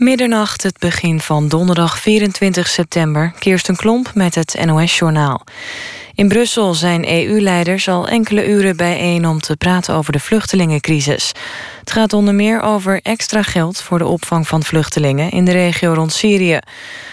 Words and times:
Middernacht, 0.00 0.62
het 0.62 0.78
begin 0.78 1.20
van 1.20 1.48
donderdag 1.48 1.98
24 1.98 2.68
september. 2.68 3.32
Kirsten 3.38 3.76
Klomp 3.76 4.10
met 4.14 4.34
het 4.34 4.64
NOS-journaal. 4.64 5.44
In 6.20 6.28
Brussel 6.28 6.74
zijn 6.74 7.08
EU-leiders 7.08 7.88
al 7.88 8.08
enkele 8.08 8.48
uren 8.48 8.76
bijeen 8.76 9.26
om 9.26 9.40
te 9.40 9.56
praten 9.56 9.94
over 9.94 10.12
de 10.12 10.20
vluchtelingencrisis. 10.20 11.32
Het 11.80 11.90
gaat 11.90 12.12
onder 12.12 12.34
meer 12.34 12.60
over 12.62 13.00
extra 13.02 13.42
geld 13.42 13.80
voor 13.80 13.98
de 13.98 14.06
opvang 14.06 14.48
van 14.48 14.62
vluchtelingen 14.62 15.30
in 15.30 15.44
de 15.44 15.52
regio 15.52 15.92
rond 15.92 16.12
Syrië. 16.12 16.58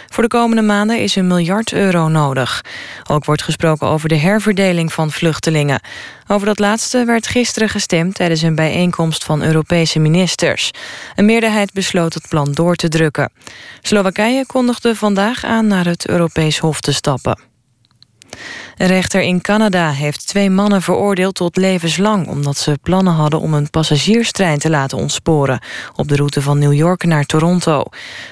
Voor 0.07 0.23
de 0.23 0.29
komende 0.29 0.61
maanden 0.61 0.99
is 0.99 1.15
een 1.15 1.27
miljard 1.27 1.73
euro 1.73 2.07
nodig. 2.07 2.61
Ook 3.09 3.25
wordt 3.25 3.41
gesproken 3.41 3.87
over 3.87 4.09
de 4.09 4.17
herverdeling 4.17 4.93
van 4.93 5.11
vluchtelingen. 5.11 5.81
Over 6.27 6.47
dat 6.47 6.59
laatste 6.59 7.05
werd 7.05 7.27
gisteren 7.27 7.69
gestemd 7.69 8.15
tijdens 8.15 8.41
een 8.41 8.55
bijeenkomst 8.55 9.23
van 9.23 9.43
Europese 9.43 9.99
ministers. 9.99 10.71
Een 11.15 11.25
meerderheid 11.25 11.73
besloot 11.73 12.13
het 12.13 12.27
plan 12.29 12.51
door 12.51 12.75
te 12.75 12.89
drukken. 12.89 13.31
Slowakije 13.81 14.45
kondigde 14.45 14.95
vandaag 14.95 15.43
aan 15.43 15.67
naar 15.67 15.85
het 15.85 16.07
Europees 16.07 16.59
Hof 16.59 16.81
te 16.81 16.93
stappen. 16.93 17.55
Een 18.77 18.87
rechter 18.87 19.21
in 19.21 19.41
Canada 19.41 19.91
heeft 19.91 20.27
twee 20.27 20.49
mannen 20.49 20.81
veroordeeld 20.81 21.35
tot 21.35 21.57
levenslang... 21.57 22.27
omdat 22.27 22.57
ze 22.57 22.77
plannen 22.81 23.13
hadden 23.13 23.39
om 23.39 23.53
een 23.53 23.69
passagierstrein 23.69 24.59
te 24.59 24.69
laten 24.69 24.97
ontsporen... 24.97 25.59
op 25.95 26.07
de 26.07 26.15
route 26.15 26.41
van 26.41 26.59
New 26.59 26.73
York 26.73 27.03
naar 27.03 27.25
Toronto. 27.25 27.83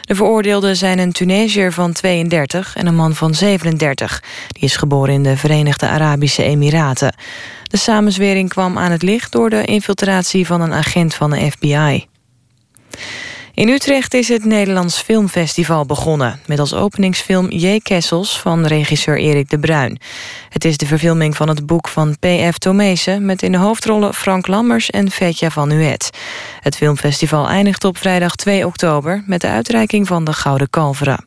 De 0.02 0.16
veroordeelden 0.16 0.76
zijn 0.76 0.99
een 0.99 1.12
Tunesiër 1.12 1.73
van 1.73 1.94
32 1.94 2.76
en 2.76 2.88
een 2.88 2.96
man 2.96 3.16
van 3.16 3.34
37. 3.34 4.23
Die 4.48 4.63
is 4.63 4.76
geboren 4.77 5.13
in 5.13 5.23
de 5.23 5.38
Verenigde 5.38 5.88
Arabische 5.88 6.44
Emiraten. 6.44 7.16
De 7.63 7.77
samenzwering 7.77 8.49
kwam 8.49 8.77
aan 8.77 8.91
het 8.91 9.02
licht 9.02 9.32
door 9.32 9.49
de 9.49 9.66
infiltratie 9.66 10.46
van 10.46 10.62
een 10.62 10.74
agent 10.74 11.13
van 11.16 11.30
de 11.30 11.52
FBI. 11.52 12.08
In 13.55 13.70
Utrecht 13.70 14.14
is 14.14 14.27
het 14.27 14.45
Nederlands 14.45 15.02
Filmfestival 15.02 15.86
begonnen... 15.86 16.40
met 16.46 16.60
als 16.60 16.74
openingsfilm 16.74 17.49
J. 17.49 17.79
Kessels 17.79 18.40
van 18.40 18.66
regisseur 18.66 19.18
Erik 19.18 19.49
de 19.49 19.60
Bruin. 19.60 19.99
Het 20.49 20.66
is 20.66 20.77
de 20.77 20.85
verfilming 20.85 21.35
van 21.35 21.48
het 21.48 21.66
boek 21.66 21.88
van 21.88 22.16
P.F. 22.20 22.57
Tomezen... 22.57 23.26
met 23.26 23.41
in 23.41 23.52
de 23.52 23.57
hoofdrollen 23.57 24.13
Frank 24.13 24.48
Lammers 24.48 24.90
en 24.90 25.12
Vetja 25.12 25.49
van 25.49 25.68
Nuet. 25.68 26.10
Het 26.60 26.76
filmfestival 26.76 27.48
eindigt 27.48 27.84
op 27.84 27.98
vrijdag 27.98 28.35
2 28.35 28.66
oktober... 28.66 29.24
met 29.26 29.41
de 29.41 29.48
uitreiking 29.48 30.07
van 30.07 30.24
de 30.24 30.34
Gouden 30.34 30.70
Kalveren. 30.70 31.26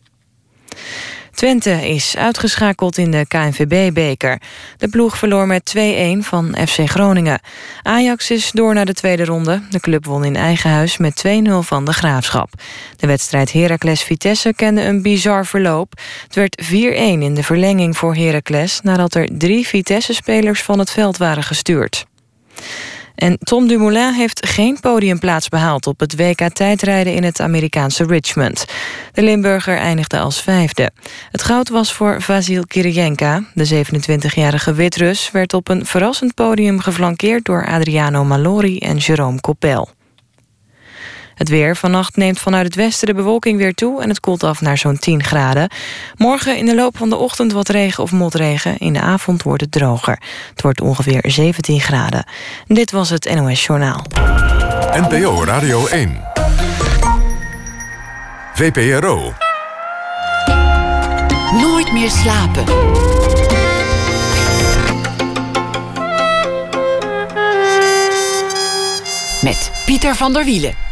Twente 1.39 1.89
is 1.89 2.17
uitgeschakeld 2.17 2.98
in 2.98 3.11
de 3.11 3.27
KNVB-beker. 3.28 4.41
De 4.77 4.89
ploeg 4.89 5.19
verloor 5.19 5.47
met 5.47 5.75
2-1 5.77 5.80
van 6.19 6.56
FC 6.67 6.89
Groningen. 6.89 7.41
Ajax 7.83 8.30
is 8.30 8.50
door 8.50 8.75
naar 8.75 8.84
de 8.84 8.95
tweede 8.95 9.25
ronde. 9.25 9.62
De 9.70 9.80
club 9.80 10.05
won 10.05 10.25
in 10.25 10.36
eigen 10.36 10.70
huis 10.70 10.97
met 10.97 11.25
2-0 11.27 11.30
van 11.61 11.84
de 11.84 11.92
Graafschap. 11.92 12.50
De 12.97 13.06
wedstrijd 13.06 13.53
Heracles-Vitesse 13.53 14.55
kende 14.55 14.83
een 14.83 15.03
bizar 15.03 15.47
verloop. 15.47 15.92
Het 16.22 16.34
werd 16.34 16.62
4-1 16.64 16.67
in 16.69 17.34
de 17.34 17.42
verlenging 17.42 17.97
voor 17.97 18.14
Heracles... 18.14 18.80
nadat 18.83 19.14
er 19.14 19.28
drie 19.33 19.67
Vitesse-spelers 19.67 20.62
van 20.62 20.78
het 20.78 20.91
veld 20.91 21.17
waren 21.17 21.42
gestuurd. 21.42 22.06
En 23.19 23.38
Tom 23.38 23.66
Dumoulin 23.66 24.12
heeft 24.12 24.47
geen 24.47 24.80
podiumplaats 24.80 25.48
behaald 25.48 25.86
op 25.86 26.00
het 26.00 26.16
WK 26.16 26.48
tijdrijden 26.48 27.14
in 27.14 27.24
het 27.24 27.41
Amerikaanse 27.41 28.05
Richmond. 28.05 28.64
De 29.12 29.22
Limburger 29.22 29.77
eindigde 29.77 30.19
als 30.19 30.42
vijfde. 30.42 30.91
Het 31.30 31.42
goud 31.42 31.69
was 31.69 31.92
voor 31.92 32.22
Vasil 32.22 32.62
Kirienka. 32.66 33.44
De 33.55 33.84
27-jarige 33.84 34.74
Witrus 34.74 35.30
werd 35.30 35.55
op 35.55 35.69
een 35.69 35.86
verrassend 35.86 36.34
podium 36.34 36.80
geflankeerd 36.80 37.44
door 37.44 37.66
Adriano 37.66 38.24
Malori 38.24 38.78
en 38.78 38.96
Jerome 38.96 39.41
Coppel. 39.41 39.89
Het 41.39 41.48
weer. 41.48 41.77
Vannacht 41.77 42.17
neemt 42.17 42.39
vanuit 42.39 42.67
het 42.67 42.75
westen 42.75 43.06
de 43.06 43.14
bewolking 43.14 43.58
weer 43.58 43.75
toe... 43.75 44.03
en 44.03 44.08
het 44.08 44.20
koelt 44.20 44.42
af 44.42 44.61
naar 44.61 44.78
zo'n 44.78 44.98
10 44.98 45.22
graden. 45.22 45.70
Morgen 46.17 46.56
in 46.56 46.67
de 46.67 46.75
loop 46.75 46.97
van 46.97 47.08
de 47.11 47.17
ochtend 47.17 47.53
wat 47.53 47.69
regen 47.69 48.03
of 48.03 48.12
motregen. 48.12 48.78
In 48.78 48.92
de 48.92 49.00
avond 49.00 49.42
wordt 49.42 49.61
het 49.61 49.73
droger. 49.73 50.18
Het 50.51 50.62
wordt 50.62 50.80
ongeveer 50.80 51.24
17 51.27 51.80
graden. 51.80 52.24
Dit 52.67 52.90
was 52.90 53.11
het 53.11 53.35
NOS 53.35 53.67
Journaal. 53.67 54.05
NPO 54.92 55.45
Radio 55.45 55.86
1. 55.86 56.20
VPRO. 58.55 59.33
Nooit 61.52 61.92
meer 61.92 62.11
slapen. 62.11 62.64
Met 69.42 69.70
Pieter 69.86 70.14
van 70.14 70.33
der 70.33 70.45
Wielen. 70.45 70.87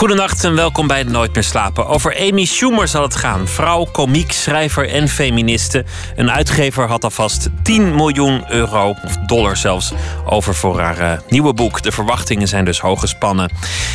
Goedenacht 0.00 0.44
en 0.44 0.54
welkom 0.54 0.86
bij 0.86 1.02
Nooit 1.02 1.34
meer 1.34 1.44
slapen. 1.44 1.86
Over 1.86 2.18
Amy 2.18 2.44
Schumer 2.44 2.88
zal 2.88 3.02
het 3.02 3.16
gaan. 3.16 3.48
Vrouw, 3.48 3.84
komiek, 3.84 4.32
schrijver 4.32 4.88
en 4.88 5.08
feministe. 5.08 5.84
Een 6.16 6.30
uitgever 6.30 6.88
had 6.88 7.04
alvast 7.04 7.48
10 7.62 7.94
miljoen 7.94 8.52
euro, 8.52 8.88
of 9.04 9.16
dollar 9.16 9.56
zelfs, 9.56 9.92
over 10.24 10.54
voor 10.54 10.80
haar 10.80 11.00
uh, 11.00 11.12
nieuwe 11.28 11.54
boek. 11.54 11.82
De 11.82 11.92
verwachtingen 11.92 12.48
zijn 12.48 12.64
dus 12.64 12.80
hoog 12.80 13.00
gespannen. 13.00 13.52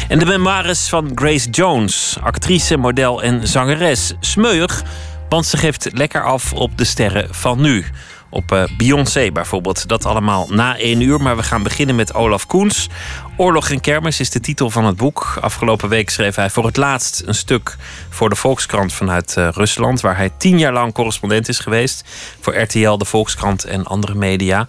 En 0.07 0.19
de 0.19 0.25
memoires 0.25 0.89
van 0.89 1.11
Grace 1.15 1.49
Jones, 1.49 2.17
actrice, 2.23 2.77
model 2.77 3.23
en 3.23 3.47
zangeres. 3.47 4.13
Smeuig, 4.19 4.83
want 5.29 5.45
ze 5.45 5.57
geeft 5.57 5.89
lekker 5.93 6.23
af 6.23 6.53
op 6.53 6.77
de 6.77 6.85
sterren 6.85 7.27
van 7.31 7.61
nu 7.61 7.85
op 8.35 8.51
uh, 8.51 8.63
Beyoncé 8.77 9.31
bijvoorbeeld. 9.31 9.87
Dat 9.87 10.05
allemaal 10.05 10.47
na 10.49 10.77
één 10.77 11.01
uur. 11.01 11.21
Maar 11.21 11.35
we 11.35 11.43
gaan 11.43 11.63
beginnen 11.63 11.95
met 11.95 12.13
Olaf 12.13 12.45
Koens. 12.45 12.89
Oorlog 13.37 13.69
en 13.69 13.79
kermis 13.79 14.19
is 14.19 14.29
de 14.29 14.39
titel 14.39 14.69
van 14.69 14.85
het 14.85 14.97
boek. 14.97 15.37
Afgelopen 15.41 15.89
week 15.89 16.09
schreef 16.09 16.35
hij 16.35 16.49
voor 16.49 16.65
het 16.65 16.77
laatst 16.77 17.23
een 17.25 17.35
stuk 17.35 17.75
voor 18.09 18.29
de 18.29 18.35
Volkskrant 18.35 18.93
vanuit 18.93 19.35
uh, 19.37 19.47
Rusland, 19.51 20.01
waar 20.01 20.17
hij 20.17 20.31
tien 20.37 20.59
jaar 20.59 20.73
lang 20.73 20.93
correspondent 20.93 21.47
is 21.47 21.59
geweest 21.59 22.03
voor 22.39 22.55
RTL, 22.55 22.97
de 22.97 23.05
Volkskrant 23.05 23.63
en 23.63 23.85
andere 23.85 24.15
media. 24.15 24.67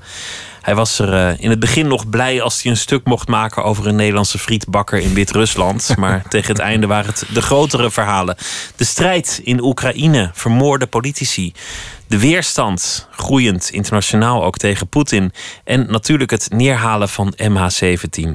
Hij 0.67 0.75
was 0.75 0.99
er 0.99 1.13
uh, 1.13 1.41
in 1.41 1.51
het 1.51 1.61
begin 1.61 1.89
nog 1.89 2.09
blij 2.09 2.43
als 2.43 2.63
hij 2.63 2.71
een 2.71 2.77
stuk 2.77 3.05
mocht 3.05 3.29
maken 3.29 3.65
over 3.65 3.87
een 3.87 3.97
Nederlandse 3.97 4.39
frietbakker 4.39 4.99
in 4.99 5.15
Wit-Rusland. 5.15 5.93
Maar 5.97 6.29
tegen 6.29 6.49
het 6.49 6.59
einde 6.59 6.87
waren 6.87 7.07
het 7.07 7.25
de 7.33 7.43
grotere 7.43 7.91
verhalen. 7.91 8.37
De 8.77 8.85
strijd 8.85 9.41
in 9.45 9.63
Oekraïne, 9.63 10.31
vermoorde 10.35 10.87
politici. 10.87 11.53
De 12.07 12.19
weerstand, 12.19 13.09
groeiend 13.11 13.71
internationaal 13.71 14.45
ook 14.45 14.57
tegen 14.57 14.89
Poetin. 14.89 15.33
En 15.65 15.87
natuurlijk 15.91 16.31
het 16.31 16.49
neerhalen 16.51 17.09
van 17.09 17.35
MH17. 17.43 18.29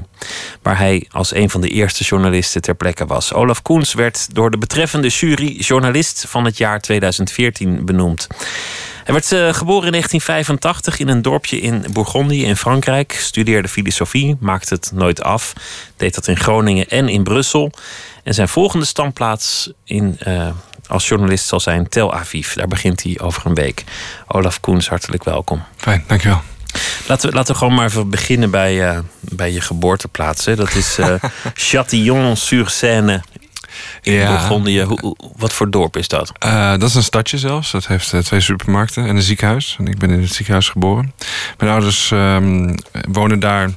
Waar 0.62 0.78
hij 0.78 1.08
als 1.10 1.34
een 1.34 1.50
van 1.50 1.62
de 1.62 1.70
eerste 1.70 2.04
journalisten 2.04 2.62
ter 2.62 2.76
plekke 2.76 3.06
was. 3.06 3.34
Olaf 3.34 3.62
Koens 3.62 3.94
werd 3.94 4.36
door 4.36 4.52
de 4.52 4.58
betreffende 4.58 5.08
jury 5.08 5.56
journalist 5.60 6.26
van 6.28 6.46
het 6.46 6.58
jaar 6.58 6.82
2014 6.82 7.86
benoemd. 7.86 8.28
Hij 9.04 9.14
werd 9.14 9.32
uh, 9.32 9.54
geboren 9.54 9.86
in 9.86 9.92
1985 9.92 11.00
in 11.00 11.08
een 11.08 11.22
dorpje 11.22 11.60
in 11.60 11.86
Bourgondië 11.92 12.46
in 12.46 12.56
Frankrijk. 12.56 13.12
Studeerde 13.20 13.68
filosofie, 13.68 14.38
maakte 14.40 14.74
het 14.74 14.92
nooit 14.94 15.24
af. 15.24 15.54
Deed 15.98 16.16
dat 16.16 16.28
in 16.28 16.38
Groningen 16.38 16.88
en 16.88 17.10
in 17.10 17.24
Brussel. 17.24 17.72
En 18.24 18.34
zijn 18.34 18.48
volgende 18.48 18.86
standplaats 18.86 19.72
in, 19.84 20.20
uh, 20.28 20.48
als 20.88 21.08
journalist 21.08 21.48
zal 21.48 21.60
zijn 21.60 21.90
Tel 21.90 22.14
Aviv. 22.14 22.54
Daar 22.54 22.68
begint 22.68 23.04
hij 23.04 23.20
over 23.20 23.46
een 23.46 23.56
week. 23.56 23.84
Olaf 24.28 24.60
Koens, 24.60 24.90
hartelijk 24.90 25.24
welkom. 25.24 25.64
Fijn, 25.78 26.04
dankjewel. 26.08 26.42
Laten 27.08 27.30
we, 27.30 27.36
laten 27.36 27.54
we 27.54 27.60
gewoon 27.60 27.74
maar 27.74 27.86
even 27.86 28.10
beginnen 28.10 28.52
bij, 28.52 28.94
uh, 28.94 29.00
bij 29.20 29.52
je 29.52 29.62
geboorteplaats. 29.62 30.46
Hè. 30.46 30.56
Dat 30.56 30.76
is 30.76 31.00
Châtillon-sur-Seine 31.72 33.22
in 34.02 34.14
ja. 34.14 34.28
Bourgondië. 34.28 34.82
Hoe, 34.82 35.16
wat 35.36 35.54
voor 35.54 35.70
dorp 35.70 35.98
is 35.98 36.08
dat? 36.08 36.32
Uh, 36.46 36.70
dat 36.70 36.90
is 36.90 36.96
een 36.96 37.04
stadje 37.04 37.38
zelfs. 37.38 37.72
Dat 37.72 37.88
heeft 37.88 38.14
twee 38.24 38.42
supermarkten 38.42 39.08
en 39.08 39.16
een 39.16 39.22
ziekenhuis. 39.22 39.76
En 39.80 39.88
ik 39.88 39.98
ben 39.98 40.10
in 40.10 40.22
het 40.22 40.34
ziekenhuis 40.34 40.70
geboren. 40.70 41.14
Mijn 41.58 41.72
ouders 41.72 42.12
um, 42.12 42.76
wonen 43.12 43.40
daar 43.40 43.70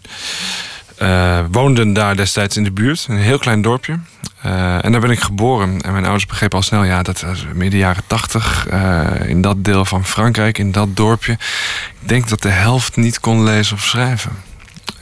uh, 0.99 1.39
woonden 1.51 1.93
daar 1.93 2.17
destijds 2.17 2.57
in 2.57 2.65
de 2.65 2.71
buurt, 2.71 3.07
een 3.09 3.17
heel 3.17 3.39
klein 3.39 3.63
dorpje. 3.63 3.99
Uh, 4.47 4.85
en 4.85 4.93
daar 4.93 5.01
ben 5.01 5.11
ik 5.11 5.21
geboren. 5.21 5.81
En 5.81 5.93
mijn 5.93 6.05
ouders 6.05 6.27
begrepen 6.27 6.57
al 6.57 6.65
snel, 6.65 6.85
ja, 6.85 7.03
dat 7.03 7.21
was 7.21 7.45
midden 7.55 7.79
jaren 7.79 8.03
tachtig, 8.07 8.67
uh, 8.73 9.07
in 9.27 9.41
dat 9.41 9.65
deel 9.65 9.85
van 9.85 10.05
Frankrijk, 10.05 10.59
in 10.59 10.73
dat 10.73 10.97
dorpje. 10.97 11.33
Ik 11.33 12.09
denk 12.09 12.29
dat 12.29 12.43
de 12.43 12.49
helft 12.49 12.97
niet 12.97 13.21
kon 13.21 13.45
lezen 13.45 13.77
of 13.77 13.83
schrijven. 13.83 14.33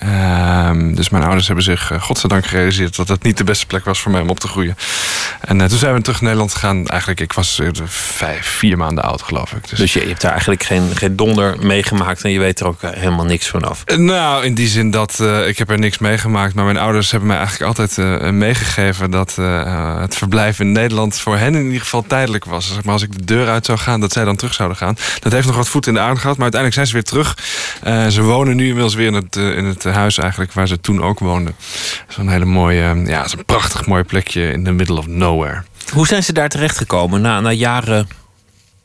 Uh, 0.04 0.70
dus 0.94 1.08
mijn 1.08 1.24
ouders 1.24 1.46
hebben 1.46 1.64
zich, 1.64 1.90
uh, 1.90 2.02
godzijdank, 2.02 2.46
gerealiseerd 2.46 2.96
dat 2.96 3.06
dat 3.06 3.22
niet 3.22 3.36
de 3.36 3.44
beste 3.44 3.66
plek 3.66 3.84
was 3.84 4.00
voor 4.00 4.12
mij 4.12 4.20
om 4.20 4.30
op 4.30 4.40
te 4.40 4.48
groeien. 4.48 4.76
En 5.40 5.60
uh, 5.60 5.64
toen 5.64 5.78
zijn 5.78 5.94
we 5.94 6.00
terug 6.00 6.20
naar 6.20 6.30
Nederland 6.30 6.52
gegaan. 6.52 6.86
Eigenlijk, 6.86 7.20
ik 7.20 7.32
was 7.32 7.58
uh, 7.58 7.68
vijf, 7.84 8.46
vier 8.46 8.76
maanden 8.76 9.04
oud, 9.04 9.22
geloof 9.22 9.52
ik. 9.52 9.68
Dus, 9.68 9.78
dus 9.78 9.92
je, 9.92 10.00
je, 10.00 10.06
hebt 10.06 10.20
daar 10.20 10.30
eigenlijk 10.30 10.62
geen, 10.62 10.96
geen 10.96 11.16
donder 11.16 11.56
meegemaakt 11.60 12.22
en 12.22 12.30
je 12.30 12.38
weet 12.38 12.60
er 12.60 12.66
ook 12.66 12.80
helemaal 12.80 13.24
niks 13.24 13.48
vanaf? 13.48 13.84
Nou, 13.96 14.44
in 14.44 14.54
die 14.54 14.68
zin 14.68 14.90
dat 14.90 15.20
ik 15.46 15.58
heb 15.58 15.70
er 15.70 15.78
niks 15.78 15.98
meegemaakt. 15.98 16.54
Maar 16.54 16.64
mijn 16.64 16.76
ouders 16.76 17.10
hebben 17.10 17.28
mij 17.28 17.38
eigenlijk 17.38 17.78
altijd 17.78 17.96
meegegeven 18.32 19.10
dat 19.10 19.36
het 20.00 20.16
verblijf 20.16 20.60
in 20.60 20.72
Nederland 20.72 21.18
voor 21.18 21.36
hen 21.36 21.54
in 21.54 21.64
ieder 21.64 21.80
geval 21.80 22.04
tijdelijk 22.06 22.44
was. 22.44 22.66
Zeg 22.66 22.84
maar 22.84 22.92
als 22.92 23.02
ik 23.02 23.12
de 23.12 23.24
deur 23.24 23.48
uit 23.48 23.66
zou 23.66 23.78
gaan, 23.78 24.00
dat 24.00 24.12
zij 24.12 24.24
dan 24.24 24.36
terug 24.36 24.54
zouden 24.54 24.76
gaan. 24.76 24.96
Dat 25.18 25.32
heeft 25.32 25.46
nog 25.46 25.56
wat 25.56 25.68
voet 25.68 25.86
in 25.86 25.94
de 25.94 26.00
aarde 26.00 26.20
gehad, 26.20 26.36
maar 26.36 26.52
uiteindelijk 26.52 26.74
zijn 26.74 26.86
ze 26.86 26.92
weer 26.92 27.22
terug. 27.22 27.36
ze 28.12 28.22
wonen 28.22 28.56
nu 28.56 28.66
inmiddels 28.66 28.94
weer 28.94 29.06
in 29.06 29.14
het, 29.14 29.36
in 29.36 29.64
het 29.64 29.84
huis 29.92 30.18
eigenlijk 30.18 30.52
waar 30.52 30.68
ze 30.68 30.80
toen 30.80 31.02
ook 31.02 31.18
woonden. 31.18 31.54
Zo'n 32.08 32.28
hele 32.28 32.44
mooie, 32.44 33.02
ja, 33.06 33.28
zo'n 33.28 33.44
prachtig 33.44 33.86
mooi 33.86 34.02
plekje 34.02 34.50
in 34.50 34.64
the 34.64 34.72
middle 34.72 34.98
of 34.98 35.06
nowhere. 35.06 35.62
Hoe 35.92 36.06
zijn 36.06 36.22
ze 36.22 36.32
daar 36.32 36.48
terechtgekomen 36.48 37.20
na, 37.20 37.40
na 37.40 37.52
jaren 37.52 38.08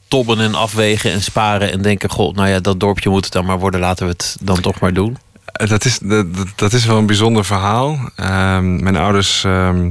tobben 0.07 0.39
en 0.39 0.55
afwegen 0.55 1.11
en 1.11 1.21
sparen 1.21 1.71
en 1.71 1.81
denken: 1.81 2.09
God, 2.09 2.35
nou 2.35 2.49
ja, 2.49 2.59
dat 2.59 2.79
dorpje 2.79 3.09
moet 3.09 3.23
het 3.23 3.33
dan 3.33 3.45
maar 3.45 3.59
worden, 3.59 3.79
laten 3.79 4.05
we 4.05 4.11
het 4.11 4.37
dan 4.41 4.61
toch 4.61 4.79
maar 4.79 4.93
doen? 4.93 5.17
Dat 5.51 5.85
is, 5.85 5.99
dat, 5.99 6.25
dat 6.55 6.73
is 6.73 6.85
wel 6.85 6.97
een 6.97 7.05
bijzonder 7.05 7.45
verhaal. 7.45 7.99
Ehm, 8.15 8.83
mijn 8.83 8.95
ouders. 8.95 9.43
Ehm, 9.43 9.89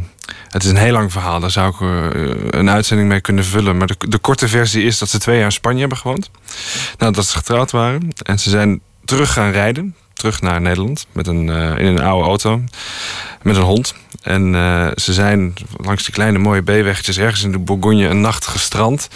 het 0.49 0.65
is 0.65 0.71
een 0.71 0.77
heel 0.77 0.93
lang 0.93 1.13
verhaal, 1.13 1.41
daar 1.41 1.51
zou 1.51 1.75
ik 1.75 1.81
uh, 1.81 2.35
een 2.51 2.71
uitzending 2.71 3.09
mee 3.09 3.21
kunnen 3.21 3.45
vullen. 3.45 3.77
Maar 3.77 3.87
de, 3.87 3.97
de, 4.09 4.19
korte 4.19 4.49
versie 4.49 4.85
is 4.85 4.99
dat 4.99 5.09
ze 5.09 5.19
twee 5.19 5.37
jaar 5.37 5.45
in 5.45 5.53
Spanje 5.53 5.81
hebben 5.81 5.99
gewoond. 5.99 6.31
Nou, 6.99 7.13
dat 7.13 7.27
ze 7.27 7.37
getrouwd 7.37 7.71
waren. 7.71 8.09
En 8.23 8.39
ze 8.39 8.51
zijn 8.51 8.81
terug 9.05 9.33
gaan 9.33 9.51
rijden. 9.51 9.95
Terug 10.17 10.41
naar 10.41 10.61
Nederland. 10.61 11.07
Met 11.13 11.27
een, 11.27 11.47
uh, 11.47 11.79
in 11.79 11.87
een 11.87 12.03
oude 12.03 12.29
auto. 12.29 12.63
Met 13.43 13.57
een 13.57 13.63
hond. 13.63 13.95
En 14.23 14.55
uh, 14.55 14.89
ze 14.95 15.13
zijn 15.13 15.55
langs 15.77 16.05
die 16.05 16.15
kleine 16.15 16.39
mooie 16.39 16.63
B-weggetjes 16.63 17.19
ergens 17.19 17.43
in 17.43 17.53
de 17.53 17.59
Bourgogne 17.59 18.09
een 18.09 18.21
nacht 18.21 18.47
gestrand. 18.47 19.09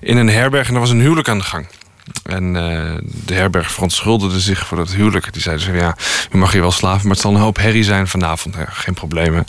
In 0.00 0.16
een 0.16 0.28
herberg 0.28 0.68
en 0.68 0.74
er 0.74 0.80
was 0.80 0.90
een 0.90 1.00
huwelijk 1.00 1.28
aan 1.28 1.38
de 1.38 1.44
gang. 1.44 1.66
En 2.22 2.54
uh, 2.54 2.94
de 3.24 3.34
herberg 3.34 3.70
verontschuldigde 3.70 4.40
zich 4.40 4.66
voor 4.66 4.76
dat 4.76 4.90
huwelijk. 4.90 5.32
Die 5.32 5.42
zeiden 5.42 5.64
ze: 5.64 5.72
Ja, 5.72 5.96
u 6.32 6.38
mag 6.38 6.52
hier 6.52 6.60
wel 6.60 6.70
slapen, 6.70 7.02
maar 7.02 7.12
het 7.12 7.20
zal 7.20 7.34
een 7.34 7.40
hoop 7.40 7.56
herrie 7.56 7.84
zijn 7.84 8.08
vanavond. 8.08 8.56
Geen 8.68 8.94
problemen. 8.94 9.46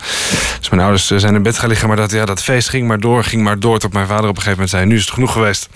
Dus 0.60 0.70
mijn 0.70 0.82
ouders 0.82 1.08
zijn 1.08 1.36
in 1.36 1.44
bed 1.44 1.58
gaan 1.58 1.70
liggen, 1.70 1.88
maar 1.88 1.98
dat, 1.98 2.12
ja, 2.12 2.26
dat 2.26 2.44
feest 2.44 2.70
ging 2.70 2.88
maar 2.88 3.00
door, 3.00 3.24
ging 3.24 3.44
maar 3.44 3.60
door. 3.60 3.80
Tot 3.80 3.94
mijn 3.94 4.08
vader 4.08 4.30
op 4.30 4.36
een 4.36 4.42
gegeven 4.42 4.52
moment 4.52 4.70
zei: 4.70 4.86
Nu 4.86 4.96
is 4.96 5.02
het 5.02 5.14
genoeg 5.14 5.32
geweest. 5.32 5.70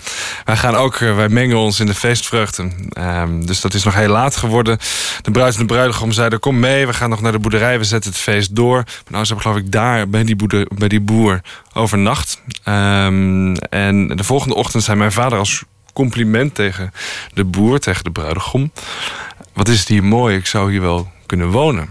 Wij 0.44 0.56
gaan 0.56 0.74
ook, 0.74 1.00
uh, 1.00 1.16
wij 1.16 1.28
mengen 1.28 1.56
ons 1.56 1.80
in 1.80 1.86
de 1.86 1.94
feestvreugde. 1.94 2.70
Um, 2.98 3.46
dus 3.46 3.60
dat 3.60 3.74
is 3.74 3.84
nog 3.84 3.94
heel 3.94 4.08
laat 4.08 4.36
geworden. 4.36 4.78
De 5.22 5.30
bruid 5.30 5.54
en 5.54 5.60
de 5.60 5.66
bruidegom 5.66 6.12
zeiden: 6.12 6.40
Kom 6.40 6.58
mee, 6.58 6.86
we 6.86 6.92
gaan 6.92 7.10
nog 7.10 7.20
naar 7.20 7.32
de 7.32 7.38
boerderij, 7.38 7.78
we 7.78 7.84
zetten 7.84 8.10
het 8.10 8.20
feest 8.20 8.56
door. 8.56 8.82
Mijn 8.84 9.04
ouders 9.06 9.28
hebben, 9.28 9.46
geloof 9.46 9.60
ik, 9.60 9.72
daar 9.72 10.08
bij 10.08 10.24
die, 10.24 10.36
bij 10.74 10.88
die 10.88 11.00
boer 11.00 11.40
overnacht. 11.72 12.40
Um, 12.68 13.56
en 13.56 14.06
de 14.16 14.24
volgende 14.24 14.54
ochtend 14.54 14.82
zei 14.82 14.98
mijn 14.98 15.12
vader 15.12 15.38
als 15.38 15.64
compliment 15.94 16.54
tegen 16.54 16.92
de 17.34 17.44
boer, 17.44 17.78
tegen 17.78 18.04
de 18.04 18.10
bruidegom. 18.10 18.72
Wat 19.52 19.68
is 19.68 19.78
het 19.78 19.88
hier 19.88 20.04
mooi, 20.04 20.36
ik 20.36 20.46
zou 20.46 20.70
hier 20.70 20.80
wel 20.80 21.12
kunnen 21.26 21.48
wonen. 21.50 21.88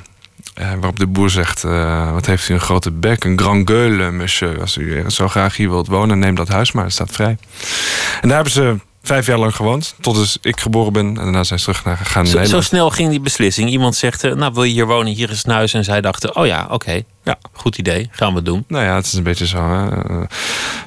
Uh, 0.59 0.67
waarop 0.71 0.99
de 0.99 1.07
boer 1.07 1.29
zegt, 1.29 1.63
uh, 1.63 2.11
wat 2.11 2.25
heeft 2.25 2.49
u 2.49 2.53
een 2.53 2.59
grote 2.59 2.91
bek, 2.91 3.23
een 3.23 3.39
grand 3.39 3.69
gueule, 3.69 4.11
monsieur. 4.11 4.59
Als 4.61 4.77
u 4.77 5.03
zo 5.09 5.27
graag 5.27 5.55
hier 5.55 5.69
wilt 5.69 5.87
wonen, 5.87 6.19
neem 6.19 6.35
dat 6.35 6.47
huis 6.47 6.71
maar, 6.71 6.83
het 6.83 6.93
staat 6.93 7.11
vrij. 7.11 7.37
En 8.21 8.27
daar 8.27 8.35
hebben 8.35 8.53
ze 8.53 8.75
vijf 9.03 9.25
jaar 9.25 9.37
lang 9.37 9.55
gewoond, 9.55 9.95
tot 9.99 10.15
dus 10.15 10.37
ik 10.41 10.59
geboren 10.59 10.93
ben. 10.93 11.05
En 11.05 11.13
daarna 11.13 11.43
zijn 11.43 11.59
ze 11.59 11.65
terug 11.65 11.83
naar 11.83 11.97
gegaan. 11.97 12.27
Zo, 12.27 12.43
zo, 12.43 12.61
snel 12.61 12.89
ging 12.89 13.09
die 13.09 13.19
beslissing. 13.19 13.69
Iemand 13.69 13.95
zegt, 13.95 14.23
uh, 14.23 14.33
nou 14.33 14.53
wil 14.53 14.63
je 14.63 14.71
hier 14.71 14.85
wonen, 14.85 15.13
hier 15.13 15.29
is 15.29 15.43
een 15.43 15.51
huis. 15.51 15.73
En 15.73 15.83
zij 15.83 16.01
dachten, 16.01 16.35
oh 16.35 16.45
ja, 16.45 16.63
oké, 16.63 16.73
okay. 16.73 17.05
ja. 17.23 17.37
goed 17.51 17.77
idee, 17.77 18.09
gaan 18.11 18.33
we 18.33 18.41
doen. 18.41 18.63
Nou 18.67 18.85
ja, 18.85 18.95
het 18.95 19.05
is 19.05 19.13
een 19.13 19.23
beetje 19.23 19.47
zo, 19.47 19.69
hè? 19.69 19.85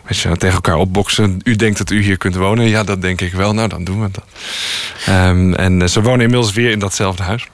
weet 0.02 0.18
je, 0.18 0.36
tegen 0.36 0.54
elkaar 0.54 0.76
opboksen. 0.76 1.40
U 1.44 1.56
denkt 1.56 1.78
dat 1.78 1.90
u 1.90 2.02
hier 2.02 2.16
kunt 2.16 2.34
wonen. 2.34 2.68
Ja, 2.68 2.84
dat 2.84 3.02
denk 3.02 3.20
ik 3.20 3.32
wel. 3.32 3.54
Nou, 3.54 3.68
dan 3.68 3.84
doen 3.84 4.02
we 4.02 4.08
dat. 4.10 4.24
Um, 5.08 5.54
en 5.54 5.90
ze 5.90 6.02
wonen 6.02 6.20
inmiddels 6.20 6.52
weer 6.52 6.70
in 6.70 6.78
datzelfde 6.78 7.22
huis. 7.22 7.48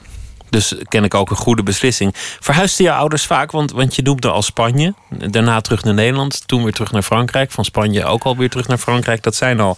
Dus 0.53 0.75
ken 0.87 1.03
ik 1.03 1.13
ook 1.13 1.29
een 1.29 1.35
goede 1.35 1.63
beslissing. 1.63 2.11
Verhuisden 2.39 2.85
je 2.85 2.91
ouders 2.91 3.25
vaak? 3.25 3.51
Want, 3.51 3.71
want 3.71 3.95
je 3.95 4.01
noemde 4.01 4.29
al 4.29 4.41
Spanje. 4.41 4.93
Daarna 5.09 5.61
terug 5.61 5.83
naar 5.83 5.93
Nederland. 5.93 6.47
Toen 6.47 6.63
weer 6.63 6.73
terug 6.73 6.91
naar 6.91 7.01
Frankrijk. 7.01 7.51
Van 7.51 7.65
Spanje 7.65 8.05
ook 8.05 8.23
alweer 8.23 8.49
terug 8.49 8.67
naar 8.67 8.77
Frankrijk. 8.77 9.23
Dat 9.23 9.35
zijn 9.35 9.59
al 9.59 9.77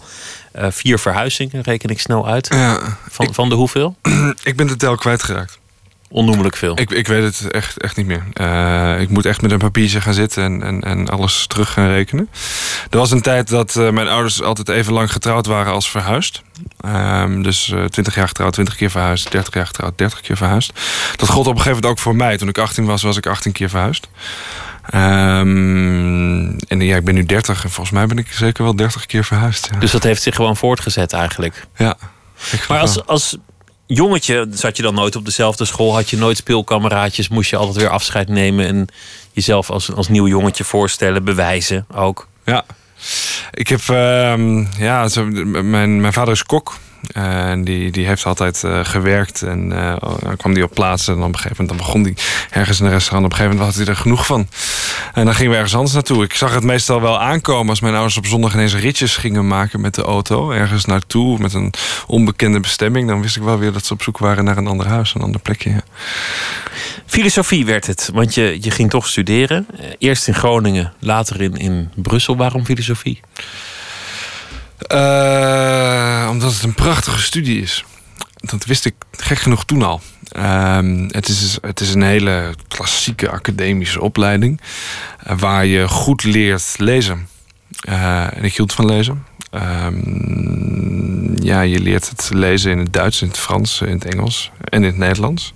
uh, 0.58 0.66
vier 0.70 0.98
verhuizingen, 0.98 1.62
reken 1.62 1.90
ik 1.90 2.00
snel 2.00 2.28
uit. 2.28 2.48
Ja, 2.54 2.98
van, 3.10 3.26
ik, 3.26 3.34
van 3.34 3.48
de 3.48 3.54
hoeveel? 3.54 3.96
ik 4.42 4.56
ben 4.56 4.66
de 4.66 4.76
tel 4.76 4.96
kwijtgeraakt. 4.96 5.58
Onnoemelijk 6.08 6.56
veel. 6.56 6.78
Ik, 6.78 6.90
ik 6.90 7.06
weet 7.06 7.22
het 7.22 7.50
echt, 7.50 7.80
echt 7.80 7.96
niet 7.96 8.06
meer. 8.06 8.24
Uh, 8.40 9.00
ik 9.00 9.08
moet 9.08 9.26
echt 9.26 9.42
met 9.42 9.50
een 9.50 9.58
papiertje 9.58 10.00
gaan 10.00 10.14
zitten 10.14 10.44
en, 10.44 10.62
en, 10.62 10.80
en 10.80 11.08
alles 11.08 11.46
terug 11.46 11.72
gaan 11.72 11.88
rekenen. 11.88 12.28
Er 12.90 12.98
was 12.98 13.10
een 13.10 13.22
tijd 13.22 13.48
dat 13.48 13.74
uh, 13.74 13.90
mijn 13.90 14.08
ouders 14.08 14.42
altijd 14.42 14.68
even 14.68 14.92
lang 14.92 15.12
getrouwd 15.12 15.46
waren 15.46 15.72
als 15.72 15.90
verhuisd. 15.90 16.42
Um, 16.86 17.42
dus 17.42 17.68
uh, 17.68 17.84
20 17.84 18.14
jaar 18.14 18.28
getrouwd, 18.28 18.52
20 18.52 18.76
keer 18.76 18.90
verhuisd. 18.90 19.30
30 19.30 19.54
jaar 19.54 19.66
getrouwd, 19.66 19.98
30 19.98 20.20
keer 20.20 20.36
verhuisd. 20.36 20.72
Dat 21.16 21.28
gold 21.28 21.46
op 21.46 21.52
een 21.52 21.60
gegeven 21.60 21.82
moment 21.82 21.92
ook 21.92 21.98
voor 21.98 22.16
mij. 22.16 22.36
Toen 22.36 22.48
ik 22.48 22.58
18 22.58 22.84
was, 22.84 23.02
was 23.02 23.16
ik 23.16 23.26
18 23.26 23.52
keer 23.52 23.68
verhuisd. 23.68 24.08
Um, 24.94 26.56
en 26.58 26.80
ja, 26.80 26.96
ik 26.96 27.04
ben 27.04 27.14
nu 27.14 27.24
30 27.24 27.64
en 27.64 27.70
volgens 27.70 27.96
mij 27.96 28.06
ben 28.06 28.18
ik 28.18 28.32
zeker 28.32 28.64
wel 28.64 28.76
30 28.76 29.06
keer 29.06 29.24
verhuisd. 29.24 29.68
Ja. 29.72 29.78
Dus 29.78 29.90
dat 29.90 30.02
heeft 30.02 30.22
zich 30.22 30.34
gewoon 30.34 30.56
voortgezet 30.56 31.12
eigenlijk. 31.12 31.66
Ja. 31.76 31.96
Maar 32.68 32.78
als, 32.78 33.06
als 33.06 33.36
jongetje 33.86 34.46
zat 34.50 34.76
je 34.76 34.82
dan 34.82 34.94
nooit 34.94 35.16
op 35.16 35.24
dezelfde 35.24 35.64
school, 35.64 35.94
had 35.94 36.10
je 36.10 36.16
nooit 36.16 36.36
speelkameraadjes, 36.36 37.28
moest 37.28 37.50
je 37.50 37.56
altijd 37.56 37.76
weer 37.76 37.88
afscheid 37.88 38.28
nemen 38.28 38.66
en 38.66 38.86
jezelf 39.32 39.70
als, 39.70 39.92
als 39.92 40.08
nieuw 40.08 40.26
jongetje 40.28 40.64
voorstellen, 40.64 41.24
bewijzen 41.24 41.86
ook. 41.94 42.28
Ja, 42.44 42.64
ik 43.50 43.68
heb, 43.68 43.80
uh, 43.80 44.66
ja, 44.78 45.08
mijn, 45.42 46.00
mijn 46.00 46.12
vader 46.12 46.32
is 46.32 46.42
kok. 46.42 46.74
En 47.12 47.64
die, 47.64 47.90
die 47.90 48.06
heeft 48.06 48.26
altijd 48.26 48.62
uh, 48.64 48.80
gewerkt 48.82 49.42
en 49.42 49.70
uh, 49.72 49.96
dan 50.22 50.36
kwam 50.36 50.54
die 50.54 50.64
op 50.64 50.74
plaatsen. 50.74 51.14
En 51.14 51.22
op 51.22 51.28
een 51.28 51.38
gegeven 51.38 51.56
moment 51.64 51.78
dan 51.78 51.86
begon 51.86 52.02
hij 52.02 52.14
ergens 52.50 52.80
in 52.80 52.86
een 52.86 52.92
restaurant. 52.92 53.24
Op 53.24 53.30
een 53.30 53.36
gegeven 53.36 53.58
moment 53.58 53.76
had 53.76 53.86
hij 53.86 53.94
er 53.94 54.00
genoeg 54.00 54.26
van. 54.26 54.48
En 55.14 55.24
dan 55.24 55.34
gingen 55.34 55.50
we 55.50 55.56
ergens 55.56 55.74
anders 55.74 55.94
naartoe. 55.94 56.24
Ik 56.24 56.34
zag 56.34 56.54
het 56.54 56.64
meestal 56.64 57.00
wel 57.00 57.20
aankomen 57.20 57.68
als 57.68 57.80
mijn 57.80 57.94
ouders 57.94 58.16
op 58.16 58.26
zondag 58.26 58.54
ineens 58.54 58.74
ritjes 58.74 59.16
gingen 59.16 59.46
maken 59.46 59.80
met 59.80 59.94
de 59.94 60.02
auto. 60.02 60.50
Ergens 60.50 60.84
naartoe 60.84 61.38
met 61.38 61.54
een 61.54 61.72
onbekende 62.06 62.60
bestemming. 62.60 63.08
Dan 63.08 63.22
wist 63.22 63.36
ik 63.36 63.42
wel 63.42 63.58
weer 63.58 63.72
dat 63.72 63.84
ze 63.84 63.92
op 63.92 64.02
zoek 64.02 64.18
waren 64.18 64.44
naar 64.44 64.56
een 64.56 64.66
ander 64.66 64.86
huis, 64.86 65.14
een 65.14 65.22
ander 65.22 65.40
plekje. 65.40 65.82
Filosofie 67.06 67.66
werd 67.66 67.86
het, 67.86 68.10
want 68.12 68.34
je, 68.34 68.58
je 68.60 68.70
ging 68.70 68.90
toch 68.90 69.06
studeren. 69.06 69.66
Eerst 69.98 70.28
in 70.28 70.34
Groningen, 70.34 70.92
later 70.98 71.40
in, 71.40 71.56
in 71.56 71.90
Brussel. 71.94 72.36
Waarom 72.36 72.64
filosofie? 72.64 73.20
Uh, 74.92 76.28
omdat 76.30 76.52
het 76.52 76.62
een 76.62 76.74
prachtige 76.74 77.20
studie 77.20 77.62
is. 77.62 77.84
Dat 78.34 78.64
wist 78.64 78.84
ik 78.84 78.94
gek 79.10 79.38
genoeg 79.38 79.64
toen 79.64 79.82
al. 79.82 80.00
Uh, 80.36 80.78
het, 81.08 81.28
is, 81.28 81.58
het 81.60 81.80
is 81.80 81.94
een 81.94 82.02
hele 82.02 82.54
klassieke 82.68 83.30
academische 83.30 84.00
opleiding. 84.00 84.60
Uh, 85.26 85.38
waar 85.38 85.66
je 85.66 85.88
goed 85.88 86.24
leert 86.24 86.74
lezen. 86.76 87.28
Uh, 87.88 88.36
en 88.36 88.44
ik 88.44 88.56
hield 88.56 88.72
van 88.72 88.86
lezen. 88.86 89.24
ja, 91.42 91.60
je 91.60 91.80
leert 91.80 92.08
het 92.08 92.30
lezen 92.32 92.70
in 92.70 92.78
het 92.78 92.92
Duits, 92.92 93.22
in 93.22 93.28
het 93.28 93.38
Frans, 93.38 93.80
in 93.80 93.92
het 93.92 94.04
Engels 94.04 94.50
en 94.64 94.82
in 94.82 94.88
het 94.88 94.96
Nederlands. 94.96 95.54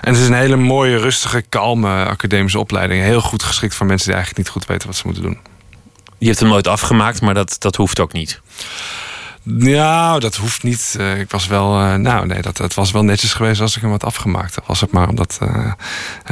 En 0.00 0.12
het 0.12 0.22
is 0.22 0.28
een 0.28 0.34
hele 0.34 0.56
mooie, 0.56 0.96
rustige, 0.96 1.42
kalme 1.48 2.04
academische 2.04 2.58
opleiding. 2.58 3.02
Heel 3.02 3.20
goed 3.20 3.42
geschikt 3.42 3.74
voor 3.74 3.86
mensen 3.86 4.06
die 4.06 4.14
eigenlijk 4.14 4.46
niet 4.46 4.56
goed 4.56 4.68
weten 4.70 4.86
wat 4.86 4.96
ze 4.96 5.02
moeten 5.04 5.22
doen. 5.22 5.38
Je 6.20 6.26
hebt 6.26 6.40
hem 6.40 6.48
nooit 6.48 6.66
afgemaakt, 6.66 7.20
maar 7.20 7.34
dat, 7.34 7.56
dat 7.58 7.76
hoeft 7.76 8.00
ook 8.00 8.12
niet. 8.12 8.40
Nou, 9.42 10.20
dat 10.20 10.36
hoeft 10.36 10.62
niet. 10.62 10.96
Uh, 11.00 11.18
ik 11.18 11.30
was 11.30 11.46
wel, 11.46 11.80
uh, 11.80 11.94
nou 11.94 12.26
nee, 12.26 12.42
dat, 12.42 12.56
dat 12.56 12.74
was 12.74 12.90
wel 12.90 13.04
netjes 13.04 13.32
geweest 13.32 13.60
als 13.60 13.76
ik 13.76 13.82
hem 13.82 13.90
had 13.90 14.04
afgemaakt. 14.04 14.56
Was 14.66 14.80
het 14.80 14.92
maar 14.92 15.08
omdat 15.08 15.38
uh, 15.42 15.72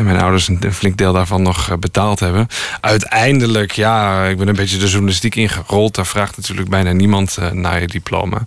mijn 0.03 0.21
ouders 0.21 0.49
een, 0.49 0.57
een, 0.61 0.75
flink 0.75 0.97
deel 0.97 1.13
daarvan 1.13 1.43
nog 1.43 1.79
betaald 1.79 2.21
hebben. 2.21 2.47
Uiteindelijk, 2.81 3.73
ja, 3.73 4.25
ik 4.25 4.39
ben 4.39 4.49
een 4.49 4.55
beetje 4.55 4.79
de 4.79 4.89
journalistiek 4.89 5.35
ingerold. 5.35 5.95
Daar 5.95 6.07
vraagt 6.07 6.37
natuurlijk 6.37 6.69
bijna 6.69 6.93
niemand 6.93 7.39
naar 7.53 7.81
je 7.81 7.87
diploma. 7.87 8.47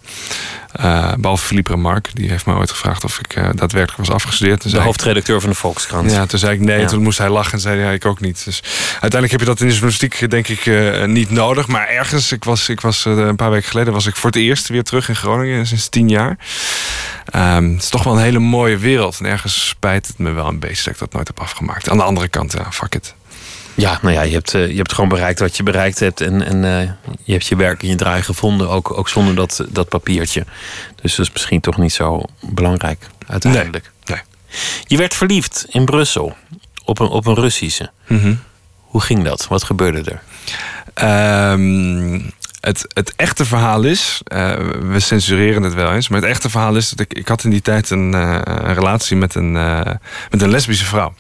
behalve 1.18 1.46
Philippe 1.46 1.72
Remarque, 1.72 2.14
die 2.14 2.30
heeft 2.30 2.46
me 2.46 2.56
ooit 2.56 2.72
gevraagd 2.72 3.04
of 3.04 3.20
ik 3.20 3.36
daadwerkelijk 3.36 3.98
was 3.98 4.10
afgestudeerd. 4.10 4.72
de 4.72 4.80
hoofdredacteur 4.80 5.42
van 5.42 5.50
de 5.50 5.56
Volkskrant. 5.56 6.12
Ja, 6.12 6.26
toen 6.26 6.40
zei 6.40 6.54
ik 6.54 6.60
nee, 6.60 6.80
ja. 6.80 6.88
toen 6.88 7.04
moest 7.04 7.18
hij 7.18 7.30
lachen 7.30 7.54
en 7.54 7.60
zei 7.60 7.80
ja, 7.80 7.90
ik 7.90 8.06
ook 8.06 8.20
niet. 8.20 8.46
Dus 8.46 8.64
uiteindelijk 8.92 9.32
heb 9.32 9.40
je 9.40 9.46
dat 9.46 9.60
in 9.60 9.66
de 9.66 9.72
journalistiek 9.72 10.30
denk 10.30 10.48
ik 10.48 10.72
niet 11.08 11.30
nodig. 11.30 11.68
Maar 11.68 11.88
ergens, 11.88 12.32
ik 12.32 12.44
was, 12.44 12.70
ik 12.70 12.82
was 12.82 13.06
een 13.06 13.36
paar 13.36 13.52
weken 13.52 13.70
geleden 13.70 13.94
was 13.94 14.06
ik 14.06 14.16
voor 14.16 14.30
het 14.30 14.40
eerst 14.40 14.51
weer 14.60 14.84
terug 14.84 15.10
in 15.10 15.16
Groningen 15.16 15.68
sinds 15.68 15.90
tien 15.90 16.10
jaar. 16.10 16.38
Um, 17.36 17.74
het 17.74 17.84
is 17.84 17.90
toch 17.90 18.04
wel 18.04 18.14
een 18.14 18.24
hele 18.24 18.40
mooie 18.40 18.78
wereld. 18.78 19.20
En 19.20 19.26
ergens 19.26 19.68
spijt 19.68 20.08
het 20.08 20.18
me 20.18 20.32
wel 20.32 20.48
een 20.48 20.60
beetje 20.60 20.84
dat 20.84 20.94
ik 20.94 21.00
dat 21.00 21.14
nooit 21.14 21.28
heb 21.28 21.40
afgemaakt. 21.40 21.90
Aan 21.90 21.98
de 21.98 22.04
andere 22.04 22.28
kant, 22.28 22.52
ja, 22.52 22.72
fuck 22.72 22.96
it. 22.96 23.14
Ja, 23.76 24.00
nou 24.02 24.14
ja, 24.14 24.22
je 24.22 24.34
hebt, 24.34 24.54
uh, 24.54 24.68
je 24.68 24.78
hebt 24.78 24.94
gewoon 24.94 25.10
bereikt 25.10 25.40
wat 25.40 25.58
je 25.58 25.64
bereikt 25.64 26.00
hebt. 26.00 26.22
En, 26.22 26.46
en 26.46 26.64
uh, 26.64 26.92
je 27.24 27.32
hebt 27.32 27.48
je 27.48 27.56
werk 27.56 27.84
in 27.84 27.90
je 27.90 27.96
draai 27.96 28.22
gevonden, 28.22 28.70
ook, 28.70 28.98
ook 28.98 29.10
zonder 29.10 29.36
dat, 29.36 29.66
dat 29.70 29.90
papiertje. 29.90 30.46
Dus 31.02 31.16
dat 31.16 31.26
is 31.26 31.32
misschien 31.32 31.62
toch 31.62 31.78
niet 31.78 31.94
zo 31.94 32.24
belangrijk 32.42 33.08
uiteindelijk. 33.28 33.92
Nee, 34.06 34.18
nee. 34.18 34.60
Je 34.88 34.98
werd 34.98 35.14
verliefd 35.14 35.66
in 35.70 35.86
Brussel 35.86 36.36
op 36.86 37.00
een, 37.00 37.08
op 37.08 37.26
een 37.26 37.36
Russische. 37.36 37.92
Mm 38.08 38.20
-hmm. 38.20 38.40
Hoe 38.78 39.02
ging 39.02 39.24
dat? 39.24 39.48
Wat 39.48 39.64
gebeurde 39.64 40.02
er? 40.12 40.22
Um, 41.52 42.32
het, 42.62 42.86
het 42.94 43.16
echte 43.16 43.46
verhaal 43.46 43.84
is, 43.84 44.22
uh, 44.34 44.54
we 44.82 45.00
censureren 45.00 45.64
het 45.64 45.74
wel 45.74 45.94
eens, 45.94 46.08
maar 46.08 46.22
het 46.22 46.30
echte 46.30 46.50
verhaal 46.50 46.76
is 46.76 46.90
dat 46.90 47.00
ik, 47.00 47.14
ik 47.14 47.28
had 47.28 47.44
in 47.44 47.50
die 47.50 47.62
tijd 47.62 47.90
een, 47.90 48.14
uh, 48.14 48.40
een 48.44 48.74
relatie 48.74 49.18
met 49.18 49.36
een, 49.36 49.56
uh, 49.56 49.82
met 50.30 50.42
een 50.42 50.50
lesbische 50.50 50.86
vrouw. 50.86 51.14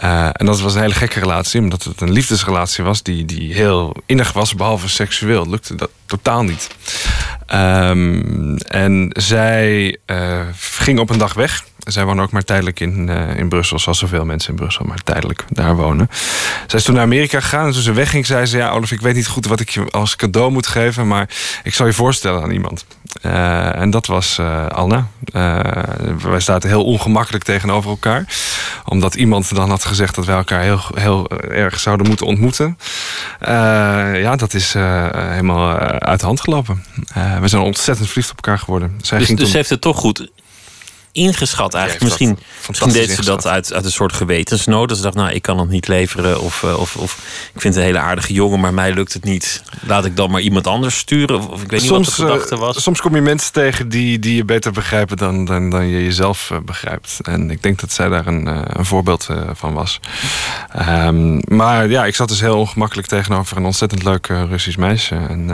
Eh, 0.00 0.28
en 0.32 0.46
dat 0.46 0.60
was 0.60 0.74
een 0.74 0.80
hele 0.80 0.94
gekke 0.94 1.20
relatie, 1.20 1.60
omdat 1.60 1.82
het 1.82 2.00
een 2.00 2.12
liefdesrelatie 2.12 2.84
was 2.84 3.02
die, 3.02 3.24
die 3.24 3.54
heel 3.54 3.96
innig 4.06 4.32
was, 4.32 4.54
behalve 4.54 4.88
seksueel. 4.88 5.48
Lukte 5.48 5.74
dat 5.74 5.90
totaal 6.06 6.42
niet. 6.42 6.68
Ehm, 7.46 8.56
en 8.56 9.10
zij 9.18 9.96
ging 10.76 10.98
op 10.98 11.10
een 11.10 11.18
dag 11.18 11.34
weg. 11.34 11.64
Zij 11.86 12.04
woonde 12.04 12.22
ook 12.22 12.30
maar 12.30 12.44
tijdelijk 12.44 12.80
in, 12.80 13.08
uh, 13.08 13.36
in 13.36 13.48
Brussel, 13.48 13.78
zoals 13.78 13.98
zoveel 13.98 14.24
mensen 14.24 14.50
in 14.50 14.56
Brussel 14.56 14.84
maar 14.84 15.02
tijdelijk 15.02 15.44
daar 15.48 15.76
wonen. 15.76 16.08
Zij 16.66 16.78
is 16.78 16.84
toen 16.84 16.94
naar 16.94 17.02
Amerika 17.02 17.40
gegaan 17.40 17.66
en 17.66 17.72
toen 17.72 17.82
ze 17.82 17.92
wegging, 17.92 18.26
zei 18.26 18.46
ze: 18.46 18.56
Ja, 18.56 18.70
Olaf, 18.70 18.90
ik 18.90 19.00
weet 19.00 19.14
niet 19.14 19.26
goed 19.26 19.46
wat 19.46 19.60
ik 19.60 19.68
je 19.68 19.90
als 19.90 20.16
cadeau 20.16 20.50
moet 20.50 20.66
geven, 20.66 21.08
maar 21.08 21.28
ik 21.62 21.74
zal 21.74 21.86
je 21.86 21.92
voorstellen 21.92 22.42
aan 22.42 22.50
iemand. 22.50 22.84
Uh, 23.22 23.76
en 23.76 23.90
dat 23.90 24.06
was 24.06 24.38
uh, 24.40 24.66
Anna. 24.66 25.06
wij 26.22 26.40
zaten 26.40 26.68
heel 26.68 26.84
ongemakkelijk 26.84 27.44
tegenover 27.44 27.90
elkaar, 27.90 28.24
omdat 28.84 29.14
iemand 29.14 29.54
dan 29.54 29.70
had 29.70 29.84
gezegd 29.84 30.14
dat 30.14 30.26
wij 30.26 30.36
elkaar 30.36 30.62
heel, 30.62 30.80
heel 30.94 31.28
erg 31.48 31.80
zouden 31.80 32.06
moeten 32.06 32.26
ontmoeten. 32.26 32.78
ja, 34.14 34.36
dat 34.36 34.54
is 34.54 34.72
helemaal 34.72 35.78
uit 35.78 36.20
de 36.20 36.26
hand 36.26 36.40
gelopen. 36.40 36.84
we 37.40 37.48
zijn 37.48 37.62
ontzettend 37.62 38.08
verliefd 38.08 38.30
op 38.30 38.36
elkaar 38.36 38.58
geworden. 38.58 38.94
Zij 39.02 39.18
dus, 39.18 39.26
ging 39.26 39.38
dus 39.38 39.48
toen... 39.48 39.56
heeft 39.56 39.70
het 39.70 39.80
toch 39.80 39.96
goed 39.96 40.28
ingeschat 41.12 41.74
eigenlijk. 41.74 42.04
Misschien, 42.04 42.38
misschien 42.68 42.92
deed 42.92 43.10
ze 43.10 43.24
dat 43.24 43.46
uit, 43.46 43.72
uit 43.72 43.84
een 43.84 43.90
soort 43.90 44.12
gewetensnood. 44.12 44.88
Dat 44.88 44.96
ze 44.96 45.02
dacht, 45.02 45.14
nou, 45.14 45.30
ik 45.30 45.42
kan 45.42 45.58
het 45.58 45.68
niet 45.68 45.88
leveren. 45.88 46.40
Of, 46.40 46.62
eh, 46.62 46.78
of, 46.78 46.96
of 46.96 47.12
ik 47.54 47.60
vind 47.60 47.74
het 47.74 47.82
een 47.82 47.88
hele 47.88 47.98
aardige 47.98 48.32
jongen, 48.32 48.60
maar 48.60 48.74
mij 48.74 48.94
lukt 48.94 49.12
het 49.12 49.24
niet. 49.24 49.62
Laat 49.86 50.04
ik 50.04 50.16
dan 50.16 50.30
maar 50.30 50.40
iemand 50.40 50.66
anders 50.66 50.98
sturen. 50.98 51.50
Of, 51.50 51.62
ik 51.62 51.70
weet 51.70 51.80
niet 51.80 51.90
wat 51.90 52.04
de 52.04 52.10
gedachte 52.10 52.54
eh, 52.54 52.60
was. 52.60 52.82
soms 52.82 53.00
kom 53.00 53.14
je 53.14 53.20
mensen 53.20 53.52
tegen 53.52 53.88
die, 53.88 54.18
die 54.18 54.36
je 54.36 54.44
beter 54.44 54.72
begrijpen 54.72 55.16
dan, 55.16 55.44
dan, 55.44 55.70
dan 55.70 55.86
je 55.86 56.04
jezelf 56.04 56.50
eh, 56.50 56.58
begrijpt. 56.58 57.18
En 57.22 57.50
ik 57.50 57.62
denk 57.62 57.80
dat 57.80 57.92
zij 57.92 58.08
daar 58.08 58.26
een, 58.26 58.46
een 58.78 58.86
voorbeeld 58.86 59.28
van 59.52 59.74
was. 59.74 60.00
Um, 60.88 61.40
maar 61.46 61.88
ja, 61.88 62.04
ik 62.04 62.14
zat 62.14 62.28
dus 62.28 62.40
heel 62.40 62.58
ongemakkelijk 62.58 63.08
tegenover 63.08 63.56
een 63.56 63.64
ontzettend 63.64 64.02
leuk 64.02 64.26
Russisch 64.26 64.78
meisje. 64.78 65.14
En 65.14 65.50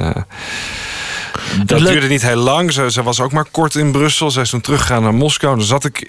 dat 1.64 1.78
duurde 1.78 2.08
niet 2.08 2.22
heel 2.22 2.36
lang. 2.36 2.72
Ze, 2.72 2.90
ze, 2.90 3.02
was 3.02 3.20
ook 3.20 3.32
maar 3.32 3.46
kort 3.50 3.74
in 3.74 3.92
Brussel. 3.92 4.30
Zij 4.30 4.42
is 4.42 4.50
toen 4.50 4.60
teruggegaan 4.60 5.02
naar 5.02 5.14
Moskou. 5.14 5.56
Dan 5.56 5.66
zat 5.66 5.84
ik 5.84 6.00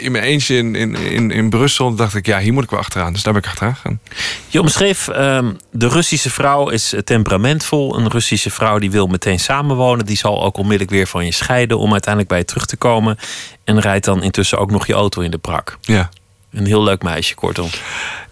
in 0.00 0.12
mijn 0.12 0.24
eentje 0.24 0.56
in, 0.56 0.74
in, 0.74 0.94
in, 0.94 1.30
in 1.30 1.50
Brussel. 1.50 1.88
En 1.88 1.96
dacht 1.96 2.14
ik, 2.14 2.26
ja, 2.26 2.38
hier 2.38 2.52
moet 2.52 2.64
ik 2.64 2.70
wel 2.70 2.78
achteraan. 2.78 3.12
Dus 3.12 3.22
daar 3.22 3.32
ben 3.32 3.42
ik 3.42 3.48
achteraan 3.48 3.74
gegaan. 3.74 4.00
Je 4.48 4.60
omschreef, 4.60 5.08
uh, 5.08 5.48
de 5.70 5.88
Russische 5.88 6.30
vrouw 6.30 6.68
is 6.68 6.94
temperamentvol. 7.04 7.98
Een 7.98 8.08
Russische 8.08 8.50
vrouw 8.50 8.78
die 8.78 8.90
wil 8.90 9.06
meteen 9.06 9.40
samenwonen. 9.40 10.06
Die 10.06 10.16
zal 10.16 10.44
ook 10.44 10.56
onmiddellijk 10.56 10.90
weer 10.90 11.06
van 11.06 11.24
je 11.24 11.32
scheiden 11.32 11.78
om 11.78 11.92
uiteindelijk 11.92 12.32
bij 12.32 12.40
je 12.40 12.46
terug 12.46 12.66
te 12.66 12.76
komen. 12.76 13.18
En 13.64 13.80
rijdt 13.80 14.04
dan 14.04 14.22
intussen 14.22 14.58
ook 14.58 14.70
nog 14.70 14.86
je 14.86 14.92
auto 14.92 15.20
in 15.20 15.30
de 15.30 15.38
prak. 15.38 15.78
Ja. 15.80 16.10
Een 16.52 16.66
heel 16.66 16.82
leuk 16.82 17.02
meisje, 17.02 17.34
kortom. 17.34 17.68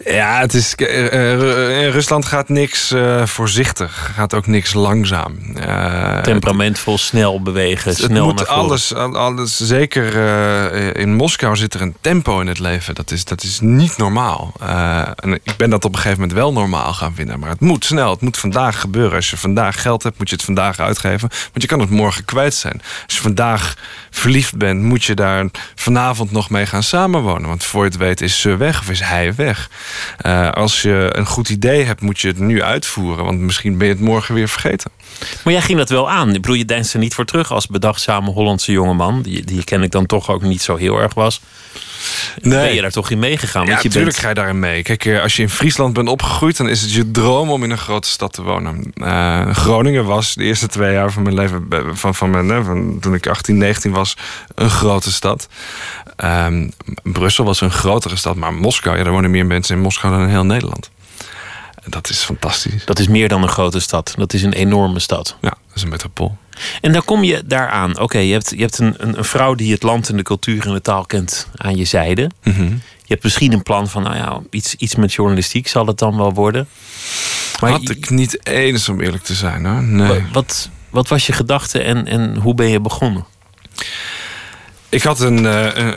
Ja, 0.05 0.41
het 0.41 0.55
is, 0.55 0.75
eh, 0.75 1.33
eh, 1.33 1.83
in 1.83 1.91
Rusland 1.91 2.25
gaat 2.25 2.49
niks 2.49 2.93
uh, 2.93 3.27
voorzichtig. 3.27 4.11
Gaat 4.15 4.35
ook 4.35 4.47
niks 4.47 4.73
langzaam. 4.73 5.39
Uh, 5.57 6.19
Temperamentvol, 6.19 6.99
snel 6.99 7.43
bewegen, 7.43 7.91
het, 7.91 7.99
snel 7.99 8.25
moet 8.25 8.37
naar 8.37 8.47
alles, 8.47 8.95
alles, 8.95 9.57
zeker 9.57 10.17
in 10.97 11.15
Moskou 11.15 11.57
zit 11.57 11.75
er 11.75 11.81
een 11.81 11.97
tempo 12.01 12.41
in 12.41 12.47
het 12.47 12.59
leven. 12.59 12.95
Dat 12.95 13.11
is, 13.11 13.25
dat 13.25 13.43
is 13.43 13.61
niet 13.61 13.97
normaal. 13.97 14.53
en 15.17 15.33
ik 15.33 15.57
ben 15.57 15.71
dat 15.71 15.85
op 15.85 15.93
een 15.93 16.01
gegeven 16.01 16.21
moment 16.21 16.39
wel 16.39 16.53
normaal 16.53 16.93
gaan 16.93 17.15
vinden. 17.15 17.39
Maar 17.39 17.51
het 17.51 17.61
moet 17.61 17.85
snel, 17.85 18.11
het 18.11 18.21
moet 18.21 18.39
vandaag 18.39 18.81
gebeuren. 18.81 19.17
Als 19.17 19.31
je 19.31 19.37
vandaag 19.37 19.83
geld 19.83 20.03
hebt, 20.03 20.19
moet 20.19 20.29
je 20.29 20.35
het 20.35 20.45
vandaag 20.45 20.79
uitgeven. 20.79 21.29
Want 21.29 21.63
je 21.63 21.67
kan 21.67 21.81
het 21.81 21.91
morgen 21.91 22.25
kwijt 22.25 22.55
zijn. 22.55 22.83
Als 23.05 23.17
je 23.17 23.23
vandaag 23.23 23.75
verliefd 24.11 24.57
bent, 24.57 24.83
moet 24.83 25.05
je 25.05 25.15
daar 25.15 25.47
vanavond 25.75 26.31
nog 26.31 26.51
mee 26.51 26.67
gaan 26.67 26.83
samenwonen. 26.83 27.49
Want 27.49 27.65
voor 27.65 27.85
je 27.85 27.91
het 27.91 27.99
weet 27.99 28.21
is 28.21 28.41
ze 28.41 28.57
weg 28.57 28.81
of 28.81 28.91
is 28.91 29.01
hij 29.01 29.35
weg. 29.35 29.69
Uh, 30.27 30.51
als 30.51 30.83
je 30.83 31.09
een 31.13 31.27
goed 31.27 31.49
idee 31.49 31.85
hebt, 31.85 32.01
moet 32.01 32.21
je 32.21 32.29
het 32.29 32.39
nu 32.39 32.63
uitvoeren. 32.63 33.25
Want 33.25 33.39
misschien 33.39 33.79
ben 33.79 33.87
je 33.87 33.93
het 33.93 34.03
morgen 34.03 34.35
weer 34.35 34.49
vergeten. 34.49 34.91
Maar 35.45 35.53
jij 35.53 35.63
ging 35.63 35.79
dat 35.79 35.89
wel 35.89 36.11
aan. 36.11 36.29
Ik 36.29 36.41
bedoel, 36.41 36.57
je 36.57 36.65
deinst 36.65 36.93
er 36.93 36.99
niet 36.99 37.15
voor 37.15 37.25
terug 37.25 37.53
als 37.53 37.67
bedachtzame 37.67 38.31
Hollandse 38.31 38.73
jongeman. 38.73 39.23
Die, 39.23 39.45
die 39.45 39.65
ken 39.65 39.83
ik 39.83 39.91
dan 39.91 40.07
toch 40.07 40.31
ook 40.31 40.43
niet 40.43 40.63
zo 40.63 40.77
heel 40.77 40.99
erg 41.01 41.15
was. 41.15 41.41
Nee. 42.43 42.65
Ben 42.65 42.75
je 42.75 42.81
daar 42.81 42.91
toch 42.91 43.11
in 43.11 43.19
meegegaan? 43.19 43.67
Ja, 43.67 43.83
natuurlijk 43.83 44.17
ga 44.17 44.29
je 44.29 44.35
daarin 44.35 44.59
mee. 44.59 44.83
Kijk, 44.83 45.05
eh, 45.05 45.23
als 45.23 45.37
je 45.37 45.43
in 45.43 45.51
Friesland 45.51 45.93
bent 45.93 46.09
opgegroeid... 46.09 46.57
dan 46.57 46.69
is 46.69 46.81
het 46.81 46.93
je 46.93 47.11
droom 47.11 47.51
om 47.51 47.65
in 47.65 47.71
een 47.71 47.79
grote 47.79 48.09
stad 48.09 48.33
te 48.33 48.43
wonen. 48.43 48.93
Uh, 48.95 49.51
Groningen 49.51 50.05
was 50.05 50.35
de 50.35 50.45
eerste 50.45 50.67
twee 50.67 50.93
jaar 50.93 51.13
van 51.13 51.23
mijn 51.23 51.35
leven... 51.35 51.67
Van, 51.93 52.15
van, 52.15 52.31
mijn, 52.31 52.65
van, 52.65 52.99
toen 53.01 53.15
ik 53.15 53.27
18, 53.27 53.59
19 53.59 53.93
was, 53.93 54.17
een 54.55 54.71
grote 54.71 55.13
stad. 55.13 55.49
Um, 56.17 56.73
Brussel 57.03 57.45
was 57.45 57.61
een 57.61 57.71
grotere 57.71 58.17
stad, 58.17 58.37
maar 58.37 58.55
Moskou... 58.55 58.99
Ja, 58.99 59.05
er 59.05 59.11
wonen 59.11 59.31
meer 59.31 59.47
mensen 59.47 59.77
in 59.77 59.83
Moskou 59.83 60.13
dan 60.13 60.23
in 60.23 60.29
heel 60.29 60.45
Nederland. 60.45 60.91
Dat 61.87 62.09
is 62.09 62.19
fantastisch. 62.19 62.85
Dat 62.85 62.99
is 62.99 63.09
meer 63.09 63.29
dan 63.29 63.43
een 63.43 63.49
grote 63.49 63.81
stad. 63.81 64.15
Dat 64.17 64.33
is 64.33 64.43
een 64.43 64.53
enorme 64.53 64.99
stad. 64.99 65.37
Ja, 65.41 65.49
dat 65.49 65.77
is 65.77 65.83
een 65.83 65.89
metropool. 65.89 66.37
En 66.81 66.93
dan 66.93 67.05
kom 67.05 67.25
je 67.25 67.43
daaraan. 67.47 67.99
Oké, 67.99 68.19
je 68.19 68.33
hebt, 68.33 68.51
je 68.51 68.61
hebt 68.61 68.79
een, 68.79 68.95
een, 68.99 69.25
vrouw 69.25 69.55
die 69.55 69.73
het 69.73 69.83
land 69.83 70.09
en 70.09 70.17
de 70.17 70.23
cultuur 70.23 70.67
en 70.67 70.73
de 70.73 70.81
taal 70.81 71.05
kent 71.05 71.49
aan 71.57 71.77
je 71.77 71.85
zijde. 71.85 72.31
Mhm. 72.43 72.63
Je 73.07 73.13
hebt 73.13 73.23
misschien 73.23 73.53
een 73.53 73.63
plan 73.63 73.89
van, 73.89 74.03
nou 74.03 74.17
ja, 74.17 74.41
iets, 74.51 74.75
iets 74.75 74.95
met 74.95 75.13
journalistiek 75.13 75.69
zal 75.69 75.87
het 75.87 75.99
dan 75.99 76.17
wel 76.17 76.33
worden. 76.33 76.69
Maar 77.61 77.71
Had 77.71 77.91
ik 77.91 78.11
niet 78.11 78.47
eens 78.47 78.89
om 78.89 79.01
eerlijk 79.01 79.23
te 79.23 79.35
zijn 79.35 79.65
hoor. 79.65 79.83
Nee. 79.83 80.23
Wat, 80.33 80.69
wat 80.91 81.09
was 81.09 81.27
je 81.27 81.33
gedachte 81.33 81.83
en, 81.83 82.07
en 82.07 82.37
hoe 82.37 82.55
ben 82.55 82.69
je 82.69 82.81
begonnen? 82.81 83.25
Ik 84.95 85.03
had 85.03 85.21
eh, 85.21 85.27
een, 85.27 85.45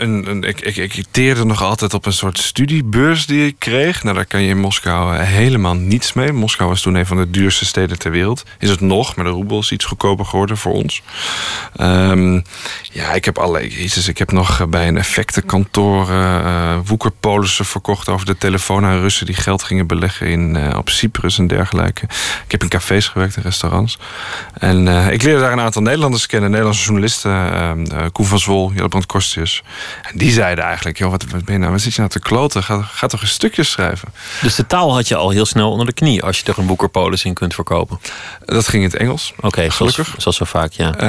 een, 0.04 0.30
een, 0.30 0.44
ik, 0.44 0.62
ik, 0.62 0.96
ik 0.96 1.06
teerde 1.12 1.46
nog 1.46 1.62
altijd 1.62 1.94
op 1.94 2.06
een 2.06 2.14
soort 2.14 2.38
studiebeurs 2.38 3.26
die 3.26 3.46
ik 3.46 3.56
kreeg. 3.60 4.04
Nou, 4.04 4.16
daar 4.16 4.26
kan 4.26 4.42
je 4.42 4.50
in 4.50 4.60
Moskou 4.60 5.16
eh, 5.16 5.24
helemaal 5.24 5.74
niets 5.74 6.14
mee. 6.14 6.32
Moskou 6.32 6.70
was 6.70 6.82
toen 6.82 6.96
een 6.96 7.06
van 7.06 7.18
de 7.18 7.30
duurste 7.30 7.66
steden 7.66 8.00
ter 8.00 8.12
wereld. 8.12 8.44
Is 8.60 8.70
het 8.70 8.82
nog, 8.82 9.16
maar 9.16 9.26
de 9.26 9.32
roebel 9.32 9.60
is 9.60 9.72
iets 9.72 9.86
goedkoper 9.86 10.26
geworden 10.26 10.58
voor 10.58 10.74
ons. 10.74 11.02
Um, 11.82 12.44
ja, 12.92 13.14
ik 13.14 13.26
heb 13.26 13.38
allerlei. 13.38 13.68
Jezus, 13.68 14.08
ik 14.08 14.18
heb 14.18 14.32
nog 14.32 14.70
bij 14.70 14.88
een 14.88 14.98
effectenkantoor 14.98 16.10
uh, 16.10 16.78
woekerpolissen 16.86 17.66
verkocht 17.66 18.10
over 18.10 18.26
de 18.26 18.38
telefoon 18.38 18.86
aan 18.86 19.00
Russen 19.00 19.26
die 19.26 19.36
geld 19.36 19.64
gingen 19.64 19.88
beleggen 19.88 20.28
in, 20.28 20.56
uh, 20.56 20.78
op 20.78 20.90
Cyprus 20.90 21.38
en 21.38 21.48
dergelijke. 21.48 22.04
Ik 22.46 22.52
heb 22.52 22.62
in 22.62 22.70
cafés 22.70 23.08
gewerkt, 23.08 23.36
in 23.36 23.44
restaurants. 23.44 24.00
En 24.54 24.88
ik 24.88 25.24
leerde 25.24 25.40
daar 25.40 25.52
een 25.52 25.60
aantal 25.60 25.82
Nederlanders 25.82 26.26
kennen, 26.26 26.50
Nederlandse 26.50 26.84
journalisten, 26.84 27.32
uh, 27.32 28.06
Koen 28.12 28.26
van 28.26 28.40
Zwol, 28.40 28.72
Kostjes. 29.06 29.64
En 30.02 30.18
die 30.18 30.32
zeiden 30.32 30.64
eigenlijk: 30.64 30.98
joh, 30.98 31.10
wat, 31.10 31.26
wat 31.30 31.46
ben 31.46 31.54
je 31.54 31.60
nou? 31.60 31.72
Wat 31.72 31.82
zit 31.82 31.94
je 31.94 32.00
nou 32.00 32.12
te 32.12 32.20
kloten? 32.20 32.64
Ga, 32.64 32.82
ga 32.82 33.08
toch 33.08 33.22
een 33.22 33.28
stukje 33.28 33.64
schrijven. 33.64 34.08
Dus 34.42 34.56
de 34.56 34.68
taal 34.68 34.94
had 34.94 35.08
je 35.08 35.16
al 35.16 35.30
heel 35.30 35.46
snel 35.46 35.72
onder 35.72 35.86
de 35.86 35.94
knie 35.94 36.24
als 36.24 36.40
je 36.40 36.46
er 36.46 36.58
een 36.58 36.68
woekerpolis 36.68 37.24
in 37.24 37.34
kunt 37.34 37.54
verkopen? 37.54 38.00
Dat 38.46 38.68
ging 38.68 38.84
in 38.84 38.90
het 38.90 39.00
Engels. 39.00 39.34
Oké, 39.40 39.70
gelukkig. 39.72 40.06
Zoals, 40.06 40.22
zoals 40.22 40.38
zo 40.38 40.46
vaak, 40.46 40.72
ja. 40.72 41.00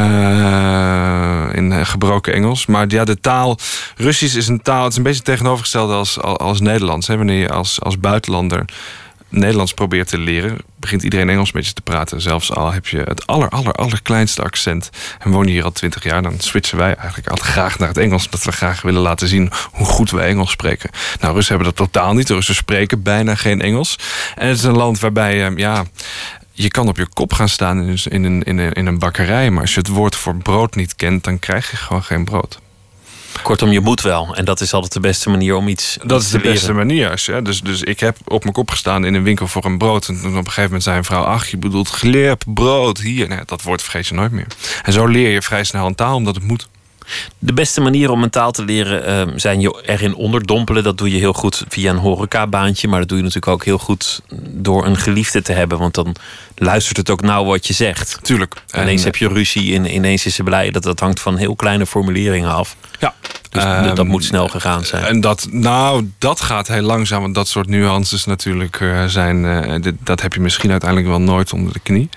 in 1.53 1.73
eh, 1.73 1.87
gebroken 1.87 2.33
Engels. 2.33 2.67
Maar 2.67 2.85
ja, 2.89 3.05
de 3.05 3.21
taal. 3.21 3.59
Russisch 3.97 4.37
is 4.37 4.49
een 4.49 4.63
taal. 4.63 4.83
Het 4.83 4.91
is 4.91 4.97
een 4.97 5.03
beetje 5.03 5.23
tegenovergesteld 5.23 5.91
als, 5.91 6.21
als 6.21 6.61
Nederlands. 6.61 7.07
Hè? 7.07 7.17
Wanneer 7.17 7.39
je 7.39 7.49
als, 7.49 7.81
als 7.81 7.99
buitenlander 7.99 8.65
Nederlands 9.29 9.75
probeert 9.75 10.09
te 10.09 10.19
leren, 10.19 10.59
begint 10.77 11.03
iedereen 11.03 11.29
Engels 11.29 11.53
met 11.53 11.67
je 11.67 11.73
te 11.73 11.83
praten. 11.83 12.21
Zelfs 12.21 12.53
al 12.53 12.73
heb 12.73 12.87
je 12.87 12.99
het 12.99 13.27
aller, 13.27 13.49
aller, 13.49 13.73
allerkleinste 13.73 14.43
accent. 14.43 14.91
En 15.19 15.31
woon 15.31 15.47
je 15.47 15.51
hier 15.51 15.65
al 15.65 15.73
twintig 15.73 16.03
jaar, 16.03 16.23
dan 16.23 16.41
switchen 16.41 16.79
wij 16.79 16.95
eigenlijk 16.95 17.29
altijd 17.29 17.49
graag 17.49 17.79
naar 17.79 17.89
het 17.89 17.99
Engels. 17.99 18.25
Omdat 18.25 18.45
we 18.45 18.53
graag 18.53 18.83
willen 18.83 19.03
laten 19.03 19.29
zien 19.29 19.51
hoe 19.73 19.87
goed 19.87 20.11
wij 20.11 20.29
Engels 20.29 20.51
spreken. 20.51 20.91
Nou, 21.21 21.35
Russen 21.35 21.57
hebben 21.57 21.75
dat 21.75 21.87
totaal 21.87 22.15
niet. 22.15 22.27
De 22.27 22.35
Russen 22.35 22.55
spreken 22.55 23.03
bijna 23.03 23.35
geen 23.35 23.61
Engels. 23.61 23.99
En 24.35 24.49
het 24.49 24.57
is 24.57 24.65
een 24.65 24.77
land 24.77 24.99
waarbij, 24.99 25.53
ja, 25.57 25.85
je 26.53 26.69
kan 26.69 26.89
op 26.89 26.97
je 26.97 27.09
kop 27.13 27.33
gaan 27.33 27.49
staan 27.49 27.83
in 27.85 27.99
in, 28.45 28.59
een, 28.59 28.73
in 28.73 28.87
een 28.87 28.99
bakkerij. 28.99 29.51
Maar 29.51 29.61
als 29.61 29.75
je 29.75 29.81
het 29.81 29.89
woord 29.89 30.17
voor 30.17 30.37
brood 30.37 30.75
niet 30.75 30.97
kent, 30.97 31.25
dan 31.25 31.39
krijg 31.39 31.71
je 31.71 31.77
gewoon 31.77 32.03
geen 32.03 32.25
brood. 32.25 32.61
Kortom, 33.43 33.71
je 33.71 33.81
moet 33.81 34.01
wel. 34.01 34.35
En 34.35 34.45
dat 34.45 34.61
is 34.61 34.73
altijd 34.73 34.93
de 34.93 35.01
beste 35.01 35.31
manier 35.31 35.55
om 35.55 35.69
iets, 35.69 35.99
Dat 36.05 36.23
is 36.23 36.31
de 36.31 36.39
beste 36.39 36.73
manier. 36.73 37.23
Ja. 37.27 37.41
Dus, 37.41 37.61
dus 37.61 37.83
ik 37.83 38.01
heb 38.01 38.17
op 38.25 38.43
mijn 38.43 38.55
kop 38.55 38.71
gestaan 38.71 39.05
in 39.05 39.15
een 39.15 39.23
winkel 39.23 39.49
voor 39.49 39.65
een 39.65 39.79
brood. 39.79 40.09
En 40.09 40.15
op 40.15 40.25
een 40.25 40.33
gegeven 40.33 40.63
moment 40.63 40.83
zei 40.83 40.97
een 40.97 41.05
vrouw... 41.05 41.23
ach, 41.23 41.47
je 41.47 41.57
bedoelt 41.57 41.89
gleerp, 41.89 42.43
brood, 42.47 42.99
hier. 42.99 43.29
Nee, 43.29 43.41
dat 43.47 43.63
woord 43.63 43.83
vergeet 43.83 44.07
je 44.07 44.15
nooit 44.15 44.33
meer. 44.33 44.47
En 44.83 44.93
zo 44.93 45.07
leer 45.07 45.31
je 45.31 45.43
vrij 45.43 45.65
snel 45.65 45.87
een 45.87 45.95
taal, 45.95 46.15
omdat 46.15 46.35
het 46.35 46.45
moet. 46.45 46.69
De 47.39 47.53
beste 47.53 47.81
manier 47.81 48.11
om 48.11 48.23
een 48.23 48.31
taal 48.31 48.51
te 48.51 48.65
leren 48.65 49.29
uh, 49.29 49.35
zijn 49.37 49.61
je 49.61 49.83
erin 49.87 50.15
onderdompelen. 50.15 50.83
Dat 50.83 50.99
doe 50.99 51.11
je 51.11 51.19
heel 51.19 51.33
goed 51.33 51.65
via 51.69 51.91
een 51.91 51.97
horecabaantje. 51.97 52.89
Maar 52.89 52.99
dat 52.99 53.09
doe 53.09 53.19
je 53.19 53.25
natuurlijk 53.25 53.53
ook 53.53 53.65
heel 53.65 53.79
goed 53.79 54.21
door 54.51 54.87
een 54.87 54.97
geliefde 54.97 55.43
te 55.43 55.53
hebben. 55.53 55.79
Want 55.79 55.95
dan 55.95 56.15
luistert 56.55 56.97
het 56.97 57.11
ook 57.11 57.21
nauw 57.21 57.45
wat 57.45 57.67
je 57.67 57.73
zegt. 57.73 58.19
Tuurlijk. 58.23 58.55
Ineens 58.77 59.05
heb 59.05 59.17
je 59.17 59.29
ruzie 59.29 59.75
en 59.75 59.95
ineens 59.95 60.27
is 60.27 60.35
ze 60.35 60.43
blij. 60.43 60.71
Dat, 60.71 60.83
dat 60.83 61.01
hangt 61.01 61.21
van 61.21 61.37
heel 61.37 61.57
kleine 61.57 61.87
formuleringen 61.87 62.55
af. 62.55 62.77
Ja. 62.99 63.15
Dus 63.51 63.95
dat 63.95 64.07
moet 64.07 64.25
snel 64.25 64.49
gegaan 64.49 64.85
zijn. 64.85 65.05
En 65.05 65.21
dat, 65.21 65.47
nou, 65.51 66.11
dat 66.19 66.41
gaat 66.41 66.69
heel 66.69 66.83
langzaam. 66.83 67.23
Want 67.23 67.35
dat 67.35 67.49
soort 67.49 67.69
nuances 67.69 68.25
natuurlijk 68.25 68.81
uh, 68.81 69.05
zijn. 69.05 69.45
Uh, 69.45 69.93
dat 70.01 70.23
heb 70.23 70.35
je 70.35 70.41
misschien 70.41 70.71
uiteindelijk 70.71 71.11
wel 71.11 71.21
nooit 71.21 71.53
onder 71.53 71.73
de 71.73 71.81
knie. 71.81 72.09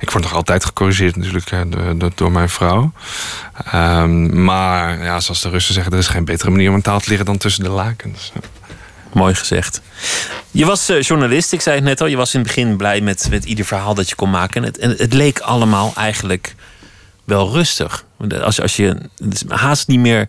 Ik 0.00 0.10
word 0.10 0.24
nog 0.24 0.34
altijd 0.34 0.64
gecorrigeerd 0.64 1.16
natuurlijk 1.16 1.50
door, 1.98 2.10
door 2.14 2.32
mijn 2.32 2.48
vrouw. 2.48 2.92
Um, 3.74 4.44
maar 4.44 5.02
ja, 5.02 5.20
zoals 5.20 5.40
de 5.40 5.48
Russen 5.48 5.74
zeggen, 5.74 5.92
er 5.92 5.98
is 5.98 6.06
geen 6.06 6.24
betere 6.24 6.50
manier 6.50 6.68
om 6.68 6.74
een 6.74 6.82
taal 6.82 7.00
te 7.00 7.08
leren 7.08 7.24
dan 7.24 7.36
tussen 7.36 7.64
de 7.64 7.70
lakens. 7.70 8.32
Mooi 9.12 9.34
gezegd. 9.34 9.80
Je 10.50 10.64
was 10.64 10.86
journalist, 11.00 11.52
ik 11.52 11.60
zei 11.60 11.76
het 11.76 11.84
net 11.84 12.00
al. 12.00 12.06
Je 12.06 12.16
was 12.16 12.34
in 12.34 12.40
het 12.40 12.48
begin 12.48 12.76
blij 12.76 13.00
met, 13.00 13.26
met 13.30 13.44
ieder 13.44 13.64
verhaal 13.64 13.94
dat 13.94 14.08
je 14.08 14.14
kon 14.14 14.30
maken. 14.30 14.62
En 14.62 14.68
het, 14.68 14.78
en 14.78 14.90
het 14.90 15.12
leek 15.12 15.38
allemaal 15.38 15.92
eigenlijk 15.96 16.54
wel 17.24 17.52
rustig. 17.52 18.04
Als, 18.42 18.60
als 18.60 18.76
je 18.76 18.96
haast 19.48 19.88
niet 19.88 20.00
meer 20.00 20.28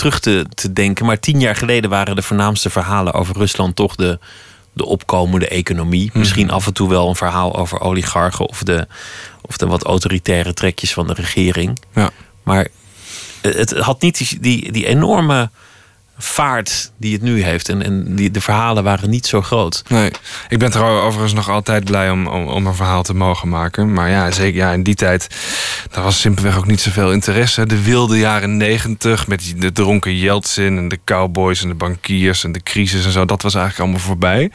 terug 0.00 0.20
te, 0.20 0.46
te 0.54 0.72
denken. 0.72 1.06
Maar 1.06 1.20
tien 1.20 1.40
jaar 1.40 1.56
geleden 1.56 1.90
waren 1.90 2.16
de 2.16 2.22
voornaamste 2.22 2.70
verhalen 2.70 3.12
over 3.12 3.36
Rusland 3.36 3.76
toch 3.76 3.94
de, 3.94 4.18
de 4.72 4.86
opkomende 4.86 5.48
economie. 5.48 6.08
Mhm. 6.08 6.18
Misschien 6.18 6.50
af 6.50 6.66
en 6.66 6.72
toe 6.72 6.88
wel 6.88 7.08
een 7.08 7.16
verhaal 7.16 7.56
over 7.56 7.80
oligarchen 7.80 8.48
of 8.48 8.62
de, 8.62 8.86
of 9.40 9.56
de 9.56 9.66
wat 9.66 9.82
autoritaire 9.82 10.54
trekjes 10.54 10.92
van 10.92 11.06
de 11.06 11.12
regering. 11.12 11.78
Ja. 11.94 12.10
Maar 12.42 12.68
het 13.40 13.70
had 13.70 14.02
niet 14.02 14.18
die, 14.18 14.40
die, 14.40 14.72
die 14.72 14.86
enorme 14.86 15.50
vaart 16.22 16.92
die 16.96 17.12
het 17.12 17.22
nu 17.22 17.42
heeft. 17.42 17.68
En, 17.68 17.82
en 17.82 18.16
die, 18.16 18.30
de 18.30 18.40
verhalen 18.40 18.84
waren 18.84 19.10
niet 19.10 19.26
zo 19.26 19.42
groot. 19.42 19.82
Nee, 19.88 20.10
ik 20.48 20.58
ben 20.58 20.72
er 20.72 20.82
overigens 20.82 21.32
nog 21.32 21.48
altijd 21.48 21.84
blij 21.84 22.10
om, 22.10 22.26
om, 22.26 22.46
om, 22.46 22.66
een 22.66 22.74
verhaal 22.74 23.02
te 23.02 23.14
mogen 23.14 23.48
maken. 23.48 23.92
Maar 23.92 24.10
ja, 24.10 24.30
zeker 24.30 24.60
ja, 24.60 24.72
in 24.72 24.82
die 24.82 24.94
tijd, 24.94 25.26
daar 25.90 26.04
was 26.04 26.20
simpelweg 26.20 26.56
ook 26.56 26.66
niet 26.66 26.80
zoveel 26.80 27.12
interesse. 27.12 27.66
De 27.66 27.82
wilde 27.82 28.18
jaren 28.18 28.56
negentig 28.56 29.26
met 29.26 29.54
de 29.56 29.72
dronken 29.72 30.16
Yeltsin 30.16 30.76
en 30.76 30.88
de 30.88 30.98
cowboys 31.04 31.62
en 31.62 31.68
de 31.68 31.74
bankiers 31.74 32.44
en 32.44 32.52
de 32.52 32.62
crisis 32.62 33.04
en 33.04 33.12
zo. 33.12 33.24
Dat 33.24 33.42
was 33.42 33.54
eigenlijk 33.54 33.84
allemaal 33.84 34.06
voorbij. 34.06 34.50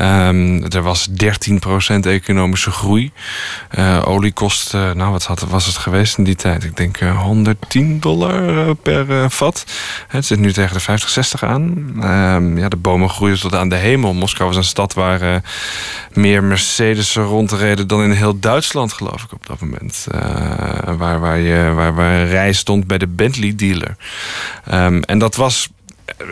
Um, 0.00 0.64
er 0.64 0.82
was 0.82 1.08
13% 1.08 1.12
economische 2.00 2.70
groei. 2.70 3.12
Uh, 3.78 4.02
olie 4.04 4.32
kost, 4.32 4.74
uh, 4.74 4.92
nou 4.92 5.10
wat 5.10 5.44
was 5.48 5.66
het 5.66 5.76
geweest 5.76 6.18
in 6.18 6.24
die 6.24 6.34
tijd? 6.34 6.64
Ik 6.64 6.76
denk 6.76 7.00
uh, 7.00 7.08
eh, 7.08 7.22
110 7.22 8.00
dollar 8.00 8.74
per 8.74 9.30
vat. 9.30 9.64
Het 10.08 10.26
zit 10.26 10.38
nu 10.38 10.52
tegen 10.52 10.74
de 10.74 10.80
50, 10.90 11.10
60 11.10 11.44
aan. 11.44 11.92
Ehm, 12.02 12.58
ja, 12.58 12.68
de 12.68 12.76
bomen 12.76 13.08
groeien 13.08 13.40
tot 13.40 13.54
aan 13.54 13.68
de 13.68 13.76
hemel. 13.76 14.14
Moskou 14.14 14.48
was 14.48 14.56
een 14.56 14.64
stad 14.64 14.94
waar 14.94 15.22
uh, 15.22 15.34
meer 16.12 16.44
Mercedes 16.44 17.14
rondreden 17.14 17.86
dan 17.86 18.02
in 18.02 18.10
heel 18.10 18.38
Duitsland, 18.38 18.92
geloof 18.92 19.22
ik, 19.22 19.32
op 19.32 19.46
dat 19.46 19.60
moment. 19.60 20.06
Uh, 20.14 20.20
waar, 20.96 21.20
waar, 21.20 21.38
je, 21.38 21.72
waar, 21.74 21.94
waar 21.94 22.20
een 22.20 22.28
rij 22.28 22.52
stond 22.52 22.86
bij 22.86 22.98
de 22.98 23.06
Bentley 23.06 23.54
dealer. 23.54 23.96
Um, 24.72 25.02
en 25.02 25.18
dat 25.18 25.36
was 25.36 25.68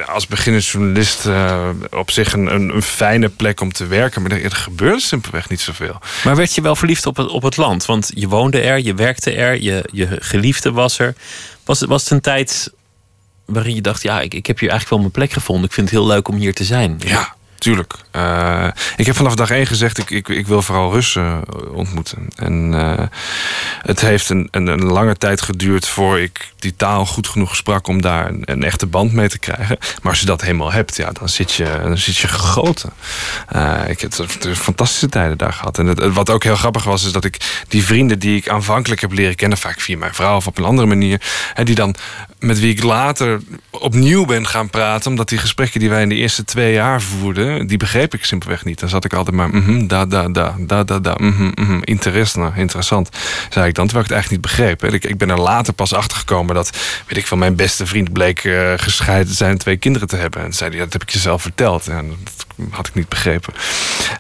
als 0.07 0.27
beginnersjournalist 0.27 1.27
uh, 1.27 1.69
op 1.91 2.11
zich 2.11 2.33
een, 2.33 2.55
een, 2.55 2.75
een, 2.75 2.83
fijne 2.83 3.29
plek 3.29 3.61
om 3.61 3.73
te 3.73 3.87
werken. 3.87 4.23
Maar 4.23 4.31
er, 4.31 4.51
gebeurde 4.51 5.01
simpelweg 5.01 5.49
niet 5.49 5.61
zoveel. 5.61 6.01
Maar 6.25 6.37
werd 6.37 6.55
je 6.55 6.61
wel 6.61 6.77
verliefd 6.77 7.07
op 7.07 7.17
het, 7.17 7.29
op 7.29 7.43
het 7.43 7.57
land? 7.57 7.85
Want 7.85 8.11
je 8.15 8.29
woonde 8.29 8.61
er, 8.61 8.81
je 8.81 8.95
werkte 8.95 9.33
er, 9.33 9.63
je, 9.63 9.89
je 9.93 10.17
geliefde 10.21 10.73
was 10.73 10.99
er. 10.99 11.15
Was, 11.65 11.81
was 11.81 12.03
het 12.03 12.11
een 12.11 12.21
tijd 12.21 12.73
waarin 13.53 13.75
je 13.75 13.81
dacht, 13.81 14.03
ja, 14.03 14.21
ik, 14.21 14.35
ik 14.35 14.47
heb 14.47 14.59
hier 14.59 14.71
eigenlijk 14.71 15.01
wel 15.01 15.11
mijn 15.11 15.27
plek 15.27 15.33
gevonden. 15.33 15.65
Ik 15.65 15.73
vind 15.73 15.91
het 15.91 15.99
heel 15.99 16.07
leuk 16.07 16.29
om 16.29 16.37
hier 16.37 16.55
te 16.55 16.65
zijn. 16.65 16.97
Ja, 16.99 17.35
tuurlijk. 17.59 17.95
Uh, 18.17 18.69
ik 18.97 19.07
heb 19.07 19.17
vanaf 19.17 19.35
dag 19.35 19.51
één 19.51 19.67
gezegd, 19.67 19.99
ik, 19.99 20.11
ik, 20.11 20.29
ik 20.29 20.47
wil 20.47 20.63
vooral 20.63 20.93
Russen 20.93 21.43
ontmoeten. 21.73 22.29
En 22.37 22.73
uh, 22.73 22.93
het 23.83 24.01
heeft 24.01 24.29
een, 24.31 24.49
een, 24.51 24.67
een, 24.67 24.85
lange 24.85 25.17
tijd 25.17 25.41
geduurd 25.41 25.87
voor 25.87 26.21
ik 26.21 26.53
die 26.59 26.77
taal 26.77 27.07
goed 27.07 27.29
genoeg 27.29 27.57
sprak 27.57 27.87
om 27.87 28.03
daar 28.03 28.31
een, 28.45 28.63
echte 28.63 28.87
band 28.87 29.13
mee 29.13 29.29
te 29.29 29.39
krijgen. 29.39 29.79
Maar 30.03 30.13
als 30.13 30.21
je 30.21 30.27
dat 30.27 30.41
helemaal 30.41 30.73
hebt, 30.73 30.97
ja, 30.97 31.11
dan 31.13 31.29
zit 31.29 31.53
je, 31.53 31.79
dan 31.83 31.99
zit 31.99 32.17
je 32.17 32.29
gegoten. 32.29 32.93
Ik 33.87 34.01
heb 34.01 34.13
fantastische 34.55 35.09
tijden 35.09 35.39
daar 35.39 35.53
gehad. 35.53 35.79
En 35.79 36.13
wat 36.13 36.31
ook 36.31 36.45
heel 36.45 36.57
grappig 36.57 36.85
was, 36.85 37.05
is 37.05 37.13
dat 37.13 37.25
ik 37.25 37.65
die 37.69 37.85
vrienden 37.85 38.19
die 38.19 38.37
ik 38.37 38.49
aanvankelijk 38.49 39.01
heb 39.01 39.13
leren 39.13 39.35
kennen, 39.35 39.59
vaak 39.59 39.81
via 39.81 39.97
mijn 39.97 40.15
vrouw 40.15 40.37
of 40.37 40.47
op 40.47 40.59
een 40.59 40.65
andere 40.65 40.89
manier, 40.89 41.21
hè, 41.55 41.65
die 41.65 41.75
dan 41.75 41.95
met 42.39 42.61
wie 42.61 42.75
ik 42.75 42.83
later 42.83 43.41
opnieuw 43.71 44.25
ben 44.25 44.47
gaan 44.47 44.71
praten, 44.71 45.11
omdat 45.11 45.29
die 45.29 45.39
gesprekken 45.39 45.81
die 45.81 45.89
wij 45.89 46.03
in 46.03 46.09
de 46.09 46.15
eerste 46.15 46.45
twee 46.45 46.73
jaar 46.73 47.03
voerden, 47.03 47.48
die 47.67 47.77
begreep 47.77 48.15
ik 48.15 48.25
simpelweg 48.25 48.65
niet. 48.65 48.81
Dan 48.81 48.89
zat 48.89 49.05
ik 49.05 49.13
altijd 49.13 49.37
maar, 49.37 49.49
mm 49.49 49.87
da, 49.89 50.07
da, 50.07 50.29
da, 50.29 50.55
da, 50.59 50.85
da, 50.85 50.99
da, 50.99 51.15
mm 51.19 51.33
-hmm, 51.33 51.53
mm 51.55 51.83
interessant, 51.85 53.09
zei 53.51 53.69
ik 53.69 53.75
dan, 53.75 53.87
terwijl 53.87 54.05
ik 54.05 54.11
het 54.11 54.19
eigenlijk 54.19 54.31
niet 54.31 54.41
begreep. 54.41 54.85
Ik, 54.85 55.05
ik 55.05 55.19
ben 55.19 55.31
er 55.31 55.41
later 55.41 55.73
pas 55.73 55.95
achter 55.95 56.17
gekomen 56.17 56.55
dat, 56.55 56.71
weet 57.07 57.19
ik 57.19 57.27
van 57.27 57.39
mijn 57.39 57.57
beste 57.57 57.87
vriend 57.87 58.13
bleek 58.13 58.45
uh, 58.45 58.73
gescheiden 58.77 59.35
zijn 59.35 59.59
twee 59.59 59.77
kinderen 59.77 60.09
te 60.09 60.17
hebben. 60.17 60.43
En 60.43 60.53
zei 60.53 60.71
hij, 60.71 60.79
dat 60.79 60.93
heb 60.93 61.03
ik 61.03 61.11
je 61.11 61.19
zelf 61.19 61.43
verteld. 61.43 61.89
En 61.89 62.09
dat 62.09 62.47
had 62.71 62.87
ik 62.87 62.95
niet 62.95 63.09
begrepen. 63.09 63.55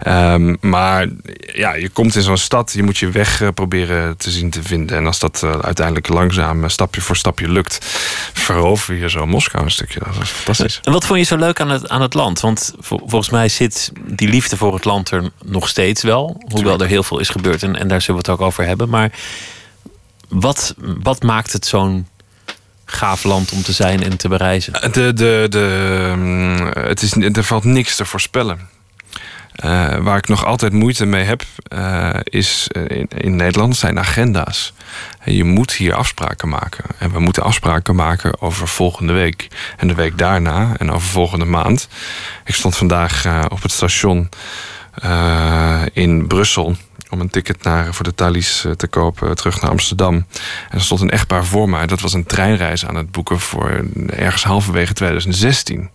Um, 0.06 0.56
maar 0.60 1.08
ja, 1.52 1.74
je 1.74 1.88
komt 1.88 2.14
in 2.14 2.22
zo'n 2.22 2.36
stad, 2.36 2.72
je 2.72 2.82
moet 2.82 2.98
je 2.98 3.10
weg 3.10 3.40
uh, 3.40 3.48
proberen 3.54 4.16
te 4.16 4.30
zien 4.30 4.50
te 4.50 4.62
vinden. 4.62 4.96
En 4.96 5.06
als 5.06 5.18
dat 5.18 5.42
uh, 5.44 5.50
uiteindelijk 5.50 6.08
langzaam, 6.08 6.68
stapje 6.68 7.00
voor 7.00 7.16
stapje 7.16 7.48
lukt, 7.48 7.78
verover 8.32 8.94
je 8.94 9.10
zo 9.10 9.26
Moskou 9.26 9.64
een 9.64 9.70
stukje. 9.70 10.00
Dat 10.04 10.16
was 10.16 10.30
fantastisch. 10.30 10.80
En 10.82 10.92
wat 10.92 11.04
vond 11.04 11.18
je 11.18 11.24
zo 11.24 11.36
leuk 11.36 11.60
aan 11.60 11.70
het, 11.70 11.88
aan 11.88 12.02
het 12.02 12.14
land? 12.14 12.40
Want 12.40 12.74
volgens 12.80 13.30
mij 13.30 13.48
zit 13.48 13.92
die 14.00 14.28
liefde 14.28 14.56
voor 14.56 14.74
het 14.74 14.84
land 14.84 15.10
er 15.10 15.30
nog 15.44 15.68
steeds 15.68 16.02
wel. 16.02 16.42
Hoewel 16.48 16.80
er 16.80 16.86
heel 16.86 17.02
veel 17.02 17.18
is 17.18 17.28
gebeurd 17.28 17.62
en, 17.62 17.76
en 17.76 17.88
daar 17.88 18.00
zullen 18.00 18.22
we 18.22 18.30
het 18.30 18.40
ook 18.40 18.46
over 18.46 18.64
hebben. 18.64 18.88
Maar 18.88 19.12
wat, 20.28 20.74
wat 20.78 21.22
maakt 21.22 21.52
het 21.52 21.66
zo'n 21.66 22.06
gaaf 22.90 23.24
land 23.24 23.52
om 23.52 23.62
te 23.62 23.72
zijn 23.72 24.02
en 24.02 24.16
te 24.16 24.28
bereizen? 24.28 24.72
De, 24.72 25.12
de, 25.12 25.46
de, 25.48 26.12
mm, 26.16 26.70
het 26.72 27.02
is, 27.02 27.12
er 27.12 27.44
valt 27.44 27.64
niks 27.64 27.96
te 27.96 28.04
voorspellen. 28.04 28.76
Uh, 29.64 29.96
waar 29.96 30.16
ik 30.16 30.28
nog 30.28 30.44
altijd 30.44 30.72
moeite 30.72 31.06
mee 31.06 31.24
heb, 31.24 31.42
uh, 31.72 32.10
is 32.22 32.68
in, 32.88 33.08
in, 33.08 33.36
Nederland 33.36 33.76
zijn 33.76 33.98
agenda's. 33.98 34.72
Je 35.24 35.44
moet 35.44 35.72
hier 35.72 35.94
afspraken 35.94 36.48
maken. 36.48 36.84
En 36.98 37.12
we 37.12 37.18
moeten 37.20 37.42
afspraken 37.42 37.94
maken 37.94 38.42
over 38.42 38.68
volgende 38.68 39.12
week. 39.12 39.48
En 39.76 39.88
de 39.88 39.94
week 39.94 40.18
daarna 40.18 40.74
en 40.76 40.90
over 40.90 41.08
volgende 41.08 41.44
maand. 41.44 41.88
Ik 42.44 42.54
stond 42.54 42.76
vandaag 42.76 43.26
op 43.48 43.62
het 43.62 43.72
station 43.72 44.28
in 45.92 46.26
Brussel 46.26 46.76
om 47.10 47.20
een 47.20 47.30
ticket 47.30 47.62
naar, 47.62 47.94
voor 47.94 48.04
de 48.04 48.14
Thalys 48.14 48.64
eh, 48.64 48.72
te 48.72 48.86
kopen 48.86 49.36
terug 49.36 49.60
naar 49.60 49.70
Amsterdam. 49.70 50.14
En 50.14 50.26
er 50.78 50.80
stond 50.80 51.00
een 51.00 51.10
echtpaar 51.10 51.44
voor 51.44 51.68
mij. 51.68 51.86
Dat 51.86 52.00
was 52.00 52.12
een 52.12 52.26
treinreis 52.26 52.86
aan 52.86 52.94
het 52.94 53.10
boeken 53.10 53.40
voor 53.40 53.84
ergens 54.06 54.44
halverwege 54.44 54.92
2016. 54.92 55.90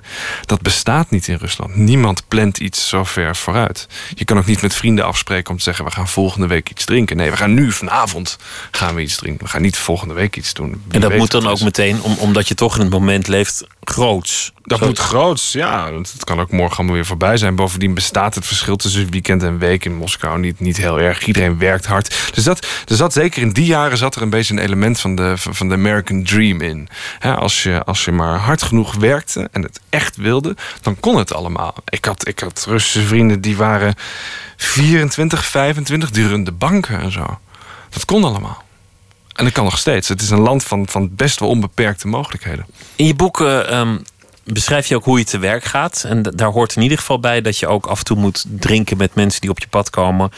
Dat 0.45 0.61
bestaat 0.61 1.09
niet 1.09 1.27
in 1.27 1.37
Rusland. 1.37 1.75
Niemand 1.75 2.27
plant 2.27 2.57
iets 2.57 2.89
zo 2.89 3.03
ver 3.03 3.35
vooruit. 3.35 3.87
Je 4.13 4.25
kan 4.25 4.37
ook 4.37 4.45
niet 4.45 4.61
met 4.61 4.75
vrienden 4.75 5.05
afspreken 5.05 5.51
om 5.51 5.57
te 5.57 5.63
zeggen... 5.63 5.85
we 5.85 5.91
gaan 5.91 6.07
volgende 6.07 6.47
week 6.47 6.69
iets 6.69 6.85
drinken. 6.85 7.17
Nee, 7.17 7.29
we 7.29 7.37
gaan 7.37 7.53
nu 7.53 7.71
vanavond 7.71 8.37
gaan 8.71 8.95
we 8.95 9.01
iets 9.01 9.15
drinken. 9.15 9.45
We 9.45 9.51
gaan 9.51 9.61
niet 9.61 9.77
volgende 9.77 10.13
week 10.13 10.35
iets 10.35 10.53
doen. 10.53 10.83
en 10.91 11.01
dat 11.01 11.17
moet 11.17 11.31
dan 11.31 11.47
ook 11.47 11.61
meteen, 11.61 12.01
om, 12.01 12.15
omdat 12.17 12.47
je 12.47 12.55
toch 12.55 12.75
in 12.75 12.81
het 12.81 12.89
moment 12.89 13.27
leeft, 13.27 13.63
groots. 13.83 14.53
Dat 14.63 14.81
moet 14.81 14.99
groots, 14.99 15.51
ja. 15.51 15.93
Het 15.93 16.23
kan 16.23 16.39
ook 16.39 16.51
morgen 16.51 16.77
allemaal 16.77 16.95
weer 16.95 17.05
voorbij 17.05 17.37
zijn. 17.37 17.55
Bovendien 17.55 17.93
bestaat 17.93 18.35
het 18.35 18.45
verschil 18.45 18.75
tussen 18.75 19.09
weekend 19.09 19.43
en 19.43 19.57
week 19.57 19.85
in 19.85 19.95
Moskou 19.95 20.39
niet, 20.39 20.59
niet 20.59 20.77
heel 20.77 20.99
erg. 21.03 21.25
Iedereen 21.25 21.57
werkt 21.57 21.85
hard. 21.85 22.31
Dus 22.33 22.43
dat, 22.43 22.67
er 22.87 22.95
zat 22.95 23.13
zeker 23.13 23.41
in 23.41 23.51
die 23.51 23.65
jaren 23.65 23.97
zat 23.97 24.15
er 24.15 24.21
een 24.21 24.29
beetje 24.29 24.53
een 24.53 24.59
element 24.59 24.99
van 24.99 25.15
de, 25.15 25.33
van 25.37 25.69
de 25.69 25.75
American 25.75 26.23
Dream 26.23 26.61
in. 26.61 26.89
als, 27.21 27.63
je, 27.63 27.83
als 27.83 28.05
je 28.05 28.11
maar 28.11 28.37
hard 28.37 28.63
genoeg 28.63 28.95
werkte 28.95 29.49
en 29.51 29.61
het 29.61 29.79
echt 29.89 30.15
wilde, 30.15 30.55
dan 30.81 30.99
kon 30.99 31.17
het 31.17 31.33
allemaal. 31.33 31.75
Ik 31.89 32.05
had, 32.05 32.27
ik 32.27 32.39
had 32.39 32.65
Russische 32.67 33.07
vrienden 33.07 33.41
die 33.41 33.57
waren 33.57 33.95
24, 34.57 35.45
25, 35.45 36.11
die 36.11 36.43
de 36.43 36.51
banken 36.51 36.99
en 36.99 37.11
zo. 37.11 37.39
Dat 37.89 38.05
kon 38.05 38.23
allemaal. 38.23 38.63
En 39.35 39.43
dat 39.43 39.53
kan 39.53 39.63
nog 39.63 39.77
steeds. 39.77 40.07
Het 40.07 40.21
is 40.21 40.29
een 40.29 40.39
land 40.39 40.63
van, 40.63 40.87
van 40.87 41.15
best 41.15 41.39
wel 41.39 41.49
onbeperkte 41.49 42.07
mogelijkheden. 42.07 42.65
In 42.95 43.05
je 43.05 43.15
boek 43.15 43.39
um, 43.39 44.01
beschrijf 44.43 44.87
je 44.87 44.95
ook 44.95 45.05
hoe 45.05 45.17
je 45.17 45.25
te 45.25 45.37
werk 45.37 45.63
gaat. 45.63 46.03
En 46.07 46.21
daar 46.21 46.51
hoort 46.51 46.75
in 46.75 46.81
ieder 46.81 46.97
geval 46.97 47.19
bij 47.19 47.41
dat 47.41 47.57
je 47.57 47.67
ook 47.67 47.85
af 47.85 47.99
en 47.99 48.05
toe 48.05 48.17
moet 48.17 48.45
drinken 48.47 48.97
met 48.97 49.15
mensen 49.15 49.41
die 49.41 49.49
op 49.49 49.59
je 49.59 49.67
pad 49.67 49.89
komen. 49.89 50.31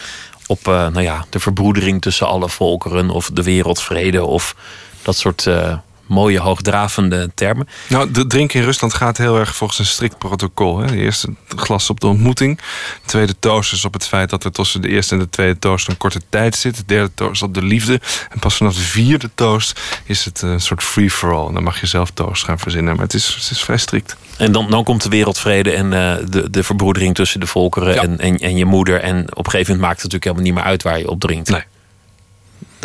Op 0.48 0.68
uh, 0.68 0.74
nou 0.74 1.02
ja, 1.02 1.26
de 1.30 1.40
verbroedering 1.40 2.02
tussen 2.02 2.28
alle 2.28 2.50
volkeren 2.50 3.10
of 3.10 3.30
de 3.34 3.44
wereldvrede 3.44 4.26
of 4.26 4.56
dat 5.02 5.16
soort 5.16 5.46
uh, 5.46 5.78
mooie 6.08 6.40
hoogdravende 6.40 7.32
termen. 7.36 7.68
Nou, 7.88 8.12
de 8.12 8.28
drinken 8.28 8.60
in 8.60 8.66
Rusland 8.66 8.94
gaat 8.94 9.18
heel 9.18 9.40
erg 9.40 9.56
volgens 9.56 9.80
een 9.80 9.86
strikt 9.86 10.18
protocol. 10.18 10.80
Hè. 10.80 10.88
De 10.88 10.98
eerste 10.98 11.34
glas 11.56 11.90
op 11.90 12.00
de 12.00 12.08
ontmoeting. 12.08 12.58
De 12.58 12.64
tweede 13.06 13.36
toast 13.40 13.74
is 13.74 13.86
op 13.86 13.94
het 13.94 14.08
feit 14.08 14.30
dat 14.30 14.44
er 14.44 14.52
tussen 14.52 14.82
de 14.82 14.88
eerste 14.88 15.14
en 15.14 15.20
de 15.20 15.30
tweede 15.30 15.60
toast 15.60 15.88
een 15.88 15.98
korte 15.98 16.22
tijd 16.30 16.56
zit. 16.56 16.76
De 16.76 16.84
derde 16.86 17.12
toast 17.14 17.42
op 17.42 17.54
de 17.54 17.64
liefde. 17.64 18.02
En 18.30 18.40
pas 18.40 18.56
vanaf 18.56 18.76
de 18.76 18.82
vierde 18.82 19.30
toast 19.36 19.82
is 20.04 20.26
het 20.26 20.42
een 20.42 20.62
soort 20.62 20.84
free-for-all. 20.84 21.54
Dan 21.54 21.64
mag 21.64 21.80
je 21.80 21.88
zelf 21.88 22.10
toast 22.10 22.44
gaan 22.44 22.60
verzinnen. 22.60 22.94
Maar 22.96 23.04
het 23.04 23.14
is, 23.14 23.28
het 23.28 23.52
is 23.52 23.64
vrij 23.64 23.78
strikt. 23.78 24.16
En 24.38 24.52
dan, 24.52 24.70
dan 24.70 24.84
komt 24.84 25.04
de 25.04 25.10
wereldvrede 25.10 25.72
en 25.72 25.86
uh, 25.86 26.16
de, 26.30 26.50
de 26.50 26.64
verbroedering 26.64 27.16
tussen 27.16 27.40
de 27.40 27.48
volkeren 27.48 28.02
en, 28.02 28.20
en, 28.20 28.38
en 28.38 28.58
je 28.58 28.66
moeder. 28.66 29.02
En 29.02 29.22
op 29.22 29.46
een 29.46 29.52
gegeven 29.52 29.74
moment 29.74 29.88
maakt 29.88 30.02
het 30.02 30.12
natuurlijk 30.12 30.24
helemaal 30.24 30.44
niet 30.44 30.54
meer 30.54 30.64
uit 30.64 30.84
waar 30.84 31.00
je 31.00 31.10
op 31.10 31.20
drinkt. 31.20 31.50
Nee 31.50 31.64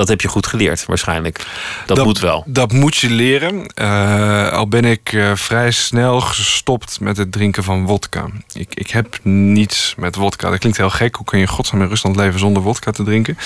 dat 0.01 0.09
heb 0.09 0.21
je 0.21 0.29
goed 0.29 0.47
geleerd 0.47 0.85
waarschijnlijk. 0.87 1.47
Dat, 1.87 2.05
moet 2.05 2.19
wel. 2.19 2.45
Dat 2.47 2.73
moet 2.73 2.97
je 2.97 3.11
leren. 3.11 3.73
Uh, 3.75 4.53
al 4.53 4.69
ben 4.69 4.85
ik 4.85 5.13
uh, 5.13 5.35
vrij 5.35 5.71
snel 5.71 6.21
gestopt 6.21 7.01
met 7.01 7.17
het 7.17 7.33
drinken 7.33 7.65
van 7.65 7.87
wodka. 7.87 8.27
Ik, 8.53 8.75
ik 8.75 8.91
heb 8.91 9.19
niets 9.23 9.95
met 9.97 10.17
wodka. 10.17 10.51
Dat 10.51 10.59
klinkt 10.59 10.79
heel 10.79 10.91
gek. 10.91 11.15
Hoe 11.15 11.27
kun 11.27 11.39
je 11.39 11.45
in 11.45 11.51
godsnaam 11.51 11.83
in 11.83 11.89
Rusland 11.89 12.17
leven 12.17 12.39
zonder 12.39 12.63
wodka 12.63 12.91
te 12.91 13.03
drinken? 13.03 13.39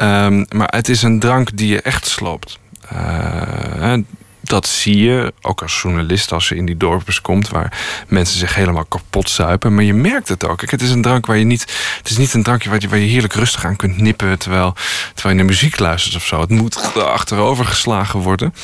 Um, 0.00 0.46
maar 0.48 0.72
het 0.74 0.88
is 0.88 1.02
een 1.02 1.18
drank 1.18 1.56
die 1.56 1.68
je 1.68 1.80
echt 1.82 2.06
sloopt. 2.06 2.58
Uh, 2.92 3.94
Dat 4.42 4.66
zie 4.66 4.96
je 4.96 5.32
ook 5.40 5.62
als 5.62 5.80
journalist 5.82 6.32
als 6.32 6.48
je 6.48 6.54
in 6.54 6.66
die 6.66 6.76
dorpjes 6.76 7.20
komt 7.20 7.48
waar 7.48 7.78
mensen 8.08 8.38
zich 8.38 8.54
helemaal 8.54 8.84
kapot 8.84 9.30
zuipen. 9.30 9.74
Maar 9.74 9.84
je 9.84 9.94
merkt 9.94 10.28
het 10.28 10.46
ook. 10.46 10.70
Het 10.70 10.82
is 10.82 10.90
een 10.90 11.02
drank 11.02 11.26
waar 11.26 11.36
je 11.36 11.44
niet. 11.44 11.60
Het 11.98 12.10
is 12.10 12.16
niet 12.16 12.34
een 12.34 12.42
drankje 12.42 12.70
waar 12.70 12.80
je, 12.80 12.88
waar 12.88 12.98
je 12.98 13.06
heerlijk 13.06 13.34
rustig 13.34 13.64
aan 13.64 13.76
kunt 13.76 13.96
nippen 13.96 14.38
terwijl, 14.38 14.74
terwijl 15.14 15.34
je 15.34 15.40
naar 15.40 15.50
muziek 15.50 15.78
luistert 15.78 16.16
of 16.16 16.26
zo. 16.26 16.40
Het 16.40 16.50
moet 16.50 16.94
achterover 16.94 17.64
geslagen 17.64 18.20
worden. 18.20 18.54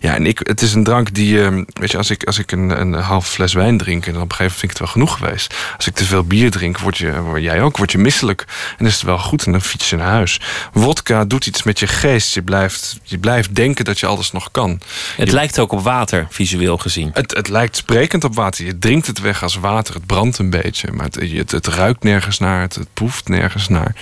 Ja, 0.00 0.14
en 0.14 0.26
ik, 0.26 0.38
het 0.42 0.62
is 0.62 0.74
een 0.74 0.84
drank 0.84 1.14
die. 1.14 1.44
Ehm, 1.44 1.64
weet 1.72 1.90
je, 1.90 1.96
als 1.96 2.10
ik, 2.10 2.24
als 2.24 2.38
ik 2.38 2.52
een, 2.52 2.80
een 2.80 2.92
half 2.92 3.28
fles 3.28 3.52
wijn 3.52 3.78
drink 3.78 4.06
en 4.06 4.12
dan 4.12 4.22
op 4.22 4.30
een 4.30 4.36
gegeven 4.36 4.44
moment 4.44 4.58
vind 4.58 4.62
ik 4.62 4.78
het 4.78 4.78
wel 4.78 4.88
genoeg 4.88 5.18
geweest. 5.18 5.54
Als 5.76 5.86
ik 5.86 5.94
te 5.94 6.04
veel 6.04 6.24
bier 6.24 6.50
drink, 6.50 6.78
word 6.78 6.98
je, 6.98 7.38
jij 7.40 7.62
ook, 7.62 7.76
word 7.76 7.92
je 7.92 7.98
misselijk. 7.98 8.44
En 8.78 8.86
is 8.86 8.94
het 8.94 9.02
wel 9.02 9.18
goed 9.18 9.46
en 9.46 9.52
dan 9.52 9.62
fiets 9.62 9.90
je 9.90 9.96
naar 9.96 10.06
huis. 10.06 10.40
Wodka 10.72 11.24
doet 11.24 11.46
iets 11.46 11.62
met 11.62 11.78
je 11.78 11.86
geest. 11.86 12.34
Je 12.34 12.42
blijft, 12.42 12.98
je 13.02 13.18
blijft 13.18 13.54
denken 13.54 13.84
dat 13.84 14.00
je 14.00 14.06
alles 14.06 14.32
nog 14.32 14.50
kan. 14.50 14.80
Het 15.26 15.34
lijkt 15.34 15.58
ook 15.58 15.72
op 15.72 15.82
water, 15.82 16.26
visueel 16.30 16.78
gezien. 16.78 17.10
Het, 17.12 17.34
het 17.34 17.48
lijkt 17.48 17.76
sprekend 17.76 18.24
op 18.24 18.34
water. 18.34 18.64
Je 18.64 18.78
drinkt 18.78 19.06
het 19.06 19.20
weg 19.20 19.42
als 19.42 19.56
water. 19.56 19.94
Het 19.94 20.06
brandt 20.06 20.38
een 20.38 20.50
beetje. 20.50 20.92
Maar 20.92 21.04
het, 21.04 21.14
het, 21.14 21.50
het 21.50 21.66
ruikt 21.66 22.02
nergens 22.02 22.38
naar. 22.38 22.60
Het, 22.60 22.74
het 22.74 22.88
proeft 22.94 23.28
nergens 23.28 23.68
naar. 23.68 23.94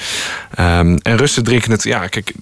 Um, 0.59 0.99
en 0.99 1.17
rustig 1.17 1.43
drinken 1.43 1.71
het. 1.71 1.83
Ja, 1.83 2.07
kijk, 2.07 2.33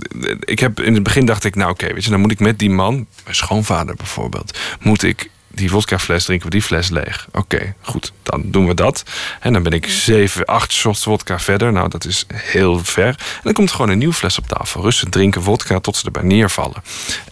ik 0.41 0.59
heb 0.59 0.81
in 0.81 0.95
het 0.95 1.03
begin 1.03 1.27
dacht 1.27 1.45
ik, 1.45 1.55
nou 1.55 1.71
oké, 1.71 1.93
weet 1.93 2.05
je, 2.05 2.11
dan 2.11 2.21
moet 2.21 2.31
ik 2.31 2.41
met 2.41 2.59
die 2.59 2.71
man, 2.71 3.07
mijn 3.25 3.37
schoonvader 3.37 3.95
bijvoorbeeld, 3.95 4.59
moet 4.81 5.03
ik 5.03 5.31
die 5.55 5.71
vodkafles 5.71 6.25
drinken 6.25 6.47
we 6.47 6.53
die 6.53 6.63
fles 6.63 6.91
leeg. 6.91 7.27
Oké, 7.33 7.75
goed, 7.81 8.13
dan 8.23 8.43
doen 8.45 8.67
we 8.67 8.75
dat. 8.75 9.03
En 9.41 9.53
dan 9.53 9.63
ben 9.63 9.73
ik 9.73 9.87
zeven, 9.87 10.45
acht 10.45 10.73
shots 10.73 11.03
vodka 11.03 11.39
verder. 11.39 11.73
Nou, 11.73 11.89
dat 11.89 12.05
is 12.05 12.25
heel 12.33 12.85
ver. 12.85 13.07
En 13.07 13.41
dan 13.43 13.53
komt 13.53 13.71
gewoon 13.71 13.89
een 13.89 13.99
nieuwe 13.99 14.15
fles 14.15 14.39
op 14.39 14.47
tafel. 14.49 14.83
Rustig 14.83 15.09
drinken 15.09 15.43
vodka 15.43 15.81
tot 15.81 15.97
ze 15.97 16.05
erbij 16.05 16.23
neervallen. 16.23 16.83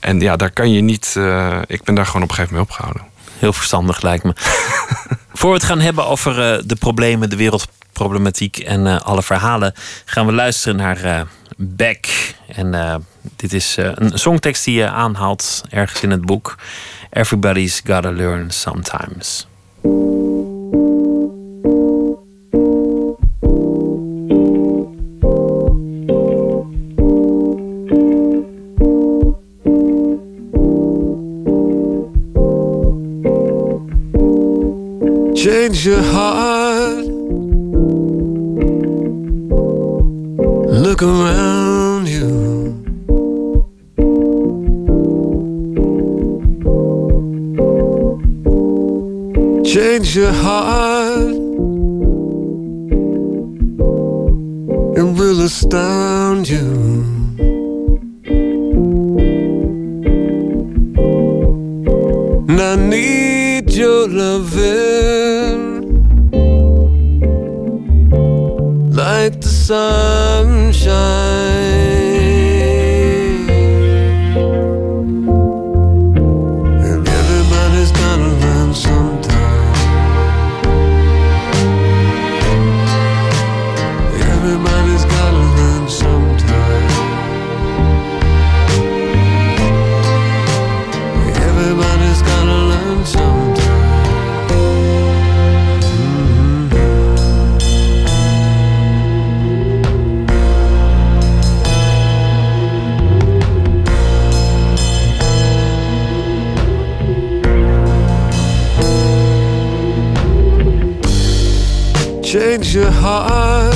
En 0.01 0.21
ja, 0.21 0.37
daar 0.37 0.51
kan 0.51 0.73
je 0.73 0.81
niet... 0.81 1.15
Uh, 1.19 1.59
ik 1.67 1.83
ben 1.83 1.95
daar 1.95 2.07
gewoon 2.07 2.23
op 2.23 2.29
een 2.29 2.35
gegeven 2.35 2.57
moment 2.57 2.79
mee 2.79 2.79
opgehouden. 2.79 3.03
Heel 3.39 3.53
verstandig 3.53 4.03
lijkt 4.03 4.25
me. 4.25 4.33
Voor 5.39 5.49
we 5.51 5.57
het 5.57 5.65
gaan 5.65 5.81
hebben 5.81 6.07
over 6.07 6.55
uh, 6.55 6.63
de 6.65 6.77
problemen, 6.77 7.31
de 7.31 7.37
wereldproblematiek 7.37 8.59
en 8.59 8.87
uh, 8.87 9.01
alle 9.01 9.23
verhalen... 9.23 9.75
gaan 10.05 10.27
we 10.27 10.33
luisteren 10.33 10.77
naar 10.77 11.27
Beck. 11.63 12.35
En 12.47 13.05
dit 13.37 13.53
is 13.53 13.77
een 13.77 14.19
songtekst 14.19 14.65
die 14.65 14.75
je 14.75 14.89
aanhaalt 14.89 15.63
ergens 15.71 16.03
in 16.03 16.11
het 16.11 16.27
boek... 16.27 16.57
everybody's 17.11 17.83
gotta 17.85 18.11
learn 18.11 18.51
sometimes. 18.51 19.47
Change 35.35 35.85
your 35.85 36.03
heart. 36.03 37.07
Look 40.69 41.03
around 41.03 41.40
change 49.75 50.17
your 50.17 50.33
heart. 50.33 51.33
It 54.99 55.07
will 55.19 55.43
astound 55.43 56.49
you. 56.49 57.05
And 62.49 62.61
I 62.61 62.75
need 62.75 63.71
your 63.71 64.09
loving 64.09 65.61
like 68.91 69.41
the 69.41 69.49
sunshine. 69.69 71.60
Change 112.31 112.77
your 112.77 112.93
heart. 112.93 113.75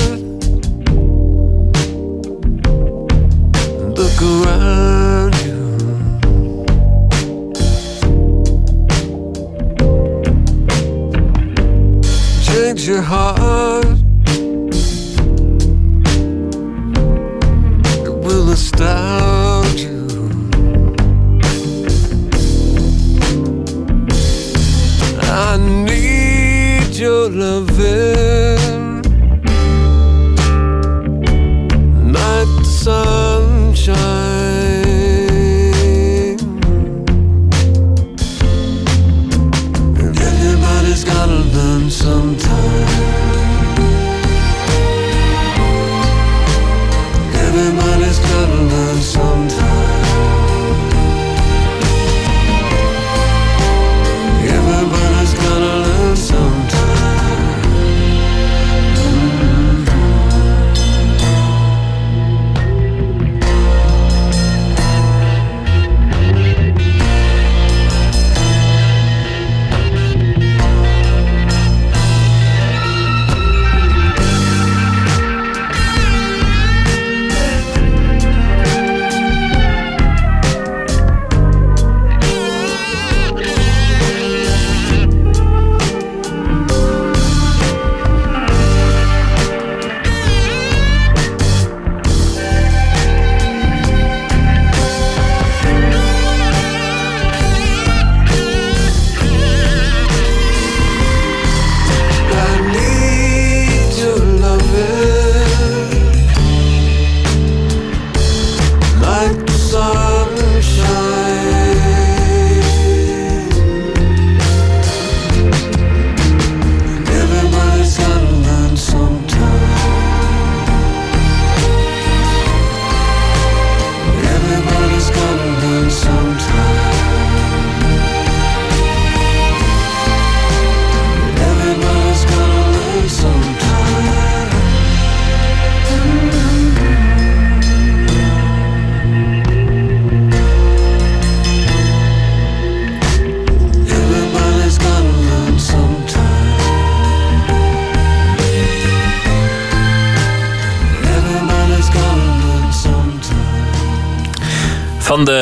Look 3.99 4.21
around 4.21 5.35
you. 5.43 5.59
Change 12.45 12.87
your 12.87 13.01
heart. 13.01 13.94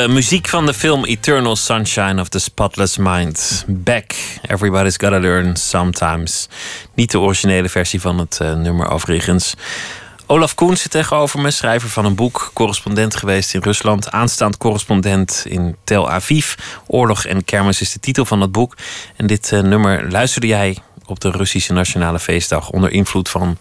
De 0.04 0.10
muziek 0.10 0.48
van 0.48 0.66
de 0.66 0.74
film 0.74 1.04
Eternal 1.04 1.56
Sunshine 1.56 2.20
of 2.20 2.28
the 2.28 2.38
Spotless 2.38 2.96
Mind. 2.96 3.64
Back, 3.68 4.12
Everybody's 4.46 4.96
Gotta 4.96 5.18
Learn 5.18 5.56
Sometimes. 5.56 6.48
Niet 6.94 7.10
de 7.10 7.18
originele 7.18 7.68
versie 7.68 8.00
van 8.00 8.18
het 8.18 8.38
uh, 8.42 8.54
nummer 8.54 8.88
overigens. 8.88 9.54
Olaf 10.26 10.54
Koen 10.54 10.76
zit 10.76 10.90
tegenover 10.90 11.40
me, 11.40 11.50
schrijver 11.50 11.88
van 11.88 12.04
een 12.04 12.14
boek, 12.14 12.50
correspondent 12.54 13.16
geweest 13.16 13.54
in 13.54 13.60
Rusland, 13.62 14.10
aanstaand 14.10 14.56
correspondent 14.56 15.44
in 15.48 15.76
Tel 15.84 16.10
Aviv. 16.10 16.54
Oorlog 16.86 17.24
en 17.24 17.44
kermis 17.44 17.80
is 17.80 17.92
de 17.92 18.00
titel 18.00 18.24
van 18.24 18.40
het 18.40 18.52
boek. 18.52 18.76
En 19.16 19.26
dit 19.26 19.50
uh, 19.52 19.60
nummer 19.60 20.10
luisterde 20.10 20.46
jij 20.46 20.78
op 21.06 21.20
de 21.20 21.30
Russische 21.30 21.72
Nationale 21.72 22.18
Feestdag 22.18 22.70
onder 22.70 22.90
invloed 22.90 23.28
van 23.28 23.58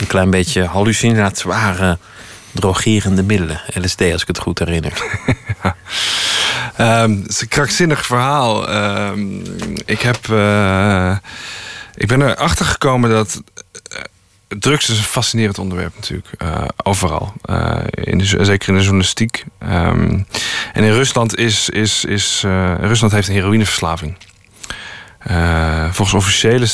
een 0.00 0.06
klein 0.06 0.30
beetje 0.30 0.64
hallucinatoire 0.64 1.98
drogerende 2.56 3.22
middelen. 3.22 3.60
LSD, 3.74 4.00
als 4.00 4.22
ik 4.22 4.26
het 4.26 4.38
goed 4.38 4.58
herinner. 4.58 4.92
um, 6.80 7.22
het 7.22 7.30
is 7.30 7.40
een 7.40 7.48
krankzinnig 7.48 8.06
verhaal. 8.06 8.74
Um, 9.08 9.42
ik, 9.84 10.00
heb, 10.00 10.26
uh, 10.26 11.16
ik 11.94 12.06
ben 12.06 12.22
erachter 12.22 12.66
gekomen 12.66 13.10
dat. 13.10 13.42
Uh, 13.92 14.00
drugs 14.48 14.88
is 14.88 14.98
een 14.98 15.04
fascinerend 15.04 15.58
onderwerp 15.58 15.94
natuurlijk. 15.94 16.28
Uh, 16.42 16.64
overal. 16.76 17.32
in 17.90 18.20
zeker 18.20 18.68
in 18.68 18.74
de 18.74 18.82
journalistiek. 18.82 19.44
Um, 19.62 20.26
en 20.72 20.84
in 20.84 20.92
Rusland 20.92 21.36
is. 21.36 21.68
is, 21.68 22.04
is 22.04 22.44
Rusland 22.80 23.12
heeft 23.12 23.28
een 23.28 23.34
heroïneverslaving. 23.34 24.16
Uh, 25.30 25.84
volgens 25.84 26.14
officiële 26.14 26.66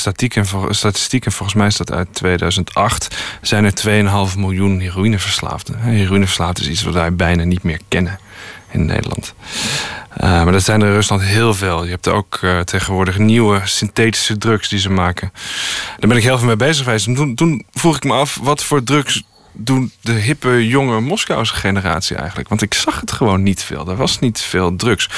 statistieken, 0.69 1.31
volgens 1.31 1.53
mij 1.53 1.67
is 1.67 1.77
dat 1.77 1.91
uit 1.91 2.07
2008, 2.11 3.15
zijn 3.41 3.65
er 3.65 4.29
2,5 4.31 4.37
miljoen 4.37 4.79
heroïneverslaafden. 4.79 5.79
Heroïneverslaafd 5.79 6.59
is 6.59 6.67
iets 6.67 6.83
wat 6.83 6.93
wij 6.93 7.15
bijna 7.15 7.43
niet 7.43 7.63
meer 7.63 7.79
kennen 7.87 8.19
in 8.71 8.85
Nederland. 8.85 9.33
Uh, 10.17 10.43
maar 10.43 10.51
dat 10.51 10.63
zijn 10.63 10.81
er 10.81 10.87
in 10.87 10.93
Rusland 10.93 11.21
heel 11.21 11.53
veel. 11.53 11.83
Je 11.83 11.89
hebt 11.89 12.07
ook 12.07 12.39
uh, 12.41 12.59
tegenwoordig 12.59 13.17
nieuwe 13.17 13.61
synthetische 13.63 14.37
drugs 14.37 14.69
die 14.69 14.79
ze 14.79 14.89
maken. 14.89 15.31
Daar 15.99 16.09
ben 16.09 16.17
ik 16.17 16.23
heel 16.23 16.37
veel 16.37 16.47
mee 16.47 16.55
bezig 16.55 16.83
geweest. 16.83 17.07
En 17.07 17.15
toen, 17.15 17.35
toen 17.35 17.65
vroeg 17.71 17.95
ik 17.95 18.03
me 18.03 18.13
af, 18.13 18.39
wat 18.41 18.63
voor 18.63 18.83
drugs 18.83 19.23
doen 19.51 19.91
de 20.01 20.11
hippe, 20.11 20.67
jonge 20.67 20.99
Moskouse 20.99 21.53
generatie 21.53 22.15
eigenlijk? 22.15 22.49
Want 22.49 22.61
ik 22.61 22.73
zag 22.73 22.99
het 22.99 23.11
gewoon 23.11 23.43
niet 23.43 23.63
veel. 23.63 23.89
Er 23.89 23.95
was 23.95 24.19
niet 24.19 24.41
veel 24.41 24.75
drugs. 24.75 25.09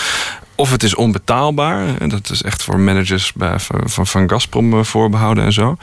Of 0.56 0.72
het 0.72 0.84
is 0.84 0.96
onbetaalbaar. 0.96 1.98
En 1.98 2.10
dat 2.10 2.30
is 2.30 2.42
echt 2.42 2.64
voor 2.64 2.80
managers 2.80 3.34
bij, 3.34 3.60
van, 3.60 4.08
van 4.08 4.30
Gazprom 4.30 4.74
eh, 4.74 4.84
voorbehouden 4.84 5.44
en 5.44 5.54
zo. 5.54 5.78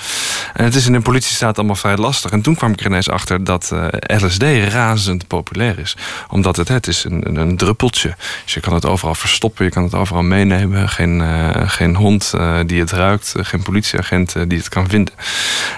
En 0.54 0.64
het 0.64 0.74
is 0.74 0.86
in 0.86 0.92
de 0.92 1.00
politiestaat 1.00 1.56
allemaal 1.56 1.76
vrij 1.76 1.96
lastig. 1.96 2.30
En 2.30 2.42
toen 2.42 2.54
kwam 2.54 2.72
ik 2.72 2.80
er 2.80 2.86
ineens 2.86 3.10
achter 3.10 3.44
dat 3.44 3.70
uh, 3.72 3.86
LSD 4.18 4.42
razend 4.68 5.26
populair 5.26 5.78
is. 5.78 5.96
Omdat 6.28 6.56
het, 6.56 6.68
het 6.68 6.86
is 6.86 7.04
een, 7.04 7.40
een, 7.40 7.56
druppeltje. 7.56 8.14
Dus 8.44 8.54
je 8.54 8.60
kan 8.60 8.74
het 8.74 8.86
overal 8.86 9.14
verstoppen, 9.14 9.64
je 9.64 9.70
kan 9.70 9.82
het 9.82 9.94
overal 9.94 10.22
meenemen. 10.22 10.88
Geen, 10.88 11.20
uh, 11.20 11.48
geen 11.54 11.96
hond 11.96 12.34
die 12.66 12.80
het 12.80 12.90
ruikt, 12.90 13.34
geen 13.36 13.62
politieagent 13.62 14.34
die 14.48 14.58
het 14.58 14.68
kan 14.68 14.88
vinden. 14.88 15.14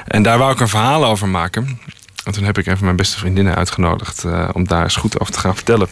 En 0.07 0.23
daar 0.23 0.39
wou 0.39 0.53
ik 0.53 0.61
een 0.61 0.69
verhaal 0.69 1.05
over 1.05 1.29
maken. 1.29 1.81
En 2.25 2.33
toen 2.33 2.45
heb 2.45 2.59
ik 2.59 2.67
een 2.67 2.77
van 2.77 2.85
mijn 2.85 2.97
beste 2.97 3.19
vriendinnen 3.19 3.55
uitgenodigd 3.55 4.25
om 4.53 4.67
daar 4.67 4.83
eens 4.83 4.97
goed 4.97 5.21
over 5.21 5.33
te 5.33 5.41
gaan 5.41 5.55
vertellen. 5.55 5.89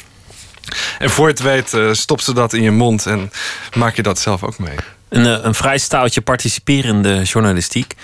En 0.98 1.10
voor 1.10 1.26
je 1.26 1.32
het 1.32 1.42
weet, 1.42 1.72
uh, 1.72 1.92
stopt 1.92 2.24
ze 2.24 2.34
dat 2.34 2.52
in 2.52 2.62
je 2.62 2.70
mond 2.70 3.06
en 3.06 3.30
maak 3.76 3.96
je 3.96 4.02
dat 4.02 4.18
zelf 4.18 4.42
ook 4.42 4.58
mee. 4.58 4.76
Een, 5.08 5.24
uh, 5.24 5.38
een 5.42 5.54
vrij 5.54 5.78
staaltje 5.78 6.20
participerende 6.20 7.22
journalistiek. 7.22 7.94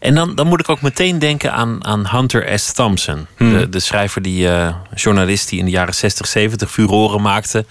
En 0.00 0.14
dan, 0.14 0.34
dan 0.34 0.46
moet 0.46 0.60
ik 0.60 0.68
ook 0.68 0.80
meteen 0.80 1.18
denken 1.18 1.52
aan, 1.52 1.84
aan 1.84 2.06
Hunter 2.06 2.58
S. 2.58 2.72
Thompson. 2.72 3.26
Hmm. 3.36 3.52
De, 3.52 3.68
de 3.68 3.80
schrijver, 3.80 4.22
die 4.22 4.46
uh, 4.46 4.74
journalist 4.94 5.48
die 5.48 5.58
in 5.58 5.64
de 5.64 5.70
jaren 5.70 5.94
60, 5.94 6.26
70 6.26 6.70
furoren 6.70 7.22
maakte. 7.22 7.64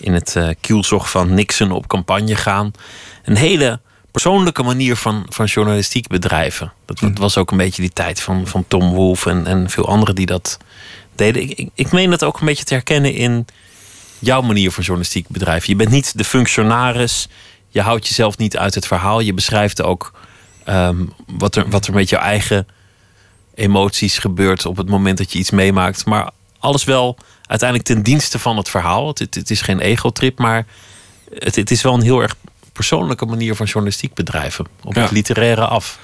In 0.00 0.14
het 0.14 0.36
kielzog 0.60 1.10
van 1.10 1.34
Nixon 1.34 1.70
op 1.70 1.86
campagne 1.86 2.36
gaan. 2.36 2.72
Een 3.24 3.36
hele 3.36 3.80
persoonlijke 4.22 4.62
manier 4.62 4.96
van, 4.96 5.26
van 5.28 5.44
journalistiek 5.46 6.06
bedrijven. 6.06 6.72
Dat, 6.86 6.98
dat 6.98 7.18
was 7.18 7.36
ook 7.36 7.50
een 7.50 7.56
beetje 7.56 7.82
die 7.82 7.92
tijd 7.92 8.20
van, 8.20 8.46
van 8.46 8.64
Tom 8.68 8.92
Wolfe 8.92 9.30
en, 9.30 9.46
en 9.46 9.70
veel 9.70 9.88
anderen 9.88 10.14
die 10.14 10.26
dat 10.26 10.58
deden. 11.14 11.42
Ik, 11.42 11.50
ik, 11.50 11.68
ik 11.74 11.92
meen 11.92 12.10
dat 12.10 12.24
ook 12.24 12.40
een 12.40 12.46
beetje 12.46 12.64
te 12.64 12.74
herkennen 12.74 13.12
in 13.12 13.46
jouw 14.18 14.40
manier 14.40 14.70
van 14.70 14.82
journalistiek 14.82 15.28
bedrijven. 15.28 15.68
Je 15.68 15.76
bent 15.76 15.90
niet 15.90 16.18
de 16.18 16.24
functionaris. 16.24 17.28
Je 17.68 17.80
houdt 17.80 18.08
jezelf 18.08 18.38
niet 18.38 18.56
uit 18.56 18.74
het 18.74 18.86
verhaal. 18.86 19.20
Je 19.20 19.34
beschrijft 19.34 19.82
ook 19.82 20.12
um, 20.68 21.12
wat, 21.26 21.56
er, 21.56 21.68
wat 21.68 21.86
er 21.86 21.94
met 21.94 22.08
jouw 22.08 22.20
eigen 22.20 22.66
emoties 23.54 24.18
gebeurt 24.18 24.66
op 24.66 24.76
het 24.76 24.88
moment 24.88 25.18
dat 25.18 25.32
je 25.32 25.38
iets 25.38 25.50
meemaakt. 25.50 26.04
Maar 26.04 26.30
alles 26.58 26.84
wel 26.84 27.16
uiteindelijk 27.46 27.88
ten 27.88 28.02
dienste 28.02 28.38
van 28.38 28.56
het 28.56 28.68
verhaal. 28.68 29.08
Het, 29.08 29.18
het 29.18 29.50
is 29.50 29.60
geen 29.60 29.80
egotrip, 29.80 30.38
maar 30.38 30.66
het, 31.38 31.56
het, 31.56 31.70
is 31.70 31.82
wel 31.82 31.94
een 31.94 32.02
heel 32.02 32.22
erg 32.22 32.36
persoonlijke 32.72 33.26
manier 33.26 33.54
van 33.54 33.66
journalistiek 33.66 34.14
bedrijven. 34.14 34.66
Op 34.84 34.94
ja. 34.94 35.02
het 35.02 35.10
literaire 35.10 35.66
af. 35.66 35.98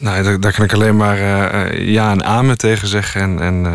Nou, 0.00 0.38
daar, 0.38 0.52
kan 0.52 0.64
ik 0.64 0.72
alleen 0.72 0.96
maar 0.96 1.18
uh, 1.18 1.88
ja 1.88 2.10
en 2.10 2.24
amen 2.24 2.58
tegen 2.58 2.88
zeggen 2.88 3.20
en, 3.20 3.40
en 3.40 3.66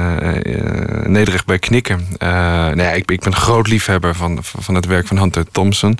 uh, 0.45 1.05
nederig 1.05 1.45
bij 1.45 1.59
knikken. 1.59 2.07
nee, 2.19 2.75
nou 2.75 2.95
ik, 2.95 3.11
ik, 3.11 3.21
ben 3.21 3.35
groot 3.35 3.67
liefhebber 3.67 4.15
van, 4.15 4.39
van 4.41 4.75
het 4.75 4.85
werk 4.85 5.07
van 5.07 5.17
Hunter 5.17 5.45
Thompson. 5.51 5.97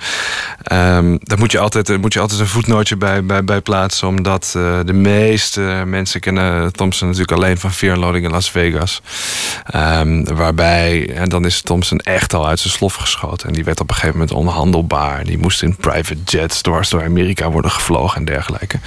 Um, 0.72 1.20
daar 1.22 1.38
moet 1.38 1.52
je 1.52 1.60
altijd, 1.60 2.02
moet 2.02 2.14
je 2.14 2.20
altijd 2.20 2.40
een 2.40 2.48
voetnootje 2.48 2.96
bij, 2.96 3.26
bij, 3.26 3.44
bij 3.44 3.62
plaatsen, 3.62 4.08
omdat 4.08 4.50
de 4.86 4.94
meeste 4.94 5.84
mensen 5.86 6.20
kennen 6.20 6.74
Thompson 6.74 7.08
natuurlijk 7.08 7.38
alleen 7.38 7.58
van 7.58 7.72
Fear 7.72 7.98
Loading 7.98 8.26
in 8.26 8.32
Las 8.32 8.52
Vegas. 8.52 9.02
Um, 9.76 10.36
waarbij, 10.36 11.16
en 11.16 11.30
dan 11.30 11.46
is 11.46 11.62
Thompson 11.62 12.00
echt 12.00 12.34
al 12.34 12.48
uit 12.48 12.60
zijn 12.60 12.74
slof 12.74 12.96
geschoten. 12.96 13.48
En 13.48 13.54
die 13.54 13.64
werd 13.64 13.80
op 13.80 13.90
een 13.90 13.96
gegeven 13.96 14.18
moment 14.18 14.38
onhandelbaar. 14.38 15.24
Die 15.24 15.38
moest 15.38 15.64
in 15.64 15.76
private 15.76 16.24
jets 16.26 16.62
dwars 16.62 16.90
door 16.90 17.04
Amerika 17.04 17.52
worden 17.52 17.72
gevlogen 17.72 18.18
en 18.18 18.26
dergelijke. 18.26 18.80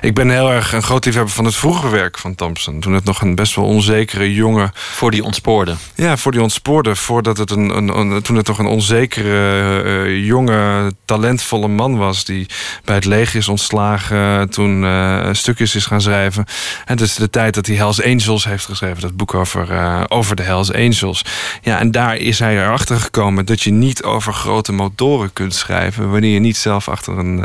Ik 0.00 0.14
ben 0.14 0.30
heel 0.30 0.50
erg 0.50 0.81
een 0.82 0.88
groot 0.88 1.04
liefhebber 1.04 1.34
van 1.34 1.44
het 1.44 1.54
vroege 1.54 1.88
werk 1.88 2.18
van 2.18 2.34
Thompson. 2.34 2.80
Toen 2.80 2.92
het 2.92 3.04
nog 3.04 3.20
een 3.20 3.34
best 3.34 3.54
wel 3.54 3.64
onzekere 3.64 4.34
jonge... 4.34 4.70
Voor 4.74 5.10
die 5.10 5.24
ontspoorde. 5.24 5.74
Ja, 5.94 6.16
voor 6.16 6.32
die 6.32 6.42
ontspoorde. 6.42 6.96
Voordat 6.96 7.38
het 7.38 7.50
een, 7.50 7.76
een, 7.76 7.88
een 7.98 8.22
toen 8.22 8.36
het 8.36 8.46
nog 8.46 8.58
een 8.58 8.66
onzekere, 8.66 9.82
uh, 9.84 10.26
jonge, 10.26 10.92
talentvolle 11.04 11.68
man 11.68 11.96
was... 11.96 12.24
die 12.24 12.46
bij 12.84 12.94
het 12.94 13.04
leger 13.04 13.38
is 13.38 13.48
ontslagen, 13.48 14.50
toen 14.50 14.82
uh, 14.82 15.28
stukjes 15.32 15.74
is 15.74 15.86
gaan 15.86 16.00
schrijven. 16.00 16.44
En 16.84 16.96
dus 16.96 17.14
de 17.14 17.30
tijd 17.30 17.54
dat 17.54 17.66
hij 17.66 17.76
Hells 17.76 18.02
Angels 18.02 18.44
heeft 18.44 18.64
geschreven. 18.64 19.00
Dat 19.00 19.16
boek 19.16 19.34
over, 19.34 19.70
uh, 19.70 20.04
over 20.08 20.36
de 20.36 20.42
Hells 20.42 20.72
Angels. 20.72 21.24
Ja, 21.62 21.78
en 21.78 21.90
daar 21.90 22.16
is 22.16 22.38
hij 22.38 22.62
erachter 22.62 23.00
gekomen 23.00 23.46
dat 23.46 23.62
je 23.62 23.70
niet 23.70 24.02
over 24.02 24.32
grote 24.32 24.72
motoren 24.72 25.32
kunt 25.32 25.54
schrijven... 25.54 26.10
wanneer 26.10 26.32
je 26.32 26.40
niet 26.40 26.56
zelf 26.56 26.88
achter 26.88 27.18
een 27.18 27.44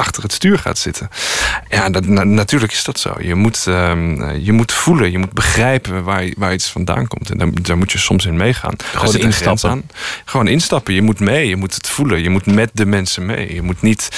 achter 0.00 0.22
het 0.22 0.32
stuur 0.32 0.58
gaat 0.58 0.78
zitten. 0.78 1.08
Ja, 1.68 1.90
dat, 1.90 2.06
na, 2.06 2.24
natuurlijk 2.24 2.72
is 2.72 2.84
dat 2.84 2.98
zo. 2.98 3.14
Je 3.18 3.34
moet, 3.34 3.66
um, 3.66 4.34
je 4.38 4.52
moet 4.52 4.72
voelen, 4.72 5.10
je 5.10 5.18
moet 5.18 5.32
begrijpen 5.32 6.04
waar, 6.04 6.24
waar 6.36 6.52
iets 6.52 6.68
vandaan 6.68 7.06
komt. 7.06 7.30
En 7.30 7.38
daar, 7.38 7.48
daar 7.62 7.78
moet 7.78 7.92
je 7.92 7.98
soms 7.98 8.26
in 8.26 8.36
meegaan. 8.36 8.74
Gewoon 8.94 9.16
instappen. 9.16 9.70
Aan. 9.70 9.82
Gewoon 10.24 10.48
instappen. 10.48 10.94
Je 10.94 11.02
moet 11.02 11.20
mee, 11.20 11.48
je 11.48 11.56
moet 11.56 11.74
het 11.74 11.88
voelen. 11.88 12.22
Je 12.22 12.30
moet 12.30 12.46
met 12.46 12.70
de 12.72 12.86
mensen 12.86 13.26
mee. 13.26 13.54
Je 13.54 13.62
moet 13.62 13.82
niet... 13.82 14.08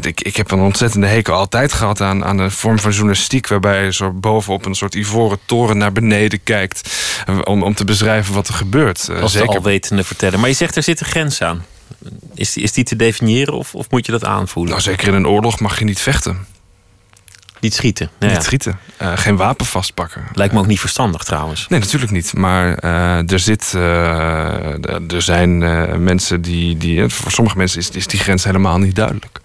Ik, 0.00 0.20
ik 0.20 0.36
heb 0.36 0.50
een 0.50 0.60
ontzettende 0.60 1.06
hekel 1.06 1.34
altijd 1.34 1.72
gehad 1.72 2.00
aan, 2.00 2.24
aan 2.24 2.38
een 2.38 2.50
vorm 2.50 2.78
van 2.78 2.90
journalistiek... 2.90 3.48
waarbij 3.48 3.84
je 3.84 3.92
zo 3.92 4.10
bovenop 4.10 4.66
een 4.66 4.74
soort 4.74 4.94
ivoren 4.94 5.38
toren 5.46 5.78
naar 5.78 5.92
beneden 5.92 6.42
kijkt... 6.42 6.90
om, 7.44 7.62
om 7.62 7.74
te 7.74 7.84
beschrijven 7.84 8.34
wat 8.34 8.48
er 8.48 8.54
gebeurt. 8.54 9.08
Als 9.20 9.32
Zeker. 9.32 9.48
de 9.48 9.56
alwetende 9.56 10.04
vertellen. 10.04 10.40
Maar 10.40 10.48
je 10.48 10.54
zegt 10.54 10.76
er 10.76 10.82
zit 10.82 11.00
een 11.00 11.06
grens 11.06 11.42
aan. 11.42 11.64
Is 12.34 12.52
die, 12.52 12.62
is 12.62 12.72
die 12.72 12.84
te 12.84 12.96
definiëren 12.96 13.54
of, 13.54 13.74
of 13.74 13.90
moet 13.90 14.06
je 14.06 14.12
dat 14.12 14.24
aanvoelen? 14.24 14.72
Nou, 14.72 14.84
zeker 14.84 15.08
in 15.08 15.14
een 15.14 15.26
oorlog 15.26 15.60
mag 15.60 15.78
je 15.78 15.84
niet 15.84 16.00
vechten. 16.00 16.46
Niet 17.60 17.74
schieten. 17.74 18.10
Ja, 18.18 18.28
niet 18.28 18.42
schieten. 18.42 18.78
Uh, 19.02 19.12
geen 19.16 19.36
wapen 19.36 19.66
vastpakken. 19.66 20.24
Lijkt 20.32 20.54
me 20.54 20.60
ook 20.60 20.66
niet 20.66 20.80
verstandig 20.80 21.22
trouwens. 21.22 21.68
Nee, 21.68 21.80
natuurlijk 21.80 22.12
niet. 22.12 22.34
Maar 22.34 22.84
uh, 22.84 23.30
er, 23.30 23.38
zit, 23.38 23.72
uh, 23.76 25.12
er 25.12 25.22
zijn 25.22 25.58
mensen 26.04 26.42
die. 26.42 26.76
die 26.76 27.08
voor 27.08 27.30
sommige 27.30 27.56
mensen 27.56 27.78
is, 27.78 27.90
is 27.90 28.06
die 28.06 28.20
grens 28.20 28.44
helemaal 28.44 28.78
niet 28.78 28.94
duidelijk. 28.94 29.40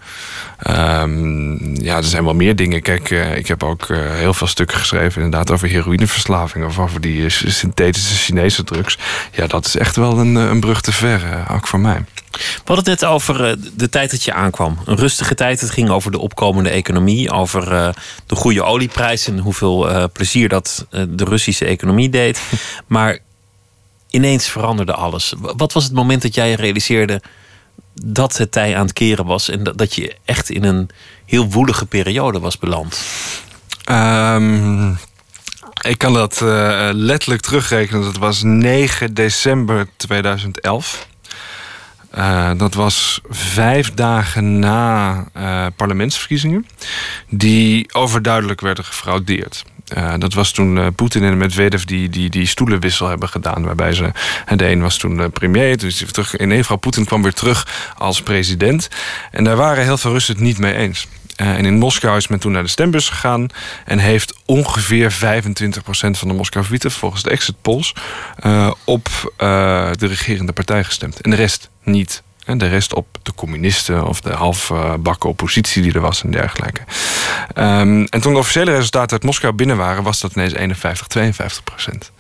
Um, 0.65 1.76
ja, 1.82 1.98
er 1.98 2.04
zijn 2.04 2.24
wel 2.24 2.34
meer 2.34 2.56
dingen. 2.56 2.82
Kijk, 2.82 3.10
uh, 3.10 3.38
ik 3.38 3.48
heb 3.48 3.63
ook 3.63 3.88
uh, 3.88 3.98
heel 4.15 4.34
veel 4.34 4.48
stukken 4.48 4.78
geschreven 4.78 5.22
inderdaad 5.22 5.52
over 5.52 5.67
heroïneverslaving 5.67 6.65
of 6.65 6.80
over 6.80 7.02
die 7.02 7.17
uh, 7.17 7.30
synthetische 7.30 8.15
Chinese 8.15 8.63
drugs. 8.63 8.98
Ja, 9.32 9.48
dat 9.48 9.65
is 9.65 9.76
echt 9.76 9.96
wel 9.96 10.20
een, 10.20 10.36
een 10.36 10.60
brug 10.60 10.82
te 10.82 10.91
ver, 10.91 11.46
ook 11.52 11.67
voor 11.67 11.80
mij. 11.80 12.06
We 12.32 12.62
hadden 12.63 12.91
het 12.91 13.02
net 13.02 13.10
over 13.10 13.58
de 13.76 13.89
tijd 13.89 14.12
dat 14.12 14.24
je 14.24 14.34
aankwam. 14.34 14.78
Een 14.86 14.96
rustige 14.96 15.36
tijd. 15.36 15.62
Het 15.62 15.70
ging 15.70 15.89
over 15.89 16.12
de 16.12 16.20
opkomende 16.20 16.70
economie, 16.70 17.32
over 17.32 17.93
de 18.26 18.36
goede 18.36 18.63
olieprijs 18.63 19.28
en 19.28 19.39
hoeveel 19.39 20.10
plezier 20.13 20.50
dat 20.50 20.86
de 20.89 21.24
Russische 21.24 21.65
economie 21.65 22.10
deed. 22.10 22.41
Maar 22.88 23.20
ineens 24.10 24.50
veranderde 24.50 24.93
alles. 24.93 25.34
Wat 25.38 25.74
was 25.74 25.84
het 25.84 25.93
moment 25.93 26.22
dat 26.22 26.36
jij 26.36 26.54
realiseerde 26.54 27.22
dat 28.03 28.38
het 28.38 28.51
tij 28.51 28.75
aan 28.75 28.86
het 28.86 28.93
keren 28.93 29.25
was 29.25 29.49
en 29.49 29.63
dat, 29.63 29.77
dat 29.77 29.95
je 29.95 30.15
echt 30.25 30.49
in 30.49 30.63
een 30.63 30.89
heel 31.25 31.49
woelige 31.49 31.86
periode 31.86 32.39
was 32.39 32.57
beland? 32.57 32.99
Um, 33.91 34.97
Ik 35.81 35.97
kan 35.97 36.13
dat 36.13 36.41
uh, 36.43 36.89
letterlijk 36.93 37.41
terugrekenen. 37.41 38.03
Dat 38.03 38.17
was 38.17 38.43
9 38.43 39.13
december 39.13 39.88
2011. 39.97 41.07
Uh, 42.17 42.51
dat 42.57 42.73
was 42.73 43.21
vijf 43.29 43.93
dagen 43.93 44.60
na 44.60 45.23
uh, 45.38 45.65
parlementsverkiezingen, 45.75 46.67
die 47.29 47.93
overduidelijk 47.93 48.62
werden 48.62 48.86
gefraudeerd. 48.86 49.63
Uh, 49.97 50.13
dat 50.17 50.34
was 50.34 50.52
toen 50.52 50.95
Poetin 50.95 51.23
en 51.23 51.38
Medvedev 51.38 51.84
die, 51.84 52.10
die, 52.10 52.30
die 52.30 52.45
stoelenwissel 52.45 53.08
hebben 53.08 53.30
gedaan. 53.30 53.63
Waarbij 53.63 53.93
ze. 53.93 54.12
De 54.56 54.69
een 54.69 54.82
was 54.82 54.97
toen 54.97 55.32
premier. 55.32 55.78
Dus 55.78 56.04
terug, 56.12 56.36
in 56.36 56.43
ieder 56.43 56.58
geval, 56.58 56.78
Poetin 56.78 57.06
kwam 57.06 57.21
weer 57.21 57.34
terug 57.34 57.91
als 57.97 58.21
president. 58.21 58.88
En 59.32 59.43
daar 59.43 59.56
waren 59.56 59.84
heel 59.84 59.97
veel 59.97 60.12
Russen 60.12 60.34
het 60.34 60.43
niet 60.43 60.58
mee 60.58 60.73
eens. 60.73 61.08
En 61.36 61.65
in 61.65 61.78
Moskou 61.78 62.17
is 62.17 62.28
men 62.28 62.39
toen 62.39 62.52
naar 62.52 62.63
de 62.63 62.69
stembus 62.69 63.10
gegaan 63.10 63.47
en 63.86 64.00
heeft 64.00 64.34
ongeveer 64.45 65.13
25% 65.13 65.17
van 65.89 66.28
de 66.28 66.34
Moscovieten, 66.34 66.91
volgens 66.91 67.23
de 67.23 67.30
exit 67.30 67.56
polls, 67.62 67.93
op 68.84 69.34
de 69.38 70.08
regerende 70.08 70.54
partij 70.54 70.84
gestemd. 70.84 71.21
En 71.21 71.30
de 71.30 71.36
rest 71.36 71.69
niet. 71.84 72.23
En 72.47 72.57
de 72.57 72.67
rest 72.67 72.93
op 72.93 73.07
de 73.23 73.33
communisten 73.36 74.07
of 74.07 74.21
de 74.21 74.31
halfbakken 74.31 75.29
oppositie 75.29 75.81
die 75.81 75.93
er 75.93 76.01
was 76.01 76.23
en 76.23 76.31
dergelijke. 76.31 76.81
Um, 77.55 78.05
en 78.05 78.21
toen 78.21 78.33
de 78.33 78.39
officiële 78.39 78.71
resultaten 78.71 79.12
uit 79.12 79.23
Moskou 79.23 79.53
binnen 79.53 79.77
waren, 79.77 80.03
was 80.03 80.19
dat 80.19 80.36
ineens 80.36 80.53
51, 80.53 81.07
52 81.07 81.63
procent. 81.63 82.12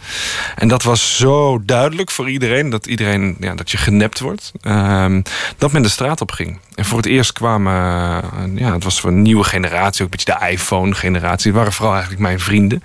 En 0.55 0.67
dat 0.67 0.83
was 0.83 1.17
zo 1.17 1.61
duidelijk 1.65 2.11
voor 2.11 2.29
iedereen, 2.29 2.69
dat 2.69 2.85
iedereen 2.85 3.35
ja, 3.39 3.55
dat 3.55 3.71
je 3.71 3.77
genept 3.77 4.19
wordt, 4.19 4.51
um, 4.61 5.23
dat 5.57 5.71
men 5.71 5.81
de 5.81 5.89
straat 5.89 6.21
op 6.21 6.31
ging. 6.31 6.59
En 6.75 6.85
voor 6.85 6.97
het 6.97 7.07
eerst 7.07 7.31
kwamen, 7.31 7.73
ja, 8.55 8.73
het 8.73 8.83
was 8.83 8.99
voor 8.99 9.09
een 9.09 9.21
nieuwe 9.21 9.43
generatie, 9.43 10.05
ook 10.05 10.13
een 10.13 10.17
beetje 10.17 10.39
de 10.39 10.51
iPhone-generatie. 10.51 11.53
Waren 11.53 11.73
vooral 11.73 11.93
eigenlijk 11.93 12.21
mijn 12.21 12.39
vrienden. 12.39 12.83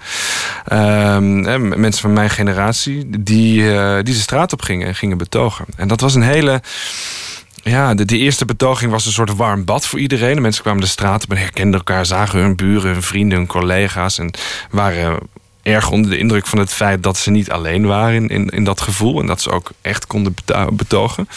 Um, 0.73 1.81
mensen 1.81 2.03
van 2.03 2.13
mijn 2.13 2.31
generatie, 2.31 3.21
die, 3.21 3.61
uh, 3.61 3.95
die 3.95 4.15
de 4.15 4.21
straat 4.21 4.53
op 4.53 4.63
gingen 4.63 4.87
en 4.87 4.95
gingen 4.95 5.19
betogen. 5.19 5.65
En 5.77 5.89
dat 5.89 6.01
was 6.01 6.15
een 6.15 6.23
hele 6.23 6.61
ja, 7.63 7.95
de, 7.95 8.05
de, 8.05 8.19
eerste 8.19 8.45
betoging 8.45 8.91
was 8.91 9.07
een 9.07 9.13
soort 9.13 9.37
warm 9.37 9.65
bad 9.65 9.87
voor 9.87 9.99
iedereen. 9.99 10.35
De 10.35 10.41
mensen 10.41 10.63
kwamen 10.63 10.81
de 10.81 10.87
straat 10.87 11.25
op 11.25 11.31
en 11.31 11.37
herkenden 11.37 11.79
elkaar, 11.79 12.07
zagen 12.07 12.41
hun 12.41 12.57
buren, 12.57 12.93
hun 12.93 13.03
vrienden, 13.03 13.39
hun 13.39 13.47
collega's. 13.47 14.19
En 14.19 14.31
waren 14.71 15.19
erg 15.63 15.91
onder 15.91 16.11
de 16.11 16.19
indruk 16.19 16.47
van 16.47 16.59
het 16.59 16.73
feit 16.73 17.03
dat 17.03 17.17
ze 17.17 17.31
niet 17.31 17.51
alleen 17.51 17.87
waren 17.87 18.29
in, 18.29 18.49
in, 18.49 18.65
dat 18.65 18.81
gevoel. 18.81 19.21
En 19.21 19.27
dat 19.27 19.41
ze 19.41 19.51
ook 19.51 19.71
echt 19.81 20.07
konden 20.07 20.35
betogen. 20.73 21.29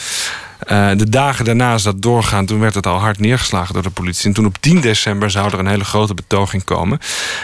Uh, 0.70 0.90
de 0.96 1.08
dagen 1.08 1.44
daarna 1.44 1.74
is 1.74 1.82
dat 1.82 2.02
doorgaan. 2.02 2.46
Toen 2.46 2.60
werd 2.60 2.74
het 2.74 2.86
al 2.86 2.98
hard 2.98 3.18
neergeslagen 3.18 3.74
door 3.74 3.82
de 3.82 3.90
politie. 3.90 4.26
En 4.26 4.32
toen 4.32 4.46
op 4.46 4.56
10 4.60 4.80
december 4.80 5.30
zou 5.30 5.52
er 5.52 5.58
een 5.58 5.66
hele 5.66 5.84
grote 5.84 6.14
betoging 6.14 6.64
komen. 6.64 6.98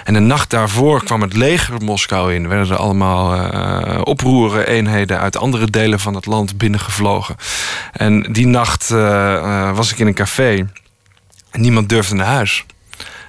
En 0.05 0.15
de 0.15 0.21
nacht 0.21 0.51
daarvoor 0.51 1.05
kwam 1.05 1.23
het 1.23 1.37
leger 1.37 1.83
Moskou 1.83 2.35
in. 2.35 2.49
Werden 2.49 2.71
er 2.71 2.77
allemaal 2.77 3.35
uh, 3.35 4.01
oproeren, 4.05 4.67
eenheden 4.67 5.21
uit 5.21 5.37
andere 5.37 5.71
delen 5.71 6.01
van 6.01 6.15
het 6.15 6.27
land 6.27 6.59
binnengevlogen. 6.59 7.37
En 7.93 8.33
die 8.33 8.47
nacht 8.47 8.91
uh, 8.91 9.77
was 9.77 9.93
ik 9.93 9.99
in 9.99 10.07
een 10.07 10.15
café. 10.15 10.67
En 11.51 11.61
niemand 11.61 11.89
durfde 11.89 12.15
naar 12.15 12.27
huis 12.27 12.65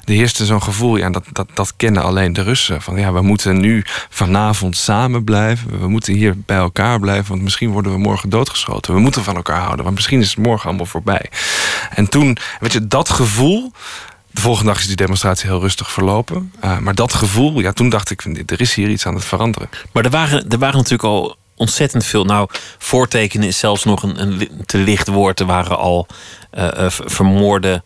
er 0.04 0.14
heerste 0.14 0.46
zo'n 0.46 0.64
gevoel, 0.64 0.98
ja, 0.98 1.10
dat, 1.10 1.24
dat, 1.32 1.48
dat 1.54 1.74
kennen 1.76 2.04
alleen 2.04 2.34
de 2.34 2.42
Russen. 2.42 2.82
Van 2.82 3.00
ja, 3.00 3.14
we 3.14 3.22
moeten 3.22 3.60
nu 3.60 3.84
vanavond 4.10 4.78
samen 4.78 5.24
blijven. 5.24 5.80
We 5.80 5.88
moeten 5.88 6.14
hier 6.14 6.34
bij 6.38 6.58
elkaar 6.58 7.00
blijven, 7.00 7.30
want 7.30 7.42
misschien 7.42 7.72
worden 7.72 7.92
we 7.92 7.98
morgen 7.98 8.30
doodgeschoten. 8.30 8.94
We 8.94 9.00
moeten 9.00 9.24
van 9.24 9.36
elkaar 9.36 9.62
houden, 9.62 9.84
want 9.84 9.96
misschien 9.96 10.22
is 10.22 10.30
het 10.30 10.38
morgen 10.38 10.68
allemaal 10.68 10.86
voorbij. 10.86 11.30
En 11.90 12.10
toen, 12.10 12.38
weet 12.60 12.74
je, 12.74 12.88
dat 12.88 13.10
gevoel. 13.10 13.72
De 14.32 14.42
volgende 14.42 14.72
dag 14.72 14.80
is 14.80 14.88
die 14.88 14.96
demonstratie 14.96 15.50
heel 15.50 15.60
rustig 15.60 15.92
verlopen. 15.92 16.54
Uh, 16.64 16.78
maar 16.78 16.96
dat 16.96 17.14
gevoel, 17.14 17.60
ja, 17.60 17.72
toen 17.72 17.90
dacht 17.90 18.10
ik, 18.10 18.24
er 18.46 18.62
is 18.62 18.74
hier 18.74 18.90
iets 18.90 19.06
aan 19.06 19.16
het 19.16 19.26
veranderen. 19.26 19.70
Maar 19.92 20.04
er 20.04 20.10
waren, 20.10 20.50
er 20.50 20.58
waren 20.58 20.76
natuurlijk 20.76 21.04
al 21.04 21.36
ontzettend 21.56 22.06
veel. 22.06 22.24
Nou, 22.26 22.50
voortekenen 22.78 23.48
is 23.48 23.60
zelfs 23.60 23.84
nog 23.84 24.04
een, 24.04 24.50
te 24.66 24.78
licht 24.78 25.08
woord. 25.08 25.40
Er 25.40 25.46
waren 25.46 25.78
al 25.78 26.08
uh, 26.58 26.86
vermoorde 26.88 27.84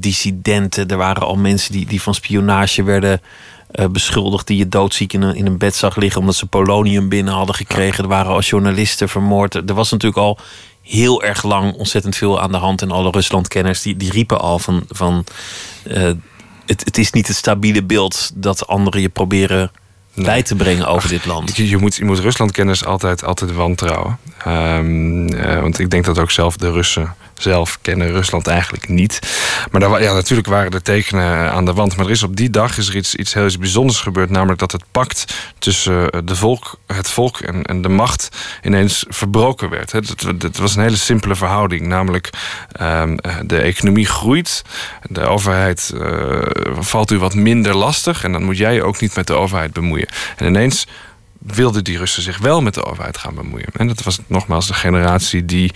dissidenten. 0.00 0.88
Er 0.88 0.96
waren 0.96 1.22
al 1.22 1.36
mensen 1.36 1.72
die, 1.72 1.86
die 1.86 2.02
van 2.02 2.14
spionage 2.14 2.82
werden 2.82 3.20
uh, 3.72 3.86
beschuldigd. 3.86 4.46
Die 4.46 4.56
je 4.56 4.68
doodziek 4.68 5.12
in 5.12 5.22
een, 5.22 5.34
in 5.34 5.46
een 5.46 5.58
bed 5.58 5.74
zag 5.74 5.96
liggen 5.96 6.20
omdat 6.20 6.34
ze 6.34 6.46
polonium 6.46 7.08
binnen 7.08 7.34
hadden 7.34 7.54
gekregen. 7.54 8.04
Er 8.04 8.10
waren 8.10 8.32
al 8.32 8.40
journalisten 8.40 9.08
vermoord. 9.08 9.54
Er 9.54 9.74
was 9.74 9.90
natuurlijk 9.90 10.22
al 10.22 10.38
heel 10.82 11.22
erg 11.22 11.42
lang 11.42 11.74
ontzettend 11.74 12.16
veel 12.16 12.40
aan 12.40 12.52
de 12.52 12.58
hand. 12.58 12.82
En 12.82 12.90
alle 12.90 13.10
Ruslandkenners 13.10 13.82
die, 13.82 13.96
die 13.96 14.10
riepen 14.10 14.40
al 14.40 14.58
van. 14.58 14.84
van 14.88 15.24
uh, 15.86 16.10
het, 16.66 16.84
het 16.84 16.98
is 16.98 17.10
niet 17.10 17.26
het 17.26 17.36
stabiele 17.36 17.82
beeld 17.82 18.30
dat 18.34 18.66
anderen 18.66 19.00
je 19.00 19.08
proberen 19.08 19.70
nee. 20.14 20.24
bij 20.24 20.42
te 20.42 20.54
brengen 20.54 20.86
over 20.86 21.08
dit 21.08 21.26
land. 21.26 21.56
Je, 21.56 21.68
je, 21.68 21.76
moet, 21.76 21.94
je 21.94 22.04
moet 22.04 22.18
Ruslandkenners 22.18 22.84
altijd, 22.84 23.24
altijd 23.24 23.52
wantrouwen. 23.52 24.18
Um, 24.46 25.32
uh, 25.32 25.60
want 25.60 25.78
ik 25.78 25.90
denk 25.90 26.04
dat 26.04 26.18
ook 26.18 26.30
zelf 26.30 26.56
de 26.56 26.70
Russen 26.70 27.14
zelf 27.42 27.78
kennen 27.82 28.10
Rusland 28.10 28.46
eigenlijk 28.46 28.88
niet. 28.88 29.20
Maar 29.70 29.80
daar, 29.80 30.02
ja, 30.02 30.12
natuurlijk 30.12 30.48
waren 30.48 30.72
er 30.72 30.82
tekenen 30.82 31.52
aan 31.52 31.64
de 31.64 31.72
wand. 31.72 31.96
Maar 31.96 32.06
er 32.06 32.10
is 32.10 32.22
op 32.22 32.36
die 32.36 32.50
dag 32.50 32.78
is 32.78 32.88
er 32.88 32.96
iets, 32.96 33.14
iets 33.14 33.34
heel 33.34 33.50
bijzonders 33.58 34.00
gebeurd. 34.00 34.30
Namelijk 34.30 34.58
dat 34.58 34.72
het 34.72 34.84
pact 34.90 35.34
tussen 35.58 36.10
eh, 36.10 36.20
de 36.24 36.36
volk, 36.36 36.78
het 36.86 37.08
volk 37.08 37.40
en, 37.40 37.62
en 37.62 37.82
de 37.82 37.88
macht 37.88 38.28
ineens 38.62 39.04
verbroken 39.08 39.70
werd. 39.70 39.92
Het, 39.92 40.58
was 40.58 40.76
een 40.76 40.82
hele 40.82 40.96
simpele 40.96 41.34
verhouding. 41.36 41.86
Namelijk 41.86 42.30
um, 42.80 43.16
de 43.42 43.58
economie 43.58 44.06
groeit. 44.06 44.62
De 45.02 45.26
overheid 45.26 45.92
uh, 45.94 46.40
valt 46.78 47.10
u 47.10 47.18
wat 47.18 47.34
minder 47.34 47.76
lastig. 47.76 48.24
En 48.24 48.32
dan 48.32 48.42
moet 48.42 48.56
jij 48.56 48.74
je 48.74 48.82
ook 48.82 49.00
niet 49.00 49.16
met 49.16 49.26
de 49.26 49.34
overheid 49.34 49.72
bemoeien. 49.72 50.08
En 50.36 50.46
ineens 50.46 50.86
wilden 51.46 51.84
die 51.84 51.98
Russen 51.98 52.22
zich 52.22 52.38
wel 52.38 52.62
met 52.62 52.74
de 52.74 52.84
overheid 52.84 53.18
gaan 53.18 53.34
bemoeien. 53.34 53.68
En 53.72 53.86
dat 53.86 54.02
was 54.02 54.18
nogmaals 54.26 54.66
de 54.66 54.74
generatie 54.74 55.44
die 55.44 55.72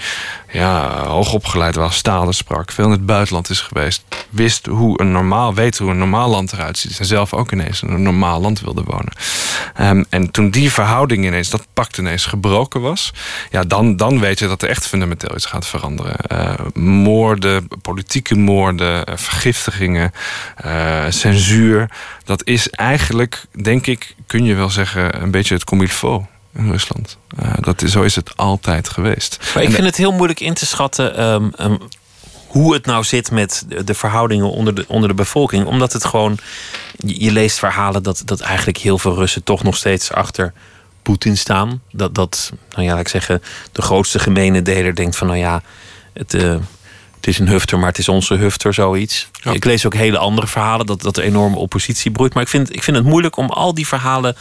ja, 0.52 1.04
hoogopgeleid 1.06 1.74
was, 1.74 2.02
talen 2.02 2.34
sprak, 2.34 2.72
veel 2.72 2.84
in 2.84 2.90
het 2.90 3.06
buitenland 3.06 3.50
is 3.50 3.60
geweest, 3.60 4.04
wist 4.30 4.66
hoe 4.66 5.00
een 5.00 5.12
normaal, 5.12 5.54
weet 5.54 5.78
hoe 5.78 5.90
een 5.90 5.98
normaal 5.98 6.30
land 6.30 6.52
eruit 6.52 6.78
ziet 6.78 6.98
en 6.98 7.04
zelf 7.04 7.34
ook 7.34 7.52
ineens 7.52 7.82
in 7.82 7.88
een 7.88 8.02
normaal 8.02 8.40
land 8.40 8.60
wilde 8.60 8.82
wonen. 8.82 9.12
Um, 9.80 10.04
en 10.08 10.30
toen 10.30 10.50
die 10.50 10.72
verhouding 10.72 11.24
ineens, 11.24 11.50
dat 11.50 11.66
pact 11.74 11.98
ineens 11.98 12.24
gebroken 12.24 12.80
was, 12.80 13.12
ja, 13.50 13.64
dan, 13.64 13.96
dan 13.96 14.20
weet 14.20 14.38
je 14.38 14.46
dat 14.46 14.62
er 14.62 14.68
echt 14.68 14.86
fundamenteel 14.86 15.34
iets 15.34 15.46
gaat 15.46 15.66
veranderen. 15.66 16.16
Uh, 16.32 16.52
moorden, 16.82 17.68
politieke 17.82 18.34
moorden, 18.34 19.08
uh, 19.08 19.16
vergiftigingen, 19.16 20.12
uh, 20.64 21.04
censuur, 21.08 21.90
dat 22.24 22.46
is 22.46 22.68
eigenlijk, 22.68 23.44
denk 23.62 23.86
ik, 23.86 24.14
kun 24.26 24.44
je 24.44 24.54
wel 24.54 24.70
zeggen, 24.70 25.22
een 25.22 25.30
beetje 25.30 25.59
het 25.60 25.68
comme 25.68 25.82
il 25.82 25.88
faut 25.88 26.24
in 26.54 26.70
Rusland. 26.70 27.16
Uh, 27.42 27.52
dat 27.60 27.82
is, 27.82 27.92
zo 27.92 28.02
is 28.02 28.16
het 28.16 28.36
altijd 28.36 28.88
geweest. 28.88 29.38
Maar 29.54 29.62
ik 29.62 29.70
vind 29.70 29.86
het 29.86 29.96
heel 29.96 30.12
moeilijk 30.12 30.40
in 30.40 30.54
te 30.54 30.66
schatten 30.66 31.22
um, 31.22 31.52
um, 31.60 31.78
hoe 32.46 32.74
het 32.74 32.86
nou 32.86 33.04
zit 33.04 33.30
met 33.30 33.66
de 33.84 33.94
verhoudingen 33.94 34.50
onder 34.50 34.74
de, 34.74 34.84
onder 34.88 35.08
de 35.08 35.14
bevolking. 35.14 35.66
Omdat 35.66 35.92
het 35.92 36.04
gewoon, 36.04 36.38
je, 36.96 37.32
leest 37.32 37.58
verhalen 37.58 38.02
dat, 38.02 38.22
dat 38.24 38.40
eigenlijk 38.40 38.78
heel 38.78 38.98
veel 38.98 39.14
Russen 39.14 39.44
toch 39.44 39.62
nog 39.62 39.76
steeds 39.76 40.12
achter 40.12 40.52
Poetin 41.02 41.36
staan. 41.36 41.82
Dat, 41.92 42.14
dat 42.14 42.52
nou 42.70 42.82
ja, 42.82 42.90
laat 42.90 43.00
ik 43.00 43.08
zeggen, 43.08 43.42
de 43.72 43.82
grootste 43.82 44.18
gemene 44.18 44.62
deler 44.62 44.94
denkt 44.94 45.16
van, 45.16 45.26
nou 45.26 45.38
ja, 45.38 45.62
het. 46.12 46.34
Uh, 46.34 46.56
het 47.20 47.28
is 47.28 47.38
een 47.38 47.48
hufter, 47.48 47.78
maar 47.78 47.88
het 47.88 47.98
is 47.98 48.08
onze 48.08 48.34
hufter, 48.34 48.74
zoiets. 48.74 49.28
Ja. 49.42 49.52
Ik 49.52 49.64
lees 49.64 49.86
ook 49.86 49.94
hele 49.94 50.18
andere 50.18 50.46
verhalen, 50.46 50.86
dat, 50.86 51.02
dat 51.02 51.16
er 51.16 51.24
enorme 51.24 51.56
oppositie 51.56 52.10
broeit. 52.10 52.34
Maar 52.34 52.42
ik 52.42 52.48
vind, 52.48 52.74
ik 52.74 52.82
vind 52.82 52.96
het 52.96 53.06
moeilijk 53.06 53.36
om 53.36 53.50
al 53.50 53.74
die 53.74 53.86
verhalen 53.86 54.36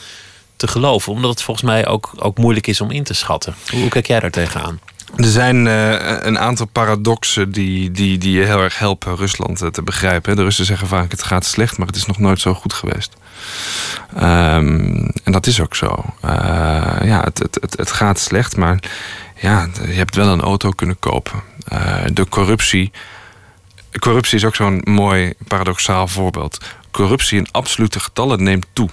te 0.59 0.67
geloven. 0.67 1.11
Omdat 1.11 1.29
het 1.29 1.41
volgens 1.41 1.65
mij 1.65 1.87
ook, 1.87 2.11
ook 2.15 2.37
moeilijk 2.37 2.67
is 2.67 2.81
om 2.81 2.91
in 2.91 3.03
te 3.03 3.13
schatten. 3.13 3.55
Hoe, 3.71 3.89
kijk 3.89 4.07
jij 4.07 4.19
daar 4.19 4.31
tegenaan? 4.31 4.79
Er 5.15 5.25
zijn 5.25 5.65
uh, 5.65 6.23
een 6.25 6.39
aantal 6.39 6.65
paradoxen 6.65 7.51
die, 7.51 7.91
die, 7.91 8.17
die 8.17 8.31
je 8.31 8.45
heel 8.45 8.61
erg 8.61 8.79
helpen 8.79 9.15
Rusland 9.15 9.73
te 9.73 9.81
begrijpen. 9.83 10.35
De 10.35 10.43
Russen 10.43 10.65
zeggen 10.65 10.87
vaak 10.87 11.11
het 11.11 11.23
gaat 11.23 11.45
slecht, 11.45 11.77
maar 11.77 11.87
het 11.87 11.95
is 11.95 12.05
nog 12.05 12.17
nooit 12.17 12.39
zo 12.39 12.53
goed 12.53 12.73
geweest. 12.73 13.13
Um, 14.15 15.11
en 15.23 15.31
dat 15.31 15.47
is 15.47 15.61
ook 15.61 15.75
zo. 15.75 16.05
Uh, 16.25 16.31
ja, 17.03 17.21
het, 17.23 17.39
het, 17.39 17.57
het, 17.61 17.77
het, 17.77 17.91
gaat 17.91 18.19
slecht, 18.19 18.57
maar 18.57 18.79
ja, 19.41 19.67
je 19.85 19.93
hebt 19.93 20.15
wel 20.15 20.27
een 20.27 20.41
auto 20.41 20.69
kunnen 20.71 20.99
kopen. 20.99 21.41
De 22.13 22.25
corruptie. 22.29 22.91
Corruptie 23.99 24.37
is 24.37 24.45
ook 24.45 24.55
zo'n 24.55 24.81
mooi 24.83 25.33
paradoxaal 25.47 26.07
voorbeeld. 26.07 26.57
Corruptie 26.91 27.37
in 27.37 27.51
absolute 27.51 27.99
getallen 27.99 28.43
neemt 28.43 28.65
toe 28.73 28.89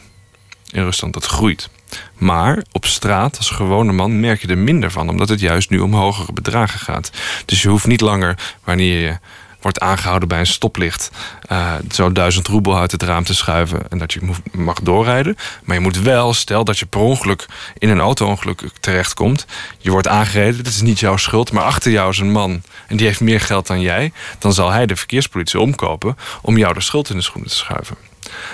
in 0.76 0.84
Rusland. 0.84 1.14
Dat 1.14 1.26
groeit. 1.26 1.68
Maar 2.14 2.64
op 2.72 2.86
straat, 2.86 3.36
als 3.36 3.50
gewone 3.50 3.92
man, 3.92 4.20
merk 4.20 4.40
je 4.40 4.48
er 4.48 4.58
minder 4.58 4.90
van, 4.90 5.08
omdat 5.08 5.28
het 5.28 5.40
juist 5.40 5.70
nu 5.70 5.78
om 5.78 5.94
hogere 5.94 6.32
bedragen 6.32 6.80
gaat. 6.80 7.10
Dus 7.44 7.62
je 7.62 7.68
hoeft 7.68 7.86
niet 7.86 8.00
langer, 8.00 8.38
wanneer 8.64 9.00
je 9.00 9.18
wordt 9.60 9.80
aangehouden 9.80 10.28
bij 10.28 10.38
een 10.38 10.46
stoplicht, 10.46 11.10
uh, 11.52 11.74
zo 11.90 12.12
duizend 12.12 12.46
roebel 12.46 12.78
uit 12.78 12.92
het 12.92 13.02
raam 13.02 13.24
te 13.24 13.34
schuiven 13.34 13.88
en 13.88 13.98
dat 13.98 14.12
je 14.12 14.20
mag 14.52 14.80
doorrijden. 14.80 15.36
Maar 15.64 15.76
je 15.76 15.82
moet 15.82 16.00
wel, 16.00 16.34
stel 16.34 16.64
dat 16.64 16.78
je 16.78 16.86
per 16.86 17.00
ongeluk 17.00 17.46
in 17.78 17.88
een 17.88 18.00
auto-ongeluk 18.00 18.62
terechtkomt, 18.80 19.46
je 19.78 19.90
wordt 19.90 20.08
aangereden, 20.08 20.64
dat 20.64 20.72
is 20.72 20.82
niet 20.82 21.00
jouw 21.00 21.16
schuld, 21.16 21.52
maar 21.52 21.64
achter 21.64 21.90
jou 21.90 22.10
is 22.10 22.18
een 22.18 22.32
man 22.32 22.62
en 22.86 22.96
die 22.96 23.06
heeft 23.06 23.20
meer 23.20 23.40
geld 23.40 23.66
dan 23.66 23.80
jij, 23.80 24.12
dan 24.38 24.52
zal 24.52 24.70
hij 24.70 24.86
de 24.86 24.96
verkeerspolitie 24.96 25.60
omkopen 25.60 26.16
om 26.42 26.58
jou 26.58 26.74
de 26.74 26.80
schuld 26.80 27.10
in 27.10 27.16
de 27.16 27.22
schoenen 27.22 27.50
te 27.50 27.56
schuiven. 27.56 27.96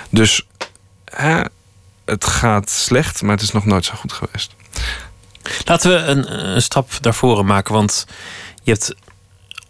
Dus. 0.09 0.47
Het 2.05 2.25
gaat 2.25 2.69
slecht, 2.69 3.21
maar 3.21 3.31
het 3.31 3.41
is 3.41 3.51
nog 3.51 3.65
nooit 3.65 3.85
zo 3.85 3.93
goed 3.95 4.13
geweest. 4.13 4.55
Laten 5.65 5.91
we 5.91 5.97
een, 5.97 6.53
een 6.55 6.61
stap 6.61 6.91
naar 7.01 7.13
voren 7.13 7.45
maken, 7.45 7.73
want 7.73 8.05
je 8.63 8.71
hebt 8.71 8.95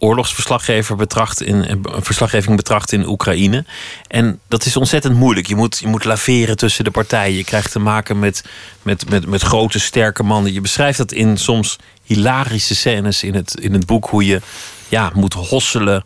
oorlogsverslaggever 0.04 0.96
betracht 0.96 1.42
in, 1.42 1.84
verslaggeving 1.84 2.56
betracht 2.56 2.92
in 2.92 3.08
Oekraïne. 3.08 3.66
En 4.08 4.40
dat 4.48 4.66
is 4.66 4.78
ontzettend 4.78 5.16
moeilijk. 5.16 5.48
Je 5.48 5.56
moet, 5.56 5.78
je 5.80 5.88
moet 5.88 6.04
laveren 6.04 6.58
tussen 6.58 6.84
de 6.84 6.92
partijen. 6.92 7.36
Je 7.36 7.44
krijgt 7.44 7.72
te 7.72 7.80
maken 7.80 8.20
met, 8.20 8.44
met, 8.82 9.10
met, 9.10 9.26
met 9.28 9.42
grote, 9.42 9.80
sterke 9.80 10.24
mannen. 10.24 10.54
Je 10.54 10.62
beschrijft 10.62 10.98
dat 10.98 11.12
in 11.12 11.38
soms 11.38 11.78
hilarische 12.04 12.76
scènes 12.76 13.24
in 13.24 13.36
het, 13.36 13.60
in 13.60 13.74
het 13.74 13.86
boek. 13.86 14.06
Hoe 14.06 14.26
je 14.26 14.42
ja, 14.88 15.12
moet 15.14 15.34
hosselen 15.34 16.04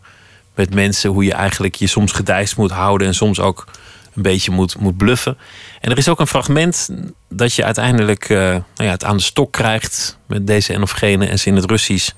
met 0.54 0.74
mensen. 0.74 1.10
Hoe 1.10 1.24
je 1.24 1.34
eigenlijk 1.34 1.74
je 1.74 1.86
soms 1.86 2.12
gedijst 2.12 2.56
moet 2.56 2.70
houden. 2.70 3.06
En 3.06 3.14
soms 3.14 3.40
ook 3.40 3.66
een 4.14 4.22
beetje 4.22 4.50
moet, 4.50 4.78
moet 4.78 4.96
bluffen. 4.96 5.38
En 5.80 5.90
er 5.90 5.98
is 5.98 6.08
ook 6.08 6.20
een 6.20 6.26
fragment 6.26 6.88
dat 7.28 7.54
je 7.54 7.64
uiteindelijk 7.64 8.28
uh, 8.28 8.38
nou 8.38 8.62
ja, 8.76 8.90
het 8.90 9.04
aan 9.04 9.16
de 9.16 9.22
stok 9.22 9.52
krijgt 9.52 10.18
met 10.26 10.46
deze 10.46 10.72
en 10.72 10.82
of 10.82 10.90
gene 10.90 11.26
en 11.26 11.38
ze 11.38 11.48
in 11.48 11.56
het 11.56 11.70
Russisch 11.70 12.10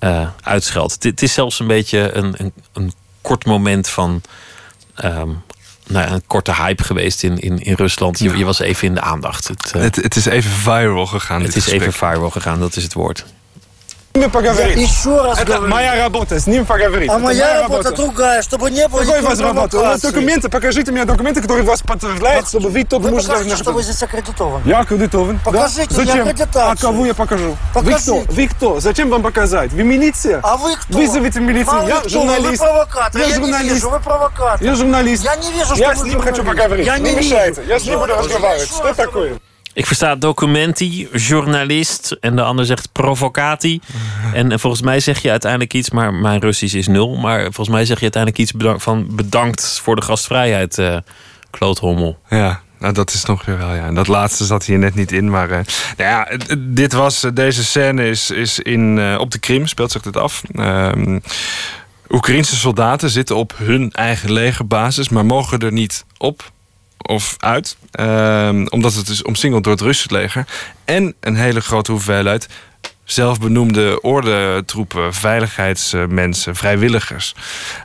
uh, 0.00 0.28
uitscheldt. 0.42 1.02
Het 1.02 1.22
is 1.22 1.32
zelfs 1.32 1.60
een 1.60 1.66
beetje 1.66 2.12
een, 2.12 2.34
een, 2.36 2.52
een 2.72 2.92
kort 3.20 3.44
moment 3.44 3.88
van 3.88 4.22
um, 5.04 5.42
nou, 5.86 6.10
een 6.10 6.26
korte 6.26 6.54
hype 6.54 6.84
geweest 6.84 7.22
in, 7.22 7.38
in, 7.38 7.58
in 7.58 7.74
Rusland. 7.74 8.18
Je, 8.18 8.36
je 8.36 8.44
was 8.44 8.58
even 8.58 8.88
in 8.88 8.94
de 8.94 9.00
aandacht. 9.00 9.48
Het, 9.48 9.72
uh, 9.76 9.82
het, 9.82 9.96
het, 9.96 10.16
is 10.16 10.26
even 10.26 10.50
viral 10.50 11.06
gegaan. 11.06 11.42
Het 11.42 11.56
is 11.56 11.62
gesprek. 11.62 11.80
even 11.80 11.92
viral 11.92 12.30
gegaan, 12.30 12.60
dat 12.60 12.76
is 12.76 12.82
het 12.82 12.92
woord. 12.92 13.24
Ними 14.16 14.28
поговорить. 14.28 14.76
Еще 14.76 15.20
раз 15.22 15.38
Это 15.38 15.52
говорю. 15.54 15.72
моя 15.72 15.96
работа, 15.96 16.40
с 16.40 16.46
ним 16.46 16.64
поговорить. 16.66 17.10
А 17.10 17.14
Это 17.14 17.22
моя 17.22 17.62
работа 17.62 17.92
другая, 17.92 18.42
чтобы 18.42 18.70
не 18.70 18.88
было 18.88 19.00
Какой 19.00 19.20
у 19.20 19.24
вас 19.24 19.40
работа? 19.40 19.78
У 19.78 19.80
вас 19.82 20.00
документы, 20.00 20.48
покажите 20.48 20.90
мне 20.92 21.04
документы, 21.04 21.40
которые 21.42 21.64
вас 21.64 21.82
подтверждают, 21.82 22.48
чтобы 22.48 22.70
вы 22.70 22.84
тот 22.84 23.02
Вы 23.02 23.10
можете 23.10 23.32
покажите, 23.32 23.56
что 23.56 23.72
вы 23.72 23.82
здесь 23.82 24.02
аккредитован. 24.02 24.62
Я 24.64 24.80
аккредитован. 24.80 25.38
Покажите 25.44 25.94
да? 25.94 26.04
Зачем? 26.04 26.20
аккредитацию. 26.28 26.70
А 26.72 26.76
кого 26.76 27.06
я 27.06 27.14
покажу? 27.14 27.56
Вы 27.74 27.80
Покажите. 27.82 28.02
кто? 28.22 28.32
Вы 28.32 28.48
кто? 28.48 28.80
Зачем 28.80 29.10
вам 29.10 29.22
показать? 29.22 29.72
Вы 29.72 29.82
милиция? 29.82 30.40
А 30.42 30.56
вы 30.56 30.74
кто? 30.76 30.98
Вызовите 30.98 31.40
милицию. 31.40 31.74
Мало 31.76 31.88
Я 31.88 31.96
кто, 32.00 32.08
журналист. 32.08 32.50
Вы 32.62 32.66
провокатор. 32.66 33.20
Я 33.20 33.26
Я, 33.26 33.36
не 33.36 33.44
журналист. 33.44 33.74
вижу, 33.74 33.90
вы 33.90 34.00
провокатор. 34.00 34.66
Я 34.66 34.74
журналист. 34.74 35.24
Я 35.24 35.36
не 35.36 35.52
вижу, 35.52 35.66
что 35.66 35.74
Я 35.76 35.88
вы 35.90 35.96
с 35.96 36.02
ним 36.04 36.20
хочу 36.20 36.36
журналист. 36.36 36.62
поговорить. 36.62 36.86
Я 36.86 36.98
не 36.98 37.10
не 37.10 37.16
мешайте. 37.16 37.62
Я 37.66 37.78
с 37.78 37.84
ним 37.84 37.98
буду 37.98 38.14
разговаривать. 38.14 38.68
раз 38.70 38.78
Что 38.78 38.94
такое? 38.94 39.34
Ik 39.76 39.86
versta 39.86 40.14
documenti, 40.14 41.08
journalist 41.12 42.16
en 42.20 42.36
de 42.36 42.42
ander 42.42 42.66
zegt 42.66 42.92
provocatie. 42.92 43.80
En 44.32 44.60
volgens 44.60 44.82
mij 44.82 45.00
zeg 45.00 45.22
je 45.22 45.30
uiteindelijk 45.30 45.74
iets, 45.74 45.90
maar 45.90 46.14
mijn 46.14 46.40
Russisch 46.40 46.74
is 46.74 46.86
nul. 46.86 47.16
Maar 47.16 47.42
volgens 47.42 47.68
mij 47.68 47.84
zeg 47.84 47.96
je 47.96 48.02
uiteindelijk 48.02 48.42
iets 48.42 48.52
bedankt, 48.52 48.82
van 48.82 49.06
bedankt 49.10 49.80
voor 49.82 49.96
de 49.96 50.02
gastvrijheid, 50.02 50.78
eh, 50.78 50.86
uh, 50.86 50.96
kloothommel. 51.50 52.18
Ja, 52.28 52.60
nou, 52.78 52.92
dat 52.92 53.12
is 53.12 53.24
nog 53.24 53.44
weer 53.44 53.58
wel, 53.58 53.74
ja. 53.74 53.86
En 53.86 53.94
dat 53.94 54.08
laatste 54.08 54.44
zat 54.44 54.64
hier 54.64 54.78
net 54.78 54.94
niet 54.94 55.12
in. 55.12 55.30
Maar 55.30 55.50
eh, 55.50 55.60
nou 55.96 56.10
ja, 56.10 56.28
dit 56.58 56.92
was, 56.92 57.24
eh, 57.24 57.30
deze 57.34 57.64
scène 57.64 58.08
is, 58.08 58.30
is 58.30 58.58
in, 58.58 59.16
op 59.18 59.30
de 59.30 59.38
Krim, 59.38 59.66
speelt 59.66 59.92
zich 59.92 60.02
dit 60.02 60.16
af. 60.16 60.42
Ehm, 60.54 61.18
Oekraïense 62.08 62.56
soldaten 62.56 63.10
zitten 63.10 63.36
op 63.36 63.54
hun 63.56 63.92
eigen 63.92 64.32
legerbasis, 64.32 65.08
maar 65.08 65.26
mogen 65.26 65.58
er 65.58 65.72
niet 65.72 66.04
op 66.18 66.54
of 67.06 67.34
uit. 67.38 67.76
ehm, 67.90 68.66
omdat 68.68 68.94
het 68.94 69.08
is 69.08 69.22
omsingeld 69.22 69.64
door 69.64 69.72
het 69.72 69.82
Russische 69.82 70.14
leger. 70.14 70.46
En 70.84 71.14
een 71.20 71.36
hele 71.36 71.60
grote 71.60 71.90
hoeveelheid 71.92 72.48
zelfbenoemde 73.06 74.00
ordentroepen, 74.00 75.14
veiligheidsmensen, 75.14 76.56
vrijwilligers. 76.56 77.34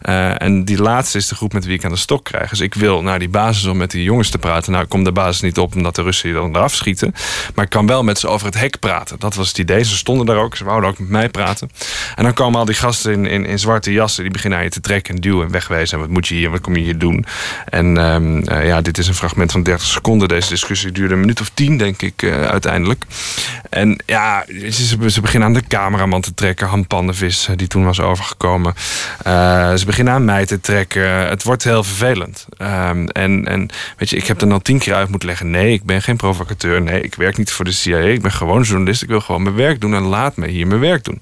Eh, 0.02 0.42
en 0.42 0.66
die 0.66 0.82
laatste 0.82 1.18
is 1.18 1.28
de 1.28 1.36
groep 1.36 1.54
met 1.54 1.66
wie 1.66 1.78
ik 1.78 1.86
aan 1.86 1.92
de 1.92 1.98
stok 1.98 2.24
krijg. 2.24 2.50
Dus 2.50 2.60
ik 2.60 2.74
wil 2.74 3.02
naar 3.02 3.20
die 3.20 3.30
basis 3.30 3.66
om 3.66 3.78
met 3.78 3.92
die 3.92 4.04
jongens 4.04 4.30
te 4.30 4.38
praten. 4.38 4.72
Nou, 4.72 4.84
ik 4.84 4.90
kom 4.90 5.04
de 5.04 5.12
basis 5.12 5.42
niet 5.42 5.58
op 5.58 5.76
omdat 5.76 5.96
de 5.96 6.02
Russen 6.02 6.30
je 6.30 6.36
dan 6.36 6.56
eraf 6.56 6.74
schieten. 6.74 7.14
Maar 7.56 7.64
ik 7.66 7.70
kan 7.72 7.88
wel 7.88 8.04
met 8.04 8.20
ze 8.20 8.28
over 8.28 8.46
het 8.46 8.60
hek 8.60 8.80
praten. 8.80 9.20
Dat 9.20 9.36
was 9.36 9.48
het 9.48 9.58
idee. 9.58 9.84
Ze 9.84 9.96
stonden 9.98 10.26
daar 10.26 10.38
ook. 10.38 10.56
Ze 10.56 10.64
wouden 10.64 10.90
ook 10.90 11.00
met 11.00 11.10
mij 11.10 11.30
praten. 11.30 11.70
En 12.16 12.24
dan 12.24 12.34
komen 12.34 12.60
al 12.60 12.66
die 12.66 12.76
gasten 12.76 13.12
in, 13.14 13.26
in, 13.26 13.46
in 13.46 13.60
zwarte 13.60 13.92
jassen. 13.92 14.24
Die 14.24 14.32
beginnen 14.32 14.58
aan 14.60 14.66
je 14.66 14.72
te 14.72 14.82
trekken 14.82 15.16
en 15.16 15.22
duwen 15.22 15.46
en 15.46 15.52
wegwezen. 15.52 15.94
En 15.98 16.04
wat 16.04 16.14
moet 16.14 16.28
je 16.28 16.36
hier? 16.36 16.50
Wat 16.50 16.62
kom 16.62 16.76
je 16.76 16.82
hier 16.84 16.98
doen? 16.98 17.26
En 17.70 17.98
ehm, 17.98 18.38
eh, 18.44 18.68
ja, 18.68 18.82
dit 18.82 18.98
is 18.98 19.08
een 19.08 19.14
fragment 19.16 19.52
van 19.52 19.64
30 19.64 19.88
seconden. 19.88 20.28
Deze 20.28 20.50
discussie 20.50 20.92
duurde 20.92 21.14
een 21.14 21.20
minuut 21.20 21.42
of 21.42 21.52
tien, 21.54 21.78
denk 21.78 22.02
ik, 22.02 22.22
eh, 22.24 22.42
uiteindelijk. 22.48 23.06
En 23.70 24.02
ja, 24.06 24.46
ze, 24.72 24.72
ze- 24.86 25.10
ze 25.12 25.22
beginnen 25.22 25.48
aan 25.48 25.54
de 25.54 25.68
cameraman 25.68 26.22
te 26.22 26.34
trekken. 26.34 26.68
Han 26.68 26.88
Pannevis, 26.88 27.48
eh, 27.48 27.56
die 27.56 27.68
toen 27.68 27.86
was 27.86 28.00
overgekomen. 28.00 28.74
Eh, 29.24 29.74
ze 29.74 29.86
beginnen 29.86 30.14
aan 30.14 30.26
mij 30.26 30.46
te 30.46 30.60
trekken. 30.60 31.28
Het 31.28 31.44
wordt 31.44 31.64
heel 31.64 31.84
vervelend. 31.84 32.48
Ehm, 32.58 33.06
en, 33.06 33.46
en 33.48 33.70
weet 33.98 34.10
je, 34.10 34.16
ik 34.16 34.28
heb 34.28 34.42
er 34.42 34.52
al 34.52 34.60
tien 34.60 34.80
keer 34.80 34.94
uit 34.94 35.10
moeten 35.10 35.28
leggen. 35.28 35.50
Nee, 35.50 35.74
ik 35.74 35.84
ben 35.84 36.02
geen 36.02 36.18
provocateur. 36.18 36.82
Nee, 36.82 37.02
ik 37.02 37.16
werk 37.16 37.38
niet 37.38 37.52
voor 37.52 37.66
de 37.66 37.72
CIA. 37.72 37.98
Ik 37.98 38.22
ben 38.22 38.32
gewoon 38.32 38.62
journalist. 38.62 39.02
Ik 39.02 39.10
wil 39.10 39.22
gewoon 39.22 39.44
mijn 39.44 39.56
werk 39.56 39.82
doen. 39.82 39.94
En 39.94 40.04
laat 40.04 40.36
me 40.36 40.48
hier 40.48 40.68
mijn 40.68 40.80
werk 40.80 41.04
doen. 41.04 41.22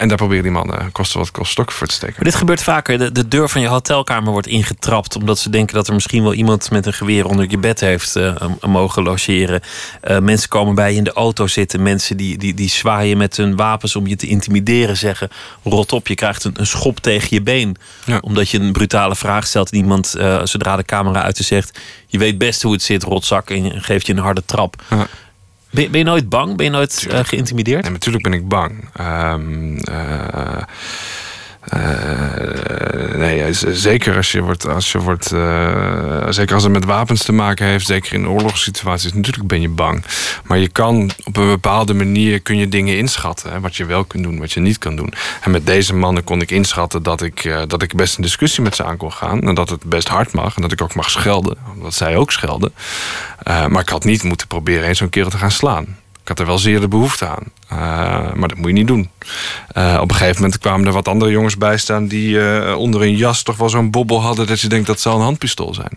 En 0.00 0.08
daar 0.08 0.16
proberen 0.16 0.42
die 0.42 0.52
mannen 0.52 0.92
kosten 0.92 1.18
wat 1.18 1.30
kost 1.30 1.50
stokken 1.52 1.76
voor 1.76 1.86
te 1.86 1.94
steken. 1.94 2.14
Maar 2.16 2.24
dit 2.24 2.34
gebeurt 2.34 2.62
vaker. 2.62 2.98
De, 2.98 3.12
de 3.12 3.28
deur 3.28 3.48
van 3.48 3.60
je 3.60 3.66
hotelkamer 3.66 4.32
wordt 4.32 4.46
ingetrapt. 4.46 5.16
omdat 5.16 5.38
ze 5.38 5.50
denken 5.50 5.74
dat 5.74 5.88
er 5.88 5.94
misschien 5.94 6.22
wel 6.22 6.34
iemand 6.34 6.70
met 6.70 6.86
een 6.86 6.92
geweer 6.92 7.26
onder 7.26 7.46
je 7.50 7.58
bed 7.58 7.80
heeft 7.80 8.16
eh, 8.16 8.34
mogen 8.66 9.02
logeren. 9.02 9.60
Eh, 10.00 10.18
mensen 10.18 10.48
komen 10.48 10.74
bij 10.74 10.90
je 10.90 10.96
in 10.96 11.04
de 11.04 11.12
auto 11.12 11.46
zitten. 11.46 11.82
Mensen 11.82 12.16
die, 12.16 12.38
die, 12.38 12.54
die 12.54 12.68
zwaaien 12.68 13.16
met 13.16 13.36
hun 13.36 13.56
wapens 13.56 13.96
om 13.96 14.06
je 14.06 14.16
te 14.16 14.26
intimideren. 14.26 14.96
Zeggen: 14.96 15.28
rot 15.62 15.92
op, 15.92 16.08
je 16.08 16.14
krijgt 16.14 16.44
een, 16.44 16.54
een 16.56 16.66
schop 16.66 17.00
tegen 17.00 17.28
je 17.30 17.42
been. 17.42 17.76
Ja. 18.04 18.18
Omdat 18.20 18.48
je 18.50 18.58
een 18.60 18.72
brutale 18.72 19.16
vraag 19.16 19.46
stelt. 19.46 19.70
En 19.70 19.76
iemand, 19.78 20.14
eh, 20.14 20.40
zodra 20.44 20.76
de 20.76 20.84
camera 20.84 21.22
uit 21.22 21.38
is, 21.38 21.46
zegt: 21.46 21.78
Je 22.06 22.18
weet 22.18 22.38
best 22.38 22.62
hoe 22.62 22.72
het 22.72 22.82
zit, 22.82 23.02
rotzak. 23.02 23.50
En 23.50 23.64
je- 23.64 23.80
geeft 23.80 24.06
je 24.06 24.12
een 24.12 24.18
harde 24.18 24.42
trap. 24.46 24.82
Ja. 24.90 25.06
Ben, 25.70 25.90
ben 25.90 25.98
je 25.98 26.06
nooit 26.06 26.28
bang? 26.28 26.56
Ben 26.56 26.64
je 26.64 26.72
nooit 26.72 27.06
eh, 27.10 27.20
geïntimideerd? 27.22 27.84
En 27.84 27.92
natuurlijk 27.92 28.24
ben 28.24 28.32
ik 28.32 28.48
bang. 28.48 28.88
Ehm, 28.92 29.76
eh, 29.76 30.62
eh, 31.60 33.16
nee, 33.16 33.52
zeker 33.72 34.16
als 34.16 34.32
je 34.32 34.40
wordt, 34.40 34.66
als 34.66 34.92
je 34.92 34.98
wordt 34.98 35.32
eh, 35.32 36.26
zeker 36.28 36.54
als 36.54 36.62
het 36.62 36.72
met 36.72 36.84
wapens 36.84 37.22
te 37.22 37.32
maken 37.32 37.66
heeft, 37.66 37.86
zeker 37.86 38.12
in 38.12 38.28
oorlogssituaties, 38.28 39.12
natuurlijk 39.12 39.48
ben 39.48 39.60
je 39.60 39.68
bang. 39.68 40.04
Maar 40.44 40.58
je 40.58 40.68
kan 40.68 41.10
op 41.24 41.36
een 41.36 41.48
bepaalde 41.48 41.94
manier 41.94 42.40
kun 42.40 42.56
je 42.56 42.68
dingen 42.68 42.96
inschatten, 42.96 43.60
wat 43.60 43.76
je 43.76 43.84
wel 43.84 44.04
kunt 44.04 44.22
doen, 44.22 44.38
wat 44.38 44.52
je 44.52 44.60
niet 44.60 44.78
kan 44.78 44.96
doen. 44.96 45.12
En 45.40 45.50
met 45.50 45.66
deze 45.66 45.94
mannen 45.94 46.24
kon 46.24 46.40
ik 46.40 46.50
inschatten 46.50 47.02
dat 47.02 47.22
ik, 47.22 47.44
eh, 47.44 47.62
dat 47.66 47.82
ik 47.82 47.94
best 47.94 48.16
een 48.16 48.22
discussie 48.22 48.62
met 48.62 48.76
ze 48.76 48.84
aan 48.84 48.96
kon 48.96 49.12
gaan 49.12 49.40
en 49.42 49.54
dat 49.54 49.68
het 49.68 49.84
best 49.84 50.08
hard 50.08 50.32
mag 50.32 50.56
en 50.56 50.62
dat 50.62 50.72
ik 50.72 50.82
ook 50.82 50.94
mag 50.94 51.10
schelden, 51.10 51.56
omdat 51.74 51.94
zij 51.94 52.16
ook 52.16 52.32
schelden. 52.32 52.72
Maar 53.44 53.80
ik 53.80 53.88
had 53.88 54.04
niet 54.04 54.22
moeten 54.22 54.46
proberen 54.46 54.88
eens 54.88 54.98
zo'n 54.98 55.08
kerel 55.08 55.30
te 55.30 55.38
gaan 55.38 55.50
slaan. 55.50 55.96
Had 56.30 56.38
er 56.38 56.46
wel 56.46 56.58
zeer 56.58 56.80
de 56.80 56.88
behoefte 56.88 57.26
aan. 57.28 57.42
Eh, 57.68 58.32
maar 58.32 58.48
dat 58.48 58.56
moet 58.56 58.66
je 58.66 58.72
niet 58.72 58.86
doen. 58.86 59.10
Eh, 59.68 59.98
op 60.00 60.10
een 60.10 60.16
gegeven 60.16 60.42
moment 60.42 60.58
kwamen 60.60 60.86
er 60.86 60.92
wat 60.92 61.08
andere 61.08 61.30
jongens 61.30 61.56
bij 61.56 61.76
staan... 61.78 62.06
die 62.06 62.40
eh, 62.50 62.76
onder 62.78 63.02
een 63.02 63.16
jas 63.16 63.42
toch 63.42 63.56
wel 63.56 63.68
zo'n 63.68 63.90
bobbel 63.90 64.22
hadden... 64.22 64.46
dat 64.46 64.60
je 64.60 64.68
denkt 64.68 64.86
dat 64.86 65.00
zal 65.00 65.16
een 65.16 65.22
handpistool 65.22 65.74
zijn. 65.74 65.96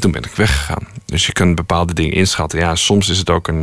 Toen 0.00 0.10
ben 0.12 0.22
ik 0.22 0.30
weggegaan. 0.34 0.86
Dus 1.06 1.26
je 1.26 1.32
kunt 1.32 1.54
bepaalde 1.54 1.94
dingen 1.94 2.12
inschatten. 2.12 2.58
Ja, 2.58 2.74
soms 2.74 3.08
is 3.08 3.18
het 3.18 3.30
ook 3.30 3.48
een... 3.48 3.62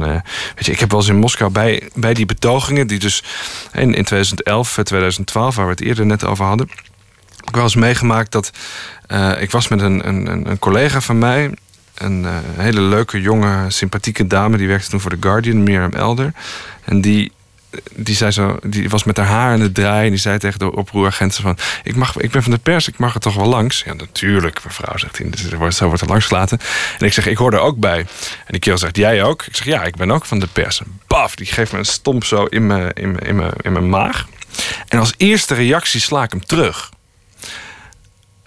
weet 0.55 0.65
je, 0.65 0.71
ik 0.71 0.79
heb 0.79 0.91
wel 0.91 0.99
eens 0.99 1.09
in 1.09 1.15
Moskou 1.19 1.51
bij, 1.51 1.89
bij 1.95 2.13
die 2.13 2.25
betogingen... 2.25 2.87
die 2.87 2.99
dus 2.99 3.23
in, 3.73 3.93
in 3.93 4.03
2011, 4.03 4.77
eh, 4.77 4.83
2012, 4.83 5.55
waar 5.55 5.65
we 5.65 5.71
het 5.71 5.81
eerder 5.81 6.05
net 6.05 6.25
over 6.25 6.45
hadden... 6.45 6.69
ik 7.47 7.55
wel 7.55 7.63
eens 7.63 7.75
meegemaakt 7.75 8.31
dat... 8.31 8.51
ik 9.39 9.51
was 9.51 9.67
met 9.67 9.81
een, 9.81 10.07
een- 10.07 10.49
een 10.49 10.59
collega 10.59 11.01
van 11.01 11.17
mij 11.17 11.51
een 11.97 12.25
eh, 12.25 12.31
hele 12.55 12.81
leuke, 12.81 13.21
jonge, 13.21 13.65
sympathieke 13.67 14.27
dame. 14.27 14.57
Die 14.57 14.67
werkte 14.67 14.89
toen 14.89 14.99
voor 14.99 15.11
The 15.11 15.17
Guardian, 15.19 15.63
Miriam 15.63 15.93
Elder. 15.93 16.33
En 16.83 17.01
die, 17.01 17.31
die, 17.95 18.15
zei 18.15 18.31
zo, 18.31 18.59
die 18.63 18.89
was 18.89 19.03
met 19.03 19.17
haar 19.17 19.25
haar 19.25 19.53
in 19.53 19.61
het 19.61 19.73
draaien. 19.73 20.03
En 20.03 20.09
die 20.09 20.19
zei 20.19 20.37
tegen 20.37 20.59
de 20.59 20.75
oproeragenten 20.75 21.41
van... 21.41 21.57
Ik, 21.83 21.95
mag, 21.95 22.17
ik 22.17 22.31
ben 22.31 22.43
van 22.43 22.51
de 22.51 22.57
pers, 22.57 22.87
ik 22.87 22.97
mag 22.97 23.13
er 23.13 23.19
toch 23.19 23.35
wel 23.35 23.47
langs? 23.47 23.83
Ja, 23.85 23.93
natuurlijk, 23.93 24.63
mevrouw, 24.63 24.97
zegt 24.97 25.17
hij. 25.17 25.29
Dus 25.29 25.75
zo 25.77 25.87
wordt 25.87 26.01
er 26.01 26.07
langs 26.07 26.25
gelaten. 26.25 26.59
En 26.99 27.05
ik 27.05 27.13
zeg, 27.13 27.27
ik 27.27 27.37
hoor 27.37 27.53
er 27.53 27.59
ook 27.59 27.77
bij. 27.77 27.99
En 27.99 28.07
die 28.47 28.59
kerel 28.59 28.77
zegt, 28.77 28.97
jij 28.97 29.23
ook? 29.23 29.43
Ik 29.45 29.55
zeg, 29.55 29.65
ja, 29.65 29.83
ik 29.83 29.95
ben 29.95 30.11
ook 30.11 30.25
van 30.25 30.39
de 30.39 30.47
pers. 30.47 30.81
Baf, 31.07 31.35
die 31.35 31.45
geeft 31.45 31.71
me 31.71 31.77
een 31.77 31.85
stomp 31.85 32.23
zo 32.23 32.45
in 32.45 32.67
mijn, 32.67 32.93
in 32.93 33.19
in 33.19 33.35
mijn, 33.35 33.51
in 33.61 33.71
mijn 33.71 33.89
maag. 33.89 34.27
En 34.87 34.99
als 34.99 35.13
eerste 35.17 35.53
reactie 35.53 36.01
sla 36.01 36.23
ik 36.23 36.31
hem 36.31 36.45
terug. 36.45 36.89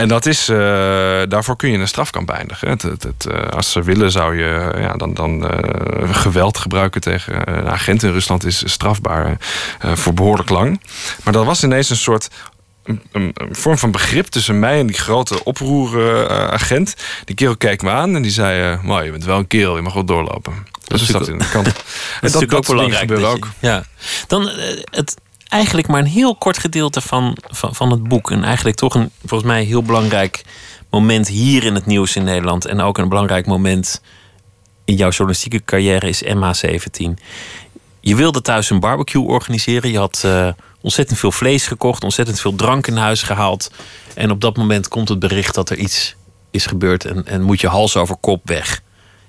En 0.01 0.09
dat 0.09 0.27
is, 0.27 0.49
eh, 0.49 0.57
daarvoor 1.29 1.57
kun 1.57 1.71
je 1.71 1.79
een 1.79 1.89
strafkamp 1.89 2.27
beëindigen. 2.27 2.69
Het, 2.69 2.83
het, 2.83 3.03
het, 3.03 3.27
eh, 3.27 3.49
als 3.49 3.73
ze 3.73 3.83
willen 3.83 4.11
zou 4.11 4.37
je 4.39 4.73
ja, 4.79 4.93
dan, 4.93 5.15
dan 5.15 5.49
eh, 5.51 6.15
geweld 6.15 6.59
gebruiken 6.59 7.01
tegen 7.01 7.59
een 7.59 7.69
agent 7.69 8.03
in 8.03 8.13
Rusland 8.13 8.45
is 8.45 8.63
strafbaar 8.67 9.37
eh, 9.79 9.93
voor 9.95 10.15
behoorlijk 10.15 10.49
lang. 10.49 10.81
Maar 11.25 11.33
dat 11.33 11.45
was 11.45 11.63
ineens 11.65 11.91
een 11.91 11.97
soort 11.97 12.29
een, 12.85 13.03
een, 13.13 13.31
een 13.35 13.55
vorm 13.55 13.79
van 13.79 13.91
begrip 13.91 14.27
tussen 14.27 14.59
mij 14.59 14.79
en 14.79 14.87
die 14.87 14.99
grote 14.99 15.45
oproeragent. 15.45 16.95
die 17.25 17.35
kerel 17.35 17.57
keek 17.57 17.83
me 17.83 17.91
aan 17.91 18.15
en 18.15 18.23
die 18.23 18.31
zei: 18.31 18.73
eh 18.73 18.83
"Maar 18.83 19.05
je 19.05 19.11
bent 19.11 19.25
wel 19.25 19.39
een 19.39 19.47
kerel, 19.47 19.77
je 19.77 19.83
mag 19.83 19.93
wel 19.93 20.05
doorlopen. 20.05 20.67
Dus 20.87 21.03
is 21.03 21.09
dat 21.09 21.29
in 21.29 21.39
de 21.39 21.49
kant. 21.49 21.67
En 21.69 21.73
Dat 21.73 21.85
is 22.21 22.33
natuurlijk 22.33 22.53
ook 22.53 22.67
belangrijk. 22.67 23.09
dat 23.09 23.25
ook. 23.25 23.49
ja. 23.59 23.85
Dan 24.27 24.49
eh, 24.49 24.83
het 24.91 25.15
eigenlijk 25.51 25.89
maar 25.89 26.01
een 26.01 26.07
heel 26.07 26.37
kort 26.37 26.59
gedeelte 26.59 27.01
van, 27.01 27.37
van, 27.43 27.75
van 27.75 27.91
het 27.91 28.03
boek. 28.03 28.31
En 28.31 28.45
eigenlijk 28.45 28.77
toch 28.77 28.95
een 28.95 29.11
volgens 29.25 29.51
mij 29.51 29.63
heel 29.63 29.83
belangrijk 29.83 30.45
moment 30.91 31.29
hier 31.29 31.65
in 31.65 31.75
het 31.75 31.87
nieuws 31.87 32.17
in 32.17 32.25
Nederland. 32.25 32.65
En 32.65 32.81
ook 32.81 32.99
een 32.99 33.09
belangrijk 33.09 33.47
moment 33.47 34.03
in 34.85 34.97
jouw 34.97 35.11
journalistieke 35.11 35.65
carrière 35.65 36.09
is 36.09 36.25
MH17. 36.25 37.23
Je 38.01 38.15
wilde 38.17 38.43
thuis 38.43 38.71
een 38.71 38.81
barbecue 38.81 39.23
organiseren. 39.23 39.91
Je 39.91 39.99
had 39.99 40.23
eh, 40.25 40.49
ontzettend 40.81 41.19
veel 41.19 41.33
vlees 41.33 41.67
gekocht, 41.67 42.05
ontzettend 42.05 42.41
veel 42.41 42.55
drank 42.55 42.87
in 42.87 42.97
huis 42.97 43.23
gehaald. 43.23 43.71
En 44.15 44.31
op 44.31 44.41
dat 44.41 44.57
moment 44.57 44.89
komt 44.89 45.09
het 45.09 45.19
bericht 45.19 45.55
dat 45.55 45.71
er 45.71 45.77
iets 45.77 46.17
is 46.51 46.67
gebeurd 46.67 47.05
en, 47.05 47.27
en 47.27 47.43
moet 47.43 47.61
je 47.61 47.69
hals 47.69 47.97
over 47.97 48.17
kop 48.17 48.41
weg. 48.45 48.83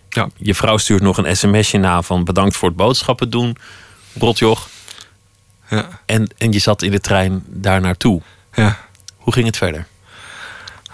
Ja. 0.09 0.29
Je 0.37 0.55
vrouw 0.55 0.77
stuurt 0.77 1.01
nog 1.01 1.17
een 1.17 1.35
sms'je 1.35 1.77
na 1.77 2.01
van 2.01 2.23
bedankt 2.23 2.55
voor 2.55 2.67
het 2.67 2.77
boodschappen 2.77 3.29
doen, 3.29 3.57
Rotjoch. 4.19 4.69
Ja. 5.71 5.87
En, 6.05 6.29
en 6.37 6.51
je 6.51 6.59
zat 6.59 6.81
in 6.81 6.91
de 6.91 6.99
trein 6.99 7.43
daar 7.47 7.81
naartoe. 7.81 8.21
Ja. 8.53 8.77
Hoe 9.17 9.33
ging 9.33 9.45
het 9.45 9.57
verder? 9.57 9.85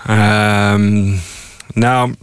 Ehm, 0.05 1.15
nou, 1.73 2.15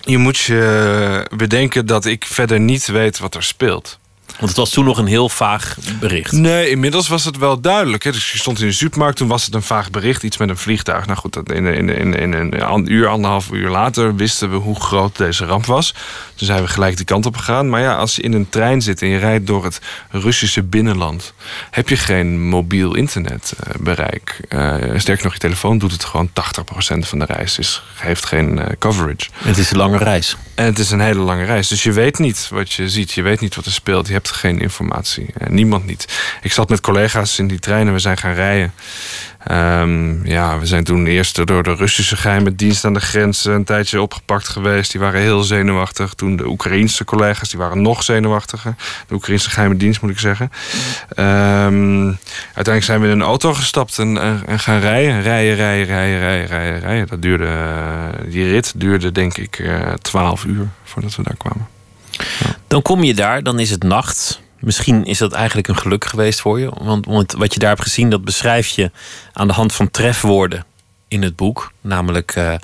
je 0.00 0.18
moet 0.18 0.38
je 0.38 1.30
bedenken 1.36 1.86
dat 1.86 2.04
ik 2.04 2.24
verder 2.24 2.60
niet 2.60 2.86
weet 2.86 3.18
wat 3.18 3.34
er 3.34 3.42
speelt. 3.42 3.98
Want 4.38 4.48
het 4.48 4.56
was 4.56 4.70
toen 4.70 4.84
nog 4.84 4.98
een 4.98 5.06
heel 5.06 5.28
vaag 5.28 5.76
bericht. 6.00 6.32
Nee, 6.32 6.70
inmiddels 6.70 7.08
was 7.08 7.24
het 7.24 7.36
wel 7.36 7.60
duidelijk. 7.60 8.04
Hè. 8.04 8.12
Dus 8.12 8.32
je 8.32 8.38
stond 8.38 8.60
in 8.60 8.66
de 8.66 8.72
supermarkt, 8.72 9.16
toen 9.16 9.28
was 9.28 9.44
het 9.44 9.54
een 9.54 9.62
vaag 9.62 9.90
bericht, 9.90 10.22
iets 10.22 10.36
met 10.36 10.48
een 10.48 10.56
vliegtuig. 10.56 11.06
Nou 11.06 11.18
goed, 11.18 11.32
dat 11.32 11.50
in, 11.52 11.66
in, 11.66 11.88
in, 11.88 12.14
in 12.14 12.32
een 12.32 12.92
uur, 12.92 13.08
anderhalf 13.08 13.50
uur 13.50 13.70
later 13.70 14.16
wisten 14.16 14.50
we 14.50 14.56
hoe 14.56 14.80
groot 14.80 15.16
deze 15.16 15.44
ramp 15.44 15.66
was. 15.66 15.94
Toen 16.34 16.46
zijn 16.46 16.62
we 16.62 16.68
gelijk 16.68 16.96
die 16.96 17.04
kant 17.04 17.26
op 17.26 17.36
gegaan. 17.36 17.68
Maar 17.68 17.80
ja, 17.80 17.94
als 17.94 18.16
je 18.16 18.22
in 18.22 18.32
een 18.32 18.48
trein 18.48 18.82
zit 18.82 19.02
en 19.02 19.08
je 19.08 19.18
rijdt 19.18 19.46
door 19.46 19.64
het 19.64 19.80
Russische 20.10 20.62
binnenland, 20.62 21.32
heb 21.70 21.88
je 21.88 21.96
geen 21.96 22.48
mobiel 22.48 22.94
internetbereik. 22.94 24.40
Uh, 24.48 24.74
sterker 24.96 25.24
nog, 25.24 25.32
je 25.32 25.38
telefoon 25.38 25.78
doet 25.78 25.92
het 25.92 26.04
gewoon 26.04 26.28
80% 26.28 26.32
van 26.98 27.18
de 27.18 27.24
reis. 27.24 27.54
Dus 27.54 27.82
heeft 27.94 28.24
geen 28.24 28.58
uh, 28.58 28.64
coverage. 28.78 29.28
Het 29.36 29.58
is 29.58 29.70
een 29.70 29.76
lange 29.76 29.98
reis. 29.98 30.36
En 30.54 30.64
het 30.64 30.78
is 30.78 30.90
een 30.90 31.00
hele 31.00 31.20
lange 31.20 31.44
reis. 31.44 31.68
Dus 31.68 31.82
je 31.82 31.92
weet 31.92 32.18
niet 32.18 32.48
wat 32.50 32.72
je 32.72 32.88
ziet. 32.88 33.12
Je 33.12 33.22
weet 33.22 33.40
niet 33.40 33.54
wat 33.54 33.66
er 33.66 33.72
speelt. 33.72 34.06
Je 34.06 34.12
hebt 34.12 34.25
geen 34.30 34.60
informatie. 34.60 35.26
En 35.38 35.54
niemand 35.54 35.86
niet. 35.86 36.18
Ik 36.42 36.52
zat 36.52 36.68
met 36.68 36.80
collega's 36.80 37.38
in 37.38 37.46
die 37.46 37.58
treinen. 37.58 37.92
We 37.92 37.98
zijn 37.98 38.16
gaan 38.16 38.34
rijden. 38.34 38.72
Um, 39.50 40.26
ja, 40.26 40.58
we 40.58 40.66
zijn 40.66 40.84
toen 40.84 41.06
eerst 41.06 41.46
door 41.46 41.62
de 41.62 41.74
Russische 41.74 42.16
geheime 42.16 42.54
dienst 42.54 42.84
aan 42.84 42.94
de 42.94 43.00
grens 43.00 43.44
een 43.44 43.64
tijdje 43.64 44.00
opgepakt 44.00 44.48
geweest. 44.48 44.92
Die 44.92 45.00
waren 45.00 45.20
heel 45.20 45.42
zenuwachtig. 45.42 46.14
Toen 46.14 46.36
de 46.36 46.46
Oekraïense 46.46 47.04
collega's, 47.04 47.50
die 47.50 47.58
waren 47.58 47.82
nog 47.82 48.02
zenuwachtiger. 48.02 48.74
De 49.08 49.14
Oekraïnse 49.14 49.50
geheime 49.50 49.76
dienst, 49.76 50.00
moet 50.00 50.10
ik 50.10 50.18
zeggen. 50.18 50.52
Um, 51.16 52.18
uiteindelijk 52.44 52.84
zijn 52.84 53.00
we 53.00 53.06
in 53.06 53.12
een 53.12 53.22
auto 53.22 53.54
gestapt 53.54 53.98
en, 53.98 54.18
en, 54.46 54.58
gaan 54.58 54.80
rijden. 54.80 55.22
Rijden, 55.22 55.54
rijden, 55.54 55.86
rijden, 55.86 56.18
rijden, 56.18 56.46
rijden, 56.46 56.80
rijden. 56.80 57.06
Dat 57.06 57.22
duurde, 57.22 57.44
uh, 57.44 58.30
die 58.30 58.50
rit 58.50 58.72
duurde 58.76 59.12
denk 59.12 59.36
ik 59.36 59.62
twaalf 60.02 60.44
uh, 60.44 60.52
uur 60.52 60.68
voordat 60.84 61.16
we 61.16 61.22
daar 61.22 61.36
kwamen. 61.36 61.75
Dan 62.66 62.82
kom 62.82 63.04
je 63.04 63.14
daar, 63.14 63.42
dan 63.42 63.58
is 63.58 63.70
het 63.70 63.82
nacht. 63.82 64.40
Misschien 64.60 65.04
is 65.04 65.18
dat 65.18 65.32
eigenlijk 65.32 65.68
een 65.68 65.76
geluk 65.76 66.04
geweest 66.04 66.40
voor 66.40 66.60
je. 66.60 66.70
Want, 67.04 67.32
wat 67.32 67.52
je 67.54 67.58
daar 67.58 67.68
hebt 67.68 67.82
gezien, 67.82 68.10
dat 68.10 68.24
beschrijf 68.24 68.68
je 68.68 68.90
aan 69.32 69.46
de 69.46 69.52
hand 69.52 69.72
van 69.72 69.90
trefwoorden 69.90 70.64
in 71.08 71.22
het 71.22 71.36
boek. 71.36 71.72
Namelijk 71.80 72.36
uh, 72.36 72.54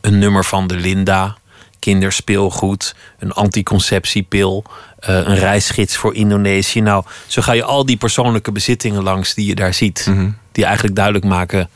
een 0.00 0.18
nummer 0.18 0.44
van 0.44 0.66
de 0.66 0.76
Linda, 0.76 1.36
kinderspeelgoed, 1.78 2.94
een 3.18 3.32
anticonceptiepil, 3.32 4.64
uh, 5.08 5.16
een 5.16 5.36
reisgids 5.36 5.96
voor 5.96 6.14
Indonesië. 6.14 6.80
Nou, 6.80 7.04
zo 7.26 7.42
ga 7.42 7.52
je 7.52 7.64
al 7.64 7.86
die 7.86 7.96
persoonlijke 7.96 8.52
bezittingen 8.52 9.02
langs 9.02 9.34
die 9.34 9.46
je 9.46 9.54
daar 9.54 9.74
ziet. 9.74 10.06
Mhm. 10.08 10.30
Die 10.52 10.64
eigenlijk 10.64 10.96
duidelijk 10.96 11.24
maken 11.24 11.68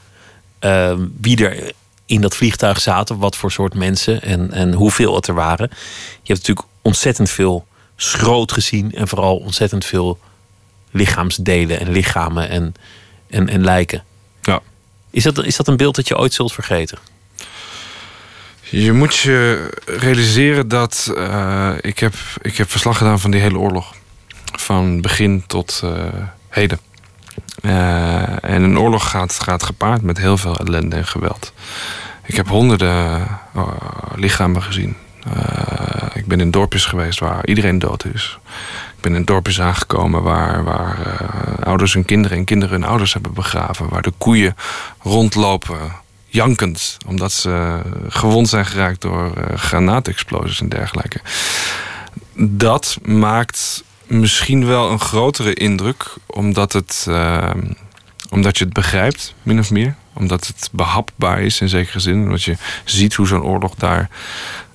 uh, 0.61 0.93
wie 1.21 1.45
er 1.45 1.73
in 2.09 2.21
dat 2.21 2.37
vliegtuig 2.37 2.81
zaten, 2.81 3.19
wat 3.19 3.37
voor 3.37 3.53
soort 3.53 3.75
mensen 3.75 4.23
en, 4.23 4.53
en 4.53 4.73
hoeveel 4.73 5.15
het 5.15 5.27
er 5.27 5.35
waren. 5.35 5.69
Je 6.23 6.33
hebt 6.33 6.39
natuurlijk 6.39 6.67
ontzettend 6.83 7.31
veel 7.31 7.67
schroot 7.97 8.53
gezien 8.53 8.95
en 8.95 9.09
vooral 9.09 9.37
ontzettend 9.37 9.85
veel 9.85 10.19
lichaamsdelen 10.91 11.81
en 11.81 11.91
lichamen 11.91 12.49
en, 12.49 12.75
en, 13.31 13.49
en 13.49 13.65
lijken. 13.65 14.05
Ja. 14.43 14.61
Is 15.11 15.23
dat, 15.23 15.45
is 15.45 15.57
dat 15.57 15.69
een 15.69 15.77
beeld 15.77 15.95
dat 15.95 16.09
je 16.09 16.19
ooit 16.19 16.35
zult 16.35 16.53
vergeten? 16.53 16.99
Je 18.61 18.93
moet 18.93 19.17
je 19.17 19.69
realiseren 19.87 20.69
dat 20.69 21.13
uh, 21.15 21.73
ik, 21.81 21.99
heb, 21.99 22.15
ik 22.43 22.57
heb 22.57 22.71
verslag 22.71 22.99
gedaan 22.99 23.21
van 23.21 23.31
die 23.31 23.41
hele 23.41 23.59
oorlog. 23.59 23.95
Van 24.45 25.01
begin 25.01 25.45
tot 25.47 25.81
uh, 25.85 26.05
heden. 26.49 26.79
Uh, 27.61 28.45
en 28.45 28.63
een 28.63 28.79
oorlog 28.79 29.11
gaat, 29.11 29.41
gaat 29.43 29.63
gepaard 29.63 30.03
met 30.03 30.19
heel 30.19 30.37
veel 30.37 30.57
ellende 30.57 30.97
en 30.97 31.07
geweld. 31.07 31.53
Ik 32.25 32.37
heb 32.37 32.49
honderden 32.49 33.29
lichamen 34.15 34.63
gezien. 34.63 34.97
Uh, 35.37 36.07
ik 36.15 36.27
ben 36.27 36.41
in 36.41 36.51
dorpjes 36.51 36.85
geweest 36.85 37.19
waar 37.19 37.47
iedereen 37.47 37.79
dood 37.79 38.05
is. 38.05 38.39
Ik 38.97 39.01
ben 39.01 39.15
in 39.15 39.25
dorpjes 39.25 39.61
aangekomen 39.61 40.23
waar, 40.23 40.65
waar 40.65 40.97
ouders 41.63 41.95
hun 41.95 42.05
kinderen 42.05 42.39
en 42.39 42.45
kinderen 42.45 42.81
hun 42.81 42.89
ouders 42.89 43.13
hebben 43.13 43.33
begraven. 43.33 43.89
Waar 43.89 44.03
de 44.03 44.13
koeien 44.19 44.57
rondlopen, 45.03 45.93
jankend, 46.27 46.97
omdat 47.07 47.33
ze 47.33 47.81
gewond 48.09 48.49
zijn 48.49 48.67
geraakt 48.67 49.01
door 49.01 49.33
granaatexplosies 49.55 50.61
en 50.61 50.69
dergelijke. 50.69 51.21
Dat 52.35 52.99
maakt 53.03 53.83
misschien 54.09 54.67
wel 54.67 54.91
een 54.91 55.01
grotere 55.01 55.55
indruk, 55.55 56.15
omdat, 56.27 56.73
het, 56.73 57.07
omdat 58.31 58.59
je 58.59 58.65
het 58.65 58.73
begrijpt, 58.73 59.35
min 59.43 59.59
of 59.59 59.71
meer. 59.71 59.95
Omdat 60.13 60.47
het 60.47 60.69
behapbaar 60.73 61.41
is 61.43 61.61
in 61.61 61.69
zekere 61.69 62.01
zin. 62.01 62.23
Omdat 62.23 62.43
je 62.43 62.57
ziet 62.85 63.15
hoe 63.15 63.27
zo'n 63.27 63.43
oorlog 63.43 63.75
daar 63.75 64.09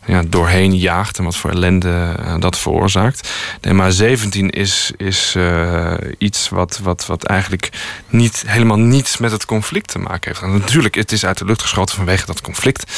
ja, 0.05 0.23
doorheen 0.27 0.75
jaagt 0.77 1.17
en 1.17 1.23
wat 1.23 1.35
voor 1.35 1.49
ellende 1.49 2.15
uh, 2.19 2.35
dat 2.39 2.57
veroorzaakt. 2.57 3.29
De 3.59 3.69
MH17 3.69 4.45
is, 4.45 4.91
is 4.97 5.33
uh, 5.37 5.93
iets 6.17 6.49
wat, 6.49 6.79
wat, 6.83 7.05
wat 7.05 7.23
eigenlijk 7.23 7.69
niet, 8.09 8.43
helemaal 8.47 8.79
niets 8.79 9.17
met 9.17 9.31
het 9.31 9.45
conflict 9.45 9.87
te 9.87 9.99
maken 9.99 10.31
heeft. 10.31 10.41
En 10.41 10.51
natuurlijk, 10.51 10.95
het 10.95 11.11
is 11.11 11.25
uit 11.25 11.37
de 11.37 11.45
lucht 11.45 11.61
geschoten 11.61 11.95
vanwege 11.95 12.25
dat 12.25 12.41
conflict. 12.41 12.91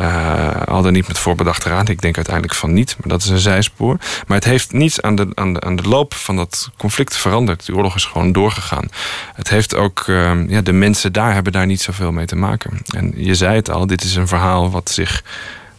Uh, 0.00 0.62
al 0.66 0.82
dan 0.82 0.92
niet 0.92 1.08
met 1.08 1.18
voorbedachte 1.18 1.68
raad. 1.68 1.88
Ik 1.88 2.00
denk 2.00 2.16
uiteindelijk 2.16 2.54
van 2.54 2.72
niet, 2.72 2.96
maar 2.98 3.08
dat 3.08 3.22
is 3.22 3.28
een 3.28 3.38
zijspoor. 3.38 3.96
Maar 4.26 4.36
het 4.36 4.46
heeft 4.46 4.72
niets 4.72 5.02
aan 5.02 5.16
de, 5.16 5.28
aan 5.34 5.52
de, 5.52 5.60
aan 5.60 5.76
de 5.76 5.88
loop 5.88 6.14
van 6.14 6.36
dat 6.36 6.70
conflict 6.76 7.16
veranderd. 7.16 7.66
Die 7.66 7.74
oorlog 7.74 7.94
is 7.94 8.04
gewoon 8.04 8.32
doorgegaan. 8.32 8.88
Het 9.34 9.48
heeft 9.48 9.74
ook, 9.74 10.04
ja, 10.48 10.60
de 10.60 10.72
mensen 10.72 11.12
daar 11.12 11.34
hebben 11.34 11.52
daar 11.52 11.66
niet 11.66 11.82
zoveel 11.82 12.12
mee 12.12 12.26
te 12.26 12.36
maken. 12.36 12.82
En 12.96 13.12
je 13.16 13.34
zei 13.34 13.56
het 13.56 13.70
al, 13.70 13.86
dit 13.86 14.04
is 14.04 14.16
een 14.16 14.28
verhaal 14.28 14.70
wat 14.70 14.90
zich 14.90 15.22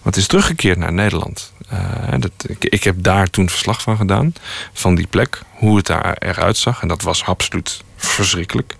wat 0.08 0.16
is 0.16 0.28
teruggekeerd 0.28 0.78
naar 0.78 0.94
Nederland. 0.94 1.52
Uh, 1.74 2.14
dat, 2.20 2.32
ik, 2.60 2.84
heb 2.84 2.96
daar 2.98 3.30
toen 3.30 3.50
verslag 3.50 3.82
van 3.82 3.98
gedaan, 3.98 4.34
van 4.74 4.96
die 4.96 5.08
plek, 5.08 5.42
hoe 5.52 5.78
het 5.78 5.86
daar 5.86 6.16
eruit 6.20 6.58
zag. 6.58 6.82
En 6.82 6.88
dat 6.88 7.02
was 7.02 7.26
absoluut 7.26 7.82
verschrikkelijk. 7.96 8.76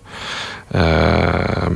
Uh, 0.74 1.66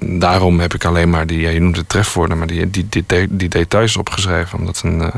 daarom 0.00 0.60
heb 0.60 0.74
ik 0.74 0.84
alleen 0.84 1.10
maar 1.10 1.26
die, 1.26 1.40
je 1.40 1.60
noemt 1.60 1.76
het 1.76 1.88
trefwoorden, 1.88 2.38
maar 2.38 2.46
die, 2.46 2.70
die, 2.70 3.04
die, 3.30 3.48
details 3.48 3.96
opgeschreven. 3.96 4.58
Omdat 4.58 4.82
een, 4.84 5.00
uh, 5.00 5.08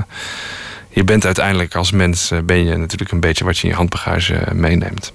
je 0.89 1.05
bent 1.05 1.25
uiteindelijk 1.25 1.75
als 1.75 1.91
mens, 1.91 2.33
ben 2.45 2.65
je 2.65 2.77
natuurlijk 2.77 3.13
een 3.13 3.21
beetje 3.21 3.45
wat 3.45 3.57
je 3.57 3.63
in 3.63 3.69
je 3.69 3.77
handbagage 3.77 4.47
meeneemt. 4.53 5.13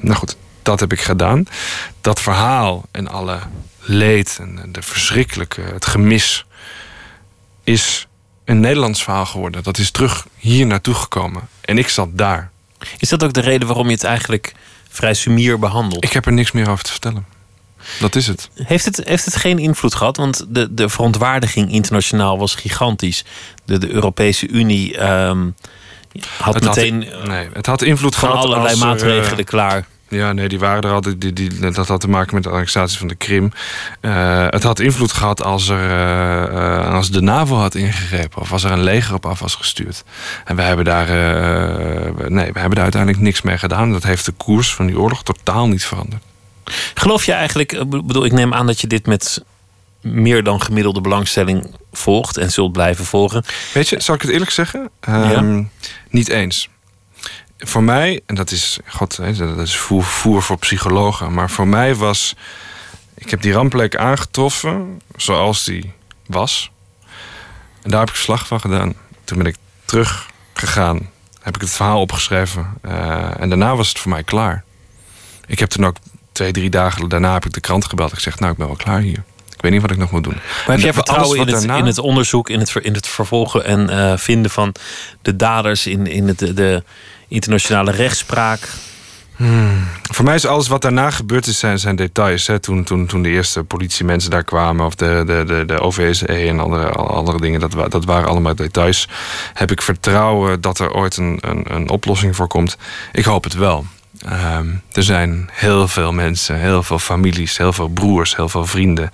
nou 0.00 0.14
goed, 0.14 0.36
dat 0.62 0.80
heb 0.80 0.92
ik 0.92 1.00
gedaan. 1.00 1.44
Dat 2.00 2.20
verhaal 2.20 2.84
en 2.90 3.08
alle 3.08 3.38
leed 3.80 4.38
en 4.40 4.72
de 4.72 4.82
verschrikkelijke, 4.82 5.60
het 5.60 5.86
gemis 5.86 6.46
is 7.64 8.06
een 8.44 8.60
Nederlands 8.60 9.02
verhaal 9.02 9.26
geworden. 9.26 9.62
Dat 9.62 9.78
is 9.78 9.90
terug 9.90 10.26
hier 10.36 10.66
naartoe 10.66 10.94
gekomen. 10.94 11.48
En 11.60 11.78
ik 11.78 11.88
zat 11.88 12.08
daar. 12.12 12.50
Is 12.98 13.08
dat 13.08 13.24
ook 13.24 13.32
de 13.32 13.40
reden 13.40 13.66
waarom 13.66 13.86
je 13.86 13.92
het 13.92 14.04
eigenlijk 14.04 14.54
vrij 14.88 15.14
sumier 15.14 15.58
behandelt? 15.58 16.04
Ik 16.04 16.12
heb 16.12 16.26
er 16.26 16.32
niks 16.32 16.52
meer 16.52 16.70
over 16.70 16.84
te 16.84 16.90
vertellen. 16.90 17.26
Dat 18.00 18.14
is 18.14 18.26
het. 18.26 18.50
Heeft 18.54 18.84
het, 18.84 19.00
heeft 19.04 19.24
het 19.24 19.36
geen 19.36 19.58
invloed 19.58 19.94
gehad? 19.94 20.16
Want 20.16 20.44
de, 20.48 20.74
de 20.74 20.88
verontwaardiging 20.88 21.72
internationaal 21.72 22.38
was 22.38 22.54
gigantisch. 22.54 23.24
De, 23.64 23.78
de 23.78 23.90
Europese 23.90 24.48
Unie 24.48 25.02
um, 25.02 25.54
had 26.38 26.54
het 26.54 26.64
meteen 26.64 27.06
had, 27.12 27.26
nee, 27.26 27.48
het 27.52 27.66
had 27.66 27.82
invloed 27.82 28.14
van 28.14 28.28
gehad 28.28 28.44
allerlei 28.44 28.70
als 28.70 28.80
maatregelen 28.80 29.44
klaar. 29.44 29.86
Ja, 30.12 30.32
nee, 30.32 30.48
die 30.48 30.58
waren 30.58 30.82
er 30.82 30.92
altijd. 30.92 31.20
Die, 31.20 31.32
die, 31.32 31.58
dat 31.58 31.88
had 31.88 32.00
te 32.00 32.08
maken 32.08 32.34
met 32.34 32.42
de 32.42 32.50
annexatie 32.50 32.98
van 32.98 33.08
de 33.08 33.14
Krim. 33.14 33.52
Uh, 34.00 34.46
het 34.48 34.62
had 34.62 34.80
invloed 34.80 35.12
gehad 35.12 35.42
als, 35.42 35.68
er, 35.68 35.90
uh, 36.52 36.94
als 36.94 37.10
de 37.10 37.20
NAVO 37.20 37.56
had 37.56 37.74
ingegrepen. 37.74 38.40
Of 38.40 38.52
als 38.52 38.64
er 38.64 38.70
een 38.70 38.82
leger 38.82 39.14
op 39.14 39.26
af 39.26 39.40
was 39.40 39.54
gestuurd. 39.54 40.04
En 40.44 40.56
we 40.56 40.62
hebben 40.62 40.84
daar, 40.84 41.08
uh, 41.08 42.28
nee, 42.28 42.52
we 42.52 42.58
hebben 42.58 42.74
daar 42.74 42.82
uiteindelijk 42.82 43.22
niks 43.22 43.42
mee 43.42 43.58
gedaan. 43.58 43.92
Dat 43.92 44.02
heeft 44.02 44.24
de 44.24 44.32
koers 44.32 44.74
van 44.74 44.86
die 44.86 44.98
oorlog 44.98 45.22
totaal 45.22 45.68
niet 45.68 45.84
veranderd. 45.84 46.22
Geloof 46.94 47.24
je 47.24 47.32
eigenlijk, 47.32 47.84
bedoel, 47.88 48.24
ik 48.24 48.32
neem 48.32 48.54
aan 48.54 48.66
dat 48.66 48.80
je 48.80 48.86
dit 48.86 49.06
met 49.06 49.44
meer 50.00 50.44
dan 50.44 50.62
gemiddelde 50.62 51.00
belangstelling 51.00 51.76
volgt 51.92 52.36
en 52.36 52.50
zult 52.50 52.72
blijven 52.72 53.04
volgen. 53.04 53.44
Weet 53.74 53.88
je, 53.88 54.00
zal 54.00 54.14
ik 54.14 54.22
het 54.22 54.30
eerlijk 54.30 54.50
zeggen? 54.50 54.90
Um, 55.08 55.58
ja? 55.58 55.64
Niet 56.10 56.28
eens 56.28 56.68
voor 57.64 57.82
mij, 57.82 58.20
en 58.26 58.34
dat 58.34 58.50
is, 58.50 58.78
god, 58.86 59.16
dat 59.36 59.58
is 59.58 59.76
voer, 59.76 60.02
voer, 60.04 60.42
voor 60.42 60.58
psychologen, 60.58 61.32
maar 61.32 61.50
voor 61.50 61.68
mij 61.68 61.94
was. 61.94 62.34
Ik 63.14 63.30
heb 63.30 63.42
die 63.42 63.52
rampplek 63.52 63.96
aangetroffen 63.96 65.00
zoals 65.16 65.64
die 65.64 65.92
was. 66.26 66.70
En 67.82 67.90
daar 67.90 68.00
heb 68.00 68.08
ik 68.08 68.14
verslag 68.14 68.46
van 68.46 68.60
gedaan. 68.60 68.94
Toen 69.24 69.38
ben 69.38 69.46
ik 69.46 69.56
teruggegaan, 69.84 71.10
heb 71.42 71.54
ik 71.54 71.60
het 71.60 71.70
verhaal 71.70 72.00
opgeschreven. 72.00 72.66
eh, 72.82 73.40
en 73.40 73.48
daarna 73.48 73.76
was 73.76 73.88
het 73.88 73.98
voor 73.98 74.10
mij 74.10 74.22
klaar. 74.22 74.64
Ik 75.46 75.58
heb 75.58 75.68
toen 75.68 75.86
ook 75.86 75.96
twee, 76.32 76.52
drie 76.52 76.70
dagen 76.70 77.08
daarna 77.08 77.32
heb 77.32 77.44
ik 77.44 77.52
de 77.52 77.60
krant 77.60 77.84
gebeld. 77.84 78.12
Ik 78.12 78.18
zeg, 78.18 78.38
nou, 78.38 78.52
ik 78.52 78.58
ben 78.58 78.66
wel 78.66 78.76
klaar 78.76 79.00
hier. 79.00 79.22
Ik 79.54 79.60
weet 79.62 79.72
niet 79.72 79.80
wat 79.82 79.90
ik 79.90 79.96
nog 79.96 80.10
moet 80.10 80.24
doen. 80.24 80.34
Maar 80.34 80.66
heb 80.66 80.78
jij 80.78 80.88
En 80.88 80.94
vertrouwen 80.94 81.28
alles 81.38 81.40
in 81.48 81.52
het, 81.54 81.58
daarna- 81.62 81.76
in 81.82 81.86
het 81.86 81.98
onderzoek, 81.98 82.48
in 82.50 82.58
het, 82.58 82.74
in 82.74 82.94
het 82.94 83.08
vervolgen 83.08 83.64
en 83.64 83.88
eh, 83.90 84.16
vinden 84.18 84.50
van 84.50 84.74
de 85.22 85.36
daders 85.36 85.86
in, 85.86 86.06
in 86.06 86.28
het, 86.28 86.38
de, 86.38 86.54
de 86.54 86.82
internationale 87.32 87.90
rechtspraak? 87.90 88.68
Voor 90.02 90.24
mij 90.24 90.34
is 90.34 90.46
alles 90.46 90.68
wat 90.68 90.82
daarna 90.82 91.10
gebeurd 91.10 91.46
is, 91.46 91.58
zijn, 91.58 91.78
zijn 91.78 91.96
details. 91.96 92.46
Hè. 92.46 92.58
Toen, 92.58 92.84
toen, 92.84 93.06
toen 93.06 93.22
de 93.22 93.28
eerste 93.28 93.64
politiemensen 93.64 94.30
daar 94.30 94.44
kwamen, 94.44 94.86
of 94.86 94.94
de, 94.94 95.22
de, 95.26 95.44
de, 95.46 95.64
de 95.66 95.80
OVSE 95.80 96.26
en 96.26 96.60
andere, 96.60 96.90
andere 96.90 97.40
dingen, 97.40 97.60
dat, 97.60 97.90
dat 97.90 98.04
waren 98.04 98.28
allemaal 98.28 98.54
details. 98.54 99.08
Heb 99.54 99.70
ik 99.70 99.82
vertrouwen 99.82 100.60
dat 100.60 100.78
er 100.78 100.92
ooit 100.92 101.16
een, 101.16 101.38
een, 101.40 101.74
een 101.74 101.88
oplossing 101.88 102.36
voor 102.36 102.46
komt? 102.46 102.76
Ik 103.12 103.24
hoop 103.24 103.44
het 103.44 103.54
wel. 103.54 103.86
Ehm, 104.18 104.66
er 104.92 105.02
zijn 105.02 105.48
heel 105.52 105.88
veel 105.88 106.12
mensen, 106.12 106.58
heel 106.58 106.82
veel 106.82 106.98
families, 106.98 107.56
heel 107.56 107.72
veel 107.72 107.88
broers, 107.88 108.36
heel 108.36 108.48
veel 108.48 108.66
vrienden. 108.66 109.10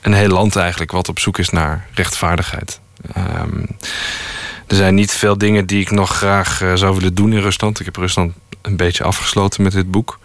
Een 0.00 0.14
heel 0.14 0.28
land 0.28 0.56
eigenlijk 0.56 0.90
wat 0.90 1.08
op 1.08 1.18
zoek 1.18 1.38
is 1.38 1.50
naar 1.50 1.86
rechtvaardigheid. 1.94 2.80
Ehm, 3.12 3.62
er 4.70 4.76
zijn 4.76 4.94
niet 4.94 5.12
veel 5.12 5.38
dingen 5.38 5.66
die 5.66 5.80
ik 5.80 5.90
nog 5.90 6.10
graag 6.16 6.62
eh, 6.62 6.74
zou 6.74 6.94
willen 6.94 7.14
doen 7.14 7.32
in 7.32 7.40
Rusland. 7.40 7.78
Ik 7.80 7.84
heb 7.84 7.96
Rusland 7.96 8.32
een 8.62 8.76
beetje 8.76 9.04
afgesloten 9.04 9.62
met 9.62 9.72
dit 9.72 9.90
boek. 9.90 10.18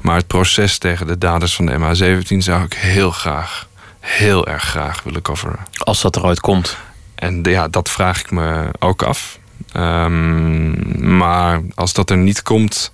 Maar 0.00 0.16
het 0.16 0.26
proces 0.26 0.78
tegen 0.78 1.06
de 1.06 1.18
daders 1.18 1.54
van 1.54 1.66
de 1.66 1.72
MH17 1.78 2.36
zou 2.36 2.64
ik 2.64 2.72
heel 2.72 3.10
graag, 3.10 3.66
heel 4.00 4.46
erg 4.46 4.62
graag 4.62 5.02
willen 5.02 5.22
coveren. 5.22 5.58
Als 5.76 6.00
dat 6.00 6.16
er 6.16 6.24
ooit 6.24 6.40
komt. 6.40 6.76
En 7.14 7.42
ja, 7.42 7.68
dat 7.68 7.90
vraag 7.90 8.20
ik 8.20 8.30
me 8.30 8.68
ook 8.78 9.02
af. 9.02 9.38
Ehm, 9.72 11.16
maar 11.16 11.60
als 11.74 11.92
dat 11.92 12.10
er 12.10 12.16
niet 12.16 12.42
komt, 12.42 12.92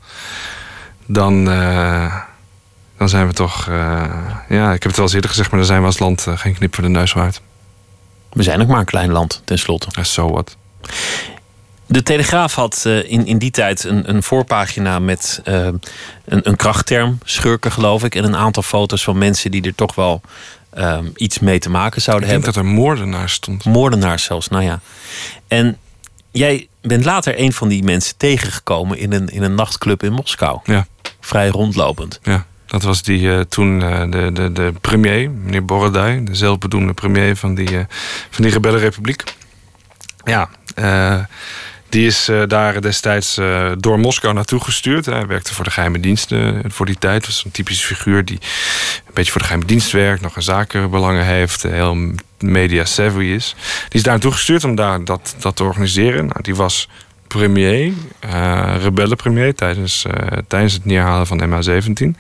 dan, 1.06 1.50
eh, 1.50 2.16
dan 2.98 3.08
zijn 3.08 3.26
we 3.26 3.32
toch. 3.32 3.68
eh, 3.68 4.04
ja, 4.48 4.66
ik 4.72 4.82
heb 4.82 4.82
het 4.82 4.96
wel 4.96 5.04
eens 5.04 5.14
eerder 5.14 5.30
gezegd, 5.30 5.50
maar 5.50 5.58
dan 5.58 5.68
zijn 5.68 5.80
we 5.80 5.86
als 5.86 5.98
land 5.98 6.26
geen 6.34 6.54
knip 6.54 6.74
voor 6.74 6.84
de 6.84 6.90
neus 6.90 7.12
waard. 7.12 7.40
We 8.32 8.42
zijn 8.42 8.60
ook 8.60 8.68
maar 8.68 8.78
een 8.78 8.84
klein 8.84 9.10
land, 9.12 9.42
tenslotte. 9.44 9.88
Ja, 9.90 10.02
so 10.02 10.30
what? 10.30 10.56
De 11.88 12.02
Telegraaf 12.02 12.54
had 12.54 12.82
eh, 12.86 13.10
in, 13.10 13.26
in 13.26 13.38
die 13.38 13.50
tijd 13.50 13.84
een, 13.84 14.08
een 14.10 14.22
voorpagina 14.22 14.98
met 14.98 15.40
eh, 15.44 15.64
een, 16.24 16.48
een 16.48 16.56
krachtterm, 16.56 17.18
schurken 17.24 17.72
geloof 17.72 18.04
ik, 18.04 18.14
en 18.14 18.24
een 18.24 18.36
aantal 18.36 18.62
foto's 18.62 19.04
van 19.04 19.18
mensen 19.18 19.50
die 19.50 19.62
er 19.62 19.74
toch 19.74 19.94
wel 19.94 20.20
eh, 20.70 20.98
iets 21.14 21.38
mee 21.38 21.58
te 21.58 21.70
maken 21.70 21.96
Ik 21.96 22.02
zouden 22.02 22.28
denk 22.28 22.44
hebben. 22.44 22.62
dat 22.62 22.70
er 22.72 22.78
moordenaars 22.78 23.32
stond. 23.32 23.64
Moordenaars 23.64 24.24
zelfs, 24.24 24.48
nou 24.48 24.62
ja. 24.62 24.80
En 25.48 25.78
jij 26.30 26.68
bent 26.80 27.04
later 27.04 27.40
een 27.40 27.52
van 27.52 27.68
die 27.68 27.82
mensen 27.82 28.16
tegengekomen 28.16 28.98
in 28.98 29.12
een, 29.12 29.28
in 29.28 29.42
een 29.42 29.54
nachtclub 29.54 30.02
in 30.02 30.12
Moskou. 30.12 30.60
Ja. 30.64 30.86
Vrij 31.20 31.48
rondlopend. 31.48 32.20
Ja, 32.22 32.46
dat 32.66 32.82
was 32.82 33.02
die 33.02 33.48
toen 33.48 33.78
de, 33.78 34.30
de, 34.32 34.52
de 34.52 34.72
premier, 34.80 35.30
meneer 35.30 35.64
Borodai, 35.64 36.24
de 36.24 36.34
zelfbedoelde 36.34 36.92
premier 36.92 37.36
van 37.36 37.54
die, 37.54 37.78
eh, 37.78 37.84
van 38.30 38.44
die 38.44 38.52
rebellenrepubliek. 38.52 39.22
Ja, 40.24 40.48
die 41.88 42.06
is 42.06 42.28
eh, 42.28 42.42
daar 42.46 42.80
destijds 42.80 43.38
eh, 43.38 43.72
door 43.78 43.98
Moskou 43.98 44.34
naartoe 44.34 44.60
gestuurd. 44.60 45.06
Hij 45.06 45.26
werkte 45.26 45.54
voor 45.54 45.64
de 45.64 45.70
geheime 45.70 46.00
diensten 46.00 46.64
eh, 46.64 46.70
voor 46.70 46.86
die 46.86 46.98
tijd. 46.98 47.26
Was 47.26 47.44
een 47.44 47.50
typische 47.50 47.86
figuur 47.86 48.24
die 48.24 48.38
een 49.06 49.14
beetje 49.14 49.30
voor 49.32 49.40
de 49.40 49.46
geheime 49.46 49.68
dienst 49.68 49.92
werkt, 49.92 50.22
nog 50.22 50.36
een 50.36 50.42
zakenbelangen 50.42 51.24
heeft, 51.24 51.64
eh, 51.64 51.72
heel 51.72 51.96
media 52.38 52.84
savvy 52.84 53.24
is. 53.24 53.54
Die 53.58 53.98
is 53.98 54.02
daar 54.02 54.12
naartoe 54.12 54.32
gestuurd 54.32 54.64
om 54.64 54.74
daar 54.74 55.04
dat, 55.04 55.34
dat 55.38 55.56
te 55.56 55.64
organiseren. 55.64 56.26
Nou, 56.26 56.42
die 56.42 56.54
was 56.54 56.88
premier, 57.26 57.92
eh 58.20 58.74
rebellenpremier 58.82 59.54
tijdens, 59.54 60.04
eh, 60.04 60.38
tijdens 60.48 60.72
het 60.72 60.84
neerhalen 60.84 61.26
van 61.26 61.48
MH17. 61.48 62.16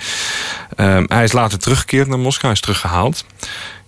Ehm, 0.76 1.04
hij 1.06 1.24
is 1.24 1.32
later 1.32 1.58
teruggekeerd 1.58 2.08
naar 2.08 2.18
Moskou, 2.18 2.42
hij 2.42 2.52
is 2.52 2.60
teruggehaald. 2.60 3.24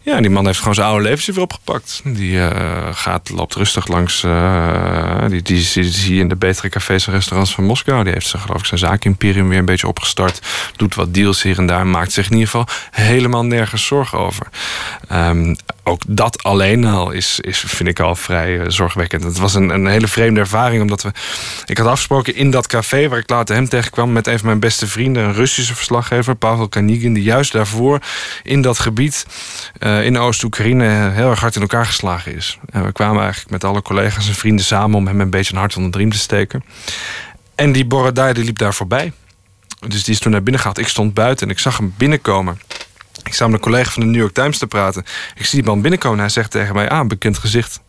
Ja, 0.09 0.20
die 0.20 0.30
man 0.30 0.46
heeft 0.46 0.59
gewoon 0.59 0.74
zijn 0.74 0.86
oude 0.86 1.02
leventje 1.02 1.32
weer 1.32 1.42
opgepakt. 1.42 2.00
Die 2.04 2.40
eh, 2.40 2.88
gaat, 2.92 3.30
loopt 3.30 3.54
rustig 3.54 3.86
langs. 3.86 4.22
eh, 4.24 5.24
die, 5.28 5.42
die, 5.42 5.61
zie- 5.62 6.20
in 6.20 6.28
de 6.28 6.36
betere 6.36 6.68
cafés 6.68 7.06
en 7.06 7.12
restaurants 7.12 7.54
van 7.54 7.64
Moskou. 7.64 8.04
Die 8.04 8.12
heeft 8.12 8.26
zijn, 8.26 8.42
geloof 8.42 8.59
ik, 8.61 8.66
zijn 8.66 8.80
zaakimperium 8.80 9.48
weer 9.48 9.59
een 9.59 9.64
beetje 9.64 9.88
opgestart. 9.88 10.40
Doet 10.76 10.94
wat 10.94 11.14
deals 11.14 11.42
hier 11.42 11.59
en 11.59 11.66
daar. 11.66 11.86
Maakt 11.86 12.12
zich 12.12 12.24
in 12.26 12.32
ieder 12.32 12.46
geval 12.48 12.66
helemaal 12.90 13.44
nergens 13.44 13.86
zorgen 13.86 14.18
over. 14.18 14.46
Ehm, 15.09 15.54
ook 15.84 16.02
dat 16.06 16.42
alleen 16.42 16.84
al 16.84 17.11
is, 17.11 17.40
is, 17.40 17.59
vind 17.66 17.88
ik 17.88 18.00
al 18.00 18.14
vrij 18.16 18.61
eh, 18.61 18.64
zorgwekkend. 18.68 19.22
Het 19.24 19.38
was 19.38 19.54
een, 19.54 19.68
een 19.68 19.86
hele 19.86 20.09
vreemde 20.09 20.40
ervaring, 20.40 20.82
omdat 20.82 21.02
we. 21.02 21.11
Ik 21.66 21.78
had 21.78 21.86
afgesproken 21.86 22.34
in 22.34 22.50
dat 22.50 22.66
café 22.66 23.09
waar 23.09 23.18
ik 23.18 23.30
later 23.30 23.54
hem 23.54 23.68
tegenkwam 23.68 24.12
met 24.12 24.26
een 24.26 24.38
van 24.38 24.46
mijn 24.46 24.61
beste 24.61 24.86
vrienden, 24.86 25.24
een 25.24 25.34
Russische 25.34 25.74
verslaggever, 25.74 26.34
Pavel 26.34 26.68
Kanigin, 26.68 27.12
die 27.12 27.22
juist 27.22 27.52
daarvoor 27.52 27.98
in 28.42 28.62
dat 28.62 28.78
gebied 28.78 29.26
in 30.05 30.18
Oost-Oekraïne 30.18 31.11
heel 31.11 31.30
erg 31.30 31.40
hard 31.40 31.55
in 31.55 31.61
elkaar 31.61 31.86
geslagen 31.86 32.34
is. 32.34 32.59
En 32.70 32.84
we 32.84 32.92
kwamen 32.92 33.22
eigenlijk 33.22 33.51
met 33.51 33.64
alle 33.64 33.82
collega's 33.82 34.28
en 34.28 34.34
vrienden 34.34 34.64
samen 34.64 34.96
om 34.96 35.07
hem 35.07 35.20
een 35.20 35.30
beetje 35.30 35.53
een 35.53 35.59
hart 35.59 35.76
onder 35.76 35.90
de 35.90 35.99
riem 35.99 36.11
te 36.11 36.18
steken. 36.18 36.64
En 37.55 37.72
die 37.72 37.84
Borodai 37.84 38.32
die 38.32 38.44
liep 38.44 38.59
daar 38.59 38.74
voorbij. 38.74 39.12
Dus 39.88 40.05
die 40.05 40.14
is 40.14 40.20
toen 40.20 40.32
naar 40.32 40.42
binnen 40.42 40.61
gehaald. 40.61 40.78
Ik 40.78 40.88
stond 40.88 41.14
buiten 41.14 41.46
en 41.46 41.53
ik 41.53 41.59
zag 41.59 41.76
hem 41.76 41.94
binnenkomen. 41.96 42.61
Ik 43.24 43.34
sta 43.34 43.44
met 43.44 43.55
een 43.55 43.61
collega 43.61 43.90
van 43.90 44.03
de 44.03 44.09
New 44.09 44.20
York 44.20 44.34
Times 44.34 44.59
te 44.59 44.66
praten. 44.66 45.05
Ik 45.34 45.44
zie 45.44 45.59
die 45.59 45.68
man 45.68 45.80
binnenkomen 45.80 46.16
en 46.16 46.24
hij 46.24 46.32
zegt 46.32 46.51
tegen 46.51 46.74
mij... 46.74 46.88
ah, 46.88 47.07
bekend 47.07 47.38
gezicht. 47.38 47.80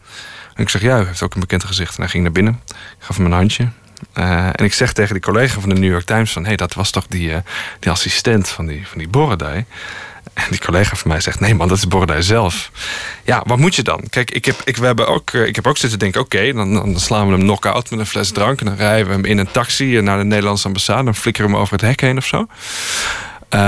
En 0.54 0.64
ik 0.64 0.70
zeg, 0.70 0.82
ja, 0.82 1.00
u 1.00 1.06
heeft 1.06 1.22
ook 1.22 1.34
een 1.34 1.40
bekend 1.40 1.64
gezicht. 1.64 1.96
En 1.96 2.02
hij 2.02 2.10
ging 2.10 2.24
naar 2.24 2.32
binnen. 2.32 2.62
Ik 2.68 3.06
gaf 3.06 3.18
hem 3.18 3.26
een 3.26 3.32
handje. 3.32 3.68
Eh, 4.14 4.46
en 4.46 4.66
ik 4.66 4.74
zeg 4.74 4.94
tegen 4.94 5.14
die 5.14 5.24
collega 5.24 5.60
van 5.60 5.70
de 5.70 5.76
New 5.76 5.92
York 5.92 6.06
Times... 6.06 6.32
van, 6.32 6.42
hé, 6.42 6.48
hey, 6.48 6.58
dat 6.58 6.74
was 6.74 6.92
toch 6.92 7.08
die, 7.08 7.34
eh, 7.34 7.40
die 7.80 7.92
assistent 7.92 8.50
van 8.50 8.66
die, 8.66 8.88
van 8.88 8.98
die 8.98 9.08
Borodai? 9.08 9.66
En 10.44 10.50
die 10.50 10.60
collega 10.60 10.96
van 10.96 11.12
mij 11.12 11.22
zegt: 11.22 11.40
Nee, 11.40 11.56
man, 11.56 11.68
dat 11.68 11.78
is 11.78 11.88
Borodai 11.88 12.24
zelf. 12.24 12.72
Ja, 13.24 13.44
wat 13.46 13.58
moet 13.58 13.76
je 13.76 13.84
dan? 13.84 14.04
Kijk, 14.10 14.32
ik 14.32 14.46
heb, 14.46 14.62
ik, 14.64 14.78
we 14.78 14.86
hebben 14.86 15.08
ook, 15.08 15.30
eh, 15.30 15.46
ik 15.46 15.56
heb 15.56 15.68
ook 15.68 15.78
zitten 15.78 16.00
denken: 16.00 16.22
Oké, 16.22 16.54
dan, 16.54 16.74
dan 16.74 17.00
slaan 17.00 17.26
we 17.28 17.34
hem 17.34 17.42
knock-out 17.42 17.90
met 17.90 18.00
een 18.00 18.06
fles 18.06 18.32
drank. 18.32 18.60
En 18.60 18.66
dan 18.66 18.76
rijden 18.76 19.08
we 19.08 19.14
hem 19.14 19.26
in 19.26 19.38
een 19.38 19.52
taxi 19.52 20.02
naar 20.02 20.18
de 20.18 20.24
Nederlandse 20.24 20.68
ambassade. 20.68 21.04
Dan 21.04 21.16
flikkeren 21.16 21.50
we 21.50 21.56
hem 21.56 21.64
over 21.64 21.78
het 21.78 21.86
hek 21.86 22.02
heen 22.02 22.18
of 22.18 22.26
zo. 22.26 22.48
Eh, 23.50 23.60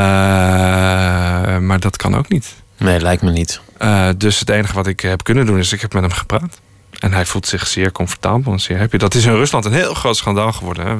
maar 1.58 1.80
dat 1.80 1.98
kan 1.98 2.16
ook 2.16 2.30
niet. 2.30 2.56
Nee, 2.78 3.00
lijkt 3.00 3.22
me 3.22 3.32
niet. 3.32 3.62
Eh, 3.78 4.10
dus 4.18 4.40
het 4.40 4.50
enige 4.50 4.74
wat 4.74 4.88
ik 4.88 5.00
heb 5.00 5.24
kunnen 5.24 5.46
doen 5.46 5.58
is: 5.58 5.74
ik 5.74 5.82
heb 5.82 5.94
met 5.94 6.04
hem 6.04 6.12
gepraat. 6.12 6.60
En 7.02 7.14
hij 7.14 7.26
voelt 7.26 7.48
zich 7.48 7.68
zeer 7.68 7.92
comfortabel 7.92 8.52
en 8.52 8.60
zeer 8.60 8.78
happy. 8.78 8.98
Dat 8.98 9.14
is 9.14 9.26
in 9.26 9.34
Rusland 9.34 9.66
een 9.66 9.74
heel 9.74 9.94
groot 9.94 10.18
schandaal 10.18 10.54
geworden. 10.54 10.86
Hè. 10.86 10.98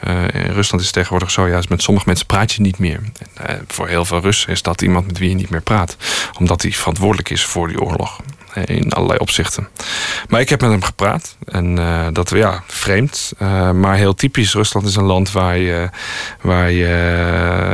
Eh, 0.00 0.44
in 0.44 0.52
Rusland 0.52 0.80
is 0.80 0.86
het 0.86 0.92
tegenwoordig 0.92 1.30
zo, 1.30 1.48
juist 1.48 1.68
met 1.68 1.82
sommige 1.82 2.06
mensen 2.06 2.26
praat 2.26 2.52
je 2.52 2.60
niet 2.60 2.78
meer. 2.78 3.00
En, 3.34 3.48
eh, 3.48 3.56
voor 3.66 3.88
heel 3.88 4.04
veel 4.04 4.20
Russen 4.20 4.50
is 4.50 4.62
dat 4.62 4.82
iemand 4.82 5.06
met 5.06 5.18
wie 5.18 5.28
je 5.28 5.34
niet 5.34 5.50
meer 5.50 5.62
praat. 5.62 5.96
Omdat 6.38 6.62
hij 6.62 6.72
verantwoordelijk 6.72 7.30
is 7.30 7.44
voor 7.44 7.68
die 7.68 7.80
oorlog. 7.80 8.20
In 8.64 8.92
allerlei 8.92 9.18
opzichten. 9.18 9.68
Maar 10.28 10.40
ik 10.40 10.48
heb 10.48 10.60
met 10.60 10.70
hem 10.70 10.82
gepraat. 10.82 11.36
En 11.44 11.78
eh, 11.78 12.06
dat, 12.12 12.30
ja, 12.30 12.62
vreemd. 12.66 13.32
eh, 13.38 13.70
maar 13.70 13.96
heel 13.96 14.14
typisch. 14.14 14.52
Rusland 14.52 14.86
is 14.86 14.96
een 14.96 15.04
land 15.04 15.32
waar 15.32 15.56
je, 15.56 15.90
waar 16.40 16.70
je 16.70 16.86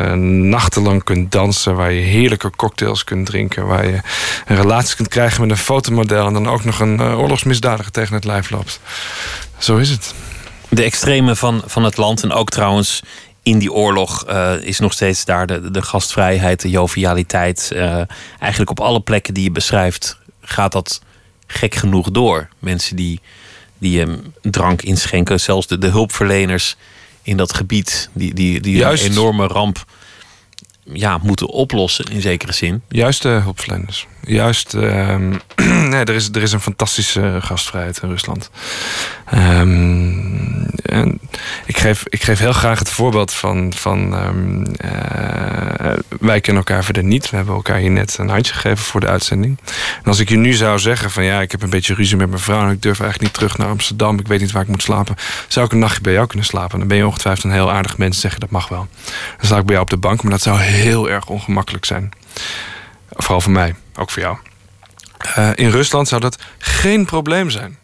eh, 0.07 0.13
nachtenlang 0.51 1.05
kunt 1.05 1.33
dansen. 1.33 1.77
Waar 1.77 1.93
je 1.93 2.01
heerlijke 2.01 2.51
cocktails 2.57 3.05
kunt 3.05 3.27
drinken. 3.27 3.67
Waar 3.67 3.87
je 3.87 4.01
een 4.47 4.57
relatie 4.57 4.97
kunt 4.97 5.09
krijgen 5.09 5.41
met 5.41 5.51
een 5.51 5.57
fotomodel. 5.57 6.27
En 6.27 6.33
dan 6.33 6.49
ook 6.49 6.65
nog 6.65 6.81
een 6.81 7.03
oorlogsmisdadiger 7.03 7.93
tegen 7.93 8.15
het 8.15 8.25
lijf 8.25 8.51
loopt. 8.51 8.81
Zo 9.59 9.77
is 9.77 9.89
het. 9.89 10.15
De 10.69 10.83
extreme 10.83 11.37
van, 11.37 11.63
van 11.67 11.85
het 11.85 11.97
land 11.97 12.23
en 12.23 12.33
ook 12.33 12.51
trouwens 12.51 13.03
in 13.43 13.59
die 13.59 13.73
oorlog 13.73 14.27
is 14.61 14.79
nog 14.79 14.93
steeds 14.93 15.25
daar 15.25 15.47
de, 15.47 15.71
de 15.71 15.83
gastvrijheid, 15.83 16.61
de 16.61 16.71
jovialiteit. 16.71 17.73
eigenlijk 18.39 18.71
op 18.71 18.81
alle 18.81 19.01
plekken 19.01 19.35
die 19.35 19.43
je 19.43 19.51
beschrijft 19.51 20.21
gaat 20.43 20.73
dat 20.73 21.03
gek 21.47 21.75
genoeg 21.75 22.11
door. 22.11 22.49
Mensen 22.59 22.97
die, 22.97 23.21
die 23.79 23.99
hem 23.99 24.35
drank 24.43 24.83
inschenken, 24.83 25.41
zelfs 25.41 25.67
de, 25.67 25.79
de 25.79 25.89
hulpverleners 25.89 26.77
in 27.23 27.37
dat 27.37 27.55
gebied, 27.55 28.11
die, 28.13 28.35
die, 28.35 28.61
die 28.61 28.77
Juist. 28.77 29.05
een 29.05 29.11
enorme 29.11 29.47
ramp 29.47 29.85
ja, 30.85 31.19
moeten 31.23 31.49
oplossen 31.49 32.05
in 32.05 32.21
zekere 32.21 32.53
zin. 32.53 32.83
Juist 32.89 33.23
de 33.23 33.29
hulpverleners. 33.29 34.07
Juist, 34.27 34.75
ehm, 34.75 35.31
nee, 35.91 36.05
er, 36.05 36.15
is, 36.15 36.29
er 36.33 36.43
is 36.43 36.53
een 36.53 36.61
fantastische 36.61 37.39
gastvrijheid 37.41 38.01
in 38.03 38.09
Rusland. 38.09 38.51
Ehm, 39.25 40.65
en 40.83 41.21
ik, 41.67 41.79
geef, 41.79 42.03
ik 42.09 42.23
geef 42.23 42.39
heel 42.39 42.53
graag 42.53 42.79
het 42.79 42.91
voorbeeld 42.91 43.33
van. 43.33 43.73
van 43.77 44.15
ehm, 44.15 44.65
eh, 44.65 45.99
wij 46.21 46.41
kennen 46.41 46.65
elkaar 46.65 46.85
verder 46.85 47.05
niet. 47.05 47.31
We 47.31 47.37
hebben 47.37 47.55
elkaar 47.55 47.79
hier 47.79 47.91
net 47.91 48.17
een 48.19 48.29
handje 48.29 48.53
gegeven 48.53 48.85
voor 48.85 49.01
de 49.01 49.07
uitzending. 49.07 49.59
En 49.99 50.05
als 50.05 50.19
ik 50.19 50.29
je 50.29 50.37
nu 50.37 50.53
zou 50.53 50.79
zeggen: 50.79 51.11
van 51.11 51.25
ja, 51.25 51.41
ik 51.41 51.51
heb 51.51 51.63
een 51.63 51.71
beetje 51.71 51.95
ruzie 51.95 52.17
met 52.17 52.29
mijn 52.29 52.41
vrouw. 52.41 52.67
en 52.67 52.73
ik 52.73 52.83
durf 52.83 53.01
eigenlijk 53.01 53.31
niet 53.31 53.41
terug 53.41 53.59
naar 53.59 53.69
Amsterdam. 53.69 54.19
Ik 54.19 54.27
weet 54.27 54.41
niet 54.41 54.53
waar 54.53 54.63
ik 54.63 54.69
moet 54.69 54.83
slapen. 54.83 55.17
Zou 55.49 55.67
ik 55.67 55.73
een 55.73 55.79
nachtje 55.79 56.01
bij 56.01 56.13
jou 56.13 56.27
kunnen 56.27 56.47
slapen? 56.47 56.79
Dan 56.79 56.89
ben 56.89 56.97
je 56.97 57.07
ongetwijfeld 57.07 57.45
een 57.45 57.53
heel 57.53 57.73
aardig 57.73 57.99
mens. 57.99 58.21
Zeggen 58.21 58.41
dat 58.41 58.51
mag 58.51 58.69
wel. 58.69 58.87
Dan 59.37 59.47
sta 59.47 59.57
ik 59.57 59.65
bij 59.65 59.75
jou 59.75 59.83
op 59.83 59.91
de 59.91 59.97
bank. 59.97 60.23
Maar 60.23 60.33
dat 60.33 60.43
zou 60.43 60.59
heel 60.59 60.72
erg 61.09 61.27
ongemakkelijk 61.27 61.85
zijn. 61.85 62.11
Vooral 63.11 63.41
voor 63.41 63.53
mij, 63.53 63.75
ook 63.95 64.11
voor 64.11 64.23
jou. 64.23 64.37
Eh, 65.35 65.51
in 65.55 65.71
Rusland 65.71 66.09
zou 66.09 66.21
dat 66.21 66.39
geen 66.59 67.05
probleem 67.05 67.51
zijn. 67.51 67.79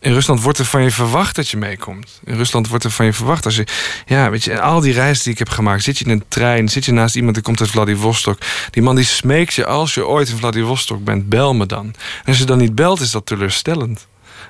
In 0.00 0.12
Rusland 0.12 0.42
wordt 0.42 0.58
er 0.58 0.64
van 0.64 0.82
je 0.82 0.90
verwacht 0.90 1.36
dat 1.36 1.48
je 1.48 1.56
meekomt. 1.56 2.20
In 2.24 2.36
Rusland 2.36 2.68
wordt 2.68 2.84
er 2.84 2.90
van 2.90 3.04
je 3.04 3.12
verwacht 3.12 3.44
als 3.44 3.56
je. 3.56 3.66
Ja, 4.06 4.30
weet 4.30 4.44
je, 4.44 4.60
al 4.60 4.80
die 4.80 4.92
reizen 4.92 5.24
die 5.24 5.32
ik 5.32 5.38
heb 5.38 5.48
gemaakt. 5.48 5.82
Zit 5.82 5.98
je 5.98 6.04
in 6.04 6.10
een 6.10 6.24
trein, 6.28 6.68
zit 6.68 6.84
je 6.84 6.92
naast 6.92 7.16
iemand 7.16 7.34
die 7.34 7.44
komt 7.44 7.60
uit 7.60 7.70
Vladivostok. 7.70 8.38
Die 8.70 8.82
man 8.82 8.96
die 8.96 9.04
smeekt 9.04 9.54
je 9.54 9.66
als 9.66 9.94
je 9.94 10.06
ooit 10.06 10.28
in 10.28 10.36
Vladivostok 10.36 11.04
bent, 11.04 11.28
bel 11.28 11.54
me 11.54 11.66
dan. 11.66 11.86
En 11.86 12.26
als 12.26 12.38
je 12.38 12.44
dan 12.44 12.58
niet 12.58 12.74
belt, 12.74 13.00
is 13.00 13.10
dat 13.10 13.26
teleurstellend. 13.26 14.06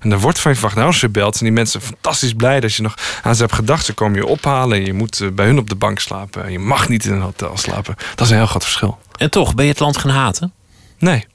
En 0.06 0.12
daar 0.12 0.20
wordt 0.20 0.38
van 0.38 0.54
je 0.54 0.94
je 1.00 1.08
belt, 1.08 1.36
zijn 1.36 1.44
die 1.44 1.58
mensen 1.58 1.80
fantastisch 1.80 2.34
blij 2.34 2.60
dat 2.60 2.74
je 2.74 2.82
nog 2.82 2.94
aan 3.22 3.34
ze 3.34 3.42
hebt 3.42 3.54
gedacht. 3.54 3.84
Ze 3.84 3.92
komen 3.92 4.16
je 4.16 4.26
ophalen 4.26 4.78
en 4.78 4.84
je 4.84 4.92
moet 4.92 5.20
eh, 5.20 5.28
bij 5.28 5.46
hun 5.46 5.58
op 5.58 5.68
de 5.68 5.74
bank 5.74 5.98
slapen. 5.98 6.52
Je 6.52 6.58
mag 6.58 6.88
niet 6.88 7.04
in 7.04 7.12
een 7.12 7.20
hotel 7.20 7.56
slapen. 7.56 7.94
Dat 8.14 8.26
is 8.26 8.30
een 8.30 8.36
heel 8.36 8.46
groot 8.46 8.62
verschil. 8.64 8.98
En 9.16 9.30
toch, 9.30 9.54
ben 9.54 9.64
je 9.64 9.70
het 9.70 9.80
land 9.80 9.96
gaan 9.96 10.10
haten? 10.10 10.52
Nee. 10.98 11.26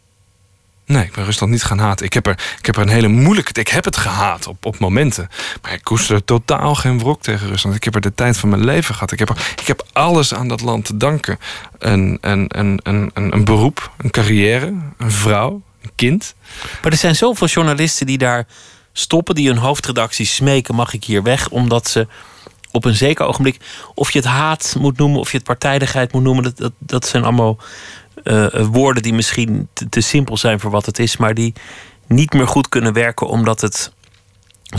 Nee, 0.86 1.04
ik 1.04 1.12
ben 1.14 1.26
Rusland 1.26 1.52
niet 1.52 1.64
gaan 1.64 1.78
haten. 1.80 2.06
Ik 2.06 2.14
heb 2.14 2.28
er, 2.28 2.40
ik 2.60 2.66
heb 2.66 2.76
er 2.76 2.82
een 2.82 2.90
hele 2.90 3.08
moeilijke... 3.08 3.60
Ik 3.60 3.68
heb 3.68 3.86
het 3.86 3.98
gehaat 3.98 4.48
op, 4.48 4.66
op 4.66 4.80
momenten. 4.80 5.30
Maar 5.62 5.74
ik 5.74 5.84
koester 5.84 6.24
totaal 6.26 6.76
geen 6.76 7.00
wrok 7.00 7.22
tegen 7.22 7.48
Rusland. 7.48 7.76
Ik 7.76 7.84
heb 7.84 7.96
er 7.96 8.02
de 8.02 8.14
tijd 8.16 8.38
van 8.38 8.50
mijn 8.50 8.66
leven 8.66 8.94
gehad. 8.94 9.12
Ik 9.12 9.20
heb, 9.20 9.30
er- 9.30 9.54
ik 9.62 9.68
heb 9.68 9.86
alles 9.94 10.34
aan 10.34 10.48
dat 10.48 10.62
land 10.62 10.86
te 10.86 10.98
danken. 10.98 11.40
Een, 11.78 12.18
een, 12.22 12.46
een, 12.58 12.80
een, 12.84 13.12
een, 13.14 13.44
beroep, 13.46 13.92
een 13.98 14.12
carrière, 14.12 14.74
een 14.98 15.12
vrouw, 15.12 15.62
kind. 15.96 16.36
Maar 16.82 16.92
er 16.92 16.98
zijn 16.98 17.16
zoveel 17.16 17.48
journalisten 17.48 18.06
die 18.06 18.18
daar 18.18 18.48
stoppen, 18.94 19.36
die 19.36 19.48
hun 19.48 19.58
hoofdredactie 19.58 20.26
smeken: 20.26 20.76
mag 20.76 20.94
ik 20.94 21.04
hier 21.04 21.24
weg? 21.24 21.50
Omdat 21.50 21.90
ze 21.90 22.08
op 22.72 22.86
een 22.86 22.96
zeker 22.96 23.26
ogenblik, 23.26 23.60
of 23.94 24.12
je 24.12 24.20
het 24.20 24.28
haat 24.28 24.76
moet 24.80 24.98
noemen, 24.98 25.20
of 25.20 25.32
je 25.32 25.38
het 25.38 25.46
partijdigheid 25.46 26.14
moet 26.14 26.24
noemen, 26.24 26.44
dat, 26.44 26.58
dat, 26.58 26.72
dat 26.80 27.08
zijn 27.08 27.24
allemaal 27.24 27.58
eh, 28.24 28.54
eh, 28.54 28.66
woorden 28.66 29.04
die 29.04 29.14
misschien 29.14 29.68
te, 29.74 29.90
te 29.90 30.02
simpel 30.02 30.38
zijn 30.38 30.60
voor 30.60 30.72
wat 30.72 30.86
het 30.86 31.00
is, 31.00 31.18
maar 31.18 31.34
die 31.34 31.54
niet 32.08 32.34
meer 32.34 32.48
goed 32.48 32.70
kunnen 32.70 32.94
werken 32.94 33.28
omdat 33.28 33.62
het 33.62 33.92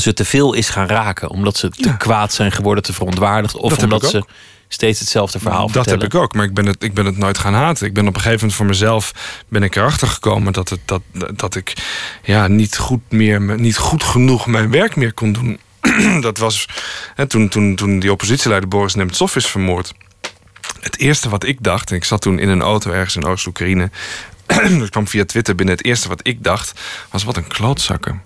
ze 0.01 0.13
te 0.13 0.25
veel 0.25 0.53
is 0.53 0.69
gaan 0.69 0.87
raken. 0.87 1.31
Omdat 1.31 1.57
ze 1.57 1.71
te 1.71 1.89
Ja. 1.89 1.93
kwaad 1.93 2.33
zijn 2.33 2.53
geworden, 2.53 2.85
te 2.85 2.93
verontwaardigd. 2.93 3.57
Of 3.57 3.71
Dat 3.71 3.83
omdat 3.83 4.11
ze. 4.11 4.25
Steeds 4.73 5.01
hetzelfde 5.01 5.39
verhaal 5.39 5.67
dat 5.67 5.73
vertellen. 5.73 6.01
heb 6.01 6.13
ik 6.13 6.21
ook, 6.21 6.35
maar 6.35 6.45
ik 6.45 6.55
ben, 6.55 6.67
het, 6.67 6.83
ik 6.83 6.95
ben 6.95 7.07
het 7.07 7.17
nooit 7.17 7.39
gaan 7.39 7.55
haten. 7.55 7.87
Ik 7.87 7.95
ben 7.95 8.07
op 8.07 8.15
een 8.15 8.21
gegeven 8.21 8.39
moment 8.39 8.57
voor 8.57 8.67
mezelf 8.67 9.13
ben 9.49 9.63
ik 9.63 9.77
erachter 9.77 10.09
gekomen 10.09 10.53
dat, 10.53 10.69
het, 10.69 10.81
dat, 10.85 11.03
dat 11.35 11.55
ik 11.55 11.73
ja, 12.23 12.47
niet, 12.47 12.79
goed 12.79 13.01
meer, 13.09 13.61
niet 13.61 13.77
goed 13.77 14.03
genoeg 14.03 14.47
mijn 14.47 14.71
werk 14.71 14.97
meer 14.97 15.13
kon 15.13 15.33
doen. 15.33 15.61
dat 16.21 16.39
was 16.39 16.69
hè, 17.15 17.27
toen, 17.27 17.49
toen, 17.49 17.75
toen 17.75 17.99
die 17.99 18.13
oppositieleider 18.13 18.69
Boris 18.69 18.95
Nemtsov 18.95 19.37
is 19.37 19.47
vermoord. 19.47 19.93
Het 20.81 20.99
eerste 20.99 21.29
wat 21.29 21.45
ik 21.45 21.63
dacht, 21.63 21.91
en 21.91 21.97
ik 21.97 22.05
zat 22.05 22.21
toen 22.21 22.39
in 22.39 22.49
een 22.49 22.63
auto 22.63 22.91
ergens 22.91 23.17
in 23.17 23.25
Oost-Oekraïne. 23.25 23.91
dat 24.79 24.91
kwam 24.91 25.09
via 25.09 25.25
Twitter 25.25 25.55
binnen. 25.55 25.77
Het 25.77 25.85
eerste 25.85 26.09
wat 26.09 26.21
ik 26.23 26.45
dacht 26.45 26.81
was: 27.11 27.25
wat 27.25 27.37
een 27.37 27.47
klootzakken. 27.47 28.23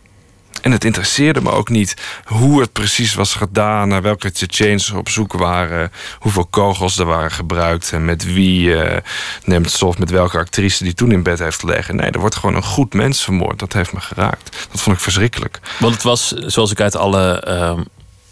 En 0.66 0.72
het 0.72 0.84
interesseerde 0.84 1.40
me 1.40 1.50
ook 1.50 1.68
niet 1.68 1.96
hoe 2.24 2.60
het 2.60 2.72
precies 2.72 3.14
was 3.14 3.34
gedaan, 3.34 3.88
naar 3.88 4.02
welke 4.02 4.32
Tsjetsjens 4.32 4.90
op 4.90 5.08
zoek 5.08 5.32
waren, 5.32 5.92
hoeveel 6.18 6.46
kogels 6.46 6.98
er 6.98 7.04
waren 7.04 7.30
gebruikt 7.30 7.92
en 7.92 8.04
met 8.04 8.24
wie 8.24 8.82
eh 8.82 9.02
Nemtsov, 9.44 9.98
met 9.98 10.10
welke 10.10 10.38
actrice 10.38 10.84
die 10.84 10.94
toen 10.94 11.12
in 11.12 11.22
bed 11.22 11.38
heeft 11.38 11.60
gelegen. 11.60 11.96
Nee, 11.96 12.10
er 12.10 12.20
wordt 12.20 12.34
gewoon 12.34 12.54
een 12.54 12.62
goed 12.62 12.94
mens 12.94 13.24
vermoord. 13.24 13.58
Dat 13.58 13.72
heeft 13.72 13.92
me 13.92 14.00
geraakt. 14.00 14.66
Dat 14.70 14.80
vond 14.80 14.96
ik 14.96 15.02
verschrikkelijk. 15.02 15.60
Want 15.78 15.94
het 15.94 16.02
was, 16.02 16.28
zoals 16.28 16.70
ik 16.70 16.80
uit 16.80 16.96
alle 16.96 17.40
ehm, 17.40 17.82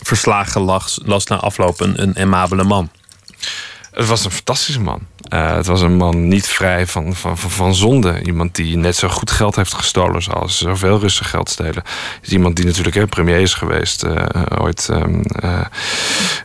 verslagen 0.02 0.60
las, 0.60 1.00
las 1.04 1.26
na 1.26 1.36
afloop, 1.36 1.80
een, 1.80 2.20
een 2.20 2.66
man. 2.66 2.90
Het 3.94 4.06
was 4.06 4.24
een 4.24 4.30
fantastische 4.30 4.80
man. 4.80 5.00
Eh, 5.28 5.54
het 5.54 5.66
was 5.66 5.80
een 5.80 5.96
man 5.96 6.28
niet 6.28 6.46
vrij 6.46 6.86
van, 6.86 7.14
van, 7.14 7.38
van, 7.38 7.74
zonde. 7.74 8.22
Iemand 8.22 8.54
die 8.54 8.76
net 8.76 8.96
zo 8.96 9.08
goed 9.08 9.30
geld 9.30 9.56
heeft 9.56 9.74
gestolen 9.74 10.22
zoals 10.22 10.58
zoveel 10.58 10.98
Russen 10.98 11.24
geld 11.24 11.50
stelen. 11.50 11.82
Is 12.22 12.28
iemand 12.28 12.56
die 12.56 12.64
natuurlijk 12.64 12.96
hè, 12.96 13.06
premier 13.06 13.40
is 13.40 13.54
geweest. 13.54 14.02
eh, 14.02 14.42
ooit 14.58 14.88
eh, 14.88 15.60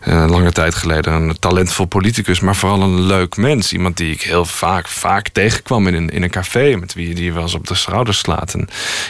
een 0.01 0.29
lange 0.29 0.51
tijd 0.51 0.75
geleden. 0.75 1.13
Een 1.13 1.39
talentvol 1.39 1.85
politicus, 1.85 2.39
maar 2.39 2.55
vooral 2.55 2.81
een 2.81 3.01
leuk 3.01 3.37
mens. 3.37 3.73
Iemand 3.73 3.97
die 3.97 4.11
ik 4.11 4.21
heel 4.21 4.45
vaak, 4.45 4.87
vaak 4.87 5.27
tegenkwam 5.29 5.87
in 5.87 5.93
een, 5.93 6.09
in 6.09 6.23
een 6.23 6.29
café. 6.29 6.75
Met 6.75 6.93
wie 6.93 7.15
die 7.15 7.33
wel 7.33 7.43
eens 7.43 7.53
op 7.53 7.67
de 7.67 7.75
schouders 7.75 8.19
slaat. 8.19 8.55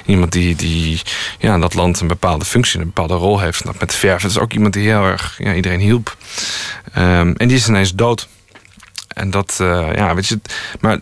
Iemand 0.06 0.32
die, 0.32 0.56
die 0.56 1.02
ja, 1.40 1.54
in 1.54 1.60
dat 1.60 1.74
land 1.74 2.00
een 2.00 2.08
bepaalde 2.08 2.46
functie, 2.46 2.80
een 2.80 2.86
bepaalde 2.86 3.14
rol 3.14 3.40
heeft. 3.40 3.80
Met 3.80 3.96
verf. 3.96 4.22
Het 4.22 4.32
is 4.32 4.40
ook 4.40 4.54
iemand 4.54 4.74
die 4.74 4.88
heel 4.88 5.04
erg 5.04 5.36
ja, 5.38 5.54
iedereen 5.54 5.80
hielp. 5.80 6.18
Ehm, 6.94 7.34
en 7.38 7.48
die 7.48 7.58
is 7.58 7.68
ineens 7.68 7.94
dood. 7.94 8.29
En 9.20 9.32
dat, 9.32 9.58
eh, 9.62 9.96
ja, 9.96 10.16
weet 10.16 10.28
je, 10.28 10.40
maar 10.80 11.00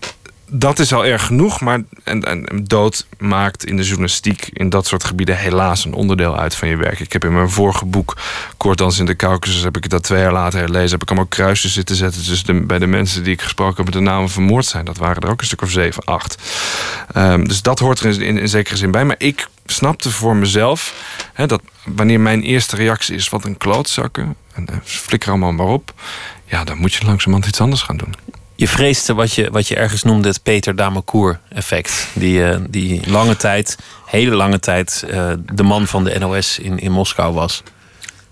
dat 0.49 0.79
is 0.79 0.93
al 0.93 1.05
erg 1.05 1.25
genoeg. 1.25 1.61
Maar 1.61 1.81
en, 2.03 2.23
en 2.23 2.63
dood 2.63 3.07
maakt 3.17 3.65
in 3.65 3.77
de 3.77 3.83
journalistiek 3.83 4.49
in 4.53 4.69
dat 4.69 4.87
soort 4.87 5.03
gebieden 5.03 5.37
helaas 5.37 5.85
een 5.85 5.93
onderdeel 5.93 6.37
uit 6.37 6.55
van 6.55 6.67
je 6.67 6.75
werk. 6.75 6.99
Ik 6.99 7.13
heb 7.13 7.25
in 7.25 7.33
mijn 7.33 7.49
vorige 7.49 7.85
boek, 7.85 8.17
Koortdans 8.57 8.99
in 8.99 9.05
de 9.05 9.15
Caucasus, 9.15 9.61
heb 9.61 9.77
ik 9.77 9.89
dat 9.89 10.03
twee 10.03 10.21
jaar 10.21 10.31
later 10.31 10.59
herlezen. 10.59 10.91
Heb 10.91 11.01
ik 11.01 11.07
allemaal 11.07 11.27
kruisjes 11.27 11.73
zitten 11.73 11.95
zetten 11.95 12.23
tussen 12.23 12.45
de, 12.45 12.65
bij 12.65 12.79
de 12.79 12.87
mensen 12.87 13.23
die 13.23 13.33
ik 13.33 13.41
gesproken 13.41 13.75
heb, 13.75 13.85
met 13.85 13.93
de 13.93 13.99
namen 13.99 14.29
vermoord 14.29 14.65
zijn. 14.65 14.85
Dat 14.85 14.97
waren 14.97 15.21
er 15.21 15.29
ook 15.29 15.39
een 15.39 15.45
stuk 15.45 15.61
of 15.61 15.71
zeven, 15.71 16.03
acht. 16.03 16.37
Ehm, 17.13 17.43
dus 17.43 17.61
dat 17.61 17.79
hoort 17.79 17.99
er 17.99 18.05
in, 18.05 18.21
in, 18.21 18.37
in 18.37 18.49
zekere 18.49 18.77
zin 18.77 18.91
bij. 18.91 19.05
Maar 19.05 19.15
ik 19.19 19.47
snapte 19.65 20.11
voor 20.11 20.35
mezelf 20.35 20.93
hè, 21.33 21.47
dat 21.47 21.61
wanneer 21.83 22.19
mijn 22.19 22.41
eerste 22.41 22.75
reactie 22.75 23.15
is: 23.15 23.29
wat 23.29 23.45
een 23.45 23.57
klootzakken. 23.57 24.35
En 24.53 24.67
eh, 24.67 24.75
flikker 24.83 25.29
allemaal 25.29 25.51
maar 25.51 25.65
op. 25.65 25.93
Ja, 26.47 26.63
dan 26.63 26.77
moet 26.77 26.93
je 26.93 27.05
langzamerhand 27.05 27.49
iets 27.49 27.61
anders 27.61 27.81
gaan 27.81 27.97
doen. 27.97 28.15
Je 28.55 28.67
vreesde 28.67 29.13
wat 29.13 29.33
je, 29.33 29.51
wat 29.51 29.67
je 29.67 29.75
ergens 29.75 30.03
noemde 30.03 30.27
het 30.27 30.43
Peter 30.43 30.75
Damecour-effect. 30.75 32.07
Die, 32.13 32.43
eh, 32.43 32.59
die 32.69 33.09
lange 33.09 33.35
tijd, 33.35 33.77
hele 34.05 34.35
lange 34.35 34.59
tijd, 34.59 35.05
eh, 35.09 35.31
de 35.53 35.63
man 35.63 35.87
van 35.87 36.03
de 36.03 36.19
NOS 36.19 36.59
in, 36.59 36.79
in 36.79 36.91
Moskou 36.91 37.33
was. 37.33 37.63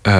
Eh, 0.02 0.12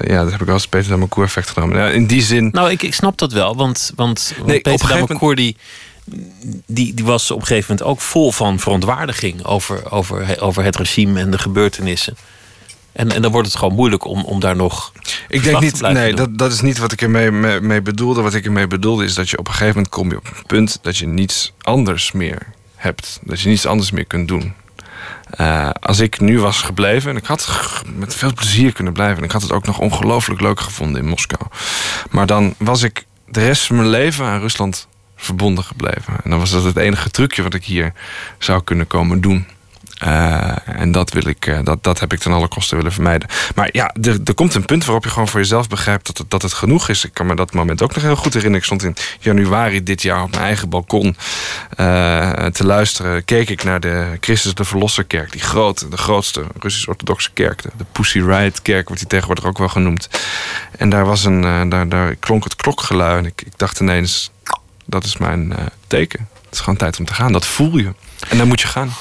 ja, 0.00 0.22
dat 0.22 0.30
heb 0.30 0.40
ik 0.40 0.46
wel 0.46 0.54
eens 0.54 0.68
Peter 0.68 0.90
Damecour 0.90 1.26
effect 1.26 1.50
genomen. 1.50 1.78
Ja, 1.78 1.88
in 1.88 2.06
die 2.06 2.22
zin. 2.22 2.48
Nou, 2.52 2.70
ik, 2.70 2.82
ik 2.82 2.94
snap 2.94 3.18
dat 3.18 3.32
wel, 3.32 3.56
want, 3.56 3.92
want, 3.96 4.34
Nee, 4.46 4.60
Peter 4.60 4.86
gegeven 4.86 5.06
Damecour 5.06 5.34
die, 5.34 5.56
die, 6.66 6.94
die 6.94 7.04
was 7.04 7.30
op 7.30 7.40
een 7.40 7.46
gegeven 7.46 7.70
moment 7.70 7.90
ook 7.92 8.00
vol 8.00 8.32
van 8.32 8.58
verontwaardiging 8.58 9.44
over, 9.44 9.90
over, 9.90 10.40
over 10.40 10.64
het 10.64 10.76
regime 10.76 11.20
en 11.20 11.30
de 11.30 11.38
gebeurtenissen. 11.38 12.16
En, 12.94 13.12
en 13.12 13.22
dan 13.22 13.32
wordt 13.32 13.48
het 13.48 13.56
gewoon 13.56 13.74
moeilijk 13.74 14.04
om, 14.04 14.24
om 14.24 14.40
daar 14.40 14.56
nog. 14.56 14.92
Ik 15.28 15.42
denk 15.42 15.60
niet, 15.60 15.80
nee, 15.80 16.08
doen. 16.08 16.16
dat, 16.16 16.38
dat 16.38 16.52
is 16.52 16.60
niet 16.60 16.78
wat 16.78 16.92
ik 16.92 17.02
ermee 17.02 17.30
mee, 17.30 17.60
mee 17.60 17.82
bedoelde. 17.82 18.22
Wat 18.22 18.34
ik 18.34 18.44
ermee 18.44 18.66
bedoelde 18.66 19.04
is 19.04 19.14
dat 19.14 19.30
je 19.30 19.38
op 19.38 19.46
een 19.46 19.52
gegeven 19.52 19.74
moment 19.74 19.92
kom 19.92 20.10
je 20.10 20.16
op 20.16 20.26
een 20.26 20.46
punt 20.46 20.78
dat 20.82 20.96
je 20.96 21.06
niets 21.06 21.52
anders 21.60 22.12
meer 22.12 22.46
hebt. 22.74 23.20
Dat 23.22 23.40
je 23.40 23.48
niets 23.48 23.66
anders 23.66 23.90
meer 23.90 24.04
kunt 24.04 24.28
doen. 24.28 24.54
Eh, 25.30 25.70
als 25.80 26.00
ik 26.00 26.20
nu 26.20 26.40
was 26.40 26.60
gebleven, 26.60 27.10
en 27.10 27.16
ik 27.16 27.24
had 27.24 27.48
met 27.96 28.14
veel 28.14 28.32
plezier 28.32 28.72
kunnen 28.72 28.92
blijven, 28.92 29.18
en 29.18 29.24
ik 29.24 29.30
had 29.30 29.42
het 29.42 29.52
ook 29.52 29.66
nog 29.66 29.78
ongelooflijk 29.78 30.40
leuk 30.40 30.60
gevonden 30.60 31.02
in 31.02 31.08
Moskou. 31.08 31.42
Maar 32.10 32.26
dan 32.26 32.54
was 32.58 32.82
ik 32.82 33.04
de 33.28 33.44
rest 33.44 33.66
van 33.66 33.76
mijn 33.76 33.88
leven 33.88 34.26
aan 34.26 34.40
Rusland 34.40 34.88
verbonden 35.16 35.64
gebleven. 35.64 36.14
En 36.24 36.30
dan 36.30 36.38
was 36.38 36.50
dat 36.50 36.64
het 36.64 36.76
enige 36.76 37.10
trucje 37.10 37.42
wat 37.42 37.54
ik 37.54 37.64
hier 37.64 37.92
zou 38.38 38.62
kunnen 38.62 38.86
komen 38.86 39.20
doen. 39.20 39.46
Eh, 39.98 40.68
en 40.80 40.92
dat, 40.92 41.12
wil 41.12 41.26
ik, 41.26 41.46
eh, 41.46 41.58
dat, 41.62 41.82
dat 41.82 42.00
heb 42.00 42.12
ik 42.12 42.18
ten 42.18 42.32
alle 42.32 42.48
kosten 42.48 42.76
willen 42.76 42.92
vermijden. 42.92 43.28
Maar 43.54 43.68
ja, 43.72 43.94
er, 44.02 44.18
er 44.24 44.34
komt 44.34 44.54
een 44.54 44.64
punt 44.64 44.84
waarop 44.84 45.04
je 45.04 45.10
gewoon 45.10 45.28
voor 45.28 45.40
jezelf 45.40 45.68
begrijpt 45.68 46.06
dat 46.06 46.18
het, 46.18 46.30
dat 46.30 46.42
het 46.42 46.52
genoeg 46.52 46.88
is. 46.88 47.04
Ik 47.04 47.14
kan 47.14 47.26
me 47.26 47.36
dat 47.36 47.52
moment 47.52 47.82
ook 47.82 47.94
nog 47.94 48.02
heel 48.02 48.16
goed 48.16 48.34
herinneren. 48.34 48.58
Ik 48.58 48.64
stond 48.64 48.82
in 48.82 48.96
januari 49.20 49.82
dit 49.82 50.02
jaar 50.02 50.22
op 50.22 50.30
mijn 50.30 50.42
eigen 50.42 50.68
balkon 50.68 51.16
eh, 51.76 52.46
te 52.46 52.66
luisteren. 52.66 53.24
Keek 53.24 53.48
ik 53.48 53.64
naar 53.64 53.80
de 53.80 54.16
Christus 54.20 54.54
de 54.54 54.64
Verlosserkerk. 54.64 55.32
Die 55.32 55.40
grote, 55.40 55.88
de 55.88 55.96
grootste 55.96 56.44
Russisch-orthodoxe 56.60 57.30
kerk. 57.32 57.62
De, 57.62 57.84
Pussy 57.92 58.20
Riot 58.20 58.62
kerk 58.62 58.86
wordt 58.86 59.00
die 59.00 59.10
tegenwoordig 59.10 59.44
ook 59.44 59.58
wel 59.58 59.68
genoemd. 59.68 60.08
En 60.78 60.88
daar, 60.88 61.04
was 61.04 61.24
een, 61.24 61.68
daar, 61.68 61.88
daar 61.88 62.14
klonk 62.14 62.44
het 62.44 62.56
klokgelui. 62.56 63.18
En 63.18 63.26
ik, 63.26 63.42
ik 63.46 63.52
dacht 63.56 63.80
ineens, 63.80 64.30
dat 64.84 65.04
is 65.04 65.16
mijn 65.16 65.54
teken. 65.86 66.28
Het 66.44 66.52
is 66.54 66.60
gewoon 66.60 66.78
tijd 66.78 66.98
om 66.98 67.04
te 67.04 67.14
gaan. 67.14 67.32
Dat 67.32 67.46
voel 67.46 67.76
je. 67.78 67.92
En 68.28 68.38
dan 68.38 68.48
moet 68.48 68.60
je 68.60 68.66
gaan. 68.66 68.92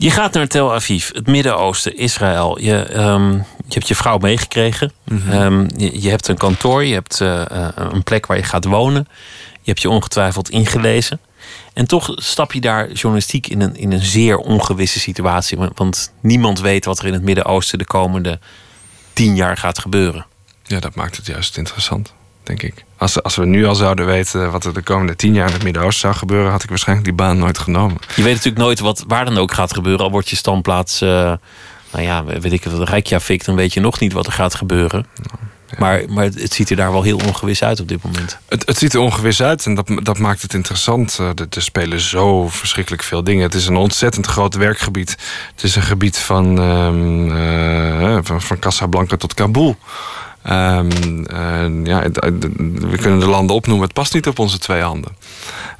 Je 0.00 0.10
gaat 0.10 0.32
naar 0.32 0.46
Tel 0.46 0.74
Aviv, 0.74 1.08
het 1.12 1.26
Midden-Oosten, 1.26 1.96
Israël. 1.96 2.60
Je, 2.60 2.82
ehm, 2.82 3.32
je 3.32 3.42
hebt 3.68 3.88
je 3.88 3.94
vrouw 3.94 4.18
meegekregen. 4.18 4.92
Mhm. 5.04 5.30
Ehm, 5.30 5.68
je, 5.76 6.02
je 6.02 6.08
hebt 6.08 6.28
een 6.28 6.36
kantoor, 6.36 6.84
je 6.84 6.94
hebt 6.94 7.20
eh, 7.20 7.50
eh, 7.50 7.68
een 7.74 8.02
plek 8.02 8.26
waar 8.26 8.36
je 8.36 8.42
gaat 8.42 8.64
wonen. 8.64 9.08
Je 9.52 9.70
hebt 9.70 9.82
je 9.82 9.90
ongetwijfeld 9.90 10.50
ingelezen. 10.50 11.20
En 11.72 11.86
toch 11.86 12.12
stap 12.14 12.52
je 12.52 12.60
daar 12.60 12.92
journalistiek 12.92 13.46
in 13.46 13.60
een, 13.60 13.76
in 13.76 13.92
een 13.92 14.04
zeer 14.04 14.36
ongewisse 14.36 15.00
situatie. 15.00 15.58
Want 15.74 16.12
niemand 16.20 16.60
weet 16.60 16.84
wat 16.84 16.98
er 16.98 17.06
in 17.06 17.12
het 17.12 17.22
Midden-Oosten 17.22 17.78
de 17.78 17.86
komende 17.86 18.38
tien 19.12 19.36
jaar 19.36 19.56
gaat 19.56 19.78
gebeuren. 19.78 20.26
Ja, 20.64 20.80
dat 20.80 20.94
maakt 20.94 21.16
het 21.16 21.26
juist 21.26 21.56
interessant, 21.56 22.14
denk 22.42 22.62
ik. 22.62 22.84
Als, 22.96 23.22
als 23.22 23.36
we 23.36 23.44
nu 23.46 23.66
al 23.66 23.74
zouden 23.74 24.06
weten 24.06 24.50
wat 24.50 24.64
er 24.64 24.74
de 24.74 24.82
komende 24.82 25.16
tien 25.16 25.34
jaar 25.34 25.46
in 25.46 25.52
het 25.52 25.62
Midden-Oosten 25.62 26.00
zou 26.00 26.14
gebeuren, 26.14 26.50
had 26.50 26.62
ik 26.62 26.68
waarschijnlijk 26.68 27.08
die 27.08 27.16
baan 27.16 27.38
nooit 27.38 27.58
genomen. 27.58 27.96
Je 28.16 28.22
weet 28.22 28.34
natuurlijk 28.34 28.64
nooit 28.64 28.80
wat 28.80 29.04
waar 29.06 29.24
dan 29.24 29.38
ook 29.38 29.52
gaat 29.52 29.74
gebeuren. 29.74 30.04
Al 30.04 30.10
wordt 30.10 30.28
je 30.28 30.36
standplaats, 30.36 31.00
eh, 31.00 31.08
nou 31.92 32.04
ja, 32.04 32.24
weet 32.24 32.52
ik 32.52 32.64
het, 32.64 32.88
Reykjavik, 32.88 33.44
dan 33.44 33.54
weet 33.56 33.72
je 33.74 33.80
nog 33.80 34.00
niet 34.00 34.12
wat 34.12 34.26
er 34.26 34.32
gaat 34.32 34.54
gebeuren. 34.54 35.06
Maar, 35.78 36.02
maar 36.08 36.24
het 36.24 36.52
ziet 36.52 36.70
er 36.70 36.76
daar 36.76 36.92
wel 36.92 37.02
heel 37.02 37.20
ongewis 37.26 37.62
uit 37.62 37.80
op 37.80 37.88
dit 37.88 38.02
moment. 38.02 38.38
Het, 38.48 38.66
het 38.66 38.78
ziet 38.78 38.94
er 38.94 39.00
ongewis 39.00 39.42
uit 39.42 39.66
en 39.66 39.74
dat, 39.74 39.90
dat 40.02 40.18
maakt 40.18 40.42
het 40.42 40.54
interessant. 40.54 41.16
Eh, 41.20 41.26
Er, 41.26 41.46
er 41.50 41.62
spelen 41.62 42.00
zo 42.00 42.48
verschrikkelijk 42.48 43.02
veel 43.02 43.24
dingen. 43.24 43.42
Het 43.42 43.54
is 43.54 43.66
een 43.66 43.76
ontzettend 43.76 44.26
groot 44.26 44.54
werkgebied. 44.54 45.10
Het 45.54 45.62
is 45.62 45.76
een 45.76 45.82
gebied 45.82 46.18
van, 46.18 46.58
ehm, 46.58 47.36
eh, 47.36 48.18
van, 48.22 48.42
van 48.42 48.58
Casablanca 48.58 49.16
tot 49.16 49.34
Kabul. 49.34 49.76
Ehm, 50.42 51.24
eh, 51.24 51.84
ja, 51.84 52.02
we 52.80 52.96
kunnen 53.00 53.18
de 53.20 53.26
landen 53.26 53.56
opnoemen. 53.56 53.84
Het 53.84 53.94
past 53.94 54.14
niet 54.14 54.26
op 54.26 54.38
onze 54.38 54.58
twee 54.58 54.82
handen. 54.82 55.16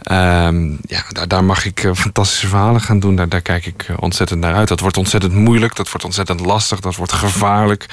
Ehm, 0.03 0.71
ja, 0.71 1.03
daar, 1.09 1.29
daar 1.29 1.45
mag 1.45 1.65
ik 1.65 1.85
eh, 1.85 1.95
fantastische 1.95 2.47
verhalen 2.49 2.81
gaan 2.81 3.01
doen. 3.01 3.17
Daar, 3.17 3.41
kijk 3.41 3.67
ik 3.67 3.85
eh, 3.89 3.97
ontzettend 4.01 4.41
naar 4.41 4.55
uit. 4.55 4.69
Dat 4.69 4.81
wordt 4.81 4.97
ontzettend 4.97 5.33
moeilijk. 5.33 5.77
Dat 5.77 5.91
wordt 5.91 6.05
ontzettend 6.05 6.41
lastig. 6.41 6.81
Dat 6.81 6.97
wordt 6.97 7.13
gevaarlijk. 7.13 7.87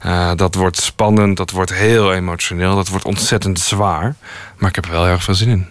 eh, 0.00 0.30
dat 0.36 0.54
wordt 0.54 0.80
spannend. 0.80 1.36
Dat 1.36 1.50
wordt 1.50 1.74
heel 1.74 2.12
emotioneel. 2.12 2.74
Dat 2.74 2.88
wordt 2.88 3.04
ontzettend 3.04 3.60
zwaar. 3.60 4.14
Maar 4.58 4.68
ik 4.68 4.74
heb 4.74 4.84
er 4.84 4.90
wel 4.90 5.06
erg 5.06 5.22
veel 5.22 5.34
zin 5.34 5.48
in. 5.48 5.66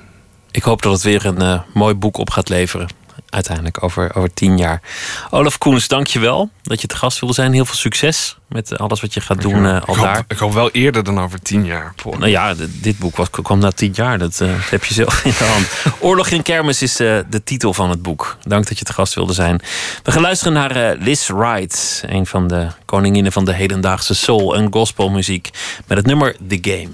Ik 0.51 0.63
hoop 0.63 0.81
dat 0.81 0.93
het 0.93 1.01
weer 1.01 1.25
een 1.25 1.61
mooi 1.73 1.93
boek 1.93 2.17
op 2.17 2.29
gaat 2.29 2.49
leveren. 2.49 2.87
Uiteindelijk 3.29 3.83
over, 3.83 4.15
over 4.15 4.33
tien 4.33 4.57
jaar. 4.57 4.81
Olaf 5.29 5.57
Koens, 5.57 5.87
dank 5.87 6.07
je 6.07 6.19
wel 6.19 6.49
dat 6.63 6.81
je 6.81 6.87
te 6.87 6.95
gast 6.95 7.19
wilde 7.19 7.35
zijn. 7.35 7.53
Heel 7.53 7.65
veel 7.65 7.75
succes 7.75 8.37
met 8.47 8.77
alles 8.77 9.01
wat 9.01 9.13
je 9.13 9.21
gaat 9.21 9.41
doen 9.41 9.65
eh, 9.65 9.81
al 9.85 9.95
ik, 9.95 10.01
daar. 10.01 10.15
hoop, 10.15 10.31
ik 10.31 10.37
hoop 10.37 10.53
wel 10.53 10.71
eerder 10.71 11.03
dan 11.03 11.19
over 11.19 11.41
tien 11.41 11.65
jaar. 11.65 11.93
Nou 12.03 12.27
ja, 12.27 12.55
dit 12.71 12.97
boek 12.99 13.15
was, 13.15 13.29
kwam 13.29 13.59
na 13.59 13.71
tien 13.71 13.91
jaar. 13.95 14.17
Dat 14.17 14.41
eh, 14.41 14.49
heb 14.53 14.83
je 14.83 14.93
zelf 14.93 15.23
in 15.25 15.33
de 15.37 15.43
hand. 15.43 15.67
Oorlog 15.99 16.27
in 16.27 16.41
Kermis 16.41 16.81
is 16.81 16.99
eh, 16.99 17.17
de 17.29 17.43
titel 17.43 17.73
van 17.73 17.89
het 17.89 18.01
boek. 18.01 18.37
Dank 18.43 18.67
dat 18.67 18.79
je 18.79 18.85
te 18.85 18.93
gast 18.93 19.13
wilde 19.13 19.33
zijn. 19.33 19.61
We 20.03 20.11
gaan 20.11 20.21
luisteren 20.21 20.53
naar 20.53 20.95
Liz 20.99 21.27
Wright. 21.27 22.03
Een 22.07 22.25
van 22.25 22.47
de 22.47 22.67
koninginnen 22.85 23.31
van 23.31 23.45
de 23.45 23.53
hedendaagse 23.53 24.15
soul- 24.15 24.55
en 24.55 24.71
gospelmuziek. 24.71 25.49
Met 25.87 25.97
het 25.97 26.07
nummer 26.07 26.35
The 26.47 26.57
Game. 26.61 26.89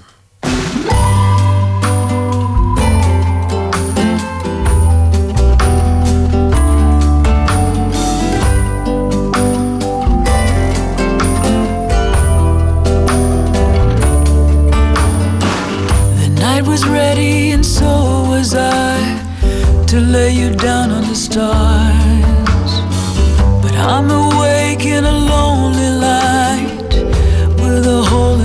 Lay 20.16 20.32
you 20.32 20.50
down 20.68 20.90
on 20.90 21.02
the 21.02 21.18
stars. 21.28 22.72
But 23.62 23.74
I'm 23.92 24.08
awake 24.24 24.84
in 24.96 25.04
a 25.04 25.16
lonely 25.32 25.90
light, 26.08 26.92
with 27.60 27.84
a 27.98 28.00
hole 28.10 28.40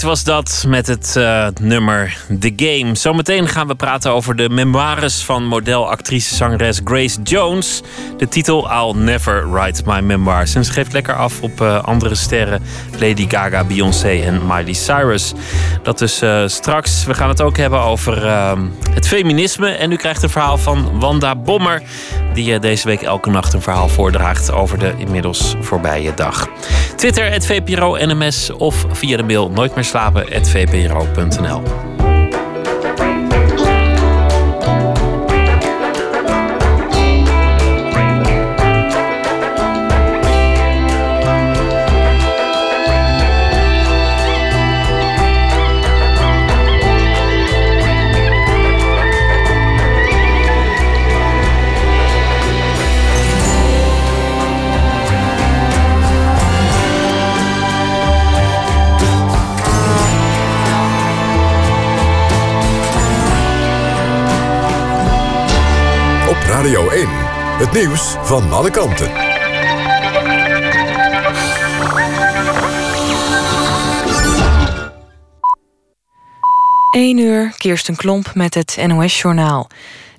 Was 0.00 0.24
dat 0.24 0.64
met 0.68 0.86
het 0.86 1.16
eh, 1.16 1.46
nummer 1.60 2.16
The 2.40 2.52
Game. 2.56 2.94
Zometeen 2.94 3.48
gaan 3.48 3.66
we 3.66 3.74
praten 3.74 4.10
over 4.10 4.36
de 4.36 4.48
memoires 4.48 5.22
van 5.22 5.44
model, 5.46 5.90
actrice, 5.90 6.34
zangeres 6.34 6.80
Grace 6.84 7.22
Jones. 7.22 7.82
De 8.16 8.28
titel 8.28 8.70
I'll 8.70 8.94
Never 8.96 9.52
Write 9.52 9.82
My 9.86 10.00
Memoirs. 10.00 10.54
En 10.54 10.64
ze 10.64 10.72
geeft 10.72 10.92
lekker 10.92 11.14
af 11.14 11.42
op 11.42 11.60
eh, 11.60 11.82
andere 11.84 12.14
sterren. 12.14 12.62
Lady 12.98 13.28
Gaga, 13.28 13.64
Beyoncé 13.64 14.08
en 14.08 14.46
Miley 14.46 14.72
Cyrus. 14.72 15.32
Dat 15.82 15.98
dus 15.98 16.22
eh, 16.22 16.42
straks. 16.46 17.04
We 17.04 17.14
gaan 17.14 17.28
het 17.28 17.40
ook 17.40 17.56
hebben 17.56 17.80
over 17.80 18.26
eh, 18.26 18.52
het 18.94 19.08
feminisme. 19.08 19.68
En 19.68 19.92
u 19.92 19.96
krijgt 19.96 20.22
een 20.22 20.30
verhaal 20.30 20.58
van 20.58 21.00
Wanda 21.00 21.36
Bommer. 21.36 21.82
Die 22.34 22.54
eh, 22.54 22.60
deze 22.60 22.86
week 22.86 23.02
elke 23.02 23.30
nacht 23.30 23.52
een 23.52 23.62
verhaal 23.62 23.88
voordraagt 23.88 24.52
over 24.52 24.78
de 24.78 24.94
inmiddels 24.96 25.54
voorbije 25.60 26.14
dag. 26.14 26.48
Twitter, 26.96 27.30
het 27.30 27.46
VPRO 27.46 27.96
NMS 27.96 28.50
of 28.50 28.86
via 28.92 29.16
de 29.16 29.22
mail 29.22 29.50
nooit 29.50 29.74
Het 67.62 67.72
nieuws 67.72 68.16
van 68.22 68.52
alle 68.52 68.70
kanten. 68.70 69.10
1 76.90 77.18
uur, 77.18 77.54
Kirsten 77.56 77.96
Klomp 77.96 78.34
met 78.34 78.54
het 78.54 78.78
NOS-journaal. 78.86 79.68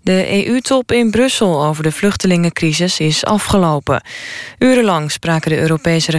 De 0.03 0.45
EU-top 0.45 0.91
in 0.91 1.11
Brussel 1.11 1.65
over 1.65 1.83
de 1.83 1.91
vluchtelingencrisis 1.91 2.99
is 2.99 3.25
afgelopen. 3.25 4.03
Urenlang 4.59 5.11
spraken 5.11 5.51
de 5.51 5.59
Europese 5.59 6.11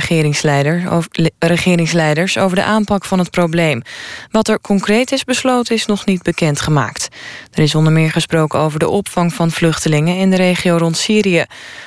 regeringsleiders 1.39 2.39
over 2.39 2.57
de 2.57 2.63
aanpak 2.63 3.05
van 3.05 3.19
het 3.19 3.31
probleem. 3.31 3.83
Wat 4.31 4.49
er 4.49 4.61
concreet 4.61 5.13
is 5.13 5.25
besloten 5.25 5.75
is 5.75 5.87
nog 5.87 6.07
niet 6.07 6.23
bekendgemaakt. 6.23 7.09
Er 7.53 7.63
is 7.63 7.75
onder 7.75 7.93
meer 7.93 8.11
gesproken 8.11 8.59
over 8.59 8.79
de 8.79 8.89
opvang 8.89 9.35
van 9.35 9.51
vluchtelingen 9.51 10.17
in 10.17 10.31
de 10.31 10.37
regio 10.37 10.77
rond 10.77 10.97
Syrië. 10.97 11.45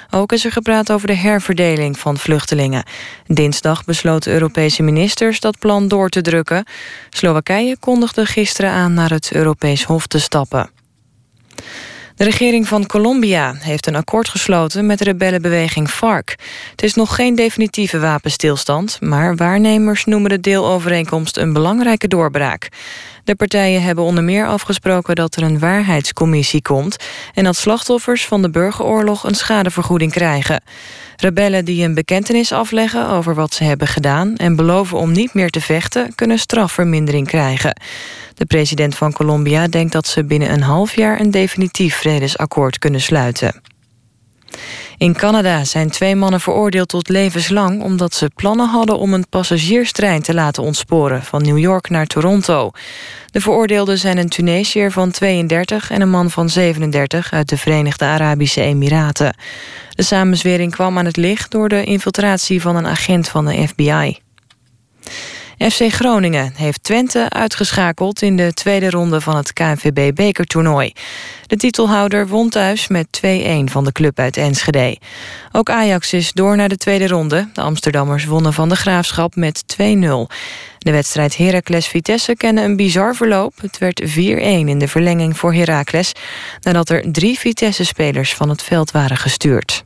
Ook 0.09 0.31
is 0.31 0.45
er 0.45 0.51
gepraat 0.51 0.91
over 0.91 1.07
de 1.07 1.15
herverdeling 1.15 1.99
van 1.99 2.17
vluchtelingen. 2.17 2.83
Dinsdag 3.27 3.85
besloten 3.85 4.33
Europese 4.33 4.83
ministers 4.83 5.39
dat 5.39 5.59
plan 5.59 5.87
door 5.87 6.09
te 6.09 6.21
drukken. 6.21 6.65
Slowakije 7.09 7.77
kondigde 7.79 8.25
gisteren 8.25 8.71
aan 8.71 8.93
naar 8.93 9.09
het 9.09 9.31
Europees 9.33 9.83
Hof 9.83 10.07
te 10.07 10.19
stappen. 10.19 10.76
De 12.15 12.23
regering 12.23 12.67
van 12.67 12.85
Colombia 12.85 13.55
heeft 13.59 13.87
een 13.87 13.95
akkoord 13.95 14.29
gesloten 14.29 14.85
met 14.85 14.97
de 14.97 15.03
rebellenbeweging 15.03 15.89
FARC. 15.89 16.35
Het 16.71 16.83
is 16.83 16.93
nog 16.93 17.15
geen 17.15 17.35
definitieve 17.35 17.99
wapenstilstand, 17.99 18.97
maar 19.01 19.35
waarnemers 19.35 20.05
noemen 20.05 20.29
de 20.29 20.39
deelovereenkomst 20.39 21.37
een 21.37 21.53
belangrijke 21.53 22.07
doorbraak. 22.07 22.69
De 23.27 23.35
partijen 23.35 23.81
hebben 23.81 24.03
onder 24.03 24.23
meer 24.23 24.47
afgesproken 24.47 25.15
dat 25.15 25.35
er 25.35 25.43
een 25.43 25.59
waarheidscommissie 25.59 26.61
komt 26.61 26.95
en 27.33 27.43
dat 27.43 27.55
slachtoffers 27.55 28.25
van 28.25 28.41
de 28.41 28.49
burgeroorlog 28.49 29.23
een 29.23 29.35
schadevergoeding 29.35 30.11
krijgen. 30.11 30.63
Rebellen 31.15 31.65
die 31.65 31.83
een 31.83 31.93
bekentenis 31.93 32.51
afleggen 32.51 33.09
over 33.09 33.35
wat 33.35 33.53
ze 33.53 33.63
hebben 33.63 33.87
gedaan 33.87 34.35
en 34.35 34.55
beloven 34.55 34.97
om 34.97 35.11
niet 35.11 35.33
meer 35.33 35.49
te 35.49 35.61
vechten, 35.61 36.15
kunnen 36.15 36.39
strafvermindering 36.39 37.27
krijgen. 37.27 37.81
De 38.33 38.45
president 38.45 38.95
van 38.95 39.13
Colombia 39.13 39.67
denkt 39.67 39.91
dat 39.91 40.07
ze 40.07 40.25
binnen 40.25 40.51
een 40.51 40.61
half 40.61 40.95
jaar 40.95 41.19
een 41.19 41.31
definitief 41.31 41.95
vredesakkoord 41.95 42.79
kunnen 42.79 43.01
sluiten. 43.01 43.61
In 44.97 45.13
Canada 45.13 45.63
zijn 45.63 45.89
twee 45.89 46.15
mannen 46.15 46.39
veroordeeld 46.39 46.89
tot 46.89 47.09
levenslang... 47.09 47.81
omdat 47.81 48.13
ze 48.13 48.29
plannen 48.35 48.69
hadden 48.69 48.97
om 48.99 49.13
een 49.13 49.29
passagierstrein 49.29 50.21
te 50.21 50.33
laten 50.33 50.63
ontsporen... 50.63 51.23
van 51.23 51.41
New 51.41 51.57
York 51.57 51.89
naar 51.89 52.05
Toronto. 52.05 52.71
De 53.31 53.41
veroordeelden 53.41 53.97
zijn 53.97 54.17
een 54.17 54.29
Tunesiër 54.29 54.91
van 54.91 55.11
32 55.11 55.91
en 55.91 56.01
een 56.01 56.09
man 56.09 56.31
van 56.31 56.49
37... 56.49 57.33
uit 57.33 57.49
de 57.49 57.57
Verenigde 57.57 58.05
Arabische 58.05 58.61
Emiraten. 58.61 59.35
De 59.89 60.03
samenzwering 60.03 60.71
kwam 60.71 60.97
aan 60.97 61.05
het 61.05 61.17
licht 61.17 61.51
door 61.51 61.69
de 61.69 61.83
infiltratie 61.83 62.61
van 62.61 62.75
een 62.75 62.87
agent 62.87 63.29
van 63.29 63.45
de 63.45 63.67
FBI. 63.67 64.26
FC 65.57 65.93
Groningen 65.93 66.51
heeft 66.55 66.83
Twente 66.83 67.29
uitgeschakeld 67.29 68.21
in 68.21 68.35
de 68.35 68.53
tweede 68.53 68.89
ronde 68.89 69.21
van 69.21 69.35
het 69.35 69.53
KNVB-bekertoernooi. 69.53 70.93
De 71.47 71.55
titelhouder 71.55 72.27
won 72.27 72.49
thuis 72.49 72.87
met 72.87 73.07
2-1 73.25 73.27
van 73.63 73.83
de 73.83 73.91
club 73.91 74.19
uit 74.19 74.37
Enschede. 74.37 74.97
Ook 75.51 75.69
Ajax 75.69 76.13
is 76.13 76.33
door 76.33 76.55
naar 76.55 76.69
de 76.69 76.77
tweede 76.77 77.07
ronde. 77.07 77.49
De 77.53 77.61
Amsterdammers 77.61 78.25
wonnen 78.25 78.53
van 78.53 78.69
de 78.69 78.75
Graafschap 78.75 79.35
met 79.35 79.63
2-0. 79.73 79.77
De 80.77 80.91
wedstrijd 80.91 81.37
Heracles-Vitesse 81.37 82.35
kende 82.35 82.61
een 82.61 82.75
bizar 82.75 83.15
verloop. 83.15 83.53
Het 83.61 83.77
werd 83.77 84.01
4-1 84.01 84.07
in 84.15 84.79
de 84.79 84.87
verlenging 84.87 85.37
voor 85.37 85.53
Heracles... 85.53 86.11
nadat 86.61 86.89
er 86.89 87.11
drie 87.11 87.39
Vitesse-spelers 87.39 88.33
van 88.33 88.49
het 88.49 88.63
veld 88.63 88.91
waren 88.91 89.17
gestuurd. 89.17 89.85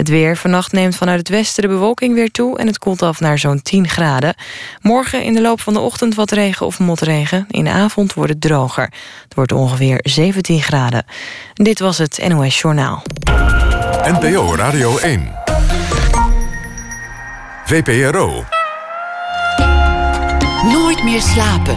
Het 0.00 0.08
weer 0.08 0.36
vannacht 0.36 0.72
neemt 0.72 0.96
vanuit 0.96 1.18
het 1.18 1.28
westen 1.28 1.62
de 1.62 1.68
bewolking 1.68 2.14
weer 2.14 2.30
toe... 2.30 2.58
en 2.58 2.66
het 2.66 2.78
koelt 2.78 3.02
af 3.02 3.20
naar 3.20 3.38
zo'n 3.38 3.62
10 3.62 3.88
graden. 3.88 4.34
Morgen 4.80 5.22
in 5.22 5.34
de 5.34 5.40
loop 5.40 5.60
van 5.60 5.72
de 5.72 5.80
ochtend 5.80 6.14
wat 6.14 6.30
regen 6.30 6.66
of 6.66 6.78
motregen. 6.78 7.46
In 7.50 7.64
de 7.64 7.70
avond 7.70 8.14
wordt 8.14 8.30
het 8.32 8.40
droger. 8.40 8.92
Het 9.22 9.34
wordt 9.34 9.52
ongeveer 9.52 9.98
17 10.02 10.62
graden. 10.62 11.04
Dit 11.54 11.78
was 11.78 11.98
het 11.98 12.28
NOS 12.28 12.60
Journaal. 12.60 13.02
NPO 14.02 14.54
Radio 14.54 14.98
1. 14.98 15.32
VPRO. 17.64 18.44
Nooit 20.62 21.04
meer 21.04 21.20
slapen. 21.20 21.76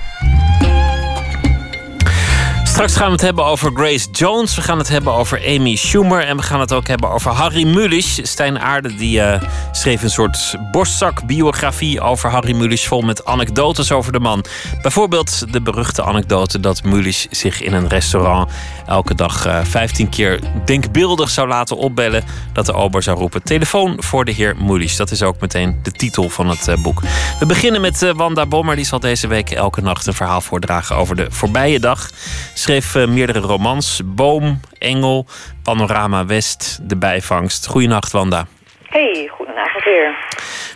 Straks 2.81 2.99
gaan 2.99 3.07
we 3.07 3.13
het 3.13 3.25
hebben 3.25 3.45
over 3.45 3.71
Grace 3.73 4.07
Jones. 4.11 4.55
We 4.55 4.61
gaan 4.61 4.77
het 4.77 4.89
hebben 4.89 5.13
over 5.13 5.41
Amy 5.47 5.75
Schumer. 5.75 6.23
En 6.23 6.37
we 6.37 6.43
gaan 6.43 6.59
het 6.59 6.73
ook 6.73 6.87
hebben 6.87 7.09
over 7.09 7.31
Harry 7.31 7.67
Mulisch. 7.67 8.19
Stijn 8.23 8.59
Aarde 8.59 8.95
die, 8.95 9.19
uh, 9.19 9.41
schreef 9.71 10.03
een 10.03 10.09
soort 10.09 10.55
borstzakbiografie 10.71 12.01
over 12.01 12.29
Harry 12.29 12.55
Mulisch... 12.55 12.87
vol 12.87 13.01
met 13.01 13.25
anekdotes 13.25 13.91
over 13.91 14.11
de 14.11 14.19
man. 14.19 14.45
Bijvoorbeeld 14.81 15.53
de 15.53 15.61
beruchte 15.61 16.03
anekdote 16.03 16.59
dat 16.59 16.83
Mulisch 16.83 17.27
zich 17.29 17.61
in 17.61 17.73
een 17.73 17.87
restaurant... 17.87 18.51
elke 18.85 19.15
dag 19.15 19.47
uh, 19.47 19.59
15 19.63 20.09
keer 20.09 20.39
denkbeeldig 20.65 21.29
zou 21.29 21.47
laten 21.47 21.77
opbellen... 21.77 22.23
dat 22.53 22.65
de 22.65 22.73
ober 22.73 23.03
zou 23.03 23.17
roepen 23.17 23.43
telefoon 23.43 23.95
voor 24.03 24.25
de 24.25 24.31
heer 24.31 24.55
Mulisch. 24.59 24.95
Dat 24.95 25.11
is 25.11 25.23
ook 25.23 25.39
meteen 25.39 25.79
de 25.83 25.91
titel 25.91 26.29
van 26.29 26.49
het 26.49 26.67
uh, 26.67 26.75
boek. 26.75 27.01
We 27.39 27.45
beginnen 27.45 27.81
met 27.81 28.11
Wanda 28.15 28.45
Bommer. 28.45 28.75
Die 28.75 28.85
zal 28.85 28.99
deze 28.99 29.27
week 29.27 29.51
elke 29.51 29.81
nacht 29.81 30.07
een 30.07 30.13
verhaal 30.13 30.41
voordragen 30.41 30.95
over 30.95 31.15
de 31.15 31.27
voorbije 31.29 31.79
dag 31.79 32.09
schreef 32.53 32.70
uh, 32.71 33.07
meerdere 33.07 33.39
romans. 33.39 34.01
Boom, 34.05 34.59
Engel, 34.79 35.25
Panorama 35.63 36.25
West, 36.25 36.89
De 36.89 36.97
Bijvangst. 36.97 37.67
Goedenacht, 37.67 38.11
Wanda. 38.11 38.45
Hey, 38.89 39.29
goedenavond 39.31 39.83
weer. 39.83 40.15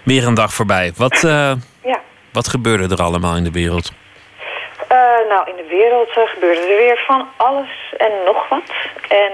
Weer 0.04 0.28
een 0.28 0.34
dag 0.34 0.54
voorbij. 0.54 0.94
Wat, 0.98 1.24
uh, 1.24 1.32
ja. 1.92 2.00
wat 2.34 2.48
gebeurde 2.48 2.96
er 2.96 3.02
allemaal 3.02 3.36
in 3.36 3.44
de 3.44 3.52
wereld? 3.52 3.92
Uh, 4.92 5.30
nou, 5.30 5.50
in 5.50 5.56
de 5.56 5.68
wereld 5.70 6.10
gebeurde 6.12 6.62
er 6.62 6.78
weer 6.78 7.04
van 7.08 7.28
alles 7.38 7.94
en 7.98 8.12
nog 8.26 8.50
wat. 8.50 8.72
En, 9.10 9.32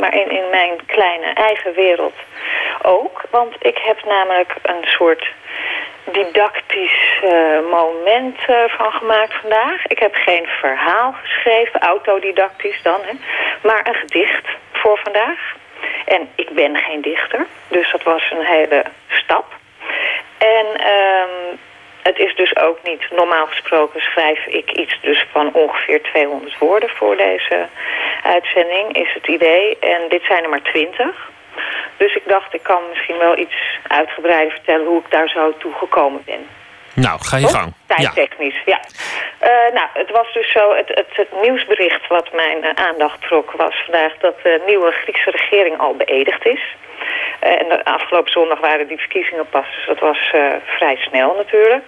maar 0.00 0.14
in, 0.14 0.30
in 0.30 0.50
mijn 0.50 0.86
kleine 0.86 1.26
eigen 1.26 1.74
wereld 1.74 2.14
ook. 2.82 3.22
Want 3.30 3.54
ik 3.58 3.78
heb 3.78 4.04
namelijk 4.04 4.54
een 4.62 4.84
soort 4.84 5.26
didactisch 6.12 7.20
uh, 7.24 7.70
moment 7.70 8.38
uh, 8.48 8.56
van 8.66 8.92
gemaakt 8.92 9.34
vandaag. 9.40 9.86
Ik 9.86 9.98
heb 9.98 10.14
geen 10.14 10.46
verhaal 10.46 11.14
geschreven, 11.22 11.80
autodidactisch 11.80 12.82
dan, 12.82 13.00
hè, 13.02 13.12
maar 13.62 13.86
een 13.88 13.94
gedicht 13.94 14.46
voor 14.72 14.98
vandaag. 15.02 15.54
En 16.04 16.28
ik 16.34 16.50
ben 16.50 16.76
geen 16.76 17.00
dichter, 17.00 17.46
dus 17.68 17.90
dat 17.92 18.02
was 18.02 18.30
een 18.30 18.44
hele 18.44 18.84
stap. 19.08 19.54
En 20.38 20.66
um, 20.66 21.58
het 22.02 22.18
is 22.18 22.34
dus 22.34 22.56
ook 22.56 22.78
niet, 22.82 23.10
normaal 23.10 23.46
gesproken 23.46 24.00
schrijf 24.00 24.46
ik 24.46 24.70
iets 24.70 24.98
dus 25.00 25.26
van 25.32 25.52
ongeveer 25.52 26.02
200 26.02 26.58
woorden 26.58 26.88
voor 26.88 27.16
deze 27.16 27.66
uitzending, 28.22 28.96
is 28.96 29.14
het 29.14 29.26
idee. 29.26 29.78
En 29.80 30.00
dit 30.08 30.22
zijn 30.22 30.42
er 30.42 30.48
maar 30.48 30.62
20. 30.62 31.30
Dus 31.96 32.14
ik 32.14 32.22
dacht, 32.26 32.54
ik 32.54 32.62
kan 32.62 32.82
misschien 32.88 33.18
wel 33.18 33.38
iets 33.38 33.56
uitgebreider 33.88 34.52
vertellen 34.52 34.86
hoe 34.86 35.00
ik 35.00 35.10
daar 35.10 35.28
zo 35.28 35.56
toe 35.58 35.72
gekomen 35.72 36.22
ben. 36.24 36.46
Nou, 36.96 37.18
ga 37.20 37.36
je 37.36 37.48
gang. 37.48 37.72
Tijdtechnisch, 37.86 38.62
ja. 38.64 38.80
ja. 38.80 38.80
Uh, 39.48 39.74
nou, 39.74 39.88
het 39.92 40.10
was 40.10 40.32
dus 40.32 40.52
zo, 40.52 40.74
het, 40.74 40.88
het, 40.88 41.06
het 41.12 41.28
nieuwsbericht 41.42 42.06
wat 42.06 42.32
mijn 42.32 42.64
uh, 42.64 42.70
aandacht 42.74 43.22
trok 43.22 43.52
was 43.52 43.82
vandaag 43.84 44.12
dat 44.18 44.34
de 44.42 44.62
nieuwe 44.66 44.90
Griekse 44.90 45.30
regering 45.30 45.78
al 45.78 45.94
beëdigd 45.94 46.46
is. 46.46 46.60
Uh, 47.44 47.60
en 47.60 47.68
de 47.68 47.84
afgelopen 47.84 48.32
zondag 48.32 48.60
waren 48.60 48.86
die 48.86 48.98
verkiezingen 48.98 49.48
pas, 49.48 49.66
dus 49.74 49.86
dat 49.86 49.98
was 49.98 50.18
vrij 50.64 50.96
snel 50.96 51.34
natuurlijk. 51.34 51.84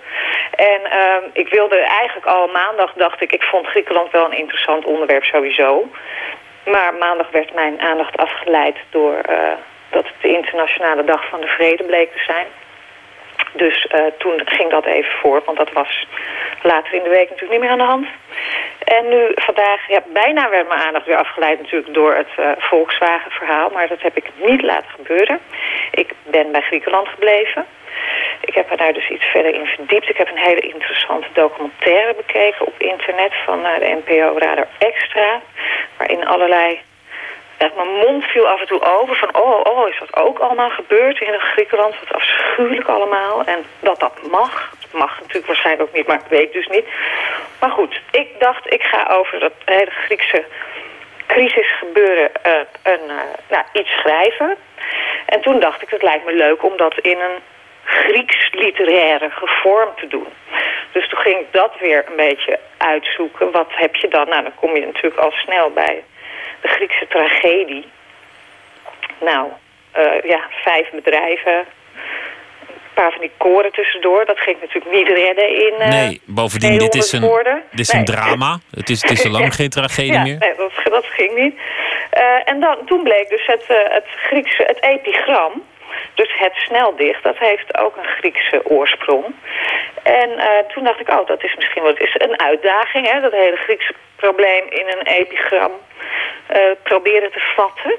En 0.57 0.81
ehm, 0.91 1.23
ik 1.33 1.49
wilde 1.49 1.79
eigenlijk 1.79 2.27
al 2.27 2.47
maandag, 2.47 2.93
dacht 2.93 3.21
ik, 3.23 3.33
ik 3.33 3.43
vond 3.43 3.67
Griekenland 3.67 4.11
wel 4.11 4.25
een 4.25 4.39
interessant 4.39 4.85
onderwerp 4.85 5.25
sowieso. 5.25 5.91
Maar 6.71 6.95
maandag 6.95 7.31
werd 7.31 7.55
mijn 7.55 7.81
aandacht 7.81 8.17
afgeleid 8.17 8.77
door 8.91 9.21
uh, 9.31 9.53
dat 9.91 10.05
het 10.05 10.15
de 10.21 10.29
internationale 10.29 11.05
dag 11.05 11.29
van 11.29 11.41
de 11.41 11.47
vrede 11.47 11.85
bleek 11.85 12.13
te 12.13 12.23
zijn. 12.27 12.47
Dus 13.53 13.87
uh, 13.95 14.01
toen 14.19 14.41
ging 14.45 14.71
dat 14.71 14.85
even 14.85 15.13
voor, 15.21 15.43
want 15.45 15.59
dat 15.59 15.73
was 15.73 16.07
later 16.63 16.95
in 16.95 17.03
de 17.03 17.09
week 17.09 17.31
natuurlijk 17.31 17.51
niet 17.51 17.61
meer 17.61 17.71
aan 17.71 17.79
de 17.79 17.95
hand. 17.95 18.07
En 18.85 19.09
nu 19.09 19.33
vandaag, 19.35 19.81
bijna 20.07 20.49
werd 20.49 20.69
mijn 20.69 20.81
aandacht 20.81 21.07
weer 21.07 21.17
afgeleid 21.17 21.61
natuurlijk 21.61 21.95
door 21.95 22.15
het 22.15 22.29
uh, 22.39 22.51
Volkswagen-verhaal. 22.59 23.71
Maar 23.71 23.89
dat 23.89 24.03
heb 24.03 24.17
ik 24.17 24.31
niet 24.35 24.63
laten 24.63 24.91
gebeuren. 24.91 25.41
Ik 25.91 26.13
ben 26.23 26.53
bij 26.53 26.61
Griekenland 26.61 27.09
gebleven. 27.09 27.67
Ik 28.41 28.55
heb 28.55 28.71
er 28.71 28.77
daar 28.77 28.93
dus 28.93 29.09
iets 29.09 29.25
verder 29.25 29.55
in 29.55 29.67
verdiept. 29.67 30.09
Ik 30.09 30.17
heb 30.17 30.31
een 30.31 30.45
hele 30.49 30.61
interessante 30.61 31.29
documentaire 31.33 32.15
bekeken 32.15 32.67
op 32.67 32.75
internet 32.79 33.33
van 33.45 33.59
uh, 33.61 33.79
de 33.79 34.01
NPO 34.05 34.39
Radar 34.39 34.67
Extra. 34.79 35.41
Waarin 35.97 36.27
allerlei 36.27 36.81
echt, 37.57 37.75
mijn 37.77 37.89
mond 37.89 38.25
viel 38.25 38.49
af 38.49 38.61
en 38.61 38.67
toe 38.67 38.83
over 38.99 39.17
van... 39.17 39.35
oh, 39.35 39.61
oh, 39.65 39.89
is 39.89 39.99
dat 39.99 40.17
ook 40.17 40.39
allemaal 40.39 40.71
gebeurd 40.71 41.21
in 41.21 41.39
Griekenland? 41.39 41.95
Wat 42.01 42.13
afschuwelijk 42.13 42.89
allemaal. 42.89 43.45
En 43.45 43.65
dat 43.81 44.01
dat 44.01 44.23
mag. 44.31 44.73
Dat 44.81 45.01
mag 45.01 45.19
natuurlijk 45.19 45.47
waarschijnlijk 45.47 45.89
ook 45.89 45.97
niet, 45.97 46.07
maar 46.07 46.21
ik 46.25 46.29
weet 46.39 46.53
dus 46.53 46.67
niet. 46.67 46.87
Maar 47.61 47.71
goed, 47.71 48.01
ik 48.11 48.29
dacht, 48.39 48.73
ik 48.73 48.83
ga 48.83 49.07
over 49.15 49.41
dat 49.41 49.53
hele 49.65 49.91
Griekse 49.91 50.45
crisisgebeuren 51.27 52.31
uh, 52.47 52.53
een, 52.83 53.05
uh, 53.07 53.15
nou, 53.49 53.65
iets 53.73 53.91
schrijven. 53.91 54.57
En 55.27 55.41
toen 55.41 55.61
dacht 55.61 55.83
ik, 55.83 55.91
het 55.91 56.03
lijkt 56.03 56.25
me 56.25 56.33
leuk 56.33 56.63
om 56.63 56.77
dat 56.77 56.99
in 56.99 57.19
een 57.19 57.39
Grieks 57.89 58.51
literaire 58.53 59.31
vorm 59.33 59.91
te 59.97 60.07
doen. 60.09 60.27
Dus 60.93 61.09
toen 61.09 61.19
ging 61.19 61.39
ik 61.39 61.53
dat 61.53 61.73
weer 61.81 62.05
een 62.09 62.17
beetje 62.17 62.59
uitzoeken. 62.77 63.51
Wat 63.51 63.69
heb 63.71 63.97
je 63.97 64.09
dan? 64.09 64.29
Nou, 64.29 64.43
dan 64.43 64.55
kom 64.55 64.75
je 64.75 64.87
natuurlijk 64.87 65.17
al 65.17 65.31
snel 65.31 65.71
bij 65.71 66.05
de 66.61 66.69
Griekse 66.69 67.07
tragedie. 67.09 67.87
Nou, 69.21 69.49
uh, 69.99 70.31
ja, 70.31 70.41
vijf 70.51 70.91
bedrijven. 70.91 71.57
Een 71.57 72.95
paar 72.95 73.11
van 73.11 73.21
die 73.21 73.33
koren 73.37 73.73
tussendoor. 73.73 74.25
Dat 74.25 74.39
ging 74.39 74.61
natuurlijk 74.61 74.95
niet 74.95 75.09
redden 75.09 75.49
in. 75.49 75.75
Uh, 75.79 75.89
nee, 75.89 76.21
bovendien, 76.25 76.79
dit 76.79 76.95
is 76.95 77.13
een, 77.13 77.21
dit 77.71 77.81
is 77.81 77.91
nee. 77.91 78.01
een 78.01 78.07
drama. 78.07 78.59
Het 78.71 78.91
is, 78.91 79.03
het 79.03 79.11
is 79.11 79.25
al 79.25 79.31
lang 79.31 79.55
geen 79.61 79.71
tragedie 79.71 80.13
ja, 80.13 80.23
meer. 80.23 80.39
Nee, 80.39 80.55
dat, 80.57 80.73
dat 80.85 81.07
ging 81.07 81.35
niet. 81.35 81.55
Uh, 81.55 82.49
en 82.49 82.61
dan, 82.61 82.77
toen 82.87 83.03
bleek 83.03 83.29
dus 83.29 83.47
het, 83.47 83.65
het 83.69 84.07
Griekse, 84.07 84.63
het 84.67 84.83
epigram. 84.83 85.63
Dus 86.15 86.39
het 86.39 86.55
sneldicht, 86.55 87.23
dat 87.23 87.39
heeft 87.39 87.79
ook 87.79 87.97
een 87.97 88.05
Griekse 88.19 88.61
oorsprong. 88.65 89.25
En 90.03 90.31
uh, 90.31 90.45
toen 90.69 90.85
dacht 90.85 91.01
ik, 91.01 91.09
oh, 91.09 91.27
dat 91.27 91.45
is 91.45 91.55
misschien 91.57 91.83
wel 91.83 91.97
is 91.97 92.15
een 92.19 92.41
uitdaging, 92.41 93.11
hè, 93.11 93.21
dat 93.21 93.33
hele 93.33 93.57
Griekse 93.57 93.95
probleem 94.17 94.65
in 94.69 94.87
een 94.89 95.07
epigram 95.07 95.73
uh, 96.57 96.61
proberen 96.83 97.33
te 97.33 97.41
vatten. 97.57 97.95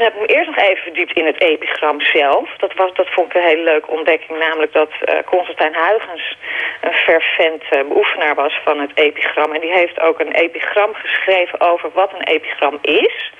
Toen 0.00 0.04
heb 0.04 0.14
ik 0.14 0.20
me 0.20 0.26
eerst 0.26 0.46
nog 0.46 0.58
even 0.58 0.82
verdiept 0.82 1.12
in 1.12 1.26
het 1.26 1.40
epigram 1.40 2.00
zelf. 2.00 2.48
Dat, 2.56 2.74
was, 2.74 2.92
dat 2.94 3.08
vond 3.10 3.26
ik 3.26 3.34
een 3.34 3.48
hele 3.48 3.62
leuke 3.62 3.90
ontdekking. 3.90 4.38
Namelijk 4.38 4.72
dat 4.72 4.90
uh, 5.04 5.18
Constantijn 5.24 5.74
Huygens 5.74 6.36
een 6.80 6.92
fervent 6.92 7.62
uh, 7.62 7.88
beoefenaar 7.88 8.34
was 8.34 8.60
van 8.64 8.80
het 8.80 8.90
epigram. 8.94 9.52
En 9.52 9.60
die 9.60 9.72
heeft 9.72 10.00
ook 10.00 10.20
een 10.20 10.32
epigram 10.32 10.94
geschreven 10.94 11.60
over 11.60 11.90
wat 11.92 12.12
een 12.12 12.26
epigram 12.26 12.78
is. 12.82 13.32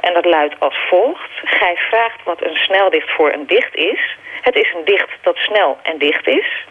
En 0.00 0.14
dat 0.14 0.24
luidt 0.24 0.54
als 0.58 0.76
volgt. 0.88 1.30
Gij 1.44 1.76
vraagt 1.76 2.22
wat 2.24 2.42
een 2.42 2.56
sneldicht 2.56 3.10
voor 3.10 3.32
een 3.32 3.46
dicht 3.46 3.74
is. 3.74 4.16
Het 4.40 4.56
is 4.56 4.72
een 4.74 4.84
dicht 4.84 5.10
dat 5.22 5.36
snel 5.36 5.78
en 5.82 5.98
dicht 5.98 6.26
is. 6.26 6.66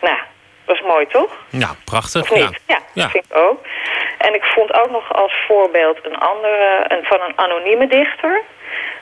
Nou, 0.00 0.18
dat 0.66 0.76
is 0.76 0.82
mooi, 0.82 1.06
toch? 1.06 1.30
Ja, 1.50 1.70
prachtig. 1.84 2.22
Of 2.22 2.30
niet? 2.30 2.60
Ja, 2.66 2.78
ja, 2.92 3.02
dat 3.02 3.10
vind 3.10 3.24
ik 3.24 3.36
ook. 3.36 3.64
En 4.18 4.34
ik 4.34 4.44
vond 4.44 4.72
ook 4.72 4.90
nog 4.90 5.14
als 5.14 5.32
voorbeeld 5.46 5.98
een 6.02 6.18
andere, 6.18 6.84
een, 6.88 7.04
van 7.04 7.20
een 7.20 7.38
anonieme 7.38 7.86
dichter. 7.86 8.42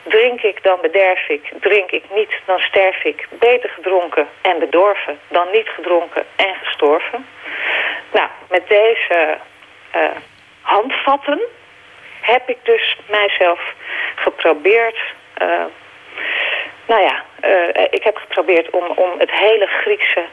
Drink 0.03 0.41
ik, 0.41 0.63
dan 0.63 0.79
bederf 0.81 1.29
ik. 1.29 1.53
Drink 1.61 1.91
ik 1.91 2.05
niet, 2.15 2.33
dan 2.45 2.59
sterf 2.59 3.05
ik. 3.05 3.29
Beter 3.31 3.71
gedronken 3.71 4.29
en 4.43 4.59
bedorven 4.59 5.19
dan 5.29 5.47
niet 5.53 5.69
gedronken 5.69 6.25
en 6.37 6.55
gestorven. 6.63 7.27
Nou, 8.13 8.29
met 8.49 8.69
deze 8.69 9.39
uh, 9.97 10.03
handvatten 10.61 11.41
heb 12.21 12.49
ik 12.49 12.59
dus 12.63 12.97
mijzelf 13.09 13.61
geprobeerd... 14.15 14.99
Uh, 15.43 15.65
nou 16.87 17.03
ja, 17.03 17.23
uh, 17.45 17.85
ik 17.91 18.03
heb 18.03 18.17
geprobeerd 18.17 18.71
om, 18.71 18.85
om 18.85 19.11
het 19.19 19.31
hele 19.31 19.67
Griekse 19.67 20.25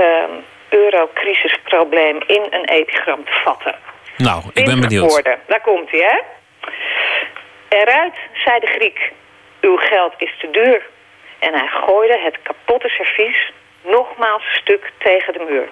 um, 0.00 0.44
eurocrisisprobleem 0.68 2.18
in 2.26 2.46
een 2.50 2.64
epigram 2.64 3.24
te 3.24 3.40
vatten. 3.44 3.74
Nou, 4.16 4.42
ik 4.52 4.64
ben 4.64 4.80
benieuwd. 4.80 5.10
Woorden. 5.10 5.38
Daar 5.46 5.60
komt 5.60 5.90
hij, 5.90 6.00
hè? 6.00 6.18
Eruit, 7.68 8.14
zei 8.34 8.60
de 8.60 8.66
Griek, 8.66 9.12
uw 9.60 9.76
geld 9.76 10.14
is 10.18 10.34
te 10.38 10.50
duur. 10.50 10.82
En 11.38 11.52
hij 11.54 11.66
gooide 11.66 12.18
het 12.18 12.38
kapotte 12.42 12.88
servies 12.88 13.52
nogmaals 13.84 14.42
stuk 14.54 14.92
tegen 14.98 15.32
de 15.32 15.46
muur. 15.48 15.68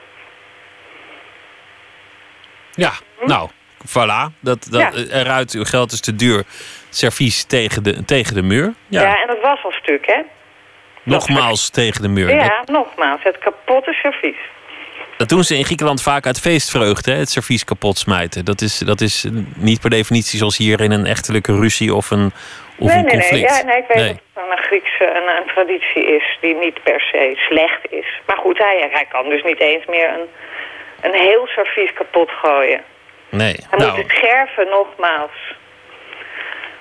Ja, 2.70 2.92
hm? 3.18 3.26
nou, 3.26 3.48
voilà. 3.86 4.40
Dat, 4.40 4.66
dat, 4.70 4.80
ja. 4.80 5.20
Eruit, 5.20 5.52
uw 5.52 5.64
geld 5.64 5.92
is 5.92 6.00
te 6.00 6.14
duur. 6.14 6.44
Servies 6.90 7.44
tegen 7.44 7.82
de, 7.82 8.04
tegen 8.04 8.34
de 8.34 8.42
muur. 8.42 8.74
Ja. 8.86 9.02
ja, 9.02 9.20
en 9.20 9.26
dat 9.26 9.40
was 9.40 9.64
al 9.64 9.72
stuk, 9.72 10.06
hè? 10.06 10.20
Nogmaals 11.08 11.70
tegen 11.70 12.02
de 12.02 12.08
muur. 12.08 12.34
Ja, 12.34 12.62
nogmaals. 12.66 13.22
Het 13.22 13.38
kapotte 13.38 13.92
servies. 13.92 14.36
Dat 15.16 15.28
doen 15.28 15.44
ze 15.44 15.56
in 15.56 15.64
Griekenland 15.64 16.02
vaak 16.02 16.26
uit 16.26 16.40
feestvreugde, 16.40 17.12
het 17.12 17.30
servies 17.30 17.64
kapot 17.64 17.98
smijten. 17.98 18.44
Dat 18.44 18.60
is, 18.60 18.78
dat 18.78 19.00
is 19.00 19.26
niet 19.56 19.80
per 19.80 19.90
definitie 19.90 20.38
zoals 20.38 20.56
hier 20.56 20.80
in 20.80 20.90
een 20.90 21.06
echtelijke 21.06 21.58
ruzie 21.58 21.94
of 21.94 22.10
een, 22.10 22.32
of 22.78 22.86
nee, 22.86 22.96
een 22.96 23.04
nee, 23.04 23.12
conflict. 23.12 23.50
Nee, 23.50 23.60
ja, 23.60 23.64
nee, 23.64 23.76
ik 23.76 23.88
weet 23.88 23.96
nee. 23.96 24.20
dat 24.34 24.44
het 24.48 24.58
een 24.58 24.64
Griekse 24.64 25.06
een, 25.06 25.36
een, 25.36 25.46
traditie 25.46 26.16
is 26.16 26.38
die 26.40 26.54
niet 26.54 26.82
per 26.82 27.00
se 27.00 27.32
slecht 27.36 27.80
is. 27.90 28.20
Maar 28.26 28.36
goed, 28.36 28.58
hij, 28.58 28.88
hij 28.90 29.06
kan 29.08 29.28
dus 29.28 29.42
niet 29.42 29.60
eens 29.60 29.86
meer 29.86 30.08
een, 30.08 30.28
een 31.00 31.20
heel 31.20 31.46
servies 31.46 31.92
kapot 31.92 32.30
gooien. 32.30 32.80
Nee. 33.28 33.56
Hij 33.70 33.78
nou, 33.78 33.90
moet 33.90 34.02
het 34.02 34.10
scherven 34.10 34.68
nogmaals. 34.68 35.56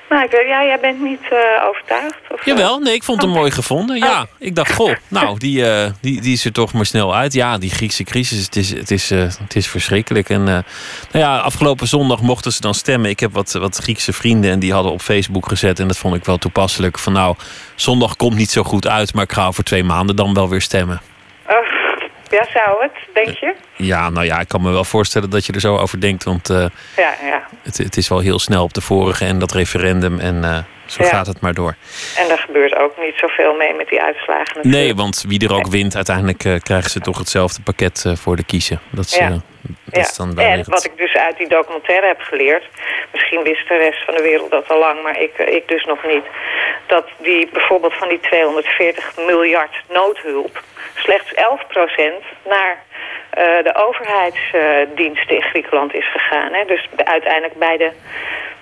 Nou, 0.09 0.23
ik, 0.23 0.31
ja, 0.31 0.63
jij 0.63 0.79
bent 0.81 1.01
niet 1.01 1.21
uh, 1.31 1.67
overtuigd? 1.67 2.17
Of 2.31 2.45
Jawel, 2.45 2.79
nee, 2.79 2.93
ik 2.93 3.03
vond 3.03 3.21
hem 3.21 3.31
mooi 3.31 3.51
gevonden. 3.51 3.97
Ja, 3.97 4.27
ik 4.39 4.55
dacht, 4.55 4.73
goh, 4.73 4.91
nou, 5.07 5.39
die, 5.39 5.59
uh, 5.59 5.85
die, 6.01 6.21
die 6.21 6.33
is 6.33 6.45
er 6.45 6.51
toch 6.51 6.73
maar 6.73 6.85
snel 6.85 7.15
uit. 7.15 7.33
Ja, 7.33 7.57
die 7.57 7.69
Griekse 7.69 8.03
crisis, 8.03 8.45
het 8.45 8.55
is, 8.55 8.69
het 8.69 8.91
is, 8.91 9.11
uh, 9.11 9.19
het 9.19 9.55
is 9.55 9.67
verschrikkelijk. 9.67 10.29
En 10.29 10.43
nou 10.43 10.63
ja, 11.11 11.37
afgelopen 11.37 11.87
zondag 11.87 12.21
mochten 12.21 12.51
ze 12.51 12.61
dan 12.61 12.73
stemmen. 12.73 13.09
Ik 13.09 13.19
heb 13.19 13.33
wat, 13.33 13.51
wat 13.51 13.77
Griekse 13.77 14.13
vrienden 14.13 14.51
en 14.51 14.59
die 14.59 14.73
hadden 14.73 14.91
op 14.91 15.01
Facebook 15.01 15.47
gezet. 15.47 15.79
En 15.79 15.87
dat 15.87 15.97
vond 15.97 16.15
ik 16.15 16.25
wel 16.25 16.37
toepasselijk. 16.37 16.99
Van 16.99 17.13
nou, 17.13 17.35
zondag 17.75 18.15
komt 18.15 18.35
niet 18.35 18.51
zo 18.51 18.63
goed 18.63 18.87
uit, 18.87 19.13
maar 19.13 19.23
ik 19.23 19.33
ga 19.33 19.47
over 19.47 19.63
twee 19.63 19.83
maanden 19.83 20.15
dan 20.15 20.33
wel 20.33 20.49
weer 20.49 20.61
stemmen. 20.61 21.01
Ja, 22.30 22.45
zou 22.53 22.82
het, 22.82 22.91
denk 23.13 23.38
je? 23.38 23.55
Ja, 23.75 24.09
nou 24.09 24.25
ja, 24.25 24.39
ik 24.39 24.47
kan 24.47 24.61
me 24.61 24.71
wel 24.71 24.84
voorstellen 24.84 25.30
dat 25.30 25.45
je 25.45 25.53
er 25.53 25.59
zo 25.59 25.78
over 25.78 26.01
denkt. 26.01 26.23
Want 26.23 26.49
uh, 26.49 26.65
ja, 26.95 27.13
ja. 27.23 27.47
Het, 27.61 27.78
het, 27.78 27.97
is 27.97 28.07
wel 28.07 28.19
heel 28.19 28.39
snel 28.39 28.63
op 28.63 28.73
de 28.73 28.82
vorige 28.82 29.25
en 29.25 29.39
dat 29.39 29.51
referendum. 29.51 30.19
En 30.19 30.36
uh, 30.36 30.57
zo 30.91 31.03
ja. 31.03 31.09
gaat 31.09 31.27
het 31.27 31.41
maar 31.41 31.53
door. 31.53 31.75
En 32.17 32.29
er 32.29 32.38
gebeurt 32.38 32.75
ook 32.75 32.97
niet 32.97 33.15
zoveel 33.15 33.55
mee 33.55 33.73
met 33.73 33.88
die 33.88 34.01
uitslagen. 34.01 34.55
Natuurlijk. 34.55 34.83
Nee, 34.83 34.95
want 34.95 35.23
wie 35.27 35.47
er 35.47 35.55
ook 35.55 35.67
wint, 35.67 35.95
uiteindelijk 35.95 36.43
uh, 36.43 36.55
krijgen 36.59 36.89
ze 36.89 36.99
toch 36.99 37.17
hetzelfde 37.17 37.61
pakket 37.61 38.13
voor 38.15 38.35
de 38.35 38.45
kiezen. 38.45 38.79
Dat 38.89 39.05
is, 39.05 39.15
ja. 39.15 39.29
dat 39.29 40.05
is 40.05 40.15
dan 40.15 40.38
en 40.38 40.63
wat 40.67 40.85
ik 40.85 40.97
dus 40.97 41.13
uit 41.13 41.38
die 41.38 41.47
documentaire 41.47 42.07
heb 42.07 42.21
geleerd... 42.21 42.63
misschien 43.11 43.43
wist 43.43 43.67
de 43.67 43.77
rest 43.77 44.03
van 44.05 44.15
de 44.15 44.21
wereld 44.21 44.51
dat 44.51 44.69
al 44.69 44.79
lang, 44.79 45.03
maar 45.03 45.21
ik, 45.21 45.38
ik 45.38 45.67
dus 45.67 45.85
nog 45.85 46.03
niet... 46.03 46.25
dat 46.85 47.05
die 47.17 47.49
bijvoorbeeld 47.53 47.93
van 47.93 48.09
die 48.09 48.19
240 48.19 49.11
miljard 49.27 49.76
noodhulp... 49.89 50.64
slechts 50.95 51.34
11% 51.34 51.38
naar 52.45 52.85
de 53.38 53.76
overheidsdiensten 53.76 55.35
in 55.35 55.41
Griekenland 55.41 55.93
is 55.93 56.11
gegaan. 56.11 56.53
Hè? 56.53 56.65
Dus 56.65 56.88
uiteindelijk 56.95 57.59
bij 57.59 57.77
de, 57.77 57.91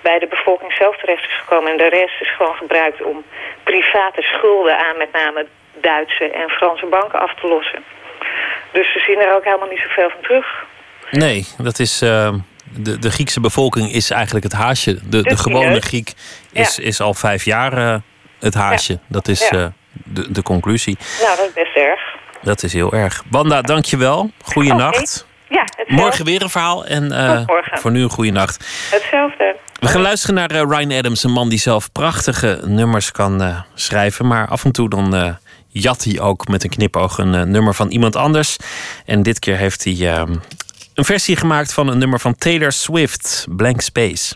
bij 0.08 0.18
de 0.18 0.34
bevolking 0.36 0.72
zelf 0.72 0.96
terecht 0.96 1.24
is 1.30 1.38
gekomen. 1.40 1.70
En 1.72 1.78
de 1.78 1.88
rest 1.88 2.16
is 2.20 2.32
gewoon 2.36 2.56
gebruikt 2.62 3.02
om 3.02 3.24
private 3.62 4.22
schulden 4.22 4.78
aan 4.86 4.96
met 4.98 5.12
name 5.12 5.46
Duitse 5.80 6.30
en 6.30 6.48
Franse 6.48 6.86
banken 6.86 7.20
af 7.20 7.34
te 7.34 7.46
lossen. 7.48 7.80
Dus 8.72 8.92
ze 8.92 8.98
zien 9.06 9.20
er 9.20 9.34
ook 9.34 9.44
helemaal 9.44 9.68
niet 9.68 9.84
zoveel 9.86 10.10
van 10.10 10.20
terug. 10.20 10.46
Nee, 11.10 11.46
dat 11.58 11.78
is... 11.78 12.02
Uh, 12.02 12.34
de, 12.78 12.98
de 12.98 13.10
Griekse 13.10 13.40
bevolking 13.40 13.92
is 13.92 14.10
eigenlijk 14.10 14.44
het 14.44 14.52
haasje. 14.52 15.08
De, 15.08 15.22
de 15.22 15.36
gewone 15.36 15.80
Griek 15.80 16.12
is, 16.52 16.76
ja. 16.76 16.82
is 16.82 17.00
al 17.00 17.14
vijf 17.14 17.44
jaar 17.44 18.00
het 18.38 18.54
haasje. 18.54 18.92
Ja. 18.92 18.98
Dat 19.08 19.28
is 19.28 19.48
ja. 19.48 19.72
de, 20.04 20.32
de 20.32 20.42
conclusie. 20.42 20.96
Nou, 21.22 21.36
dat 21.36 21.46
is 21.46 21.52
best 21.52 21.76
erg. 21.76 22.00
Dat 22.42 22.62
is 22.62 22.72
heel 22.72 22.92
erg. 22.92 23.22
Wanda, 23.30 23.62
dankjewel. 23.62 24.30
Goeienacht. 24.44 25.24
Okay. 25.24 25.35
Morgen 25.86 26.24
weer 26.24 26.42
een 26.42 26.50
verhaal. 26.50 26.86
En 26.86 27.04
uh, 27.04 27.40
voor 27.72 27.90
nu 27.90 28.02
een 28.02 28.10
goede 28.10 28.30
nacht. 28.30 28.66
Hetzelfde. 28.90 29.56
We 29.80 29.88
gaan 29.88 30.00
luisteren 30.00 30.34
naar 30.34 30.52
uh, 30.52 30.62
Ryan 30.68 30.92
Adams, 30.92 31.24
een 31.24 31.32
man 31.32 31.48
die 31.48 31.58
zelf 31.58 31.92
prachtige 31.92 32.60
nummers 32.64 33.12
kan 33.12 33.42
uh, 33.42 33.60
schrijven. 33.74 34.26
Maar 34.26 34.48
af 34.48 34.64
en 34.64 34.72
toe 34.72 34.88
dan 34.88 35.36
jat 35.68 36.04
hij 36.04 36.20
ook 36.20 36.48
met 36.48 36.64
een 36.64 36.70
knipoog 36.70 37.18
een 37.18 37.50
nummer 37.50 37.74
van 37.74 37.88
iemand 37.88 38.16
anders. 38.16 38.56
En 39.04 39.22
dit 39.22 39.38
keer 39.38 39.56
heeft 39.56 39.84
hij 39.84 40.12
ehm, 40.12 40.34
een 40.94 41.04
versie 41.04 41.36
gemaakt 41.36 41.72
van 41.72 41.88
een 41.88 41.98
nummer 41.98 42.20
van 42.20 42.34
Taylor 42.34 42.72
Swift, 42.72 43.46
Blank 43.50 43.80
Space. 43.80 44.34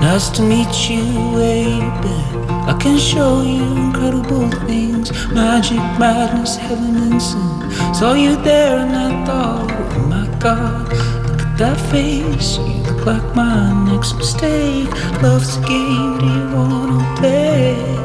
Nice 0.00 0.30
to 0.30 0.42
meet 0.42 0.86
you, 0.86 1.02
baby. 1.34 2.27
I 2.68 2.76
can 2.78 2.98
show 2.98 3.40
you 3.40 3.64
incredible 3.86 4.50
things 4.68 5.10
magic, 5.32 5.78
madness, 5.98 6.56
heaven, 6.56 6.96
and 6.96 7.22
sin. 7.22 7.94
Saw 7.94 8.12
you 8.12 8.36
there 8.42 8.76
and 8.78 8.94
I 8.94 9.24
thought, 9.24 9.70
oh 9.72 10.06
my 10.06 10.26
god, 10.38 10.88
look 11.26 11.40
at 11.40 11.56
that 11.56 11.80
face. 11.90 12.58
You 12.58 12.82
look 12.82 13.06
like 13.06 13.34
my 13.34 13.72
next 13.90 14.16
mistake. 14.16 14.90
Love's 15.22 15.56
a 15.56 15.60
game, 15.62 16.18
do 16.18 16.26
you 16.26 16.44
wanna 16.54 17.16
play? 17.16 17.98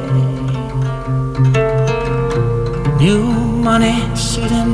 You 3.06 3.43
money, 3.64 3.96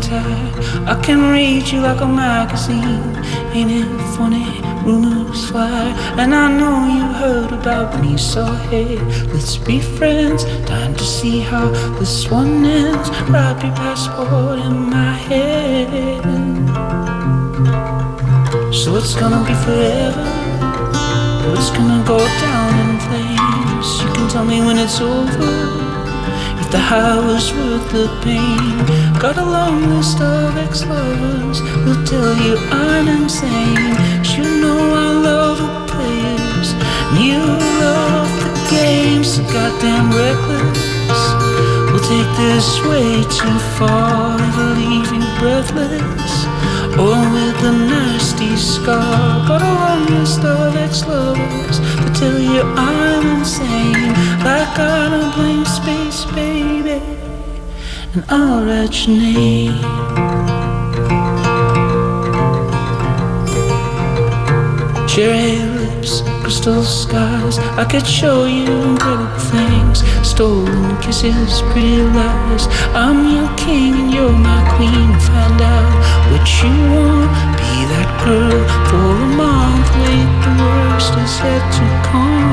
tie. 0.01 0.51
I 0.87 0.99
can 1.03 1.31
read 1.31 1.67
you 1.67 1.81
like 1.81 2.01
a 2.01 2.07
magazine. 2.07 3.15
Ain't 3.53 3.71
it 3.71 3.87
funny? 4.17 4.49
Rumors 4.83 5.49
fly, 5.49 5.93
and 6.17 6.33
I 6.33 6.47
know 6.57 6.87
you 6.97 7.05
heard 7.21 7.51
about 7.51 8.01
me. 8.01 8.17
So 8.17 8.43
hey, 8.69 8.97
let's 9.31 9.57
be 9.57 9.79
friends. 9.79 10.43
Time 10.65 10.95
to 10.95 11.03
see 11.03 11.39
how 11.39 11.69
this 11.99 12.31
one 12.31 12.65
ends. 12.65 13.09
Wrap 13.29 13.61
your 13.63 13.75
passport 13.75 14.59
in 14.59 14.89
my 14.89 15.13
head. 15.29 15.91
So 18.73 18.95
it's 18.95 19.15
gonna 19.15 19.43
be 19.47 19.55
forever. 19.65 20.25
Or 21.45 21.53
it's 21.59 21.71
gonna 21.77 22.03
go 22.05 22.17
down 22.17 22.71
in 22.83 22.91
flames. 23.05 24.01
You 24.01 24.09
can 24.15 24.29
tell 24.29 24.45
me 24.45 24.59
when 24.65 24.77
it's 24.79 24.99
over 24.99 25.88
the 26.71 26.77
was 27.25 27.51
worth 27.53 27.91
the 27.91 28.07
pain. 28.23 28.77
Got 29.19 29.37
a 29.37 29.45
long 29.45 29.89
list 29.89 30.19
of 30.21 30.55
ex-lovers 30.57 31.59
who'll 31.59 32.03
tell 32.05 32.33
you 32.45 32.57
I'm 32.71 33.07
insane. 33.07 33.95
You 34.35 34.43
know 34.61 34.81
I 34.93 35.09
love 35.29 35.57
the 35.57 35.71
players, 35.91 36.69
you 37.17 37.41
love 37.85 38.29
the 38.43 38.51
games. 38.69 39.33
So 39.33 39.43
goddamn 39.43 40.09
reckless. 40.13 41.21
We'll 41.89 42.05
take 42.13 42.31
this 42.37 42.69
way 42.85 43.23
too 43.39 43.59
far, 43.77 44.37
you 45.13 45.25
breathless 45.39 46.58
or 46.97 47.19
with 47.33 47.63
a 47.63 47.71
nasty 47.71 48.55
scar. 48.55 49.47
Got 49.47 49.61
a 49.61 49.73
long 49.81 50.05
list 50.07 50.43
of 50.43 50.75
ex-lovers 50.75 51.79
to 51.79 52.09
tell 52.19 52.39
you 52.39 52.61
I'm 52.75 53.39
insane, 53.39 54.13
like 54.43 54.79
on 54.79 55.13
a 55.13 55.31
blank 55.35 55.67
space, 55.67 56.25
baby, 56.33 57.01
and 58.13 58.23
I'll 58.29 58.65
write 58.65 59.07
your 59.07 59.17
name. 59.17 59.79
Cherry 65.07 65.68
lips, 65.99 66.21
crystal 66.41 66.83
skies. 66.83 67.57
I 67.77 67.85
could 67.85 68.05
show 68.05 68.45
you 68.45 68.65
incredible 68.65 69.39
things. 69.51 70.03
Stolen 70.27 70.97
kisses, 71.01 71.61
pretty 71.71 72.01
lies. 72.15 72.67
I'm 72.93 73.35
your 73.35 73.49
king 73.57 73.93
and 73.93 74.13
you're 74.13 74.31
my 74.31 74.61
queen. 74.75 75.09
Find 75.27 75.61
out 75.61 75.93
what 76.31 76.45
you 76.61 76.73
want. 76.93 77.31
Be 77.59 77.73
that 77.91 78.11
girl 78.25 78.61
for 78.89 79.09
a 79.15 79.29
month. 79.35 79.87
Wait, 80.01 80.29
the 80.45 80.53
worst 80.63 81.13
is 81.23 81.33
yet 81.43 81.63
to 81.77 81.85
come. 82.07 82.49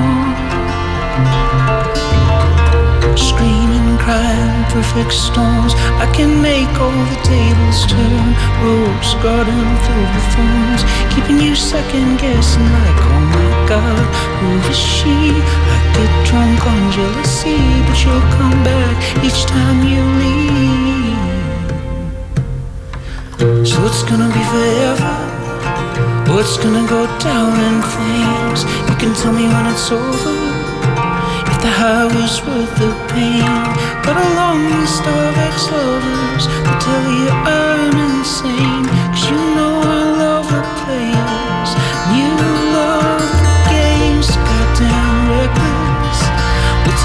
Screaming, 3.17 3.99
crying, 3.99 4.65
perfect 4.73 5.13
storms. 5.13 5.73
I 6.03 6.07
can 6.17 6.43
make 6.43 6.73
all 6.81 7.01
the 7.13 7.21
tables 7.23 7.81
turn. 7.87 8.29
Rose 8.63 9.15
garden 9.23 9.65
filled 9.85 10.11
with 10.15 10.29
thorns. 10.35 10.83
Keeping 11.15 11.41
you 11.41 11.55
second 11.55 12.19
guessing, 12.19 12.69
like, 12.81 13.16
god, 13.69 14.07
who 14.39 14.49
is 14.71 14.79
she? 14.79 15.15
I 15.75 15.79
get 15.95 16.13
drunk 16.27 16.61
on 16.67 16.81
jealousy, 16.93 17.59
but 17.87 17.99
you'll 18.03 18.29
come 18.39 18.59
back 18.63 18.97
each 19.27 19.45
time 19.47 19.79
you 19.83 20.03
leave. 20.23 21.17
So 23.67 23.77
it's 23.87 24.03
gonna 24.09 24.31
be 24.31 24.43
forever. 24.55 25.15
Or 26.31 26.41
it's 26.41 26.57
gonna 26.59 26.87
go 26.89 27.07
down 27.19 27.55
in 27.69 27.77
flames. 27.93 28.61
You 28.89 28.97
can 29.03 29.13
tell 29.15 29.33
me 29.33 29.47
when 29.47 29.67
it's 29.73 29.91
over 29.91 30.37
If 31.51 31.59
the 31.63 31.73
high 31.81 32.07
was 32.07 32.35
worth 32.47 32.73
the 32.79 32.91
pain. 33.13 33.87
A 34.07 34.15
long 34.35 34.61
list 34.71 35.05
of 35.05 35.37
ex-lovers 35.37 36.47
to 36.47 36.73
tell 36.85 37.07
you 37.19 37.29
I'm 37.29 37.95
insane. 38.09 38.87
Cause 39.13 39.31
you 39.31 39.46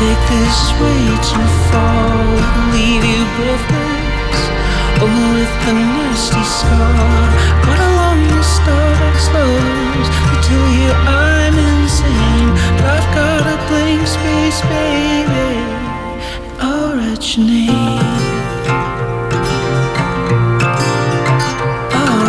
take 0.01 0.23
this 0.33 0.61
way 0.81 1.03
too 1.29 1.47
far, 1.69 2.09
leave 2.73 3.05
you 3.13 3.21
breathless. 3.37 4.39
Oh, 5.03 5.17
with 5.35 5.53
the 5.65 5.73
nasty 5.77 6.45
scar. 6.57 7.21
But 7.65 7.79
along 7.89 8.19
the 8.33 8.43
ex-lovers 9.09 10.09
to 10.29 10.35
tell 10.47 10.69
you 10.79 10.91
I'm 11.29 11.55
insane. 11.69 12.49
But 12.77 12.85
I've 12.97 13.09
got 13.19 13.43
a 13.55 13.57
blank 13.67 14.03
space, 14.17 14.59
baby. 14.73 15.49
I'll 16.65 16.91
write 16.97 17.25
your 17.37 17.45
name. 17.45 18.01
I'll 21.99 22.21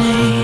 name. 0.00 0.39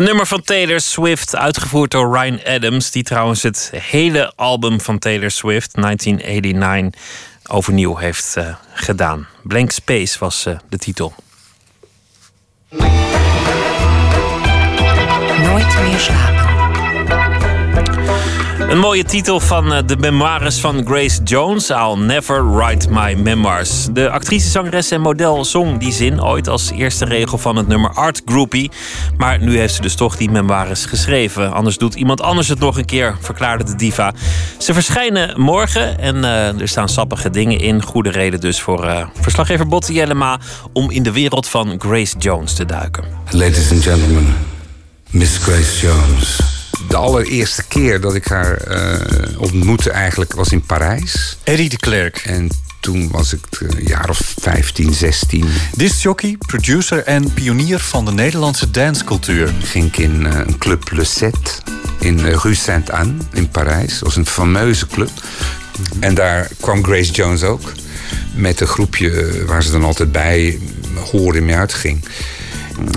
Een 0.00 0.06
nummer 0.06 0.26
van 0.26 0.42
Taylor 0.42 0.80
Swift, 0.80 1.36
uitgevoerd 1.36 1.90
door 1.90 2.18
Ryan 2.18 2.40
Adams, 2.44 2.90
die 2.90 3.02
trouwens 3.02 3.42
het 3.42 3.72
hele 3.74 4.32
album 4.36 4.80
van 4.80 4.98
Taylor 4.98 5.30
Swift, 5.30 5.74
1989, 5.74 7.00
overnieuw 7.46 7.96
heeft 7.96 8.34
uh, 8.38 8.54
gedaan. 8.72 9.28
Blank 9.42 9.70
Space 9.70 10.18
was 10.18 10.46
uh, 10.46 10.58
de 10.68 10.78
titel. 10.78 11.14
Nooit 15.38 15.80
meer 15.82 15.98
slapen. 15.98 16.49
Een 18.70 18.78
mooie 18.78 19.04
titel 19.04 19.40
van 19.40 19.72
eh, 19.72 19.82
de 19.86 19.96
memoires 19.96 20.60
van 20.60 20.86
Grace 20.86 21.22
Jones. 21.22 21.70
I'll 21.70 21.96
never 21.96 22.54
write 22.54 22.90
my 22.90 23.14
memoirs. 23.14 23.86
De 23.92 24.10
actrice, 24.10 24.50
zangeres 24.50 24.90
en 24.90 25.00
model 25.00 25.44
zong 25.44 25.78
die 25.78 25.92
zin 25.92 26.22
ooit 26.22 26.48
als 26.48 26.70
eerste 26.70 27.04
regel 27.04 27.38
van 27.38 27.56
het 27.56 27.66
nummer 27.66 27.90
Art 27.90 28.22
Groupie. 28.24 28.70
Maar 29.16 29.42
nu 29.42 29.58
heeft 29.58 29.74
ze 29.74 29.82
dus 29.82 29.94
toch 29.94 30.16
die 30.16 30.30
memoires 30.30 30.84
geschreven. 30.84 31.52
Anders 31.52 31.78
doet 31.78 31.94
iemand 31.94 32.20
anders 32.20 32.48
het 32.48 32.58
nog 32.58 32.76
een 32.76 32.84
keer, 32.84 33.16
verklaarde 33.20 33.64
de 33.64 33.76
diva. 33.76 34.12
Ze 34.58 34.74
verschijnen 34.74 35.40
morgen 35.40 35.98
en 35.98 36.16
uh, 36.16 36.60
er 36.60 36.68
staan 36.68 36.88
sappige 36.88 37.30
dingen 37.30 37.58
in. 37.58 37.82
Goede 37.82 38.10
reden 38.10 38.40
dus 38.40 38.60
voor 38.60 38.84
uh, 38.84 39.06
verslaggever 39.20 39.66
Botte 39.66 39.92
Jellema 39.92 40.38
om 40.72 40.90
in 40.90 41.02
de 41.02 41.12
wereld 41.12 41.48
van 41.48 41.74
Grace 41.78 42.18
Jones 42.18 42.54
te 42.54 42.64
duiken. 42.64 43.04
Ladies 43.30 43.70
and 43.72 43.82
gentlemen, 43.82 44.34
Miss 45.10 45.36
Grace 45.36 45.86
Jones 45.86 46.49
de 46.88 46.96
allereerste 46.96 47.64
keer 47.68 48.00
dat 48.00 48.14
ik 48.14 48.26
haar 48.26 48.58
uh, 48.68 49.40
ontmoette 49.40 49.90
eigenlijk 49.90 50.34
was 50.34 50.52
in 50.52 50.62
Parijs. 50.62 51.36
Eddie 51.42 51.68
de 51.68 51.76
Klerk. 51.76 52.22
En 52.24 52.48
toen 52.80 53.10
was 53.10 53.32
ik 53.32 53.60
een 53.60 53.84
jaar 53.84 54.08
of 54.08 54.34
15, 54.40 54.92
16. 54.92 55.44
Discjockey, 55.76 56.36
producer 56.46 57.04
en 57.04 57.32
pionier 57.32 57.78
van 57.78 58.04
de 58.04 58.12
Nederlandse 58.12 58.70
dancecultuur. 58.70 59.52
Ging 59.62 59.86
ik 59.86 59.98
in 59.98 60.20
uh, 60.20 60.34
een 60.34 60.58
club 60.58 60.90
Le 60.90 61.04
Set 61.04 61.62
in 61.98 62.18
Rue 62.18 62.54
Sainte-Anne 62.54 63.14
in 63.32 63.48
Parijs. 63.48 63.92
Dat 63.92 64.00
was 64.00 64.16
een 64.16 64.26
fameuze 64.26 64.86
club. 64.86 65.10
Mm 65.10 65.84
-hmm. 65.90 66.02
En 66.02 66.14
daar 66.14 66.48
kwam 66.60 66.84
Grace 66.84 67.12
Jones 67.12 67.42
ook. 67.42 67.72
Met 68.34 68.60
een 68.60 68.66
groepje 68.66 69.44
waar 69.46 69.62
ze 69.62 69.70
dan 69.70 69.84
altijd 69.84 70.12
bij 70.12 70.58
horen 71.10 71.44
mee 71.44 71.56
uitging. 71.56 72.04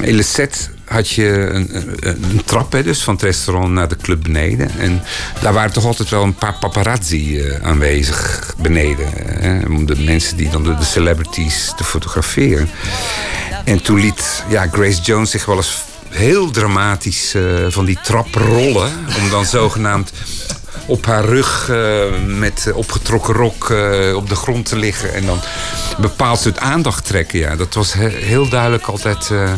In 0.01 0.15
Le 0.15 0.23
Set 0.23 0.69
had 0.85 1.09
je 1.09 1.29
een, 1.29 1.69
een, 1.99 2.41
trap 2.45 2.71
hè, 2.71 2.83
dus 2.83 3.03
van 3.03 3.13
het 3.13 3.23
restaurant 3.23 3.71
naar 3.71 3.87
de 3.87 3.97
club 3.97 4.23
beneden. 4.23 4.71
En 4.79 5.03
daar 5.41 5.53
waren 5.53 5.73
toch 5.73 5.85
altijd 5.85 6.09
wel 6.09 6.23
een 6.23 6.35
paar 6.35 6.57
paparazzi 6.59 7.37
uh, 7.37 7.55
aanwezig 7.63 8.53
beneden. 8.57 9.07
Hè, 9.25 9.65
om 9.65 9.85
de 9.85 9.99
mensen 9.99 10.37
die 10.37 10.49
dan 10.49 10.63
de, 10.63 10.75
de 10.75 10.85
celebrities 10.85 11.73
te 11.77 11.83
fotograferen. 11.83 12.69
En 13.65 13.81
toen 13.81 13.99
liet 13.99 14.43
ja, 14.49 14.67
Grace 14.71 15.01
Jones 15.01 15.31
zich 15.31 15.45
wel 15.45 15.55
eens 15.55 15.81
heel 16.09 16.51
dramatisch 16.51 17.35
uh, 17.35 17.65
van 17.69 17.85
die 17.85 17.99
trap 18.03 18.35
rollen. 18.35 18.91
Om 19.21 19.29
dan 19.29 19.45
zogenaamd 19.45 20.11
op 20.85 21.05
haar 21.05 21.25
rug 21.25 21.67
uh, 21.69 22.03
met 22.25 22.71
opgetrokken 22.73 23.33
rok 23.33 23.69
uh, 23.69 24.15
op 24.15 24.29
de 24.29 24.35
grond 24.35 24.65
te 24.65 24.77
liggen. 24.77 25.13
En 25.13 25.25
dan 25.25 25.39
bepaald 25.97 26.39
soort 26.39 26.59
aandacht 26.59 27.05
trekken. 27.05 27.39
Ja, 27.39 27.55
dat 27.55 27.73
was 27.73 27.93
he 27.93 28.07
heel 28.07 28.49
duidelijk 28.49 28.85
altijd. 28.85 29.29
Uh, 29.31 29.51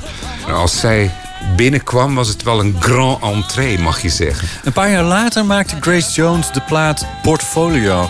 als 0.53 0.80
zij 0.80 1.11
binnenkwam, 1.56 2.15
was 2.15 2.27
het 2.27 2.43
wel 2.43 2.60
een 2.60 2.76
grand 2.80 3.23
entrée, 3.23 3.80
mag 3.80 4.02
je 4.02 4.10
zeggen. 4.10 4.47
Een 4.64 4.73
paar 4.73 4.91
jaar 4.91 5.03
later 5.03 5.45
maakte 5.45 5.76
Grace 5.80 6.11
Jones 6.11 6.52
de 6.52 6.61
plaat 6.61 7.06
Portfolio. 7.22 8.10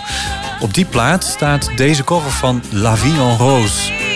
Op 0.60 0.74
die 0.74 0.86
plaat 0.86 1.24
staat 1.24 1.70
deze 1.76 2.04
cover 2.04 2.32
van 2.32 2.64
La 2.70 2.98
Vie 2.98 3.20
en 3.20 3.38
Rose. 3.38 4.15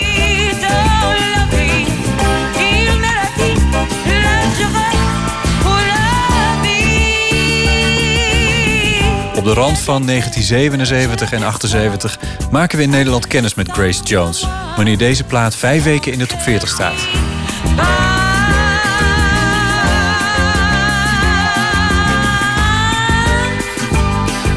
De 9.43 9.53
rand 9.53 9.79
van 9.79 10.05
1977 10.05 11.31
en 11.31 11.43
78 11.43 12.19
maken 12.51 12.77
we 12.77 12.83
in 12.83 12.89
Nederland 12.89 13.27
kennis 13.27 13.53
met 13.53 13.71
Grace 13.71 14.03
Jones. 14.03 14.47
Wanneer 14.75 14.97
deze 14.97 15.23
plaat 15.23 15.55
vijf 15.55 15.83
weken 15.83 16.11
in 16.11 16.19
de 16.19 16.25
top 16.25 16.39
40 16.39 16.69
staat. 16.69 17.07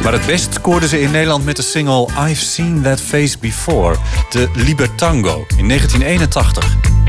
Maar 0.02 0.12
het 0.12 0.26
best 0.26 0.54
scoorde 0.54 0.88
ze 0.88 1.00
in 1.00 1.10
Nederland 1.10 1.44
met 1.44 1.56
de 1.56 1.62
single 1.62 2.08
I've 2.28 2.44
Seen 2.44 2.82
That 2.82 3.00
Face 3.00 3.38
Before, 3.38 3.96
de 4.30 4.50
Libertango 4.54 5.44
in 5.56 5.68
1981. 5.68 7.01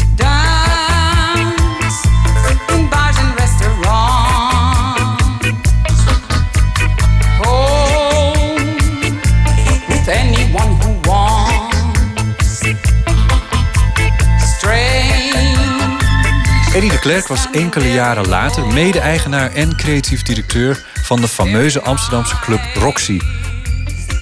Was 17.14 17.48
enkele 17.52 17.92
jaren 17.92 18.28
later 18.28 18.66
mede-eigenaar 18.68 19.52
en 19.52 19.76
creatief 19.76 20.22
directeur 20.22 20.86
van 21.04 21.22
de 21.22 21.28
fameuze 21.28 21.82
Amsterdamse 21.82 22.40
club 22.40 22.60
Roxy. 22.74 23.20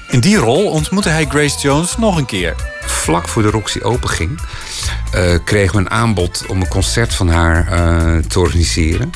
In 0.10 0.20
die 0.20 0.38
rol 0.38 0.70
ontmoette 0.70 1.10
hij 1.10 1.26
Grace 1.26 1.60
Jones 1.60 1.98
nog 1.98 2.18
een 2.18 2.26
keer. 2.26 2.56
Vlak 2.82 3.28
voor 3.28 3.42
de 3.42 3.50
Roxy 3.50 3.80
openging, 3.82 4.40
eh 5.12 5.36
kregen 5.44 5.76
we 5.76 5.80
een 5.80 5.90
aanbod 5.90 6.46
om 6.48 6.62
een 6.62 6.68
concert 6.68 7.14
van 7.14 7.30
haar 7.30 7.68
eh, 7.68 8.18
te 8.18 8.40
organiseren. 8.40 9.12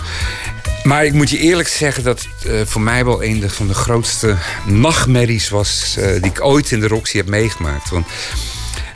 Maar 0.83 1.05
ik 1.05 1.13
moet 1.13 1.29
je 1.29 1.37
eerlijk 1.37 1.67
zeggen 1.67 2.03
dat 2.03 2.27
eh, 2.45 2.53
voor 2.65 2.81
mij 2.81 3.05
wel 3.05 3.23
een 3.23 3.49
van 3.49 3.67
de 3.67 3.73
grootste 3.73 4.35
nachtmerries 4.65 5.49
was 5.49 5.97
die 6.21 6.31
ik 6.31 6.43
ooit 6.43 6.71
in 6.71 6.79
de 6.79 6.87
Roxy 6.87 7.17
heb 7.17 7.27
meegemaakt. 7.27 7.89
Want 7.89 8.07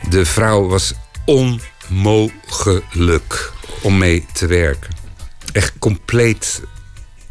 de 0.08 0.24
vrouw 0.24 0.68
was 0.68 0.92
onmogelijk 1.90 3.52
om 3.82 3.98
mee 3.98 4.26
te 4.32 4.46
werken. 4.46 4.94
Echt 5.52 5.78
compleet 5.78 6.62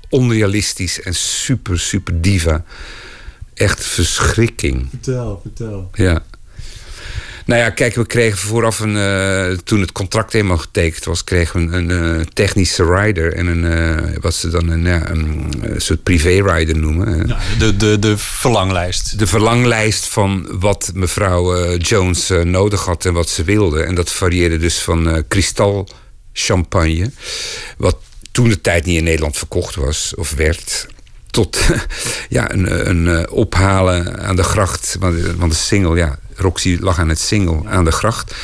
onrealistisch 0.10 1.02
en 1.02 1.16
super, 1.16 1.80
super 1.80 2.22
diva. 2.22 2.64
Echt 3.54 3.86
verschrikking. 3.86 4.88
Vertel, 4.90 5.40
vertel. 5.42 5.90
Ja. 5.94 6.24
Nou 7.50 7.62
ja, 7.62 7.70
kijk, 7.70 7.96
we 7.96 8.06
kregen 8.06 8.38
vooraf 8.38 8.80
een. 8.80 8.98
eh, 8.98 9.58
toen 9.58 9.82
het 9.82 9.92
contract 9.92 10.34
helemaal 10.34 10.58
getekend 10.58 11.06
was, 11.06 11.24
kregen 11.24 11.70
we 11.70 11.78
een, 11.78 11.90
een 11.90 12.20
eh, 12.20 12.26
technische 12.34 12.96
rider. 12.96 13.34
En 13.34 13.48
een. 13.48 13.66
eh, 13.66 14.18
wat 14.22 14.34
ze 14.34 14.50
dan 14.50 14.70
een, 14.70 14.86
ja, 14.86 15.10
een, 15.10 15.52
soort 15.78 16.04
privé-rider 16.04 16.78
noemen. 16.78 17.36
De, 17.60 17.76
de, 17.76 18.00
de 18.00 18.18
verlanglijst. 18.18 19.20
De 19.20 19.28
verlanglijst 19.28 20.06
van 20.08 20.48
wat 20.60 20.92
mevrouw 20.94 21.56
eh, 21.56 21.80
Jones 21.80 22.30
eh, 22.30 22.42
nodig 22.42 22.86
had 22.86 23.06
en 23.06 23.14
wat 23.14 23.30
ze 23.30 23.44
wilde. 23.44 23.84
En 23.84 23.96
dat 23.96 24.12
varieerde 24.12 24.58
dus 24.58 24.80
van 24.82 25.10
eh 25.10 25.22
kristal 25.28 25.88
champagne. 26.34 27.12
Wat 27.78 27.98
toen 28.32 28.50
de 28.50 28.62
tijd 28.62 28.86
niet 28.86 28.98
in 28.98 29.04
Nederland 29.04 29.38
verkocht 29.38 29.76
was 29.76 30.14
of 30.16 30.34
werd. 30.34 30.88
Tot 31.32 31.60
ja, 32.30 32.52
een, 32.52 32.90
een 32.90 33.08
eh, 33.08 33.34
ophalen 33.34 34.20
aan 34.20 34.36
de 34.36 34.44
gracht. 34.44 34.96
Want, 35.00 35.16
want 35.38 35.52
de 35.52 35.58
single, 35.58 35.98
ja, 35.98 36.20
Roxy 36.40 36.78
lag 36.80 37.00
aan 37.00 37.10
het 37.10 37.20
single 37.20 37.70
aan 37.70 37.86
de 37.86 37.92
gracht. 37.92 38.36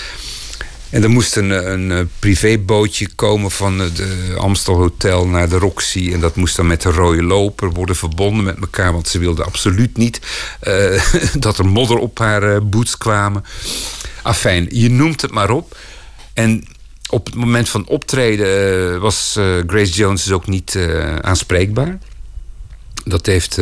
En 0.90 1.04
er 1.04 1.10
moest 1.10 1.36
een, 1.36 1.50
een 1.50 2.10
privébootje 2.20 3.08
komen 3.16 3.52
van 3.52 3.80
het 3.80 4.02
Amstel 4.38 4.76
Hotel 4.76 5.28
naar 5.28 5.50
de 5.50 5.58
Roxy. 5.58 6.10
En 6.14 6.20
dat 6.20 6.36
moest 6.36 6.56
dan 6.56 6.68
met 6.68 6.82
de 6.82 6.92
rode 6.92 7.24
loper 7.24 7.70
worden 7.70 7.96
verbonden 7.96 8.44
met 8.44 8.58
elkaar. 8.60 8.94
Want 8.94 9.08
ze 9.08 9.20
wilde 9.20 9.44
absoluut 9.44 9.98
niet 9.98 10.20
eh, 10.60 11.04
dat 11.46 11.58
er 11.58 11.66
modder 11.66 11.98
op 11.98 12.18
haar 12.18 12.56
eh, 12.56 12.62
boots 12.64 12.98
kwamen. 12.98 13.44
Afijn, 14.22 14.68
je 14.70 14.90
noemt 14.90 15.22
het 15.22 15.32
maar 15.32 15.50
op. 15.50 15.78
En 16.34 16.68
op 17.10 17.26
het 17.26 17.36
moment 17.36 17.70
van 17.70 17.88
optreden 17.88 18.94
eh, 18.94 19.00
was 19.00 19.40
Grace 19.68 19.92
Jones 19.92 20.24
dus 20.24 20.34
ook 20.34 20.48
niet 20.48 20.78
aanspreekbaar. 21.22 21.98
Dat 23.04 23.26
heeft 23.26 23.60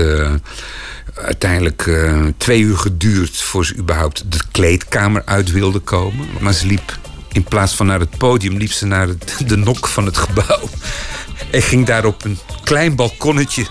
uiteindelijk 1.16 1.88
eh, 1.88 2.22
twee 2.38 2.62
uur 2.62 2.78
geduurd 2.78 3.38
voor 3.42 3.66
ze 3.66 3.76
überhaupt 3.76 4.24
de 4.32 4.40
kleedkamer 4.52 5.22
uit 5.26 5.52
wilde 5.52 5.80
komen. 5.80 6.28
Maar 6.40 6.54
ze 6.54 6.66
liep 6.68 6.98
in 7.32 7.44
plaats 7.44 7.76
van 7.76 7.86
naar 7.86 8.00
het 8.00 8.18
podium, 8.18 8.58
liep 8.58 8.72
ze 8.72 8.86
naar 8.86 9.08
de 9.46 9.58
nok 9.58 9.88
van 9.88 10.06
het 10.06 10.18
gebouw. 10.18 10.70
En 11.52 11.62
ging 11.62 11.86
daar 11.86 12.06
op 12.06 12.24
een 12.26 12.38
klein 12.64 12.96
balkonnetje 12.96 13.66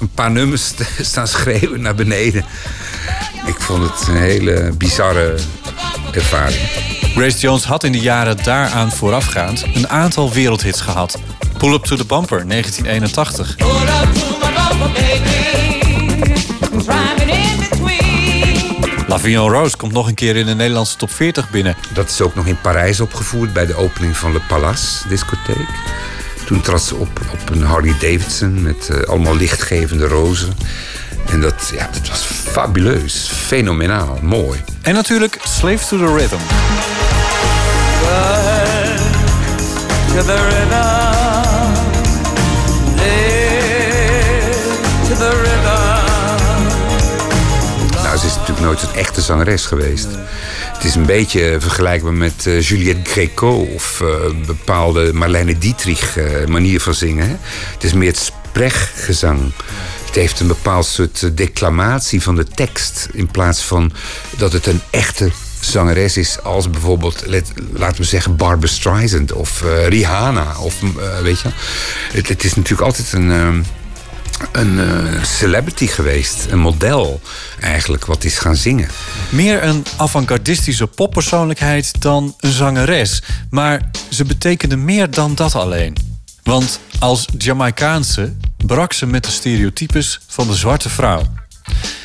een 0.00 0.10
paar 0.14 0.30
nummers 0.30 0.64
st- 0.66 0.82
staan 1.00 1.28
schreeuwen 1.28 1.80
naar 1.80 1.94
beneden. 1.94 2.44
Ik 3.46 3.60
vond 3.60 3.82
het 3.90 4.08
een 4.08 4.16
hele 4.16 4.72
bizarre 4.78 5.38
ervaring. 6.12 6.60
Grace 7.14 7.38
Jones 7.38 7.64
had 7.64 7.84
in 7.84 7.92
de 7.92 7.98
jaren 8.00 8.36
daaraan 8.44 8.92
voorafgaand 8.92 9.64
een 9.74 9.88
aantal 9.88 10.32
wereldhits 10.32 10.80
gehad. 10.80 11.18
Pull 11.58 11.72
Up 11.72 11.84
to 11.84 11.96
the 11.96 12.04
Bumper 12.06 12.48
1981. 12.48 13.56
La 19.06 19.18
Vie 19.18 19.36
en 19.36 19.48
Rose 19.48 19.76
komt 19.76 19.92
nog 19.92 20.08
een 20.08 20.14
keer 20.14 20.36
in 20.36 20.46
de 20.46 20.54
Nederlandse 20.54 20.96
top 20.96 21.10
40 21.12 21.50
binnen. 21.50 21.76
Dat 21.92 22.10
is 22.10 22.20
ook 22.20 22.34
nog 22.34 22.46
in 22.46 22.60
Parijs 22.60 23.00
opgevoerd 23.00 23.52
bij 23.52 23.66
de 23.66 23.74
opening 23.74 24.16
van 24.16 24.32
Le 24.32 24.40
Palace 24.48 25.08
discotheek. 25.08 25.68
Toen 26.46 26.60
trad 26.60 26.82
ze 26.82 26.94
op 26.94 27.20
op 27.32 27.50
een 27.50 27.62
Harley 27.62 27.92
Davidson 27.92 28.62
met 28.62 28.88
eh, 28.88 29.08
allemaal 29.08 29.36
lichtgevende 29.36 30.06
rozen. 30.06 30.52
En 31.26 31.40
dat, 31.40 31.72
ja, 31.74 31.88
dat 31.92 32.08
was 32.08 32.20
fabuleus, 32.24 33.30
fenomenaal, 33.34 34.18
mooi. 34.22 34.60
En 34.82 34.94
natuurlijk 34.94 35.38
Slave 35.42 35.86
to 35.86 35.96
the 35.98 36.14
Rhythm. 36.16 36.36
to 40.14 40.22
the 40.22 40.34
rhythm. 40.34 41.09
Nooit 48.60 48.82
een 48.82 48.94
echte 48.94 49.20
zangeres 49.20 49.66
geweest. 49.66 50.06
Het 50.72 50.84
is 50.84 50.94
een 50.94 51.06
beetje 51.06 51.56
vergelijkbaar 51.60 52.12
met 52.12 52.46
eh, 52.46 52.60
Juliette 52.60 53.10
Gréco 53.10 53.50
of 53.50 54.00
eh, 54.00 54.08
bepaalde 54.46 55.12
Marlene 55.12 55.58
Dietrich 55.58 56.16
eh, 56.16 56.46
manier 56.46 56.80
van 56.80 56.94
zingen. 56.94 57.28
Hè? 57.28 57.36
Het 57.72 57.84
is 57.84 57.92
meer 57.92 58.08
het 58.08 58.18
sprechgezang. 58.18 59.52
Het 60.06 60.14
heeft 60.14 60.40
een 60.40 60.46
bepaald 60.46 60.86
soort 60.86 61.36
declamatie 61.36 62.22
van 62.22 62.36
de 62.36 62.44
tekst. 62.44 63.08
In 63.12 63.26
plaats 63.26 63.64
van 63.64 63.92
dat 64.36 64.52
het 64.52 64.66
een 64.66 64.80
echte 64.90 65.30
zangeres 65.60 66.16
is 66.16 66.42
als 66.42 66.70
bijvoorbeeld, 66.70 67.24
laten 67.72 67.96
we 67.96 68.04
zeggen, 68.04 68.36
Barbara 68.36 68.72
Streisand 68.72 69.32
of 69.32 69.62
eh, 69.62 69.88
Rihanna. 69.88 70.58
Of, 70.58 70.74
weet 71.22 71.40
je, 71.40 71.48
het 72.12 72.44
is 72.44 72.54
natuurlijk 72.54 72.82
altijd 72.82 73.12
een, 73.12 73.30
ehm, 73.30 73.62
een 74.52 74.78
eh, 74.78 75.22
celebrity 75.22 75.86
geweest. 75.86 76.46
Een 76.50 76.58
model 76.58 77.20
eigenlijk, 77.60 78.06
wat 78.06 78.24
is 78.24 78.38
gaan 78.38 78.56
zingen. 78.56 78.88
Meer 79.28 79.64
een 79.64 79.84
avant-gardistische 79.96 80.86
poppersoonlijkheid 80.86 82.00
dan 82.00 82.34
een 82.38 82.52
zangeres. 82.52 83.22
Maar 83.50 83.90
ze 84.10 84.24
betekende 84.24 84.76
meer 84.76 85.10
dan 85.10 85.34
dat 85.34 85.54
alleen. 85.54 85.96
Want 86.42 86.80
als 86.98 87.26
Jamaicaanse 87.38 88.34
brak 88.66 88.92
ze 88.92 89.06
met 89.06 89.24
de 89.24 89.30
stereotypes 89.30 90.20
van 90.26 90.46
de 90.46 90.54
zwarte 90.54 90.88
vrouw. 90.88 91.22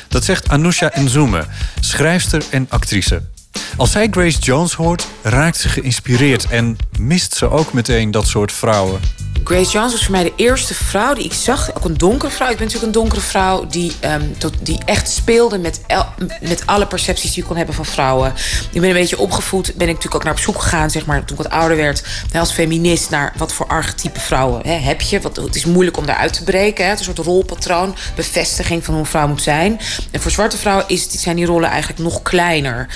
Dat 0.08 0.24
zegt 0.24 0.48
Anousha 0.48 0.92
Nzume, 0.94 1.44
schrijfster 1.80 2.42
en 2.50 2.66
actrice. 2.68 3.22
Als 3.76 3.90
zij 3.90 4.08
Grace 4.10 4.38
Jones 4.38 4.72
hoort, 4.72 5.06
raakt 5.22 5.56
ze 5.56 5.68
geïnspireerd... 5.68 6.46
en 6.46 6.76
mist 6.98 7.34
ze 7.34 7.50
ook 7.50 7.72
meteen 7.72 8.10
dat 8.10 8.26
soort 8.26 8.52
vrouwen. 8.52 9.00
Grace 9.46 9.70
Jones 9.70 9.92
was 9.92 10.02
voor 10.02 10.12
mij 10.12 10.22
de 10.22 10.32
eerste 10.36 10.74
vrouw 10.74 11.14
die 11.14 11.24
ik 11.24 11.32
zag. 11.32 11.76
Ook 11.76 11.84
een 11.84 11.96
donkere 11.96 12.32
vrouw. 12.32 12.50
Ik 12.50 12.56
ben 12.56 12.66
natuurlijk 12.66 12.94
een 12.94 13.00
donkere 13.00 13.20
vrouw 13.20 13.66
die, 13.66 13.92
ehm, 14.00 14.22
tot, 14.38 14.54
die 14.62 14.78
echt 14.84 15.10
speelde 15.10 15.58
met, 15.58 15.80
met 16.40 16.62
alle 16.66 16.86
percepties 16.86 17.32
die 17.32 17.42
je 17.42 17.48
kon 17.48 17.56
hebben 17.56 17.74
van 17.74 17.84
vrouwen. 17.84 18.32
Ik 18.72 18.80
ben 18.80 18.90
een 18.90 18.96
beetje 18.96 19.18
opgevoed. 19.18 19.64
Ben 19.64 19.88
ik 19.88 19.94
natuurlijk 19.94 20.14
ook 20.14 20.24
naar 20.24 20.32
op 20.32 20.38
zoek 20.38 20.62
gegaan, 20.62 20.90
zeg 20.90 21.06
maar, 21.06 21.24
toen 21.24 21.36
ik 21.36 21.42
wat 21.42 21.52
ouder 21.52 21.76
werd. 21.76 22.02
Als 22.34 22.52
feminist 22.52 23.10
naar 23.10 23.32
wat 23.36 23.52
voor 23.52 23.66
archetype 23.66 24.20
vrouwen 24.20 24.60
hè, 24.66 24.72
heb 24.72 25.00
je. 25.00 25.20
Want 25.20 25.36
het 25.36 25.56
is 25.56 25.64
moeilijk 25.64 25.96
om 25.96 26.06
daaruit 26.06 26.32
te 26.32 26.44
breken. 26.44 26.84
Hè. 26.84 26.90
Het 26.90 27.00
is 27.00 27.06
een 27.06 27.14
soort 27.14 27.26
rolpatroon, 27.26 27.96
bevestiging 28.14 28.84
van 28.84 28.94
hoe 28.94 29.02
een 29.02 29.08
vrouw 29.08 29.28
moet 29.28 29.42
zijn. 29.42 29.80
En 30.10 30.20
voor 30.20 30.30
zwarte 30.30 30.56
vrouwen 30.56 30.84
is, 30.88 31.10
zijn 31.10 31.36
die 31.36 31.46
rollen 31.46 31.70
eigenlijk 31.70 32.02
nog 32.02 32.22
kleiner. 32.22 32.88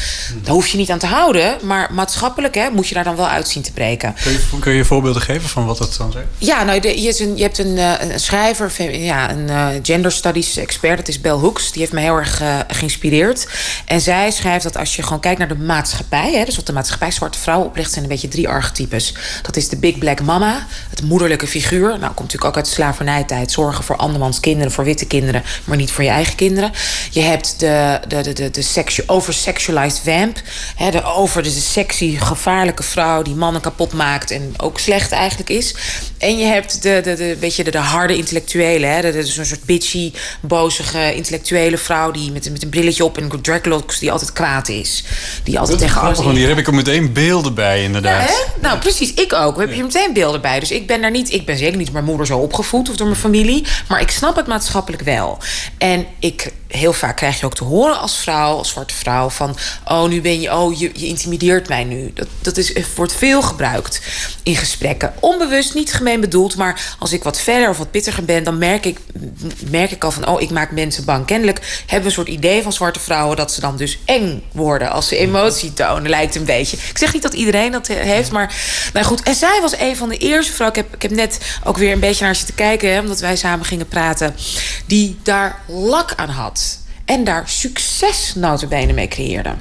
Daar 0.43 0.55
hoef 0.55 0.67
je 0.67 0.77
niet 0.77 0.91
aan 0.91 0.99
te 0.99 1.07
houden. 1.07 1.59
Maar 1.63 1.89
maatschappelijk 1.93 2.55
hè, 2.55 2.71
moet 2.71 2.89
je 2.89 2.95
daar 2.95 3.05
dan 3.05 3.17
wel 3.17 3.29
uit 3.29 3.49
zien 3.49 3.63
te 3.63 3.73
breken. 3.73 4.15
Kun 4.23 4.33
je, 4.33 4.59
kun 4.61 4.73
je 4.73 4.85
voorbeelden 4.85 5.23
geven 5.23 5.49
van 5.49 5.67
wat 5.67 5.79
dat 5.79 5.95
dan 5.99 6.13
zegt? 6.13 6.40
Ja, 6.41 6.65
nou, 6.65 6.81
je, 6.81 7.09
is 7.09 7.19
een, 7.19 7.37
je 7.37 7.43
hebt 7.43 7.59
een, 7.59 7.79
eh, 7.79 7.93
een 7.99 8.21
schrijver, 8.21 8.95
ja, 8.95 9.31
een 9.31 9.49
eh, 9.49 9.69
gender 9.83 10.13
studies 10.13 10.57
expert, 10.57 10.97
dat 10.97 11.09
is 11.09 11.21
Bell 11.21 11.33
Hooks. 11.33 11.73
Die 11.73 11.81
heeft 11.81 11.93
me 11.93 12.01
heel 12.01 12.17
erg 12.17 12.41
eh, 12.41 12.59
geïnspireerd. 12.69 13.49
En 13.87 14.01
zij 14.01 14.31
schrijft 14.31 14.63
dat 14.63 14.77
als 14.77 14.97
je 14.97 15.03
gewoon 15.03 15.21
kijkt 15.21 15.39
naar 15.39 15.49
de 15.49 15.57
maatschappij, 15.57 16.33
hè, 16.33 16.45
dus 16.45 16.57
wat 16.57 16.67
de 16.67 16.73
maatschappij 16.73 17.11
zwarte 17.11 17.39
vrouwen 17.39 17.67
oplicht, 17.67 17.91
zijn 17.93 18.05
een 18.05 18.11
beetje 18.11 18.29
drie 18.29 18.49
archetypes. 18.49 19.15
Dat 19.43 19.57
is 19.57 19.69
de 19.69 19.77
big 19.77 19.99
black 19.99 20.23
mama, 20.23 20.67
het 20.91 21.03
moederlijke 21.03 21.47
figuur. 21.47 21.89
Nou, 21.89 22.01
komt 22.01 22.19
natuurlijk 22.19 22.45
ook 22.45 22.57
uit 22.57 22.65
de 22.65 22.71
slavernijtijd. 22.71 23.53
Zorgen 23.53 23.85
voor 23.85 23.97
andermans 23.97 24.41
kinderen, 24.41 24.73
voor 24.73 24.85
witte 24.85 25.07
kinderen, 25.07 25.43
maar 25.65 25.77
niet 25.77 25.91
voor 25.91 26.05
je 26.05 26.11
eigen 26.11 26.35
kinderen. 26.35 26.73
Je 27.11 27.21
hebt 27.21 27.61
de, 27.61 28.01
de, 28.09 28.23
de, 28.23 28.33
de, 28.33 28.51
de 28.51 29.03
oversexualized 29.07 30.01
vamp. 30.05 30.41
Hè, 30.77 30.91
de 30.91 31.03
over, 31.03 31.43
de 31.43 31.51
sexy, 31.51 32.17
gevaarlijke 32.19 32.83
vrouw 32.83 33.23
die 33.23 33.35
mannen 33.35 33.63
kapot 33.63 33.93
maakt 33.93 34.31
en 34.31 34.55
ook 34.57 34.79
slecht 34.79 35.13
eigenlijk 35.13 35.51
is. 35.51 35.75
Je 36.39 36.45
hebt 36.45 36.83
de, 36.83 37.01
de, 37.05 37.15
de, 37.15 37.37
weet 37.39 37.57
je, 37.57 37.65
de, 37.65 37.71
de 37.71 37.79
harde 37.79 38.17
intellectuele, 38.17 38.87
hè, 38.87 39.01
de, 39.01 39.13
de, 39.13 39.27
zo'n 39.27 39.45
soort 39.45 39.65
bitchy, 39.65 40.13
bozige 40.41 41.15
intellectuele 41.15 41.79
vrouw 41.79 42.11
die 42.11 42.33
met, 42.33 42.51
met 42.53 42.63
een 42.63 42.69
brilletje 42.69 43.05
op 43.05 43.19
en 43.19 43.41
dreadlocks 43.43 43.99
die 43.99 44.13
altijd 44.13 44.33
kwaad 44.33 44.69
is. 44.69 45.05
Die 45.45 45.59
altijd 45.59 45.79
Dat 45.79 45.89
is 45.89 45.93
tegen 45.93 46.07
alles 46.07 46.19
grappig, 46.19 46.39
hier 46.39 46.49
heb 46.49 46.59
ik 46.59 46.67
er 46.67 46.75
meteen 46.75 47.13
beelden 47.13 47.55
bij, 47.55 47.83
inderdaad. 47.83 48.29
ja, 48.29 48.35
hè? 48.35 48.61
Nou, 48.61 48.79
precies. 48.79 49.15
Ik 49.15 49.33
ook. 49.33 49.53
We 49.53 49.59
hebben 49.59 49.77
hier 49.77 49.85
meteen 49.85 50.13
beelden 50.13 50.41
bij. 50.41 50.61
Dus 50.61 50.71
ik 50.71 50.87
ben 50.87 51.01
daar 51.01 51.11
niet... 51.11 51.33
Ik 51.33 51.47
ben 51.47 51.59
zeker 51.59 51.77
niet 51.77 51.85
door 51.85 51.95
mijn 51.95 52.05
moeder 52.05 52.27
zo 52.27 52.39
opgevoed 52.39 52.89
of 52.89 52.97
door 52.97 53.07
mijn 53.07 53.19
familie. 53.19 53.65
Maar 53.89 54.01
ik 54.01 54.11
snap 54.11 54.37
het 54.37 54.47
maatschappelijk 54.47 55.03
wel. 55.03 55.39
En 55.79 56.07
ik... 56.19 56.53
Heel 56.71 56.93
vaak 56.93 57.17
krijg 57.17 57.41
je 57.41 57.47
ook 57.47 57.55
te 57.55 57.65
horen 57.65 57.99
als 57.99 58.19
vrouw, 58.19 58.57
als 58.57 58.69
zwarte 58.69 58.95
vrouw... 58.95 59.29
van, 59.29 59.57
oh, 59.85 60.09
nu 60.09 60.21
ben 60.21 60.41
je... 60.41 60.57
Oh, 60.57 60.79
je, 60.79 60.91
je 60.95 61.07
intimideert 61.07 61.69
mij 61.69 61.85
nu. 61.85 62.11
Dat, 62.15 62.29
dat 62.41 62.57
is, 62.57 62.73
wordt 62.95 63.13
veel 63.13 63.43
gebruikt 63.43 64.01
in 64.43 64.57
gesprekken. 64.57 65.13
Onbewust, 65.21 65.75
niet 65.75 65.93
gemeen 65.93 66.21
bedoeld. 66.21 66.57
Maar 66.57 66.97
als 66.99 67.13
ik 67.13 67.23
wat 67.23 67.41
verder 67.41 67.69
of 67.69 67.79
wat 67.79 67.91
pittiger 67.91 68.25
ben... 68.25 68.45
dan 68.45 68.59
merk 68.59 68.87
ik, 68.87 68.99
merk 69.71 69.91
ik 69.91 70.05
al 70.05 70.11
van, 70.11 70.29
oh, 70.29 70.41
ik 70.41 70.51
maak 70.51 70.71
mensen 70.71 71.05
bang. 71.05 71.27
Kennelijk 71.27 71.59
hebben 71.81 72.01
we 72.01 72.07
een 72.07 72.25
soort 72.25 72.37
idee 72.37 72.63
van 72.63 72.73
zwarte 72.73 73.01
vrouwen... 73.01 73.37
dat 73.37 73.53
ze 73.53 73.61
dan 73.61 73.77
dus 73.77 73.99
eng 74.05 74.43
worden 74.53 74.91
als 74.91 75.09
ze 75.09 75.17
emotie 75.17 75.73
tonen, 75.73 76.11
lijkt 76.11 76.35
een 76.35 76.45
beetje. 76.45 76.77
Ik 76.77 76.99
zeg 76.99 77.13
niet 77.13 77.23
dat 77.23 77.35
iedereen 77.35 77.73
dat 77.73 77.87
heeft, 77.87 78.31
maar 78.31 78.55
nou 78.93 79.07
goed. 79.07 79.23
En 79.23 79.35
zij 79.35 79.59
was 79.61 79.79
een 79.79 79.97
van 79.97 80.09
de 80.09 80.17
eerste 80.17 80.53
vrouwen. 80.53 80.79
Ik 80.79 80.85
heb, 80.85 80.95
ik 80.95 81.03
heb 81.03 81.11
net 81.11 81.39
ook 81.65 81.77
weer 81.77 81.93
een 81.93 82.01
beetje 82.01 82.25
naar 82.25 82.37
ze 82.37 82.45
te 82.45 82.53
kijken, 82.53 83.01
omdat 83.01 83.21
wij 83.21 83.37
samen 83.37 83.67
gingen 83.67 83.89
praten, 83.89 84.37
die 84.87 85.19
daar 85.23 85.59
lak 85.67 86.13
aan 86.17 86.29
had. 86.29 86.60
En 87.11 87.25
daar 87.25 87.43
succes 87.47 88.33
notabene 88.35 88.93
mee 88.93 89.09
creëerde. 89.09 89.55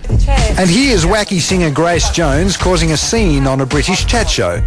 And 0.58 0.70
here's 0.70 1.04
wacky 1.04 1.40
singer 1.40 1.70
Grace 1.74 2.12
Jones 2.12 2.58
causing 2.58 2.92
a 2.92 2.96
scene 2.96 3.50
on 3.50 3.62
a 3.62 3.66
British 3.66 4.06
chat 4.06 4.30
show. 4.30 4.62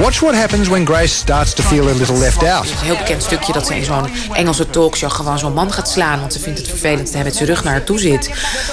Watch 0.00 0.20
what 0.20 0.34
happens 0.34 0.68
when 0.68 0.86
Grace 0.86 1.14
starts 1.14 1.54
to 1.54 1.62
feel 1.62 1.88
a 1.88 1.92
little 1.92 2.18
left 2.18 2.42
out. 2.42 2.64
Het 2.64 2.74
is 2.74 2.80
een 2.80 2.86
heel 2.86 2.96
bekend 2.96 3.22
stukje 3.22 3.52
dat 3.52 3.66
ze 3.66 3.76
in 3.76 3.84
zo'n 3.84 4.08
Engelse 4.32 4.70
talkshow 4.70 5.10
gewoon 5.10 5.38
zo'n 5.38 5.52
man 5.52 5.72
gaat 5.72 5.88
slaan. 5.88 6.20
Want 6.20 6.32
ze 6.32 6.40
vindt 6.40 6.58
het 6.58 6.68
vervelend 6.68 7.04
dat 7.04 7.14
hij 7.14 7.24
met 7.24 7.36
zijn 7.36 7.48
rug 7.48 7.64
naar 7.64 7.72
haar 7.72 7.84
toe 7.84 7.98
zit. 7.98 8.30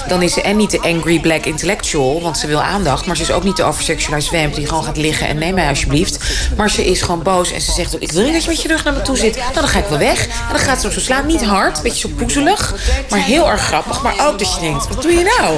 Dan 0.08 0.22
is 0.22 0.32
ze 0.32 0.42
en 0.42 0.56
niet 0.56 0.70
de 0.70 0.80
angry 0.80 1.20
black 1.20 1.44
intellectual, 1.44 2.20
want 2.20 2.38
ze 2.38 2.46
wil 2.46 2.62
aandacht. 2.62 3.06
Maar 3.06 3.16
ze 3.16 3.22
is 3.22 3.30
ook 3.30 3.44
niet 3.44 3.56
de 3.56 3.62
oversexualized 3.62 4.40
vamp 4.40 4.54
die 4.54 4.66
gewoon 4.66 4.84
gaat 4.84 4.96
liggen 4.96 5.28
en 5.28 5.38
neem 5.38 5.54
mij 5.54 5.68
alsjeblieft. 5.68 6.18
Maar 6.56 6.70
ze 6.70 6.84
is 6.84 7.02
gewoon 7.02 7.22
boos 7.22 7.52
en 7.52 7.60
ze 7.60 7.72
zegt 7.72 7.94
ook: 7.94 8.00
Ik 8.00 8.12
wil 8.12 8.22
niet 8.22 8.32
dat 8.32 8.44
je 8.44 8.48
met 8.50 8.62
je 8.62 8.68
rug 8.68 8.84
naar 8.84 8.94
me 8.94 9.02
toe 9.02 9.16
zit. 9.16 9.36
Nou, 9.36 9.54
dan 9.54 9.68
ga 9.68 9.78
ik 9.78 9.86
wel 9.88 9.98
weg. 9.98 10.26
En 10.26 10.32
dan 10.50 10.58
gaat 10.58 10.80
ze 10.80 10.86
hem 10.86 10.94
zo 10.94 11.00
slaan. 11.00 11.26
Niet 11.26 11.44
hard, 11.44 11.76
een 11.76 11.82
beetje 11.82 12.08
zo 12.08 12.14
poezelig. 12.16 12.74
Maar 13.10 13.23
heel 13.24 13.50
erg 13.50 13.60
grappig. 13.60 14.02
Maar 14.02 14.14
ook 14.26 14.38
dat 14.38 14.54
je 14.54 14.60
denkt: 14.60 14.88
Wat 14.88 15.02
doe 15.02 15.12
je 15.12 15.34
nou? 15.38 15.54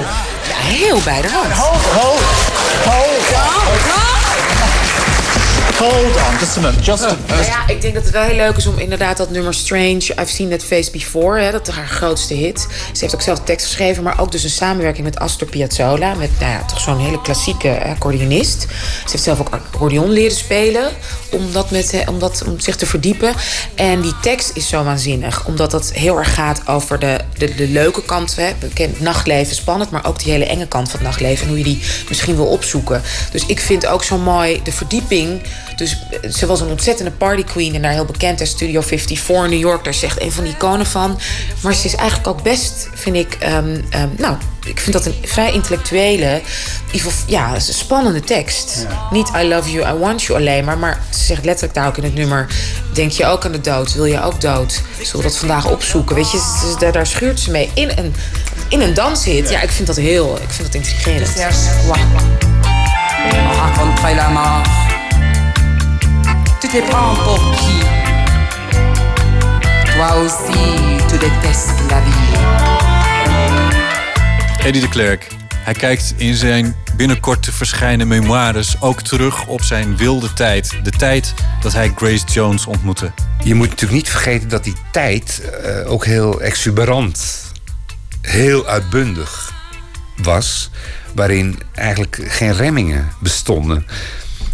Ja, 0.48 0.56
heel 0.56 1.00
bij 1.04 1.22
de 1.22 1.28
hand. 1.30 1.52
Hold 5.78 6.16
on, 6.16 6.38
just 6.38 6.56
a 6.56 6.60
moment. 6.60 6.84
Just 6.84 7.02
a, 7.02 7.16
Nou 7.26 7.42
ja, 7.44 7.68
ik 7.68 7.80
denk 7.80 7.94
dat 7.94 8.02
het 8.02 8.12
wel 8.12 8.22
heel 8.22 8.36
leuk 8.36 8.56
is 8.56 8.66
om 8.66 8.78
inderdaad 8.78 9.16
dat 9.16 9.30
nummer 9.30 9.54
Strange... 9.54 9.96
I've 9.96 10.26
Seen 10.26 10.50
That 10.50 10.64
Face 10.64 10.90
Before, 10.90 11.40
hè, 11.40 11.50
dat 11.50 11.68
is 11.68 11.74
haar 11.74 11.88
grootste 11.88 12.34
hit. 12.34 12.66
Ze 12.92 13.00
heeft 13.00 13.14
ook 13.14 13.22
zelf 13.22 13.40
tekst 13.40 13.66
geschreven, 13.66 14.02
maar 14.02 14.20
ook 14.20 14.32
dus 14.32 14.44
een 14.44 14.50
samenwerking 14.50 15.04
met 15.04 15.18
Astor 15.18 15.48
Piazzolla... 15.48 16.14
met 16.14 16.30
nou 16.40 16.52
ja, 16.52 16.64
toch 16.64 16.80
zo'n 16.80 16.98
hele 16.98 17.20
klassieke 17.20 17.84
accordeonist. 17.84 18.60
Ze 18.60 19.10
heeft 19.10 19.22
zelf 19.22 19.40
ook 19.40 19.48
accordeon 19.48 20.10
leren 20.10 20.36
spelen 20.36 20.90
om, 21.30 21.52
dat 21.52 21.70
met, 21.70 21.92
hè, 21.92 22.02
om, 22.10 22.18
dat, 22.18 22.42
om 22.46 22.60
zich 22.60 22.76
te 22.76 22.86
verdiepen. 22.86 23.34
En 23.74 24.00
die 24.00 24.14
tekst 24.22 24.50
is 24.54 24.68
zo 24.68 24.84
waanzinnig, 24.84 25.46
omdat 25.46 25.70
dat 25.70 25.92
heel 25.92 26.18
erg 26.18 26.34
gaat 26.34 26.68
over 26.68 26.98
de, 26.98 27.18
de, 27.38 27.54
de 27.54 27.68
leuke 27.68 28.02
kant. 28.02 28.36
Hè, 28.36 28.52
bekend 28.60 29.00
nachtleven, 29.00 29.56
spannend, 29.56 29.90
maar 29.90 30.06
ook 30.06 30.22
die 30.22 30.32
hele 30.32 30.46
enge 30.46 30.66
kant 30.66 30.90
van 30.90 30.98
het 30.98 31.08
nachtleven... 31.08 31.42
en 31.42 31.48
hoe 31.48 31.58
je 31.58 31.64
die 31.64 31.82
misschien 32.08 32.36
wil 32.36 32.46
opzoeken. 32.46 33.02
Dus 33.30 33.46
ik 33.46 33.60
vind 33.60 33.86
ook 33.86 34.04
zo 34.04 34.18
mooi 34.18 34.60
de 34.62 34.72
verdieping... 34.72 35.40
Dus 35.76 35.98
eh, 36.22 36.30
ze 36.30 36.46
was 36.46 36.60
een 36.60 36.68
ontzettende 36.68 37.10
party 37.10 37.44
queen 37.44 37.74
en 37.74 37.82
daar 37.82 37.92
heel 37.92 38.04
bekend 38.04 38.40
in 38.40 38.46
Studio 38.46 38.80
54 38.80 39.44
in 39.44 39.50
New 39.50 39.60
York. 39.60 39.84
Daar 39.84 39.92
is 39.92 39.98
ze 39.98 40.06
echt 40.06 40.20
een 40.20 40.32
van 40.32 40.44
die 40.44 40.52
iconen 40.52 40.86
van. 40.86 41.18
Maar 41.60 41.74
ze 41.74 41.86
is 41.86 41.94
eigenlijk 41.94 42.28
ook 42.28 42.42
best, 42.42 42.88
vind 42.94 43.16
ik, 43.16 43.36
ehm, 43.38 43.80
ehm, 43.90 44.08
nou, 44.16 44.36
ik 44.64 44.80
vind 44.80 44.92
dat 44.92 45.06
een 45.06 45.14
vrij 45.24 45.52
intellectuele, 45.52 46.40
ja, 47.26 47.54
een 47.54 47.60
spannende 47.60 48.20
tekst. 48.20 48.86
Niet 49.10 49.30
I 49.36 49.48
love 49.48 49.70
you, 49.70 49.96
I 49.96 49.98
want 49.98 50.22
you 50.22 50.38
alleen 50.38 50.64
maar, 50.64 50.78
maar 50.78 51.00
ze 51.10 51.24
zegt 51.24 51.44
letterlijk 51.44 51.74
daar 51.74 51.86
ook 51.86 51.96
in 51.96 52.04
het 52.04 52.14
nummer: 52.14 52.46
Denk 52.92 53.10
je 53.10 53.26
ook 53.26 53.44
aan 53.44 53.52
de 53.52 53.60
dood? 53.60 53.94
Wil 53.94 54.04
je 54.04 54.22
ook 54.22 54.40
dood? 54.40 54.82
Zullen 54.96 55.16
we 55.16 55.22
dat 55.22 55.36
vandaag 55.36 55.70
opzoeken? 55.70 56.16
Weet 56.16 56.30
je, 56.30 56.74
daar, 56.78 56.92
daar 56.92 57.06
schuurt 57.06 57.40
ze 57.40 57.50
mee 57.50 57.70
in 57.74 57.90
een, 57.96 58.14
in 58.68 58.80
een 58.80 58.94
danshit. 58.94 59.50
Ja, 59.50 59.60
ik 59.60 59.70
vind 59.70 59.86
dat 59.86 59.96
heel, 59.96 60.36
ik 60.36 60.50
vind 60.50 60.72
dat 60.72 60.74
intrigerend. 60.74 61.34
mort. 64.52 64.85
Tu 66.66 66.72
te 66.72 66.86
prends 66.90 67.14
pour 67.24 67.56
qui 67.56 67.80
Toi 69.94 70.16
aussi, 70.16 70.96
tu 71.08 71.18
détestes 71.18 71.90
la 71.90 72.00
vie. 72.00 72.38
Eddie 74.66 74.80
de 74.80 74.88
Klerk. 74.88 75.28
Hij 75.54 75.74
kijkt 75.74 76.14
in 76.16 76.34
zijn 76.34 76.76
binnenkort 76.96 77.42
te 77.42 77.52
verschijnen 77.52 78.08
memoires 78.08 78.80
ook 78.80 79.02
terug 79.02 79.46
op 79.46 79.62
zijn 79.62 79.96
wilde 79.96 80.32
tijd. 80.32 80.78
De 80.82 80.90
tijd 80.90 81.34
dat 81.60 81.72
hij 81.72 81.92
Grace 81.96 82.24
Jones 82.26 82.66
ontmoette. 82.66 83.12
Je 83.44 83.54
moet 83.54 83.68
natuurlijk 83.68 84.00
niet 84.00 84.10
vergeten 84.10 84.48
dat 84.48 84.64
die 84.64 84.76
tijd 84.92 85.40
eh, 85.40 85.90
ook 85.90 86.04
heel 86.04 86.40
exuberant, 86.40 87.42
heel 88.20 88.66
uitbundig 88.66 89.52
was. 90.16 90.70
Waarin 91.14 91.58
eigenlijk 91.74 92.20
geen 92.28 92.52
remmingen 92.52 93.12
bestonden. 93.20 93.86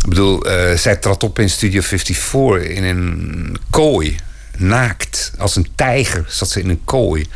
Ik 0.03 0.09
bedoel, 0.09 0.45
eh, 0.45 0.77
zij 0.77 0.97
trad 0.97 1.23
op 1.23 1.39
in 1.39 1.51
Studio 1.51 1.81
54 1.81 2.69
in 2.69 2.85
een 2.85 3.57
kooi. 3.71 4.17
Naakt, 4.57 5.33
als 5.39 5.57
een 5.57 5.69
tijger 5.75 6.25
zat 6.29 6.51
ze 6.51 6.61
in 6.61 6.69
een 6.69 6.85
kooi. 6.85 7.27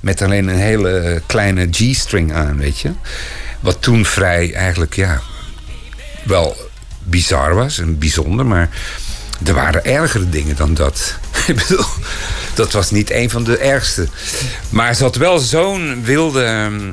Met 0.00 0.22
alleen 0.22 0.48
een 0.48 0.58
hele 0.58 1.22
kleine 1.26 1.68
G-string 1.70 2.32
aan, 2.32 2.58
weet 2.58 2.80
je. 2.80 2.92
Wat 3.60 3.82
toen 3.82 4.04
vrij 4.04 4.54
eigenlijk, 4.54 4.94
ja, 4.94 5.20
wel 6.24 6.56
bizar 7.02 7.54
was 7.54 7.78
en 7.78 7.98
bijzonder, 7.98 8.46
maar 8.46 8.68
er 9.44 9.54
waren 9.54 9.84
ergere 9.84 10.28
dingen 10.28 10.56
dan 10.56 10.74
dat. 10.74 11.14
Ik 11.46 11.56
bedoel, 11.56 11.84
dat 12.54 12.72
was 12.72 12.90
niet 12.90 13.10
een 13.10 13.30
van 13.30 13.44
de 13.44 13.58
ergste. 13.58 14.08
Maar 14.68 14.94
ze 14.94 15.02
had 15.02 15.16
wel 15.16 15.38
zo'n 15.38 16.04
wilde 16.04 16.42
ehm, 16.42 16.92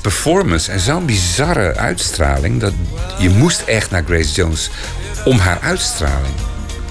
performance 0.00 0.70
en 0.72 0.80
zo'n 0.80 1.06
bizarre 1.06 1.76
uitstraling 1.76 2.60
dat 2.60 2.72
je 3.18 3.28
moest 3.28 3.60
echt 3.60 3.90
naar 3.90 4.04
Grace 4.06 4.32
Jones 4.32 4.70
om 5.24 5.38
haar 5.38 5.58
uitstraling, 5.60 6.34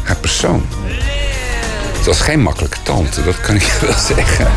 haar 0.03 0.15
persoon. 0.15 0.65
Het 1.97 2.05
was 2.05 2.21
geen 2.21 2.41
makkelijke 2.41 2.77
tante, 2.83 3.23
dat 3.23 3.41
kan 3.41 3.55
ik 3.55 3.77
wel 3.81 3.97
zeggen. 4.15 4.47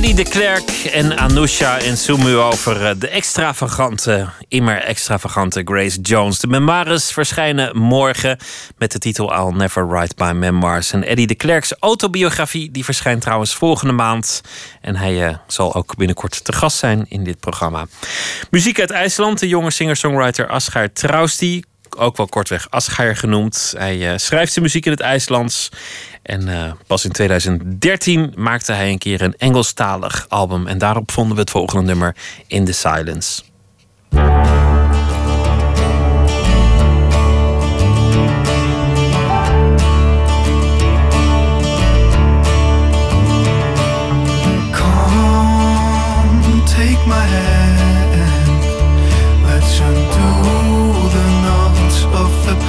Eddie 0.00 0.14
de 0.14 0.30
Klerk 0.30 0.70
en 0.92 1.18
Anousha 1.18 1.78
en 1.78 1.96
Sumu 1.96 2.36
over 2.36 2.86
eh, 2.86 2.94
de 2.98 3.08
extravagante, 3.08 4.28
immer 4.48 4.82
extravagante 4.82 5.62
Grace 5.64 6.00
Jones. 6.00 6.38
De 6.38 6.46
memoires 6.46 7.12
verschijnen 7.12 7.76
morgen 7.76 8.38
met 8.78 8.92
de 8.92 8.98
titel 8.98 9.32
I'll 9.32 9.56
Never 9.56 9.88
Write 9.88 10.14
My 10.16 10.32
Memoirs. 10.32 10.92
En 10.92 11.04
Eddie 11.04 11.26
de 11.26 11.34
Klerk's 11.34 11.74
autobiografie 11.78 12.70
die 12.70 12.84
verschijnt 12.84 13.20
trouwens 13.22 13.54
volgende 13.54 13.92
maand. 13.92 14.40
En 14.80 14.96
hij 14.96 15.26
eh, 15.26 15.36
zal 15.46 15.74
ook 15.74 15.96
binnenkort 15.96 16.44
te 16.44 16.52
gast 16.52 16.78
zijn 16.78 17.06
in 17.08 17.24
dit 17.24 17.40
programma. 17.40 17.86
Muziek 18.50 18.80
uit 18.80 18.90
IJsland. 18.90 19.38
De 19.38 19.48
jonge 19.48 19.70
singer-songwriter 19.70 20.48
Asgaar 20.48 20.92
Trausti 20.92 21.64
ook 22.00 22.16
wel 22.16 22.26
kortweg 22.26 22.70
Asgaar 22.70 23.16
genoemd. 23.16 23.74
Hij 23.76 24.12
uh, 24.12 24.16
schrijft 24.16 24.52
zijn 24.52 24.64
muziek 24.64 24.84
in 24.84 24.90
het 24.90 25.00
IJslands. 25.00 25.68
En 26.22 26.48
uh, 26.48 26.72
pas 26.86 27.04
in 27.04 27.12
2013 27.12 28.32
maakte 28.36 28.72
hij 28.72 28.90
een 28.90 28.98
keer 28.98 29.22
een 29.22 29.34
Engelstalig 29.38 30.26
album. 30.28 30.66
En 30.66 30.78
daarop 30.78 31.10
vonden 31.10 31.34
we 31.34 31.40
het 31.40 31.50
volgende 31.50 31.84
nummer 31.84 32.16
In 32.46 32.64
the 32.64 32.72
Silence. 32.72 33.42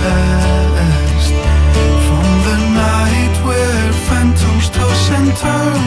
Past. 0.01 1.33
From 2.07 2.27
the 2.47 2.57
night 2.83 3.35
where 3.45 3.93
phantoms 4.07 4.69
toss 4.69 5.03
and 5.17 5.29
turn, 5.37 5.81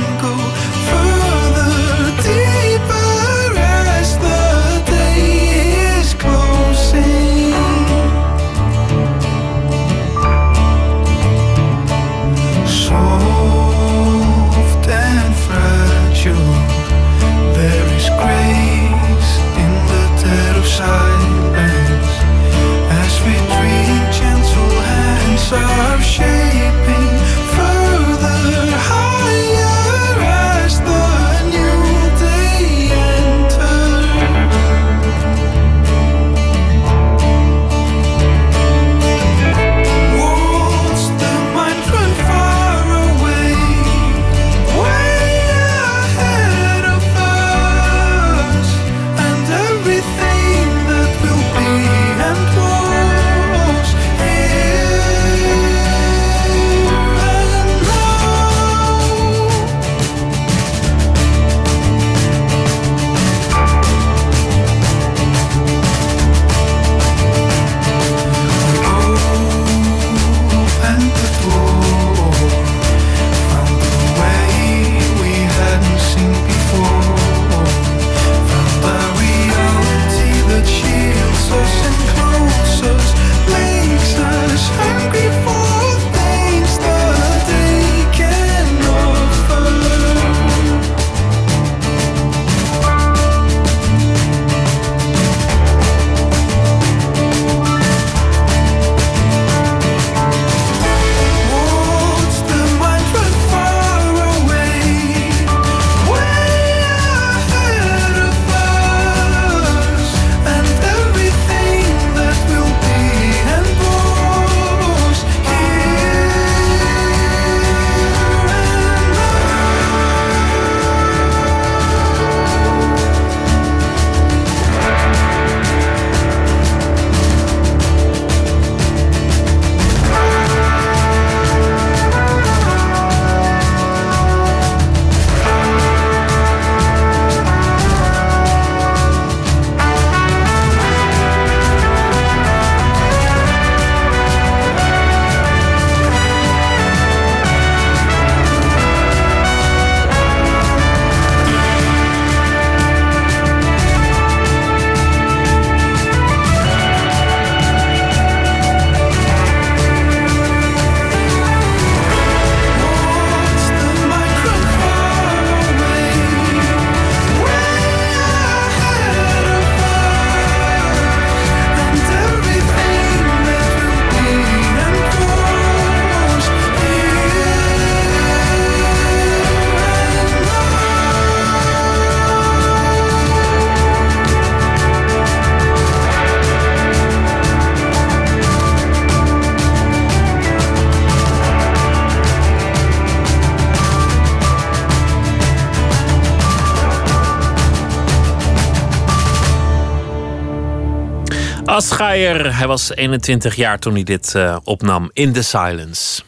Hij 202.23 202.67
was 202.67 202.95
21 202.95 203.55
jaar 203.55 203.79
toen 203.79 203.95
hij 203.95 204.03
dit 204.03 204.35
eh, 204.35 204.57
opnam. 204.65 205.11
In 205.13 205.33
the 205.33 205.43
Silence. 205.43 206.23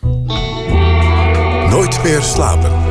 Nooit 1.69 2.03
meer 2.03 2.23
slapen. 2.23 2.87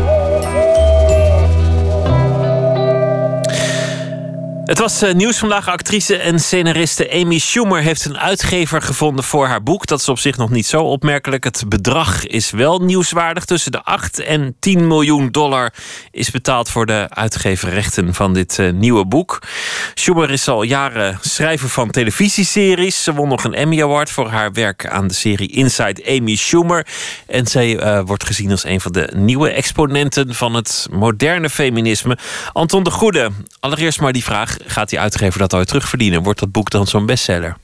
Het 4.66 4.80
was 4.80 5.02
eh, 5.02 5.14
nieuws 5.14 5.38
vandaag. 5.38 5.68
Actrice 5.68 6.18
en 6.18 6.40
scenariste 6.40 7.12
Amy 7.12 7.40
Schumer 7.40 7.82
heeft 7.82 8.06
een 8.06 8.18
uitgever 8.18 8.82
gevonden 8.82 9.24
voor 9.24 9.48
haar 9.48 9.64
boek. 9.64 9.86
Dat 9.86 10.00
is 10.00 10.10
op 10.10 10.20
zich 10.20 10.38
nog 10.38 10.50
niet 10.50 10.66
zo 10.66 10.82
opmerkelijk. 10.82 11.44
Het 11.44 11.64
bedrag 11.68 12.26
is 12.26 12.52
wel 12.52 12.80
nieuwswaardig. 12.80 13.46
Tussen 13.46 13.72
de 13.72 13.84
8 13.84 14.20
en 14.20 14.56
10 14.60 14.88
miljoen 14.88 15.32
dollar 15.32 15.74
is 16.16 16.32
betaald 16.32 16.70
voor 16.70 16.86
de 16.86 17.08
uitgeverrechten 17.10 18.14
van 18.14 18.34
dit 18.34 18.60
eh, 18.60 18.72
nieuwe 18.72 19.06
boek. 19.06 19.40
Schumer 19.94 20.32
is 20.32 20.48
al 20.48 20.64
jaren 20.64 21.18
schrijver 21.22 21.70
van 21.70 21.92
televisieseries. 21.92 23.04
Ze 23.04 23.14
won 23.14 23.30
nog 23.30 23.44
een 23.44 23.54
Emmy 23.54 23.82
Award 23.82 24.10
voor 24.12 24.30
haar 24.30 24.52
werk 24.52 24.88
aan 24.88 25.08
de 25.08 25.14
serie 25.14 25.52
Inside 25.52 26.06
Amy 26.08 26.36
Schumer. 26.36 26.88
En 27.28 27.48
zij 27.48 27.78
eh, 27.80 28.02
wordt 28.06 28.26
gezien 28.26 28.52
als 28.52 28.64
een 28.64 28.82
van 28.82 28.92
de 28.92 29.12
nieuwe 29.16 29.50
exponenten 29.50 30.36
van 30.36 30.54
het 30.54 30.88
moderne 30.92 31.50
feminisme. 31.50 32.18
Anton 32.54 32.84
de 32.84 32.92
Goede, 32.92 33.30
allereerst 33.60 34.00
maar 34.00 34.14
die 34.14 34.24
vraag: 34.24 34.58
gaat 34.66 34.90
die 34.90 35.00
uitgever 35.00 35.40
dat 35.40 35.54
ooit 35.54 35.68
terugverdienen? 35.68 36.24
Wordt 36.24 36.40
dat 36.40 36.52
boek 36.52 36.70
dan 36.70 36.88
zo'n 36.88 37.06
bestseller? 37.06 37.58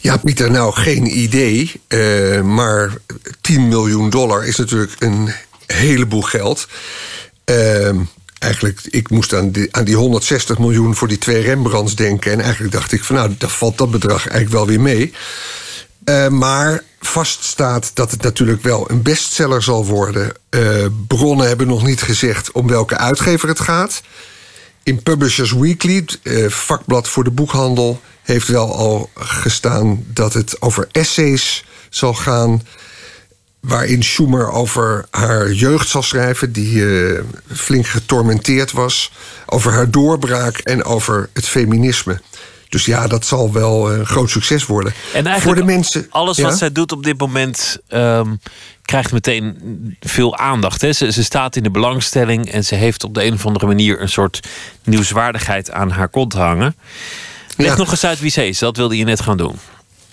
Ja, 0.00 0.16
Pieter, 0.16 0.50
nou 0.50 0.72
geen 0.72 1.18
idee. 1.18 1.80
eh, 1.88 2.40
maar 2.42 2.92
10 3.40 3.68
miljoen 3.68 4.10
dollar 4.10 4.46
is 4.46 4.56
natuurlijk 4.56 4.92
een 4.98 5.30
heleboel 5.76 6.22
geld. 6.22 6.68
Eh, 7.44 7.96
eigenlijk, 8.38 8.80
ik 8.90 9.10
moest 9.10 9.34
aan 9.34 9.50
die, 9.50 9.68
aan 9.70 9.84
die 9.84 9.96
160 9.96 10.58
miljoen 10.58 10.94
voor 10.94 11.08
die 11.08 11.18
twee 11.18 11.42
Rembrandts 11.42 11.94
denken. 11.94 12.32
En 12.32 12.40
eigenlijk 12.40 12.72
dacht 12.72 12.92
ik 12.92 13.04
van 13.04 13.16
nou, 13.16 13.34
dan 13.38 13.50
valt 13.50 13.78
dat 13.78 13.90
bedrag 13.90 14.28
eigenlijk 14.28 14.50
wel 14.50 14.66
weer 14.66 14.80
mee. 14.80 15.12
Eh, 16.08 16.28
maar 16.28 16.82
vast 17.00 17.44
staat 17.44 17.90
dat 17.94 18.10
het 18.10 18.22
natuurlijk 18.22 18.62
wel 18.62 18.90
een 18.90 19.02
bestseller 19.02 19.62
zal 19.62 19.86
worden. 19.86 20.32
Eh, 20.48 20.86
bronnen 21.06 21.46
hebben 21.46 21.66
nog 21.66 21.86
niet 21.86 22.02
gezegd 22.02 22.52
om 22.52 22.66
welke 22.66 22.96
uitgever 22.96 23.48
het 23.48 23.60
gaat. 23.60 24.02
In 24.82 25.02
Publishers 25.02 25.52
Weekly, 25.52 26.04
eh, 26.22 26.48
vakblad 26.48 27.08
voor 27.08 27.24
de 27.24 27.30
boekhandel, 27.30 28.00
heeft 28.22 28.48
wel 28.48 28.74
al 28.74 29.10
gestaan 29.14 30.04
dat 30.12 30.32
het 30.32 30.62
over 30.62 30.88
essays 30.92 31.64
zal 31.90 32.14
gaan. 32.14 32.62
Waarin 33.60 34.02
Schumer 34.02 34.50
over 34.50 35.06
haar 35.10 35.52
jeugd 35.52 35.88
zal 35.88 36.02
schrijven, 36.02 36.52
die 36.52 37.04
eh, 37.06 37.20
flink 37.52 37.86
getormenteerd 37.86 38.72
was. 38.72 39.12
Over 39.46 39.72
haar 39.72 39.90
doorbraak 39.90 40.58
en 40.58 40.84
over 40.84 41.28
het 41.32 41.48
feminisme. 41.48 42.20
Dus 42.68 42.84
ja, 42.84 43.06
dat 43.06 43.26
zal 43.26 43.52
wel 43.52 43.92
een 43.92 44.06
groot 44.06 44.30
succes 44.30 44.66
worden. 44.66 44.92
En 44.92 45.26
eigenlijk 45.26 45.42
voor 45.42 45.54
de 45.54 45.72
mensen. 45.72 46.06
alles 46.10 46.36
Ja? 46.36 46.42
wat 46.42 46.58
zij 46.58 46.72
doet 46.72 46.92
op 46.92 47.04
dit 47.04 47.18
moment 47.18 47.78
ehm, 47.88 48.34
krijgt 48.82 49.12
meteen 49.12 49.56
veel 50.00 50.36
aandacht. 50.36 50.80
Hè? 50.80 50.92
Ze, 50.92 51.12
ze 51.12 51.24
staat 51.24 51.56
in 51.56 51.62
de 51.62 51.70
belangstelling 51.70 52.50
en 52.52 52.64
ze 52.64 52.74
heeft 52.74 53.04
op 53.04 53.14
de 53.14 53.24
een 53.24 53.32
of 53.32 53.46
andere 53.46 53.66
manier 53.66 54.00
een 54.00 54.08
soort 54.08 54.40
nieuwswaardigheid 54.84 55.70
aan 55.70 55.90
haar 55.90 56.08
kont 56.08 56.32
hangen. 56.32 56.76
Leg 57.56 57.70
Ja. 57.70 57.76
nog 57.76 57.90
eens 57.90 58.04
uit 58.04 58.20
wie 58.20 58.30
ze 58.30 58.46
is. 58.48 58.58
Dat 58.58 58.76
wilde 58.76 58.96
je 58.96 59.04
net 59.04 59.20
gaan 59.20 59.36
doen. 59.36 59.56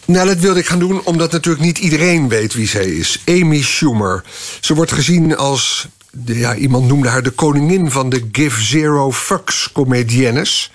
Nou, 0.06 0.28
dat 0.28 0.38
wilde 0.38 0.60
ik 0.60 0.66
gaan 0.66 0.80
doen 0.80 1.02
omdat 1.04 1.32
natuurlijk 1.32 1.66
niet 1.66 1.78
iedereen 1.78 2.30
weet 2.30 2.54
wie 2.54 2.68
zij 2.68 2.86
is. 2.86 3.22
Amy 3.26 3.62
Schumer. 3.62 4.24
Ze 4.60 4.74
wordt 4.74 4.92
gezien 4.92 5.38
als. 5.38 5.88
Ja, 6.26 6.56
iemand 6.56 6.88
noemde 6.88 7.10
haar 7.10 7.24
de 7.24 7.30
koningin 7.30 7.92
van 7.92 8.10
de 8.10 8.28
Give 8.32 8.64
Zero 8.64 9.12
Fucks 9.12 9.72
comediennes. 9.72 10.72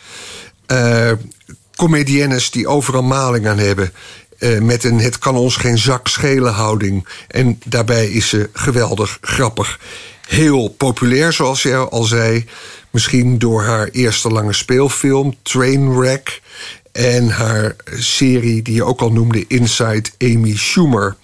Eh 0.66 1.12
comediennes 1.76 2.50
die 2.50 2.66
overal 2.68 3.02
maling 3.02 3.46
aan 3.46 3.58
hebben. 3.58 3.92
eh, 4.38 4.58
met 4.58 4.84
een 4.84 5.00
het 5.00 5.18
kan 5.18 5.36
ons 5.36 5.56
geen 5.56 5.78
zak 5.78 6.08
schelen 6.08 6.52
houding. 6.52 7.06
En 7.28 7.58
daarbij 7.64 8.06
is 8.08 8.28
ze 8.28 8.50
geweldig 8.52 9.18
grappig. 9.20 9.78
Heel 10.28 10.68
populair, 10.68 11.32
zoals 11.32 11.62
je 11.62 11.76
al 11.76 12.02
zei. 12.02 12.44
Misschien 12.90 13.38
door 13.38 13.62
haar 13.62 13.88
eerste 13.88 14.28
lange 14.28 14.52
speelfilm, 14.52 15.36
Trainwreck. 15.42 16.40
En 16.92 17.28
haar 17.28 17.76
serie, 17.98 18.62
die 18.62 18.74
je 18.74 18.84
ook 18.84 19.00
al 19.00 19.12
noemde, 19.12 19.44
Inside 19.48 20.10
Amy 20.18 20.56
Schumer. 20.56 21.16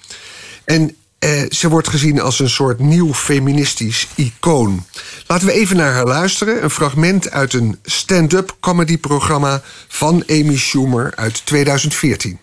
En 0.65 0.97
eh, 1.19 1.43
ze 1.51 1.69
wordt 1.69 1.89
gezien 1.89 2.21
als 2.21 2.39
een 2.39 2.51
soort 2.51 2.79
nieuw 2.79 3.15
feministisch 3.15 4.09
icoon. 4.15 4.87
Laten 5.27 5.47
we 5.47 5.53
even 5.53 5.77
naar 5.77 5.93
haar 5.93 6.07
luisteren. 6.07 6.63
Een 6.63 6.71
fragment 6.71 7.31
uit 7.31 7.53
een 7.53 7.79
stand-up 7.85 8.57
comedy-programma 8.61 9.63
van 9.89 10.25
Amy 10.27 10.57
Schumer 10.57 11.13
uit 11.15 11.47
2014. 11.47 12.39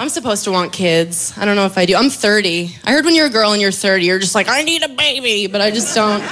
I'm 0.00 0.08
supposed 0.08 0.44
to 0.44 0.50
want 0.50 0.70
kids. 0.70 1.32
I 1.36 1.44
don't 1.44 1.56
know 1.56 1.66
if 1.66 1.76
I 1.76 1.84
do. 1.84 1.98
I'm 1.98 2.10
30. 2.10 2.80
I 2.86 2.90
heard 2.90 3.04
when 3.04 3.14
you're 3.14 3.28
a 3.28 3.32
girl 3.32 3.52
and 3.52 3.60
you're 3.60 3.70
30, 3.70 4.06
you're 4.06 4.20
just 4.20 4.34
like, 4.34 4.48
I 4.48 4.62
need 4.62 4.82
a 4.82 4.88
baby, 4.88 5.46
but 5.46 5.60
I 5.60 5.70
just 5.70 5.94
don't 5.94 6.22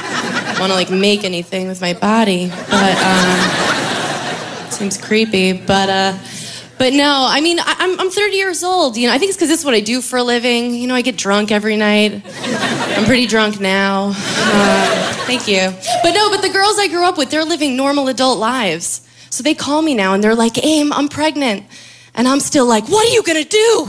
want 0.58 0.72
to 0.72 0.74
like 0.74 0.90
make 0.90 1.22
anything 1.22 1.68
with 1.68 1.80
my 1.80 1.92
body. 1.92 2.50
But 2.70 2.96
um, 2.96 3.97
seems 4.78 4.96
creepy. 4.96 5.52
But 5.52 5.88
uh, 5.88 6.18
but 6.78 6.92
no, 6.92 7.26
I 7.28 7.40
mean, 7.40 7.58
I, 7.58 7.74
I'm 7.78 8.00
I'm 8.00 8.10
30 8.10 8.36
years 8.36 8.62
old. 8.62 8.96
You 8.96 9.08
know, 9.08 9.14
I 9.14 9.18
think 9.18 9.30
it's 9.30 9.36
because 9.36 9.50
it's 9.50 9.64
what 9.64 9.74
I 9.74 9.80
do 9.80 10.00
for 10.00 10.16
a 10.16 10.22
living. 10.22 10.74
You 10.74 10.86
know, 10.86 10.94
I 10.94 11.02
get 11.02 11.16
drunk 11.16 11.50
every 11.50 11.76
night. 11.76 12.22
I'm 12.24 13.04
pretty 13.04 13.26
drunk 13.26 13.60
now. 13.60 14.12
Uh, 14.14 15.12
thank 15.26 15.48
you. 15.48 15.70
But 16.02 16.12
no, 16.12 16.30
but 16.30 16.42
the 16.42 16.50
girls 16.50 16.78
I 16.78 16.88
grew 16.88 17.04
up 17.04 17.18
with, 17.18 17.30
they're 17.30 17.44
living 17.44 17.76
normal 17.76 18.08
adult 18.08 18.38
lives. 18.38 19.02
So 19.30 19.42
they 19.42 19.54
call 19.54 19.82
me 19.82 19.94
now 19.94 20.14
and 20.14 20.22
they're 20.22 20.34
like, 20.34 20.64
Aim, 20.64 20.92
I'm 20.92 21.08
pregnant. 21.08 21.64
And 22.14 22.26
I'm 22.26 22.40
still 22.40 22.66
like, 22.66 22.88
what 22.88 23.06
are 23.06 23.12
you 23.12 23.22
gonna 23.22 23.44
do? 23.44 23.86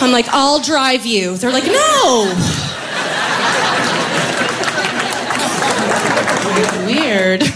I'm 0.00 0.12
like, 0.12 0.26
I'll 0.28 0.60
drive 0.60 1.06
you. 1.06 1.36
They're 1.36 1.50
like, 1.50 1.64
no. 1.64 2.71
Weird. 6.86 7.52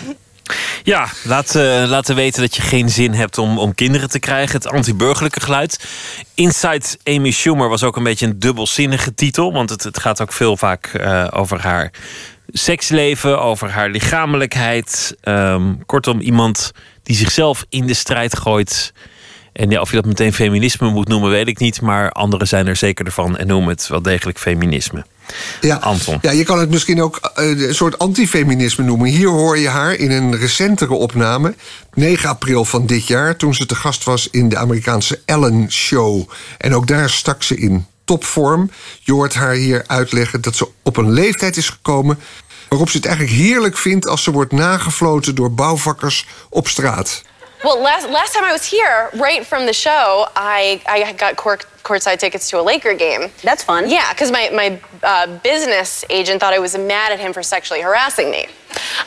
Ja, 0.82 1.08
laat, 1.24 1.54
eh, 1.54 1.84
laten 1.86 2.14
weten 2.14 2.40
dat 2.40 2.56
je 2.56 2.62
geen 2.62 2.90
zin 2.90 3.12
hebt 3.12 3.38
om, 3.38 3.58
om 3.58 3.74
kinderen 3.74 4.10
te 4.10 4.18
krijgen. 4.18 4.56
Het 4.56 4.66
anti-burgerlijke 4.66 5.40
geluid. 5.40 5.88
Inside 6.34 6.86
Amy 7.04 7.30
Schumer 7.30 7.68
was 7.68 7.82
ook 7.82 7.96
een 7.96 8.02
beetje 8.02 8.26
een 8.26 8.38
dubbelzinnige 8.38 9.14
titel. 9.14 9.52
Want 9.52 9.70
het, 9.70 9.82
het 9.82 10.00
gaat 10.00 10.22
ook 10.22 10.32
veel 10.32 10.56
vaak 10.56 10.86
eh, 10.86 11.26
over 11.30 11.60
haar 11.60 11.90
seksleven, 12.48 13.40
over 13.40 13.70
haar 13.70 13.88
lichamelijkheid. 13.88 15.16
Ehm, 15.20 15.74
kortom, 15.86 16.20
iemand 16.20 16.72
die 17.02 17.16
zichzelf 17.16 17.64
in 17.68 17.86
de 17.86 17.94
strijd 17.94 18.38
gooit. 18.38 18.92
En 19.52 19.70
ja, 19.70 19.80
of 19.80 19.90
je 19.90 19.96
dat 19.96 20.06
meteen 20.06 20.32
feminisme 20.32 20.90
moet 20.90 21.08
noemen, 21.08 21.30
weet 21.30 21.48
ik 21.48 21.58
niet. 21.58 21.80
Maar 21.80 22.10
anderen 22.10 22.48
zijn 22.48 22.66
er 22.66 22.76
zeker 22.76 23.06
ervan 23.06 23.36
en 23.36 23.46
noemen 23.46 23.68
het 23.68 23.88
wel 23.88 24.02
degelijk 24.02 24.38
feminisme. 24.38 25.04
Ja, 25.60 25.76
Anton. 25.76 26.18
ja, 26.20 26.30
je 26.30 26.44
kan 26.44 26.58
het 26.58 26.70
misschien 26.70 27.02
ook 27.02 27.16
eh, 27.34 27.48
een 27.48 27.74
soort 27.74 27.98
antifeminisme 27.98 28.84
noemen. 28.84 29.08
Hier 29.08 29.28
hoor 29.28 29.58
je 29.58 29.68
haar 29.68 29.94
in 29.94 30.10
een 30.10 30.36
recentere 30.36 30.94
opname, 30.94 31.54
9 31.94 32.28
april 32.28 32.64
van 32.64 32.86
dit 32.86 33.06
jaar, 33.06 33.36
toen 33.36 33.54
ze 33.54 33.66
te 33.66 33.74
gast 33.74 34.04
was 34.04 34.28
in 34.30 34.48
de 34.48 34.56
Amerikaanse 34.56 35.20
Ellen 35.24 35.72
Show. 35.72 36.30
En 36.58 36.74
ook 36.74 36.86
daar 36.86 37.10
stak 37.10 37.42
ze 37.42 37.56
in 37.56 37.86
topvorm. 38.04 38.70
Je 39.00 39.12
hoort 39.12 39.34
haar 39.34 39.54
hier 39.54 39.84
uitleggen 39.86 40.40
dat 40.40 40.56
ze 40.56 40.68
op 40.82 40.96
een 40.96 41.12
leeftijd 41.12 41.56
is 41.56 41.68
gekomen 41.68 42.18
waarop 42.68 42.90
ze 42.90 42.96
het 42.96 43.06
eigenlijk 43.06 43.36
heerlijk 43.36 43.76
vindt 43.76 44.06
als 44.06 44.22
ze 44.22 44.30
wordt 44.30 44.52
nagefloten 44.52 45.34
door 45.34 45.52
bouwvakkers 45.52 46.26
op 46.50 46.68
straat. 46.68 47.22
Well, 47.64 47.80
last 47.80 48.08
last 48.10 48.34
time 48.34 48.44
I 48.44 48.52
was 48.52 48.64
here, 48.64 49.10
right 49.14 49.44
from 49.44 49.66
the 49.66 49.72
show, 49.72 50.28
I 50.36 50.82
I 50.86 51.12
got 51.14 51.36
court, 51.36 51.66
courtside 51.82 52.18
tickets 52.18 52.50
to 52.50 52.60
a 52.60 52.62
Laker 52.62 52.94
game. 52.94 53.30
That's 53.42 53.62
fun. 53.62 53.88
Yeah, 53.88 54.12
because 54.12 54.30
my 54.30 54.50
my 54.50 54.80
uh, 55.02 55.38
business 55.38 56.04
agent 56.10 56.40
thought 56.40 56.52
I 56.52 56.58
was 56.58 56.76
mad 56.76 57.12
at 57.12 57.18
him 57.18 57.32
for 57.32 57.42
sexually 57.42 57.80
harassing 57.80 58.30
me. 58.30 58.46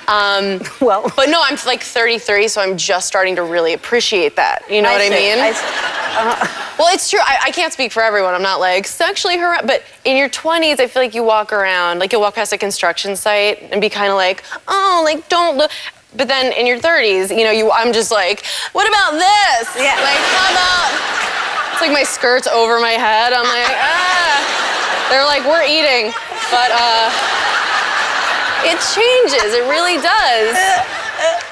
Um, 0.07 0.61
well, 0.81 1.11
but 1.15 1.29
no, 1.29 1.41
I'm 1.43 1.57
like 1.65 1.83
33, 1.83 2.47
so 2.47 2.61
I'm 2.61 2.75
just 2.75 3.07
starting 3.07 3.35
to 3.35 3.43
really 3.43 3.73
appreciate 3.73 4.35
that. 4.35 4.63
You 4.69 4.81
know 4.81 4.89
I 4.89 4.93
what 4.93 5.01
I 5.01 5.09
mean? 5.09 5.39
I 5.39 5.51
see. 5.51 6.75
well, 6.79 6.93
it's 6.93 7.09
true. 7.09 7.19
I, 7.21 7.37
I 7.45 7.51
can't 7.51 7.71
speak 7.71 7.91
for 7.91 8.01
everyone. 8.01 8.33
I'm 8.33 8.41
not 8.41 8.59
like 8.59 8.87
sexually 8.87 9.37
harassed, 9.37 9.67
but 9.67 9.83
in 10.05 10.17
your 10.17 10.29
20s, 10.29 10.79
I 10.79 10.87
feel 10.87 11.03
like 11.03 11.13
you 11.13 11.23
walk 11.23 11.53
around, 11.53 11.99
like 11.99 12.11
you'll 12.11 12.21
walk 12.21 12.35
past 12.35 12.51
a 12.51 12.57
construction 12.57 13.15
site 13.15 13.61
and 13.71 13.79
be 13.79 13.89
kind 13.89 14.09
of 14.09 14.15
like, 14.15 14.43
oh, 14.67 15.01
like 15.05 15.29
don't 15.29 15.57
look. 15.57 15.71
But 16.15 16.27
then 16.27 16.51
in 16.53 16.65
your 16.65 16.79
30s, 16.79 17.29
you 17.29 17.43
know, 17.43 17.51
you 17.51 17.71
I'm 17.71 17.93
just 17.93 18.11
like, 18.11 18.45
what 18.73 18.87
about 18.87 19.11
this? 19.13 19.65
Yeah. 19.77 19.95
Like, 20.01 20.21
how 20.35 20.51
about? 20.51 20.91
It's 21.71 21.81
like 21.81 21.91
my 21.91 22.03
skirt's 22.03 22.47
over 22.47 22.79
my 22.79 22.95
head. 22.97 23.33
I'm 23.33 23.45
like, 23.45 23.69
ah. 23.69 25.07
They're 25.09 25.25
like, 25.25 25.43
we're 25.45 25.65
eating, 25.65 26.13
but 26.51 26.69
uh, 26.71 27.09
it 28.71 28.77
changes. 28.95 29.53
It 29.53 29.65
really 29.69 29.97
does. 29.97 30.57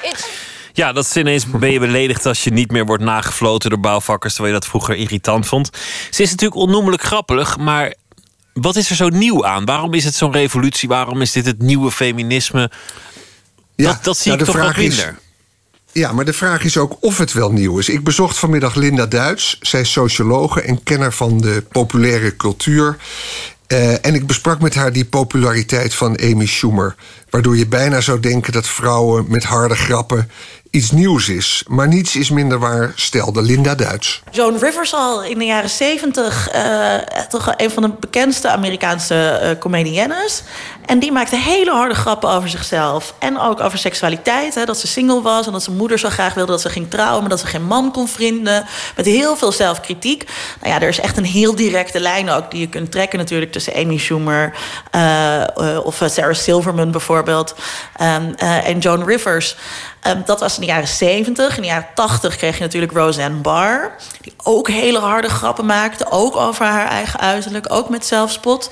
It 0.04 0.38
Ja, 0.78 0.92
dat 0.92 1.04
is 1.04 1.16
ineens 1.16 1.46
ben 1.50 1.70
je 1.70 1.78
beledigd 1.78 2.26
als 2.26 2.44
je 2.44 2.50
niet 2.50 2.70
meer 2.70 2.86
wordt 2.86 3.02
nagefloten 3.02 3.70
door 3.70 3.80
bouwvakkers, 3.80 4.34
terwijl 4.34 4.54
je 4.54 4.60
dat 4.60 4.68
vroeger 4.70 4.94
irritant 4.96 5.46
vond. 5.46 5.70
Ze 6.10 6.22
is 6.22 6.30
natuurlijk 6.30 6.60
onnoemelijk 6.60 7.02
grappig, 7.02 7.56
maar 7.56 7.94
wat 8.52 8.76
is 8.76 8.90
er 8.90 8.96
zo 8.96 9.08
nieuw 9.08 9.46
aan? 9.46 9.64
Waarom 9.64 9.94
is 9.94 10.04
het 10.04 10.14
zo'n 10.14 10.32
revolutie? 10.32 10.88
Waarom 10.88 11.20
is 11.20 11.32
dit 11.32 11.46
het 11.46 11.62
nieuwe 11.62 11.90
feminisme? 11.90 12.70
Dat, 13.86 14.04
dat 14.04 14.16
zie 14.16 14.30
nou, 14.30 14.40
ik 14.42 14.46
de 14.46 14.52
toch 14.52 14.62
wat 14.62 14.76
is- 14.76 14.96
minder. 14.96 15.18
Ja, 15.92 16.12
maar 16.12 16.24
de 16.24 16.32
vraag 16.32 16.64
is 16.64 16.76
ook 16.76 16.96
of 17.00 17.18
het 17.18 17.32
wel 17.32 17.50
nieuw 17.52 17.78
is. 17.78 17.88
Ik 17.88 18.04
bezocht 18.04 18.38
vanmiddag 18.38 18.74
Linda 18.74 19.06
Duits. 19.06 19.58
Zij 19.60 19.80
is 19.80 19.92
sociologe 19.92 20.62
en 20.62 20.82
kenner 20.82 21.12
van 21.12 21.38
de 21.38 21.64
populaire 21.72 22.36
cultuur. 22.36 22.96
Eh, 23.66 24.04
en 24.06 24.14
ik 24.14 24.26
besprak 24.26 24.60
met 24.60 24.74
haar 24.74 24.92
die 24.92 25.04
populariteit 25.04 25.94
van 25.94 26.18
Amy 26.22 26.46
Schumer. 26.46 26.94
Waardoor 27.30 27.56
je 27.56 27.66
bijna 27.66 28.00
zou 28.00 28.20
denken 28.20 28.52
dat 28.52 28.66
vrouwen 28.66 29.24
met 29.28 29.44
harde 29.44 29.74
grappen 29.74 30.30
iets 30.70 30.90
nieuws 30.90 31.28
is. 31.28 31.64
Maar 31.66 31.88
niets 31.88 32.16
is 32.16 32.30
minder 32.30 32.58
waar, 32.58 32.92
stelde 32.94 33.42
Linda 33.42 33.74
Duits. 33.74 34.22
Joan 34.30 34.58
Rivers 34.58 34.94
al 34.94 35.24
in 35.24 35.38
de 35.38 35.44
jaren 35.44 35.70
zeventig 35.70 36.48
eh, 36.48 36.94
toch 37.28 37.52
een 37.56 37.70
van 37.70 37.82
de 37.82 37.90
bekendste 38.00 38.48
Amerikaanse 38.50 39.14
eh 39.14 39.58
comediennes. 39.58 40.42
En 40.88 40.98
die 40.98 41.12
maakte 41.12 41.36
hele 41.36 41.70
harde 41.70 41.94
grappen 41.94 42.30
over 42.30 42.48
zichzelf. 42.48 43.14
En 43.18 43.38
ook 43.38 43.60
over 43.60 43.78
seksualiteit. 43.78 44.54
Hè, 44.54 44.64
dat 44.64 44.78
ze 44.78 44.86
single 44.86 45.22
was 45.22 45.46
en 45.46 45.52
dat 45.52 45.62
zijn 45.62 45.76
moeder 45.76 45.98
zo 45.98 46.08
graag 46.08 46.34
wilde 46.34 46.52
dat 46.52 46.60
ze 46.60 46.68
ging 46.68 46.90
trouwen... 46.90 47.20
maar 47.20 47.28
dat 47.28 47.40
ze 47.40 47.46
geen 47.46 47.64
man 47.64 47.92
kon 47.92 48.08
vinden. 48.08 48.66
Met 48.96 49.06
heel 49.06 49.36
veel 49.36 49.52
zelfkritiek. 49.52 50.24
Nou 50.60 50.74
ja, 50.74 50.80
er 50.80 50.88
is 50.88 51.00
echt 51.00 51.16
een 51.16 51.24
heel 51.24 51.54
directe 51.54 52.00
lijn 52.00 52.30
ook 52.30 52.50
die 52.50 52.60
je 52.60 52.68
kunt 52.68 52.92
trekken 52.92 53.18
natuurlijk... 53.18 53.52
tussen 53.52 53.74
Amy 53.74 53.98
Schumer 53.98 54.54
eh, 54.90 55.42
eh, 55.42 55.84
of 55.84 56.02
Sarah 56.06 56.34
Silverman 56.34 56.90
bijvoorbeeld. 56.90 57.54
Uh, 58.00 58.68
en 58.68 58.78
Joan 58.78 59.04
Rivers... 59.04 59.56
Um, 60.06 60.22
dat 60.24 60.40
was 60.40 60.54
in 60.54 60.60
de 60.60 60.66
jaren 60.66 60.88
70. 60.88 61.56
In 61.56 61.62
de 61.62 61.68
jaren 61.68 61.86
80 61.94 62.36
kreeg 62.36 62.56
je 62.56 62.62
natuurlijk 62.62 62.92
Roseanne 62.92 63.36
Barr. 63.36 63.96
Die 64.20 64.34
ook 64.42 64.68
hele 64.68 64.98
harde 64.98 65.28
grappen 65.28 65.66
maakte. 65.66 66.10
Ook 66.10 66.36
over 66.36 66.66
haar 66.66 66.86
eigen 66.86 67.20
uiterlijk. 67.20 67.72
Ook 67.72 67.88
met 67.88 68.06
zelfspot. 68.06 68.70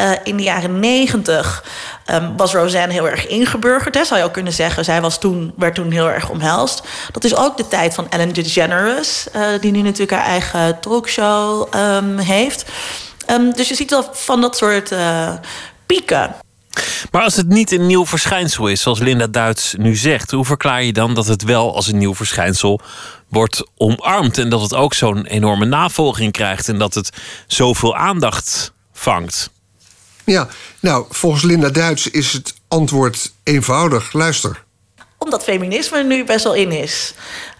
Uh, 0.00 0.10
in 0.22 0.36
de 0.36 0.42
jaren 0.42 0.80
90 0.80 1.64
um, 2.10 2.36
was 2.36 2.52
Roseanne 2.52 2.92
heel 2.92 3.08
erg 3.08 3.26
ingeburgerd. 3.26 3.94
Hè, 3.94 4.04
zou 4.04 4.20
je 4.20 4.26
ook 4.26 4.32
kunnen 4.32 4.52
zeggen. 4.52 4.84
Zij 4.84 5.00
was 5.00 5.18
toen, 5.18 5.52
werd 5.56 5.74
toen 5.74 5.90
heel 5.90 6.10
erg 6.10 6.30
omhelst. 6.30 6.82
Dat 7.12 7.24
is 7.24 7.36
ook 7.36 7.56
de 7.56 7.68
tijd 7.68 7.94
van 7.94 8.10
Ellen 8.10 8.34
DeGeneres. 8.34 9.26
Uh, 9.36 9.42
die 9.60 9.72
nu 9.72 9.82
natuurlijk 9.82 10.10
haar 10.10 10.26
eigen 10.26 10.80
talkshow 10.80 11.74
um, 11.74 12.18
heeft. 12.18 12.64
dus 13.54 13.68
je 13.68 13.74
ziet 13.74 13.90
wel 13.90 14.08
van 14.12 14.40
dat 14.40 14.56
soort 14.56 14.92
uh, 14.92 15.32
pieken. 15.86 16.34
Maar 17.10 17.22
als 17.22 17.36
het 17.36 17.48
niet 17.48 17.72
een 17.72 17.86
nieuw 17.86 18.06
verschijnsel 18.06 18.66
is, 18.66 18.82
zoals 18.82 18.98
Linda 18.98 19.26
Duits 19.26 19.74
nu 19.78 19.96
zegt, 19.96 20.30
hoe 20.30 20.44
verklaar 20.44 20.82
je 20.82 20.92
dan 20.92 21.14
dat 21.14 21.26
het 21.26 21.42
wel 21.42 21.74
als 21.74 21.86
een 21.86 21.98
nieuw 21.98 22.14
verschijnsel 22.14 22.80
wordt 23.28 23.64
omarmd 23.76 24.38
en 24.38 24.48
dat 24.48 24.60
het 24.60 24.74
ook 24.74 24.94
zo'n 24.94 25.26
enorme 25.26 25.64
navolging 25.64 26.32
krijgt 26.32 26.68
en 26.68 26.78
dat 26.78 26.94
het 26.94 27.10
zoveel 27.46 27.96
aandacht 27.96 28.72
vangt? 28.92 29.50
Ja, 30.28 30.48
nou, 30.80 31.06
volgens 31.08 31.42
Linda 31.42 31.68
Duits 31.68 32.10
is 32.10 32.32
het 32.32 32.54
antwoord 32.68 33.32
eenvoudig. 33.42 34.12
Luister. 34.12 34.64
Omdat 35.18 35.44
feminisme 35.44 36.02
nu 36.02 36.24
best 36.24 36.44
wel 36.44 36.54
in 36.54 36.72
is. 36.72 37.14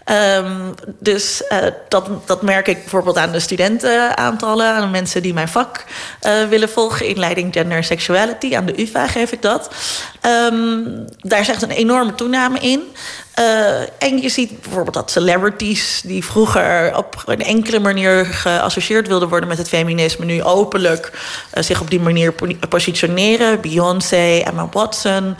Um, 0.05 0.73
dus 0.99 1.41
uh, 1.49 1.57
dat, 1.87 2.27
dat 2.27 2.41
merk 2.41 2.67
ik 2.67 2.77
bijvoorbeeld 2.77 3.17
aan 3.17 3.31
de 3.31 3.39
studentenaantallen, 3.39 4.73
aan 4.73 4.81
de 4.81 4.87
mensen 4.87 5.21
die 5.21 5.33
mijn 5.33 5.47
vak 5.47 5.85
uh, 6.21 6.47
willen 6.47 6.69
volgen, 6.69 7.07
inleiding 7.07 7.53
gender 7.53 7.77
en 7.77 7.83
sexuality. 7.83 8.55
Aan 8.55 8.65
de 8.65 8.81
UvA 8.81 9.07
geef 9.07 9.31
ik 9.31 9.41
dat. 9.41 9.69
Um, 10.25 11.05
daar 11.17 11.39
echt 11.39 11.61
een 11.61 11.69
enorme 11.69 12.15
toename 12.15 12.59
in. 12.59 12.81
Uh, 13.39 13.79
en 13.79 14.21
je 14.21 14.29
ziet 14.29 14.61
bijvoorbeeld 14.61 14.93
dat 14.93 15.11
celebrities 15.11 16.01
die 16.05 16.25
vroeger 16.25 16.97
op 16.97 17.23
een 17.25 17.41
enkele 17.41 17.79
manier 17.79 18.25
geassocieerd 18.25 19.07
wilden 19.07 19.29
worden 19.29 19.49
met 19.49 19.57
het 19.57 19.67
feminisme, 19.67 20.25
nu 20.25 20.43
openlijk 20.43 21.11
uh, 21.53 21.63
zich 21.63 21.81
op 21.81 21.89
die 21.89 21.99
manier 21.99 22.33
positioneren. 22.69 23.61
Beyoncé, 23.61 24.41
Emma 24.45 24.67
Watson, 24.71 25.35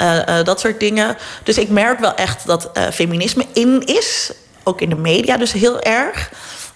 uh, 0.00 0.44
dat 0.44 0.60
soort 0.60 0.80
dingen. 0.80 1.16
Dus 1.42 1.58
ik 1.58 1.68
merk 1.68 1.98
wel 1.98 2.14
echt 2.14 2.46
dat 2.46 2.70
feminisme 2.92 3.46
in 3.52 3.86
is, 3.86 4.32
ook 4.62 4.80
in 4.80 4.88
de 4.88 4.96
media 4.96 5.36
dus 5.36 5.52
heel 5.52 5.80
erg. 5.80 6.30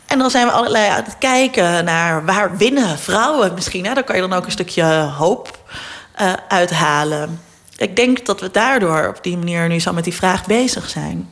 En 0.07 0.19
dan 0.19 0.31
zijn 0.31 0.47
we 0.47 0.53
allerlei 0.53 0.89
aan 0.89 1.05
het 1.05 1.19
kijken 1.19 1.85
naar 1.85 2.25
waar 2.25 2.57
winnen 2.57 2.99
vrouwen 2.99 3.55
misschien. 3.55 3.87
Hè? 3.87 3.95
Daar 3.95 4.05
kan 4.05 4.17
je 4.17 4.29
dan 4.29 4.33
ook 4.33 4.45
een 4.45 4.51
stukje 4.51 4.85
hoop 5.19 5.59
uithalen 6.49 7.41
ik 7.77 7.97
denk 7.97 8.27
dat 8.27 8.41
we 8.41 8.51
daardoor 8.51 9.09
op 9.09 9.23
die 9.23 9.37
manier 9.37 9.69
nu 9.69 9.81
zo 9.81 9.93
met 9.93 10.05
die 10.05 10.15
vraag 10.15 10.47
bezig 10.47 10.89
zijn. 10.89 11.31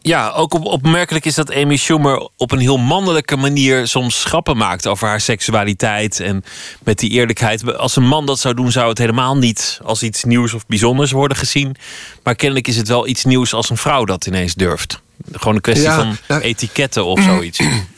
Ja, 0.00 0.30
ook 0.30 0.54
op, 0.54 0.64
opmerkelijk 0.64 1.24
is 1.24 1.34
dat 1.34 1.54
Amy 1.54 1.76
Schumer 1.76 2.28
op 2.36 2.52
een 2.52 2.58
heel 2.58 2.78
mannelijke 2.78 3.36
manier 3.36 3.86
soms 3.88 4.24
grappen 4.24 4.56
maakt 4.56 4.86
over 4.86 5.08
haar 5.08 5.20
seksualiteit 5.20 6.20
en 6.20 6.44
met 6.82 6.98
die 6.98 7.10
eerlijkheid. 7.10 7.76
Als 7.76 7.96
een 7.96 8.06
man 8.06 8.26
dat 8.26 8.38
zou 8.38 8.54
doen, 8.54 8.72
zou 8.72 8.88
het 8.88 8.98
helemaal 8.98 9.36
niet 9.36 9.80
als 9.82 10.02
iets 10.02 10.24
nieuws 10.24 10.52
of 10.52 10.66
bijzonders 10.66 11.10
worden 11.10 11.36
gezien. 11.36 11.76
Maar 12.22 12.34
kennelijk 12.34 12.68
is 12.68 12.76
het 12.76 12.88
wel 12.88 13.06
iets 13.06 13.24
nieuws 13.24 13.54
als 13.54 13.70
een 13.70 13.76
vrouw 13.76 14.04
dat 14.04 14.26
ineens 14.26 14.54
durft. 14.54 15.00
Gewoon 15.32 15.54
een 15.54 15.60
kwestie 15.60 15.86
ja, 15.86 15.96
van 15.96 16.16
nou, 16.28 16.40
etiketten 16.40 17.04
of 17.04 17.22
zoiets. 17.22 17.60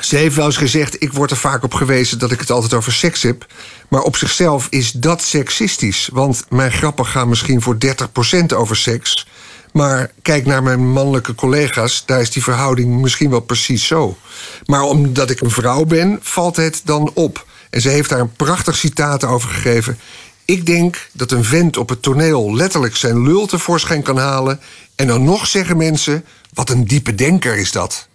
Ze 0.00 0.16
heeft 0.16 0.36
wel 0.36 0.46
eens 0.46 0.56
gezegd: 0.56 1.02
Ik 1.02 1.12
word 1.12 1.30
er 1.30 1.36
vaak 1.36 1.62
op 1.62 1.74
gewezen 1.74 2.18
dat 2.18 2.32
ik 2.32 2.40
het 2.40 2.50
altijd 2.50 2.74
over 2.74 2.92
seks 2.92 3.22
heb. 3.22 3.46
Maar 3.88 4.02
op 4.02 4.16
zichzelf 4.16 4.66
is 4.70 4.90
dat 4.90 5.22
seksistisch. 5.22 6.08
Want 6.12 6.44
mijn 6.48 6.72
grappen 6.72 7.06
gaan 7.06 7.28
misschien 7.28 7.62
voor 7.62 7.76
30% 7.86 8.56
over 8.56 8.76
seks. 8.76 9.26
Maar 9.72 10.10
kijk 10.22 10.46
naar 10.46 10.62
mijn 10.62 10.92
mannelijke 10.92 11.34
collega's, 11.34 12.02
daar 12.06 12.20
is 12.20 12.30
die 12.30 12.42
verhouding 12.42 13.00
misschien 13.00 13.30
wel 13.30 13.40
precies 13.40 13.86
zo. 13.86 14.16
Maar 14.64 14.82
omdat 14.82 15.30
ik 15.30 15.40
een 15.40 15.50
vrouw 15.50 15.84
ben, 15.84 16.18
valt 16.22 16.56
het 16.56 16.80
dan 16.84 17.10
op. 17.14 17.46
En 17.70 17.80
ze 17.80 17.88
heeft 17.88 18.08
daar 18.08 18.20
een 18.20 18.32
prachtig 18.32 18.76
citaat 18.76 19.24
over 19.24 19.48
gegeven. 19.48 19.98
Ik 20.44 20.66
denk 20.66 21.08
dat 21.12 21.30
een 21.30 21.44
vent 21.44 21.76
op 21.76 21.88
het 21.88 22.02
toneel 22.02 22.54
letterlijk 22.54 22.96
zijn 22.96 23.22
lul 23.22 23.46
tevoorschijn 23.46 24.02
kan 24.02 24.18
halen. 24.18 24.60
En 24.94 25.06
dan 25.06 25.24
nog 25.24 25.46
zeggen 25.46 25.76
mensen: 25.76 26.24
wat 26.54 26.70
een 26.70 26.84
diepe 26.84 27.14
denker 27.14 27.56
is 27.56 27.72
dat. 27.72 28.08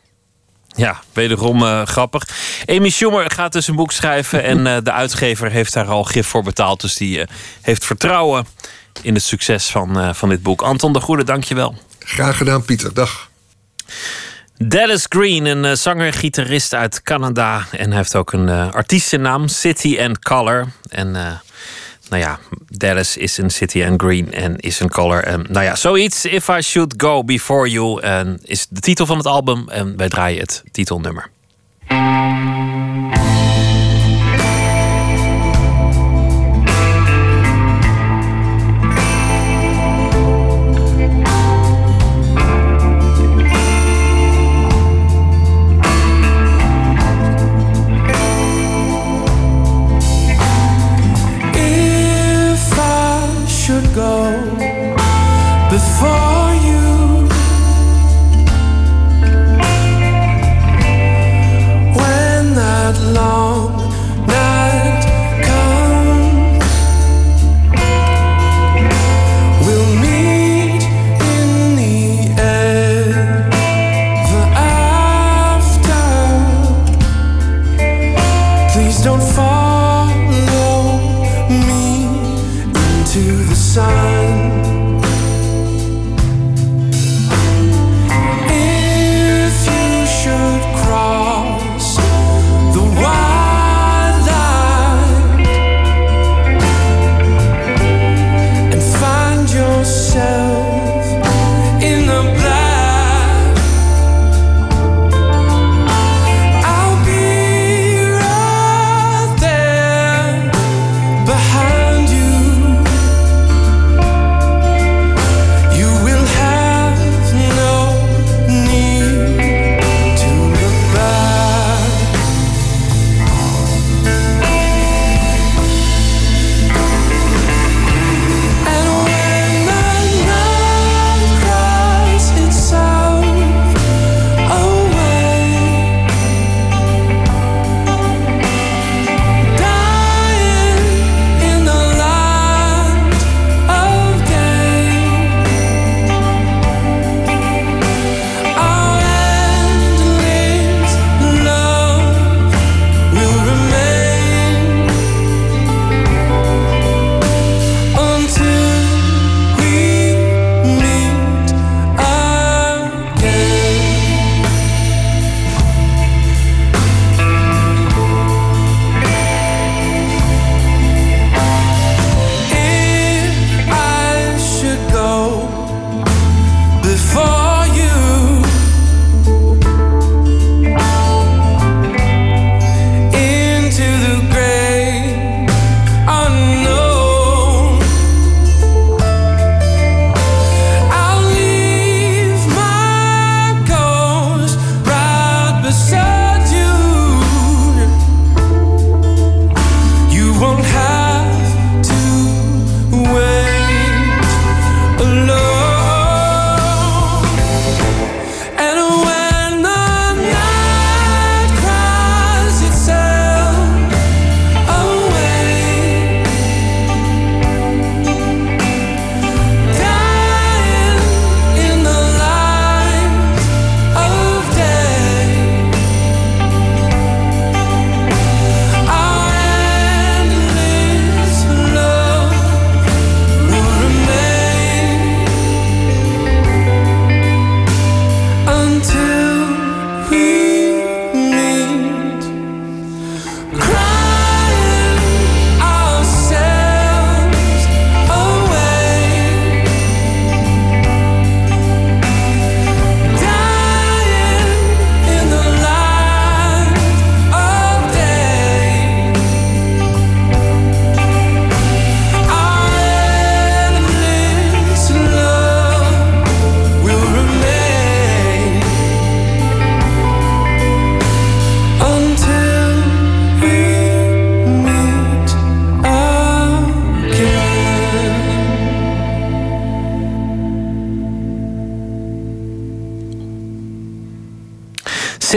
Ja, 0.77 1.01
wederom 1.13 1.61
uh, 1.63 1.85
grappig. 1.85 2.23
Amy 2.65 2.89
Schumer 2.89 3.31
gaat 3.31 3.53
dus 3.53 3.67
een 3.67 3.75
boek 3.75 3.91
schrijven 3.91 4.43
en 4.43 4.65
uh, 4.65 4.77
de 4.83 4.91
uitgever 4.91 5.51
heeft 5.51 5.73
daar 5.73 5.87
al 5.87 6.03
gif 6.03 6.27
voor 6.27 6.43
betaald. 6.43 6.81
Dus 6.81 6.95
die 6.95 7.17
uh, 7.17 7.25
heeft 7.61 7.85
vertrouwen 7.85 8.47
in 9.01 9.13
het 9.13 9.23
succes 9.23 9.69
van, 9.69 10.15
van 10.15 10.29
dit 10.29 10.43
boek. 10.43 10.61
Anton 10.61 10.93
de 10.93 10.99
Goede, 10.99 11.23
dankjewel. 11.23 11.75
Graag 11.99 12.37
gedaan, 12.37 12.65
Pieter. 12.65 12.93
Dag. 12.93 13.29
Dallas 14.57 15.05
Green, 15.09 15.45
een 15.45 15.77
zanger-gitarist 15.77 16.73
uit 16.73 17.01
Canada. 17.01 17.65
En 17.71 17.87
hij 17.87 17.97
heeft 17.97 18.15
ook 18.15 18.33
een 18.33 18.49
artiestennaam, 18.49 19.47
City 19.47 19.97
and 19.99 20.19
Color. 20.19 20.67
En 20.89 21.41
nou 22.09 22.21
ja, 22.21 22.39
Dallas 22.69 23.17
is 23.17 23.37
een 23.37 23.49
city 23.49 23.83
and 23.83 24.01
green 24.01 24.33
en 24.33 24.57
is 24.57 24.79
een 24.79 24.89
color. 24.89 25.23
En 25.23 25.45
nou 25.49 25.65
ja, 25.65 25.75
zoiets. 25.75 26.25
If 26.25 26.47
I 26.47 26.61
Should 26.61 26.93
Go 26.97 27.23
Before 27.23 27.69
You 27.69 28.01
en 28.01 28.39
is 28.43 28.67
de 28.69 28.79
titel 28.79 29.05
van 29.05 29.17
het 29.17 29.25
album. 29.25 29.69
En 29.69 29.97
wij 29.97 30.09
draaien 30.09 30.39
het 30.39 30.63
titelnummer. 30.71 31.29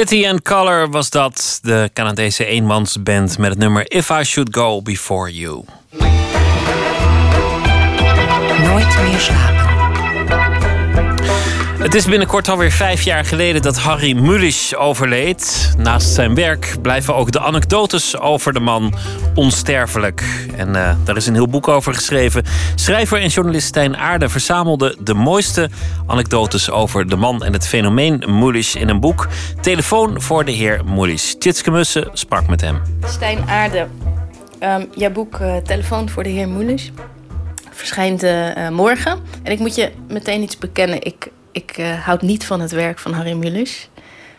City 0.00 0.24
and 0.26 0.42
Color 0.42 0.90
was 0.90 1.10
dat, 1.10 1.58
de 1.62 1.90
Canadese 1.92 2.44
eenmansband 2.44 3.38
met 3.38 3.50
het 3.50 3.58
nummer 3.58 3.90
If 3.90 4.10
I 4.10 4.24
Should 4.24 4.56
Go 4.56 4.82
Before 4.82 5.32
You. 5.34 5.64
Nooit 8.62 9.02
meer 9.02 9.18
slapen. 9.18 9.59
Het 11.80 11.94
is 11.94 12.06
binnenkort 12.06 12.48
alweer 12.48 12.70
vijf 12.70 13.02
jaar 13.02 13.24
geleden 13.24 13.62
dat 13.62 13.76
Harry 13.76 14.12
Mulisch 14.12 14.76
overleed. 14.76 15.74
Naast 15.78 16.08
zijn 16.08 16.34
werk 16.34 16.76
blijven 16.82 17.14
ook 17.14 17.32
de 17.32 17.40
anekdotes 17.40 18.18
over 18.18 18.52
de 18.52 18.60
man 18.60 18.94
onsterfelijk. 19.34 20.24
En 20.56 20.76
eh, 20.76 20.94
daar 21.04 21.16
is 21.16 21.26
een 21.26 21.34
heel 21.34 21.48
boek 21.48 21.68
over 21.68 21.94
geschreven. 21.94 22.44
Schrijver 22.74 23.20
en 23.20 23.28
journalist 23.28 23.66
Stijn 23.66 23.96
Aarde 23.96 24.28
verzamelde 24.28 24.96
de 25.00 25.14
mooiste 25.14 25.70
anekdotes 26.06 26.70
over 26.70 27.08
de 27.08 27.16
man 27.16 27.44
en 27.44 27.52
het 27.52 27.66
fenomeen 27.66 28.24
Mulisch 28.26 28.74
in 28.74 28.88
een 28.88 29.00
boek. 29.00 29.28
Telefoon 29.60 30.20
voor 30.20 30.44
de 30.44 30.52
heer 30.52 30.84
Mulisch. 30.84 31.34
Tjitske 31.38 31.70
Mussen 31.70 32.08
sprak 32.12 32.48
met 32.48 32.60
hem. 32.60 32.82
Stijn 33.06 33.48
Aarde, 33.48 33.86
ehm, 34.58 34.84
jouw 34.94 35.10
boek 35.10 35.34
eh, 35.34 35.56
Telefoon 35.56 36.08
voor 36.08 36.22
de 36.22 36.30
heer 36.30 36.48
Moelis 36.48 36.92
verschijnt 37.70 38.22
eh, 38.22 38.68
morgen. 38.68 39.18
En 39.42 39.52
ik 39.52 39.58
moet 39.58 39.74
je 39.74 39.92
meteen 40.08 40.42
iets 40.42 40.58
bekennen. 40.58 41.02
Ik, 41.02 41.28
ik 41.52 41.70
eh, 41.70 42.04
houd 42.04 42.22
niet 42.22 42.46
van 42.46 42.60
het 42.60 42.70
werk 42.70 42.98
van 42.98 43.12
Harry 43.12 43.32
Mulisch. 43.32 43.88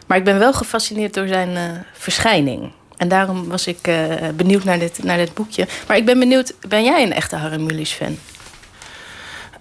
Maar 0.08 0.18
ik 0.18 0.24
ben 0.24 0.40
wel 0.40 0.54
gefascineerd 0.54 1.14
door 1.14 1.28
zijn 1.28 1.56
eh, 1.56 1.64
verschijning. 1.94 2.72
En 2.98 3.08
daarom 3.08 3.48
was 3.48 3.68
ik 3.68 3.88
eh, 3.88 3.96
benieuwd 4.36 4.64
naar 4.64 4.80
dit, 4.80 5.04
naar 5.04 5.18
dit 5.18 5.34
boekje. 5.34 5.68
Maar 5.88 5.98
ik 5.98 6.06
ben 6.06 6.20
benieuwd, 6.20 6.54
ben 6.68 6.84
jij 6.84 7.04
een 7.04 7.14
echte 7.14 7.36
Harry 7.36 7.62
Mulisch 7.62 7.92
fan? 7.92 8.18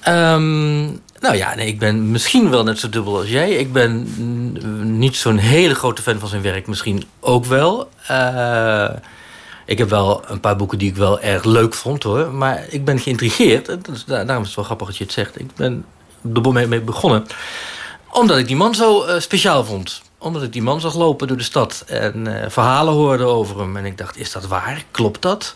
Ehm, 0.01 0.85
nou 1.20 1.36
ja, 1.36 1.55
nee, 1.55 1.66
ik 1.66 1.78
ben 1.78 2.10
misschien 2.10 2.51
wel 2.51 2.64
net 2.64 2.78
zo 2.78 2.89
dubbel 2.89 3.16
als 3.16 3.28
jij. 3.28 3.51
Ik 3.51 3.72
ben 3.72 4.06
niet 4.98 5.16
zo'n 5.16 5.36
hele 5.36 5.74
grote 5.74 6.02
fan 6.02 6.18
van 6.18 6.28
zijn 6.28 6.43
werk, 6.43 6.66
misschien 6.66 7.05
ook 7.20 7.44
wel. 7.44 7.89
Ik 9.66 9.78
heb 9.78 9.89
wel 9.89 10.22
een 10.27 10.40
paar 10.40 10.56
boeken 10.56 10.78
die 10.78 10.89
ik 10.89 10.97
wel 10.97 11.20
erg 11.20 11.44
leuk 11.44 11.74
vond 11.74 12.02
hoor. 12.02 12.31
Maar 12.31 12.64
ik 12.68 12.85
ben 12.85 12.98
geïntrigeerd. 12.98 13.66
daarom 14.06 14.40
is 14.40 14.47
het 14.47 14.56
wel 14.56 14.64
grappig 14.64 14.86
dat 14.86 14.97
je 14.97 15.05
het 15.05 15.12
zegt. 15.12 15.40
Ik 15.40 15.55
ben 15.55 15.85
er 16.34 16.52
mee, 16.52 16.66
mee 16.66 16.80
begonnen. 16.80 17.26
Omdat 18.10 18.38
ik 18.38 18.47
die 18.47 18.56
man 18.56 18.74
zo 18.74 19.02
eh, 19.02 19.20
speciaal 19.20 19.64
vond. 19.64 20.02
Omdat 20.18 20.42
ik 20.42 20.52
die 20.52 20.62
man 20.62 20.80
zag 20.80 20.94
lopen 20.94 21.28
door 21.28 21.36
de 21.36 21.42
stad. 21.42 21.84
En 21.86 22.42
eh, 22.42 22.51
verhalen 22.51 22.94
hoorde 22.94 23.24
over 23.24 23.59
hem. 23.59 23.76
En 23.76 23.84
ik 23.84 23.98
dacht, 23.98 24.16
is 24.16 24.32
dat 24.32 24.47
waar? 24.47 24.84
Klopt 24.90 25.22
dat? 25.22 25.55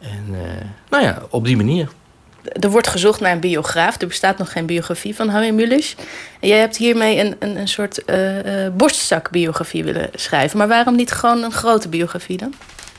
En 0.00 0.26
eh, 0.32 0.66
nou 0.90 1.04
ja, 1.04 1.22
op 1.30 1.44
die 1.44 1.56
manier. 1.56 1.88
Er 2.42 2.70
wordt 2.70 2.88
gezocht 2.88 3.20
naar 3.20 3.32
een 3.32 3.40
biograaf. 3.40 4.00
Er 4.00 4.06
bestaat 4.06 4.38
nog 4.38 4.52
geen 4.52 4.66
biografie 4.66 5.14
van 5.14 5.28
Harry 5.28 5.50
Mulisch. 5.50 5.94
En 6.40 6.48
jij 6.48 6.58
hebt 6.58 6.76
hiermee 6.76 7.18
een, 7.18 7.36
een, 7.38 7.56
een 7.56 7.68
soort 7.68 8.02
borstzakbiografie 8.76 9.84
willen 9.84 10.10
schrijven. 10.14 10.58
Maar 10.58 10.68
waarom 10.68 10.96
niet 10.96 11.12
gewoon 11.12 11.42
een 11.42 11.52
grote 11.52 11.88
biografie 11.88 12.36
dan? 12.36 12.54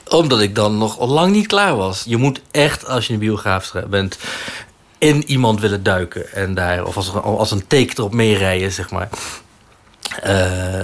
Omdat 0.10 0.41
ik 0.41 0.56
dan 0.56 0.78
nog 0.78 1.07
lang 1.07 1.32
niet 1.32 1.48
klaar 1.48 1.76
was. 1.76 2.03
Je 2.06 2.18
moet 2.18 2.41
echt, 2.52 2.88
als 2.88 3.07
je 3.07 3.14
een 3.14 3.19
biograaf 3.19 3.72
bent, 3.90 4.18
in 5.02 5.23
iemand 5.30 5.60
willen 5.60 5.84
duiken. 5.84 6.32
En 6.34 6.53
daar, 6.53 6.86
of 6.86 6.95
als, 6.95 7.14
als 7.14 7.52
een 7.52 7.68
teken 7.68 7.98
erop 7.98 8.14
meerijden, 8.14 8.72
zeg 8.72 8.91
maar. 8.91 9.10
Eh, 10.22 10.84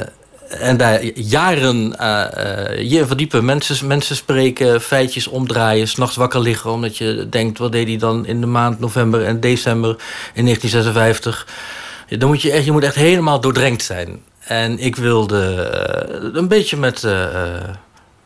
en 0.50 0.78
daar 0.78 1.04
jaren 1.04 2.00
eh, 2.00 2.76
eh, 2.76 2.92
je 2.92 3.06
verdiepen. 3.06 3.46
Mensen, 3.46 3.88
mensen 3.88 4.16
spreken, 4.16 4.82
feitjes 4.82 5.28
omdraaien, 5.28 5.88
s'nachts 5.88 6.16
wakker 6.16 6.40
liggen. 6.40 6.72
Omdat 6.72 6.98
je 6.98 7.28
denkt, 7.30 7.58
wat 7.58 7.72
deed 7.72 7.88
hij 7.88 7.98
dan 7.98 8.26
in 8.26 8.42
de 8.42 8.48
maand 8.48 8.80
november 8.80 9.26
en 9.26 9.40
december 9.40 9.90
in 10.34 10.44
1956. 10.44 11.48
Dan 12.10 12.30
moet 12.30 12.42
je, 12.42 12.52
echt, 12.52 12.66
je 12.66 12.72
moet 12.72 12.84
echt 12.84 12.96
helemaal 12.96 13.40
doordrenkt 13.40 13.84
zijn. 13.84 14.20
En 14.40 14.80
ik 14.80 14.96
wilde 14.96 15.70
een 16.34 16.48
beetje 16.48 16.78
met... 16.78 17.08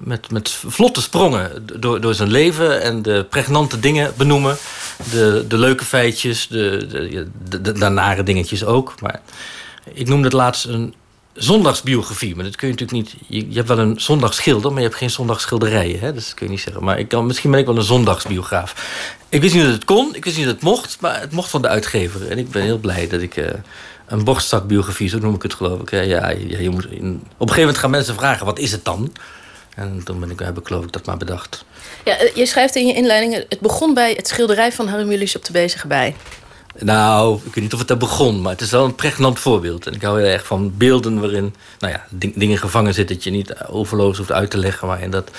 met, 0.03 0.31
met 0.31 0.49
vlotte 0.49 1.01
sprongen 1.01 1.67
door, 1.79 2.01
door 2.01 2.13
zijn 2.13 2.31
leven 2.31 2.81
en 2.81 3.01
de 3.01 3.25
pregnante 3.29 3.79
dingen 3.79 4.13
benoemen. 4.17 4.57
De, 5.11 5.45
de 5.47 5.57
leuke 5.57 5.85
feitjes, 5.85 6.47
de, 6.47 6.87
de, 7.49 7.61
de, 7.61 7.89
nare 7.89 8.23
dingetjes 8.23 8.65
ook. 8.65 9.01
Maar 9.01 9.21
ik 9.93 10.07
noemde 10.07 10.23
het 10.23 10.33
laatst 10.33 10.65
een 10.65 10.93
zondagsbiografie. 11.33 12.35
Maar 12.35 12.45
dat 12.45 12.55
kun 12.55 12.67
je 12.67 12.73
natuurlijk 12.73 13.17
niet. 13.27 13.47
Je, 13.49 13.55
hebt 13.55 13.67
wel 13.67 13.79
een 13.79 14.01
zondagsschilder, 14.01 14.71
maar 14.71 14.81
je 14.81 14.87
hebt 14.87 14.99
geen 14.99 15.09
zondagsschilderijen. 15.09 15.99
Hè? 15.99 16.13
Dus 16.13 16.25
dat 16.25 16.33
kun 16.33 16.45
je 16.45 16.51
niet 16.51 16.61
zeggen. 16.61 16.83
Maar 16.83 16.99
ik 16.99 17.07
kan, 17.07 17.25
misschien 17.25 17.51
ben 17.51 17.59
ik 17.59 17.65
wel 17.65 17.77
een 17.77 17.83
zondagsbiograaf. 17.83 18.73
Ik 19.29 19.41
wist 19.41 19.53
niet 19.53 19.63
dat 19.63 19.73
het 19.73 19.85
kon, 19.85 20.15
ik 20.15 20.23
wist 20.23 20.37
niet 20.37 20.45
dat 20.45 20.55
het 20.55 20.63
mocht, 20.63 20.97
maar 20.99 21.19
het 21.19 21.31
mocht 21.31 21.49
van 21.49 21.61
de 21.61 21.67
uitgever. 21.67 22.29
En 22.29 22.37
ik 22.37 22.49
ben 22.49 22.63
heel 22.63 22.77
blij 22.77 23.07
dat 23.07 23.21
ik. 23.21 23.37
eh, 23.37 23.49
een 24.11 24.23
borstzakbiografie, 24.23 25.09
zo 25.09 25.19
noem 25.19 25.35
ik 25.35 25.41
het 25.41 25.53
geloof 25.53 25.81
ik. 25.81 25.91
Ja, 25.91 26.01
ja, 26.01 26.29
je 26.29 26.69
moet 26.69 26.85
op 26.85 26.91
een 26.91 27.19
gegeven 27.37 27.59
moment 27.59 27.77
gaan 27.77 27.89
mensen 27.89 28.15
vragen: 28.15 28.45
wat 28.45 28.59
is 28.59 28.71
het 28.71 28.85
dan? 28.85 29.11
En 29.81 30.01
toen 30.03 30.19
ben 30.19 30.29
ik, 30.29 30.39
heb 30.39 30.59
ik 30.59 30.67
geloof 30.67 30.83
ik 30.83 30.91
dat 30.91 31.05
maar 31.05 31.17
bedacht. 31.17 31.65
Ja, 32.03 32.17
eh, 32.17 32.35
je 32.35 32.45
schrijft 32.45 32.75
in 32.75 32.87
je 32.87 32.93
inleiding... 32.93 33.33
het 33.49 33.59
begon 33.59 33.93
bij 33.93 34.13
het 34.13 34.27
schilderij 34.27 34.71
van 34.71 34.87
Harry 34.87 35.31
op 35.35 35.45
de 35.45 35.51
Bezige 35.51 35.87
Bij. 35.87 36.15
Nou, 36.79 37.37
ik 37.37 37.53
weet 37.53 37.63
niet 37.63 37.73
of 37.73 37.79
het 37.79 37.87
daar 37.87 37.97
begon, 37.97 38.41
maar 38.41 38.51
het 38.51 38.61
is 38.61 38.71
wel 38.71 38.85
een 38.85 38.95
pregnant 38.95 39.39
voorbeeld. 39.39 39.87
En 39.87 39.93
ik 39.93 40.01
hou 40.01 40.21
heel 40.21 40.31
erg 40.31 40.45
van 40.45 40.77
beelden 40.77 41.19
waarin 41.19 41.55
nou 41.79 41.93
ja, 41.93 42.05
ding- 42.09 42.35
dingen 42.35 42.57
gevangen 42.57 42.93
zitten... 42.93 43.15
dat 43.15 43.23
je 43.23 43.31
niet 43.31 43.53
overloos 43.67 44.17
hoeft 44.17 44.31
uit 44.31 44.49
te 44.49 44.57
leggen. 44.57 44.87
Maar 44.87 45.01
in 45.01 45.11
dat 45.11 45.31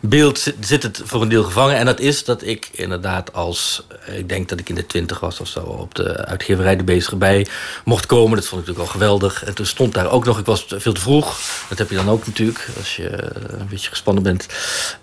beeld 0.00 0.52
zit, 0.60 0.82
het 0.82 1.02
voor 1.04 1.22
een 1.22 1.28
deel 1.28 1.42
gevangen. 1.44 1.76
En 1.76 1.86
dat 1.86 2.00
is 2.00 2.24
dat 2.24 2.42
ik 2.42 2.68
inderdaad 2.72 3.32
als... 3.32 3.86
eh, 4.06 4.18
ik 4.18 4.28
denk 4.28 4.48
dat 4.48 4.60
ik 4.60 4.68
in 4.68 4.74
de 4.74 4.86
twintig 4.86 5.20
was 5.20 5.40
of 5.40 5.48
zo... 5.48 5.60
op 5.60 5.94
de 5.94 6.26
uitgeverij 6.26 6.76
De 6.76 6.84
Bezige 6.84 7.16
Bij 7.16 7.46
mocht 7.84 8.06
komen. 8.06 8.36
Dat 8.36 8.46
vond 8.46 8.60
ik 8.60 8.66
natuurlijk 8.66 8.94
al 8.94 9.00
geweldig. 9.00 9.44
En 9.44 9.54
toen 9.54 9.66
stond 9.66 9.94
daar 9.94 10.10
ook 10.10 10.24
nog... 10.24 10.38
Ik 10.38 10.46
was 10.46 10.64
veel 10.68 10.92
te 10.92 11.00
vroeg. 11.00 11.38
Dat 11.68 11.78
heb 11.78 11.90
je 11.90 11.96
dan 11.96 12.08
ook 12.10 12.26
natuurlijk, 12.26 12.68
als 12.78 12.96
je 12.96 13.08
eh, 13.08 13.58
een 13.58 13.68
beetje 13.68 13.88
gespannen 13.88 14.22
bent. 14.22 14.46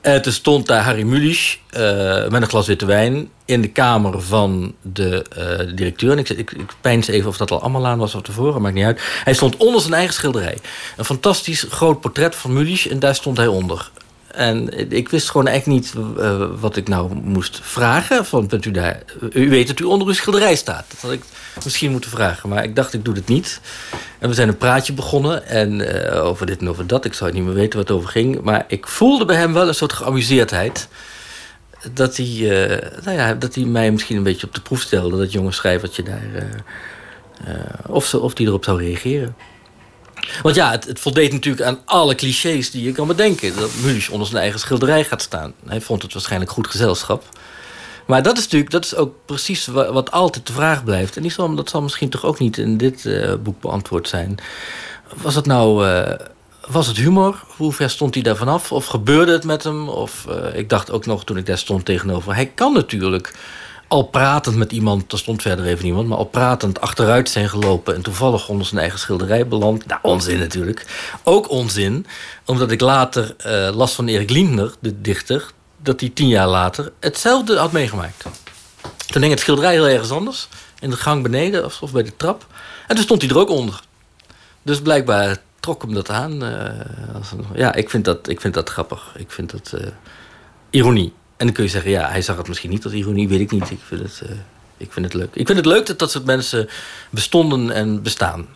En 0.02 0.22
toen 0.22 0.34
stond 0.34 0.68
daar 0.68 0.84
Harry 0.84 1.04
Mulisch 1.04 1.60
eh, 1.70 2.28
met 2.28 2.42
een 2.42 2.50
glas 2.50 2.68
witte 2.68 2.86
wijn 2.86 3.30
in 3.46 3.62
de 3.62 3.68
kamer 3.68 4.22
van 4.22 4.76
de, 4.82 5.26
eh, 5.36 5.71
directeur. 5.74 6.12
En 6.12 6.18
ik, 6.18 6.30
ik, 6.30 6.52
ik 6.52 7.08
even 7.08 7.30
of 7.30 7.38
dat 7.38 7.52
al 7.52 7.62
allemaal 7.62 7.88
aan 7.88 7.98
was 7.98 8.16
of 8.16 8.22
tevoren, 8.22 8.62
maakt 8.62 8.76
niet 8.76 8.86
uit. 8.86 9.02
Hij 9.24 9.34
stond 9.34 9.58
onder 9.58 9.82
zijn 9.82 9.94
eigen 9.94 10.14
schilderij. 10.14 10.58
Een 10.98 11.06
fantastisch 11.06 11.66
groot 11.70 12.02
portret 12.02 12.36
van 12.36 12.54
Mulisch 12.54 12.88
en 12.88 13.00
daar 13.00 13.16
stond 13.16 13.38
hij 13.38 13.48
onder. 13.48 13.92
En 14.34 14.92
ik 14.92 15.10
wist 15.10 15.30
gewoon 15.30 15.48
echt 15.48 15.66
niet 15.66 15.94
eh, 16.18 16.46
wat 16.60 16.76
ik 16.76 16.88
nou 16.88 17.14
moest 17.14 17.60
vragen. 17.62 18.26
Van, 18.26 18.48
bent 18.48 18.66
u, 18.66 18.72
daar, 18.72 19.02
u 19.34 19.50
weet 19.50 19.68
dat 19.68 19.80
u 19.80 19.84
onder 19.84 20.08
uw 20.08 20.14
schilderij 20.14 20.56
staat. 20.56 20.86
Dat 20.88 21.02
had 21.02 21.12
ik 21.12 21.24
misschien 21.64 21.92
moeten 21.92 22.10
vragen. 22.10 22.50
Maar 22.50 22.64
ik 22.64 22.76
dacht, 22.76 22.94
ik 22.94 23.06
doe 23.06 23.16
het 23.16 23.28
niet. 23.28 23.62
En 24.20 24.30
we 24.30 24.36
zijn 24.36 24.48
een 24.48 24.58
praatje 24.58 24.94
begonnen. 24.94 25.48
En 25.48 26.04
eh, 26.12 26.26
over 26.26 26.46
dit 26.46 26.60
en 26.60 26.70
over 26.70 26.88
dat. 26.88 27.06
Ik 27.06 27.14
zou 27.14 27.32
niet 27.32 27.44
meer 27.44 27.54
weten 27.54 27.80
wat 27.80 27.88
het 27.88 27.98
over 27.98 28.10
ging. 28.10 28.42
Maar 28.42 28.66
ik 28.68 28.88
voelde 28.88 29.26
bij 29.26 29.36
hem 29.36 29.54
wel 29.54 29.68
een 29.68 29.76
soort 29.76 29.94
geamuseerdheid 29.94 30.88
dat 31.94 32.18
hij, 32.18 32.26
eh, 32.28 33.04
nou 33.04 33.18
ja, 33.18 33.34
dat 33.34 33.56
hij 33.56 33.64
mij 33.64 33.92
misschien 33.92 34.18
een 34.18 34.24
beetje 34.24 34.48
op 34.48 34.54
de 34.56 34.62
proef 34.62 34.82
stelde. 34.82 35.18
Dat 35.18 35.32
jonge 35.32 35.52
schrijvertje 35.52 36.04
daar. 36.04 36.24
eh, 36.34 36.44
eh, 37.54 37.64
of, 37.88 38.06
ze, 38.06 38.20
of 38.20 38.34
die 38.34 38.48
erop 38.48 38.64
zou 38.64 38.84
reageren. 38.84 39.36
Want 40.42 40.56
ja, 40.56 40.72
het, 40.72 40.86
het 40.86 41.00
voldeed 41.00 41.32
natuurlijk 41.32 41.66
aan 41.66 41.80
alle 41.86 42.16
clichés 42.16 42.72
die 42.72 42.84
je 42.84 42.92
kan 42.92 43.08
bedenken. 43.08 43.56
Dat 43.56 43.70
Mulisch 43.84 44.10
onder 44.10 44.28
zijn 44.28 44.42
eigen 44.42 44.60
schilderij 44.60 45.04
gaat 45.04 45.22
staan. 45.22 45.54
Hij 45.66 45.82
vond 45.82 46.02
het 46.02 46.14
waarschijnlijk 46.14 46.52
goed 46.52 46.68
gezelschap. 46.68 47.24
Maar 48.06 48.24
dat 48.24 48.38
is 48.38 48.44
natuurlijk 48.44 48.72
dat 48.72 48.86
is 48.86 48.96
ook 48.96 49.16
precies 49.26 49.66
wa- 49.66 49.92
wat 49.92 50.12
altijd 50.12 50.48
de 50.48 50.54
vraag 50.54 50.84
blijft. 50.84 51.16
En 51.16 51.22
die 51.22 51.32
zal, 51.32 51.56
dat 51.56 51.70
zal 51.70 51.82
misschien 51.82 52.10
toch 52.10 52.26
ook 52.26 52.40
niet 52.40 52.58
in 52.58 52.78
dit 52.78 53.10
boek 53.44 53.62
beantwoord 53.62 54.08
zijn. 54.08 54.36
Was 55.22 55.36
het 55.36 55.46
nou... 55.46 55.88
was 56.68 56.88
het 56.88 56.98
humor? 56.98 57.44
Hoe 57.58 57.74
ver 57.74 57.90
stond 57.90 58.14
hij 58.14 58.24
daar 58.24 58.36
vanaf? 58.36 58.72
Of 58.72 58.86
gebeurde 58.86 59.32
het 59.32 59.44
met 59.44 59.64
hem? 59.64 59.90
Of 59.90 60.26
eh, 60.26 60.60
ik 60.60 60.70
dacht 60.70 60.92
ook 60.92 61.06
nog 61.06 61.24
toen 61.24 61.38
ik 61.38 61.46
daar 61.46 61.58
stond 61.58 61.86
tegenover... 61.86 62.36
hij 62.36 62.46
kan 62.46 62.74
natuurlijk 62.74 63.34
al 63.88 64.04
pratend 64.04 64.56
met 64.56 64.72
iemand... 64.72 65.12
er 65.12 65.18
stond 65.18 65.42
verder 65.42 65.66
even 65.66 65.84
niemand... 65.84 66.08
maar 66.08 66.18
al 66.18 66.26
pratend 66.26 66.82
achteruit 66.82 67.30
zijn 67.30 67.50
gelopen... 67.50 67.96
en 67.96 68.02
toevallig 68.02 68.50
onder 68.50 68.66
zijn 68.66 68.80
eigen 68.80 69.00
schilderij 69.00 69.48
beland. 69.48 69.86
Nou, 69.86 70.00
onzin 70.02 70.40
natuurlijk. 70.40 70.86
Ook 71.24 71.50
onzin, 71.50 72.06
omdat 72.46 72.72
ik 72.72 72.82
later 72.82 73.36
eh, 73.38 73.76
las 73.76 73.94
van 73.94 74.08
Erik 74.08 74.30
Lindner, 74.30 74.74
de 74.80 75.02
dichter... 75.02 75.52
dat 75.78 76.00
hij 76.00 76.10
tien 76.10 76.28
jaar 76.28 76.48
later 76.48 76.92
hetzelfde 77.00 77.58
had 77.58 77.72
meegemaakt. 77.72 78.26
Toen 79.06 79.22
hing 79.22 79.34
het 79.34 79.42
schilderij 79.42 79.74
heel 79.74 79.88
ergens 79.88 80.12
anders. 80.12 80.48
In 80.80 80.90
de 80.90 80.96
gang 80.96 81.24
beneden 81.24 81.66
of, 81.66 81.82
of 81.82 81.92
bij 81.92 82.04
de 82.04 82.16
trap. 82.18 82.46
En 82.88 82.96
toen 82.96 83.04
stond 83.04 83.22
hij 83.22 83.32
er 83.32 83.38
ook 83.38 83.50
onder. 83.50 83.82
Dus 84.62 84.82
blijkbaar 84.82 85.38
trok 85.62 85.82
hem 85.82 85.94
dat 85.94 86.10
aan. 86.10 86.44
eh, 86.44 86.80
een- 87.32 87.46
ja, 87.56 87.74
ik 87.74 87.90
vind, 87.90 88.06
dat, 88.06 88.28
ik 88.30 88.42
vind 88.42 88.54
dat 88.54 88.70
grappig. 88.70 89.12
Ik 89.18 89.32
vind 89.32 89.52
dat 89.52 89.74
eh, 89.74 89.88
ironie. 90.70 91.14
En 91.38 91.46
dan 91.46 91.56
kun 91.56 91.64
je 91.64 91.70
zeggen, 91.70 91.92
ja, 91.92 92.10
hij 92.10 92.22
zag 92.22 92.38
het 92.38 92.48
misschien 92.48 92.70
niet 92.70 92.84
als 92.84 92.94
ironie, 92.94 93.28
weet 93.28 93.40
ik 93.40 93.52
niet. 93.52 93.72
Ik 93.72 93.80
vind 93.88 94.02
het, 94.02 94.22
eh, 94.30 94.36
ik 94.78 94.94
vind 94.94 95.06
het 95.06 95.14
leuk. 95.14 95.36
Ik 95.36 95.46
vind 95.46 95.58
het 95.58 95.66
leuk 95.68 95.86
dat 95.86 96.00
dat 96.00 96.12
soort 96.12 96.26
mensen 96.26 96.70
bestonden 97.10 97.72
en 97.72 98.02
bestaan. 98.02 98.48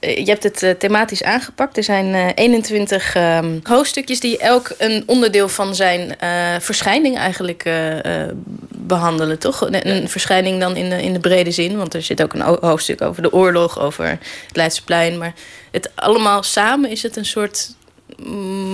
Eh, 0.00 0.16
Je 0.16 0.24
hebt 0.24 0.42
het 0.42 0.62
eh, 0.62 0.70
thematisch 0.70 1.22
aangepakt. 1.22 1.76
Er 1.76 1.82
zijn 1.84 2.14
eh, 2.14 2.26
21 2.34 3.14
ehm, 3.14 3.58
hoofdstukjes 3.62 4.20
die 4.20 4.38
elk 4.38 4.70
een 4.78 5.02
onderdeel 5.06 5.48
van 5.48 5.74
zijn 5.74 6.18
eh, 6.18 6.54
verschijning 6.60 7.16
eigenlijk 7.18 7.64
eh, 7.64 8.22
eh, 8.24 8.30
behandelen, 8.70 9.38
toch? 9.38 9.60
Een, 9.70 10.08
verschijning 10.08 10.60
dan 10.60 10.76
in 10.76 10.90
de, 10.90 11.02
in 11.02 11.12
de 11.12 11.20
brede 11.20 11.50
zin, 11.50 11.76
want 11.76 11.94
er 11.94 12.02
zit 12.02 12.22
ook 12.22 12.32
een 12.32 12.40
ho- 12.40 12.58
hoofdstuk 12.60 13.02
over 13.02 13.22
de 13.22 13.32
oorlog, 13.32 13.80
over 13.80 14.06
het 14.08 14.20
Leidseplein. 14.56 15.18
Maar 15.18 15.32
het 15.70 15.90
allemaal 15.94 16.42
samen 16.42 16.90
is 16.90 17.02
het 17.02 17.16
een 17.16 17.24
soort 17.26 17.70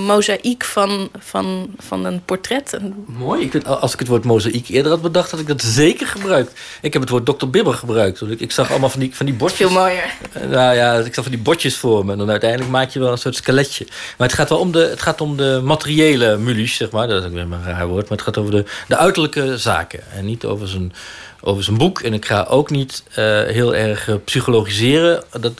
mozaïek 0.06 0.64
van, 0.64 1.08
van, 1.18 1.74
van 1.78 2.04
een 2.04 2.22
portret. 2.24 2.78
Mooi. 3.06 3.42
Ik 3.42 3.50
vind, 3.50 3.66
als 3.66 3.92
ik 3.92 3.98
het 3.98 4.08
woord 4.08 4.24
mozaïek 4.24 4.68
eerder 4.68 4.92
had 4.92 5.02
bedacht, 5.02 5.30
had 5.30 5.40
ik 5.40 5.46
dat 5.46 5.62
zeker 5.62 6.06
gebruikt. 6.06 6.60
Ik 6.82 6.92
heb 6.92 7.02
het 7.02 7.10
woord 7.10 7.26
Dr. 7.26 7.46
Bibber 7.46 7.74
gebruikt. 7.74 8.20
Ik, 8.20 8.40
ik 8.40 8.52
zag 8.52 8.70
allemaal 8.70 8.88
van 8.88 9.00
die, 9.00 9.14
van 9.14 9.26
die 9.26 9.34
bordjes. 9.34 9.66
Veel 9.66 9.78
mooier. 9.78 10.14
Eh, 10.32 10.42
Nou 10.48 10.74
ja, 10.74 10.94
ik 10.94 11.14
zag 11.14 11.24
van 11.24 11.32
die 11.32 11.42
bordjes 11.42 11.76
voor 11.76 12.04
me. 12.04 12.12
En 12.12 12.18
dan 12.18 12.30
uiteindelijk 12.30 12.70
maak 12.70 12.90
je 12.90 12.98
wel 12.98 13.12
een 13.12 13.18
soort 13.18 13.36
skeletje. 13.36 13.86
Maar 14.18 14.26
het 14.26 14.36
gaat 14.36 14.48
wel 14.48 14.58
om 14.58 14.72
de, 14.72 14.78
het 14.78 15.02
gaat 15.02 15.20
om 15.20 15.36
de 15.36 15.60
materiële 15.64 16.36
mulies, 16.36 16.76
zeg 16.76 16.90
maar. 16.90 17.08
Dat 17.08 17.20
is 17.22 17.28
ook 17.28 17.34
weer 17.34 17.42
een 17.42 17.64
raar 17.64 17.86
woord. 17.86 18.08
Maar 18.08 18.18
het 18.18 18.26
gaat 18.26 18.38
over 18.38 18.50
de, 18.50 18.64
de 18.88 18.96
uiterlijke 18.96 19.58
zaken. 19.58 20.00
En 20.12 20.24
niet 20.24 20.44
over 20.44 20.68
zijn, 20.68 20.92
over 21.40 21.64
zijn 21.64 21.78
boek. 21.78 22.00
En 22.00 22.14
ik 22.14 22.24
ga 22.24 22.46
ook 22.48 22.70
niet 22.70 23.02
eh, 23.14 23.24
heel 23.42 23.74
erg 23.74 24.08
eh, 24.08 24.14
psychologiseren. 24.24 25.24
Dat, 25.40 25.52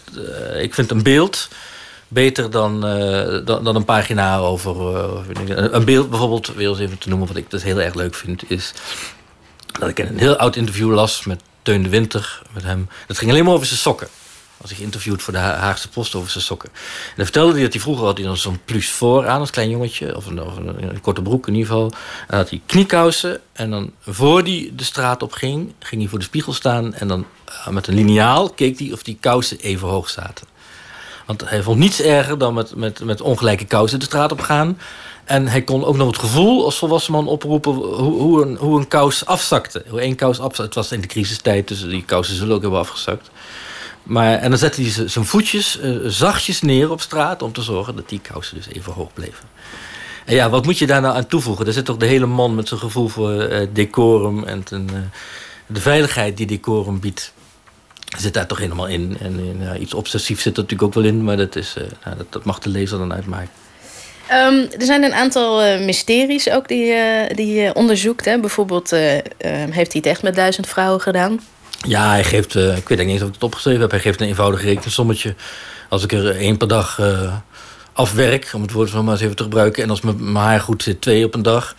ik 0.59 0.75
vind 0.75 0.91
een 0.91 1.03
beeld 1.03 1.49
beter 2.09 2.51
dan, 2.51 2.87
eh, 2.87 3.47
dan, 3.47 3.65
dan 3.65 3.77
een 3.77 3.85
pagina 3.85 4.39
over... 4.39 4.97
eh, 4.97 5.69
een 5.73 5.85
beeld 5.85 6.11
bijvoorbeeld, 6.11 6.55
weer 6.55 6.69
eens 6.69 6.79
even 6.79 6.99
te 6.99 7.09
noemen... 7.09 7.29
wat 7.29 7.37
ik 7.37 7.51
dus 7.51 7.63
heel 7.63 7.81
erg 7.81 7.95
leuk 7.95 8.15
vind, 8.15 8.51
is 8.51 8.73
dat 9.81 9.89
ik 9.89 9.99
een 9.99 10.19
heel 10.19 10.37
oud 10.37 10.57
interview 10.57 10.91
las 10.93 11.25
met 11.25 11.41
Teun 11.63 11.83
de 11.83 11.89
Winter. 11.89 12.43
Met 12.53 12.63
hem. 12.63 12.89
Dat 13.07 13.19
ging 13.19 13.31
alleen 13.31 13.45
maar 13.45 13.55
over 13.55 13.67
zijn 13.67 13.79
sokken. 13.81 14.09
Was 14.57 14.71
hij 14.71 14.79
geïnterviewd 14.79 15.23
voor 15.23 15.33
de 15.33 15.39
Ha- 15.39 15.57
Haagse 15.57 15.89
Post 15.89 16.15
over 16.15 16.31
zijn 16.31 16.45
sokken. 16.45 16.69
En 16.75 17.13
dan 17.17 17.25
vertelde 17.25 17.53
hij 17.53 17.63
dat 17.63 17.73
hij 17.73 17.81
vroeger 17.83 18.05
had 18.05 18.17
hij 18.17 18.27
dan 18.27 18.37
zo'n 18.37 18.61
plus 18.65 18.91
voor 18.91 19.27
aan 19.29 19.41
als 19.41 19.51
klein 19.51 19.71
jongetje. 19.71 20.17
Of 20.17 20.27
een, 20.27 20.43
of 20.43 20.57
een 20.57 21.01
korte 21.01 21.23
broek 21.23 21.47
in 21.47 21.55
ieder 21.55 21.69
geval. 21.69 21.91
En 21.91 22.27
dan 22.29 22.39
had 22.39 22.51
hij 22.51 22.61
kniekousen. 22.67 23.41
En 23.53 23.71
dan 23.71 23.93
voor 24.01 24.43
hij 24.43 24.71
de 24.77 24.85
straat 24.85 25.23
op 25.23 25.33
ging, 25.33 25.75
ging 25.79 26.01
hij 26.01 26.11
voor 26.11 26.19
de 26.19 26.25
spiegel 26.25 26.53
staan. 26.53 26.95
En 26.95 27.09
dan 27.09 27.27
eh, 27.45 27.69
met 27.69 27.87
een 27.87 27.95
liniaal 27.95 28.51
keek 28.51 28.79
hij 28.79 28.93
of 28.93 29.03
die 29.03 29.17
kousen 29.21 29.59
even 29.59 29.89
hoog 29.89 30.09
zaten. 30.11 30.47
Want 31.27 31.49
hij 31.49 31.63
vond 31.63 31.79
niets 31.79 32.01
erger 32.01 32.39
dan 32.39 32.55
met, 32.55 32.77
met, 32.77 33.05
met 33.05 33.21
ongelijke 33.21 33.65
kousen 33.65 33.99
de 33.99 34.05
straat 34.05 34.33
op 34.33 34.41
gaan. 34.41 34.79
En 35.25 35.47
hij 35.47 35.63
kon 35.63 35.85
ook 35.85 35.97
nog 35.97 36.07
het 36.07 36.19
gevoel 36.19 36.65
als 36.65 36.79
volwassen 36.79 37.13
man 37.13 37.27
oproepen 37.27 37.73
hoe, 37.73 38.21
hoe, 38.21 38.43
een, 38.43 38.57
hoe 38.57 38.79
een 38.79 38.89
kous 38.89 39.27
afzakte. 39.27 39.85
Hoe 39.89 40.01
één 40.01 40.17
kous 40.17 40.39
afzakte. 40.39 40.63
Het 40.63 40.75
was 40.75 40.93
in 40.93 41.01
de 41.01 41.07
crisistijd, 41.07 41.69
dus 41.69 41.81
die 41.81 42.05
kousen 42.05 42.37
zullen 42.37 42.55
ook 42.55 42.63
hebben 42.63 42.79
afgezakt. 42.79 43.31
Maar, 44.03 44.39
en 44.39 44.51
dan 44.51 44.59
zette 44.59 44.83
hij 44.83 45.09
zijn 45.09 45.25
voetjes 45.25 45.79
eh, 45.81 45.91
zachtjes 46.05 46.61
neer 46.61 46.91
op 46.91 47.01
straat 47.01 47.43
om 47.43 47.53
te 47.53 47.63
zorgen 47.63 47.97
dat 47.97 48.09
die 48.09 48.21
kousen 48.21 48.57
dus 48.57 48.69
even 48.69 48.93
hoog 48.93 49.13
bleven. 49.13 49.45
En 50.25 50.35
ja, 50.35 50.51
wat 50.51 50.65
moet 50.65 50.79
je 50.79 50.87
daar 50.87 51.01
nou 51.01 51.17
aan 51.17 51.27
toevoegen? 51.27 51.67
Er 51.67 51.73
zit 51.73 51.85
toch 51.85 51.97
de 51.97 52.07
hele 52.07 52.27
man 52.27 52.55
met 52.55 52.69
zijn 52.69 52.81
gevoel 52.81 53.09
voor 53.09 53.41
eh, 53.41 53.69
decorum 53.73 54.45
en 54.45 54.63
ten, 54.63 54.89
eh, 54.93 54.97
de 55.67 55.81
veiligheid 55.81 56.37
die 56.37 56.47
decorum 56.47 57.01
biedt 57.01 57.33
zit 58.21 58.35
daar 58.35 58.47
toch 58.47 58.59
helemaal 58.59 58.87
in. 58.87 59.17
En 59.21 59.39
eh, 59.39 59.67
ja, 59.67 59.77
iets 59.77 59.95
obsessiefs 59.95 60.43
zit 60.43 60.57
er 60.57 60.63
natuurlijk 60.63 60.89
ook 60.89 61.03
wel 61.03 61.13
in, 61.13 61.25
maar 61.25 61.37
dat, 61.37 61.57
is, 61.57 61.75
eh, 61.77 61.85
nou, 62.05 62.17
dat, 62.17 62.27
dat 62.31 62.45
mag 62.45 62.59
de 62.59 62.69
lezer 62.69 62.99
dan 62.99 63.13
uitmaken. 63.13 63.51
Ehm, 64.27 64.67
er 64.79 64.85
zijn 64.85 65.03
een 65.03 65.15
aantal 65.15 65.63
eh, 65.63 65.85
mysteries 65.85 66.51
ook 66.51 66.69
die, 66.69 66.93
eh, 66.93 67.37
die 67.37 67.55
je 67.55 67.75
onderzoekt. 67.75 68.25
Hè? 68.25 68.41
Bijvoorbeeld 68.41 68.93
eh, 68.93 69.17
eh, 69.17 69.23
heeft 69.71 69.93
hij 69.93 70.01
het 70.03 70.07
echt 70.07 70.23
met 70.23 70.35
duizend 70.35 70.67
vrouwen 70.67 71.01
gedaan? 71.01 71.41
Ja, 71.87 72.09
hij 72.09 72.25
geeft, 72.25 72.55
ik 72.55 72.89
weet 72.89 72.99
niet 72.99 73.09
eens 73.09 73.23
of 73.23 73.29
ik 73.29 73.35
het 73.35 73.43
opgeschreven 73.43 73.81
heb, 73.81 73.91
hij 73.91 74.01
geeft 74.01 74.21
een 74.21 74.27
eenvoudig 74.27 74.63
rekensommetje. 74.63 75.35
Als 75.89 76.03
ik 76.03 76.13
er 76.13 76.37
één 76.37 76.57
per 76.57 76.69
dag 76.69 77.01
afwerk, 77.93 78.51
om 78.55 78.63
het 78.63 78.73
woord 78.73 78.91
zo 78.91 79.03
maar 79.03 79.13
eens 79.13 79.23
even 79.23 79.37
te 79.37 79.43
gebruiken, 79.43 79.83
en 79.83 79.91
als 79.91 80.01
mijn 80.01 80.35
haar 80.35 80.61
goed 80.61 80.83
zit, 80.83 81.01
twee 81.01 81.25
op 81.25 81.35
een 81.35 81.43
dag. 81.43 81.75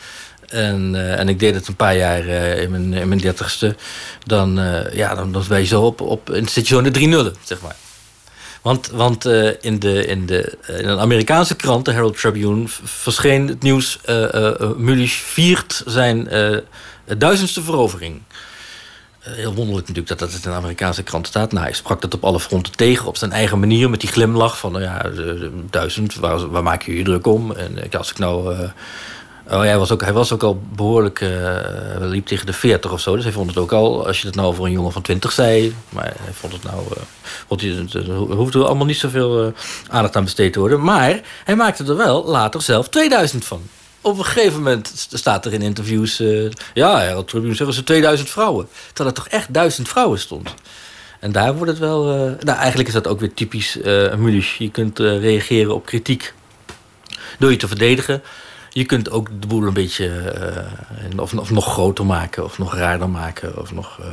En, 0.47 0.95
eh, 0.95 1.19
en 1.19 1.30
ik 1.30 1.39
deed 1.39 1.55
het 1.55 1.67
een 1.67 1.76
paar 1.76 1.97
jaar 1.97 2.27
eh, 2.27 2.61
in, 2.61 2.72
mijn, 2.72 2.93
in 2.93 3.07
mijn 3.07 3.19
dertigste. 3.19 3.76
Dan, 4.23 4.59
eh, 4.59 4.93
ja, 4.93 5.15
dan, 5.15 5.31
dan 5.31 5.43
ben 5.47 5.59
je 5.59 5.65
zo 5.65 5.81
op, 5.81 6.01
op. 6.01 6.30
En 6.30 6.47
zit 6.47 6.72
in 6.72 6.84
de 6.84 6.91
drie 6.91 7.07
nullen, 7.07 7.35
zeg 7.43 7.61
maar. 7.61 7.76
Want, 8.61 8.89
want 8.89 9.26
in, 9.61 9.80
de, 9.80 10.05
in, 10.05 10.26
de, 10.26 10.57
in 10.67 10.88
een 10.88 10.99
Amerikaanse 10.99 11.55
krant, 11.55 11.85
de 11.85 11.91
Herald 11.91 12.19
Tribune, 12.19 12.63
verscheen 12.84 13.47
het 13.47 13.61
nieuws: 13.61 13.99
Mulisch 14.77 15.13
viert 15.13 15.84
zijn 15.85 16.30
duizendste 17.17 17.61
verovering. 17.61 18.22
Heel 19.19 19.53
wonderlijk 19.53 19.88
natuurlijk 19.88 20.19
dat 20.19 20.31
dat 20.31 20.43
in 20.43 20.51
een 20.51 20.57
Amerikaanse 20.57 21.03
krant 21.03 21.27
staat. 21.27 21.51
Nou, 21.51 21.65
hij 21.65 21.73
sprak 21.73 22.01
dat 22.01 22.13
op 22.13 22.23
alle 22.23 22.39
fronten 22.39 22.76
tegen, 22.76 23.07
op 23.07 23.17
zijn 23.17 23.31
eigen 23.31 23.59
manier, 23.59 23.89
met 23.89 23.99
die 23.99 24.09
glimlach 24.09 24.57
van: 24.57 24.72
nou 24.72 24.84
ja, 24.84 25.09
duizend, 25.69 26.15
waar, 26.15 26.49
waar 26.49 26.63
maak 26.63 26.81
je 26.81 26.97
je 26.97 27.03
druk 27.03 27.27
om? 27.27 27.51
En 27.51 27.91
als 27.91 28.11
ik 28.11 28.17
nou. 28.17 28.55
Oh, 29.49 29.59
hij 29.59 29.77
was 29.77 29.91
ook, 29.91 30.01
hij 30.01 30.13
was 30.13 30.31
ook 30.31 30.43
al 30.43 30.61
behoorlijk. 30.76 31.22
eh, 31.22 31.30
hij 31.30 31.97
liep 32.07 32.26
tegen 32.26 32.45
de 32.45 32.53
40 32.53 32.91
of 32.91 32.99
zo. 32.99 33.15
Dus 33.15 33.23
hij 33.23 33.34
vond 33.34 33.47
het 33.49 33.57
ook 33.57 33.72
al. 33.72 34.07
Als 34.07 34.22
je 34.22 34.27
het 34.27 34.35
nou 34.35 34.55
voor 34.55 34.65
een 34.65 34.72
jongen 34.72 34.91
van 34.91 35.01
20 35.01 35.31
zei. 35.31 35.76
Maar 35.89 36.13
hij 36.22 36.34
vond 36.34 36.53
het 36.53 36.63
nou. 36.63 36.77
eh, 36.95 37.01
hij, 37.61 37.85
er 37.93 38.11
hoefde 38.35 38.59
er 38.59 38.65
allemaal 38.65 38.85
niet 38.85 38.97
zoveel 38.97 39.43
eh, 39.45 39.51
aandacht 39.89 40.15
aan 40.15 40.23
besteed 40.23 40.53
te 40.53 40.59
worden. 40.59 40.81
Maar 40.84 41.19
hij 41.43 41.55
maakte 41.55 41.84
er 41.84 41.97
wel 41.97 42.26
later 42.26 42.61
zelf 42.61 42.89
2000 42.89 43.45
van. 43.45 43.61
Op 44.01 44.17
een 44.17 44.26
gegeven 44.26 44.53
moment 44.57 44.91
st- 44.95 45.17
staat 45.17 45.45
er 45.45 45.53
in 45.53 45.61
interviews. 45.61 46.17
ja, 46.73 46.99
Herald 46.99 47.27
Tribune 47.27 47.55
zeggen 47.55 47.76
ze 47.76 47.84
2000 47.84 48.30
vrouwen. 48.30 48.67
Terwijl 48.93 49.15
er 49.15 49.22
toch 49.23 49.27
echt 49.34 49.53
1000 49.53 49.88
vrouwen 49.88 50.19
stond. 50.19 50.53
En 51.19 51.31
daar 51.31 51.55
wordt 51.55 51.72
het 51.72 51.80
wel. 51.80 52.03
nou, 52.39 52.57
eigenlijk 52.57 52.88
is 52.88 52.93
dat 52.93 53.07
ook 53.07 53.19
weer 53.19 53.34
typisch 53.34 53.77
uh. 53.77 54.57
Je 54.57 54.69
kunt 54.72 54.99
reageren 54.99 55.73
op 55.76 55.85
kritiek 55.85 56.34
door 57.39 57.51
je 57.51 57.57
te 57.57 57.67
verdedigen. 57.67 58.22
Je 58.76 58.85
kunt 58.85 59.11
ook 59.11 59.27
de 59.39 59.47
boel 59.47 59.64
een 59.64 59.73
beetje 59.73 60.07
eh, 60.07 61.19
of, 61.19 61.34
of 61.34 61.52
nog 61.52 61.65
groter 61.65 62.06
maken, 62.06 62.43
of 62.43 62.57
nog 62.57 62.76
raarder 62.76 63.10
maken, 63.10 63.61
of 63.61 63.72
nog 63.72 63.99
eh, 63.99 64.06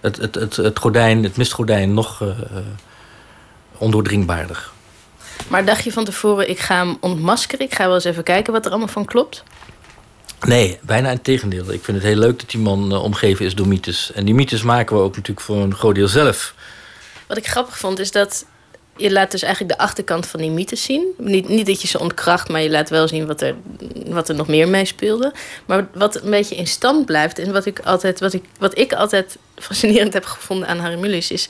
het, 0.00 0.16
het, 0.16 0.34
het, 0.34 0.56
het 0.56 0.78
gordijn, 0.78 1.22
het 1.22 1.36
mistgordijn 1.36 1.94
nog 1.94 2.22
eh, 2.22 2.28
ondoordringbaarder. 3.78 4.70
Maar 5.48 5.64
dacht 5.64 5.84
je 5.84 5.92
van 5.92 6.04
tevoren, 6.04 6.50
ik 6.50 6.58
ga 6.58 6.76
hem 6.76 6.96
ontmaskeren. 7.00 7.66
Ik 7.66 7.74
ga 7.74 7.84
wel 7.84 7.94
eens 7.94 8.04
even 8.04 8.22
kijken 8.22 8.52
wat 8.52 8.64
er 8.64 8.70
allemaal 8.70 8.88
van 8.88 9.04
klopt. 9.04 9.42
Nee, 10.40 10.78
bijna 10.82 11.10
in 11.10 11.22
tegendeel. 11.22 11.72
Ik 11.72 11.84
vind 11.84 11.96
het 11.96 12.06
heel 12.06 12.18
leuk 12.18 12.38
dat 12.38 12.50
die 12.50 12.60
man 12.60 12.92
omgeven 12.92 13.44
is 13.44 13.54
door 13.54 13.68
mythes. 13.68 14.12
En 14.12 14.24
die 14.24 14.34
mythes 14.34 14.62
maken 14.62 14.96
we 14.96 15.02
ook 15.02 15.16
natuurlijk 15.16 15.46
voor 15.46 15.56
een 15.56 15.74
groot 15.74 15.94
deel 15.94 16.08
zelf. 16.08 16.54
Wat 17.26 17.36
ik 17.36 17.46
grappig 17.46 17.78
vond, 17.78 17.98
is 17.98 18.12
dat 18.12 18.44
je 19.00 19.12
laat 19.12 19.30
dus 19.30 19.42
eigenlijk 19.42 19.76
de 19.76 19.82
achterkant 19.84 20.26
van 20.26 20.40
die 20.40 20.50
mythes 20.50 20.82
zien. 20.82 21.06
Niet, 21.16 21.48
niet 21.48 21.66
dat 21.66 21.82
je 21.82 21.88
ze 21.88 21.98
ontkracht, 21.98 22.48
maar 22.48 22.62
je 22.62 22.70
laat 22.70 22.90
wel 22.90 23.08
zien 23.08 23.26
wat 23.26 23.40
er, 23.40 23.54
wat 24.06 24.28
er 24.28 24.34
nog 24.34 24.48
meer 24.48 24.68
mee 24.68 24.84
speelde. 24.84 25.32
Maar 25.66 25.88
wat 25.94 26.22
een 26.22 26.30
beetje 26.30 26.56
in 26.56 26.66
stand 26.66 27.06
blijft 27.06 27.38
en 27.38 27.52
wat 27.52 27.66
ik 27.66 27.80
altijd, 27.80 28.20
wat 28.20 28.32
ik, 28.32 28.44
wat 28.58 28.78
ik 28.78 28.92
altijd 28.92 29.36
fascinerend 29.56 30.12
heb 30.12 30.24
gevonden 30.24 30.68
aan 30.68 30.78
Harry 30.78 30.98
Mulisch 30.98 31.30
is. 31.30 31.48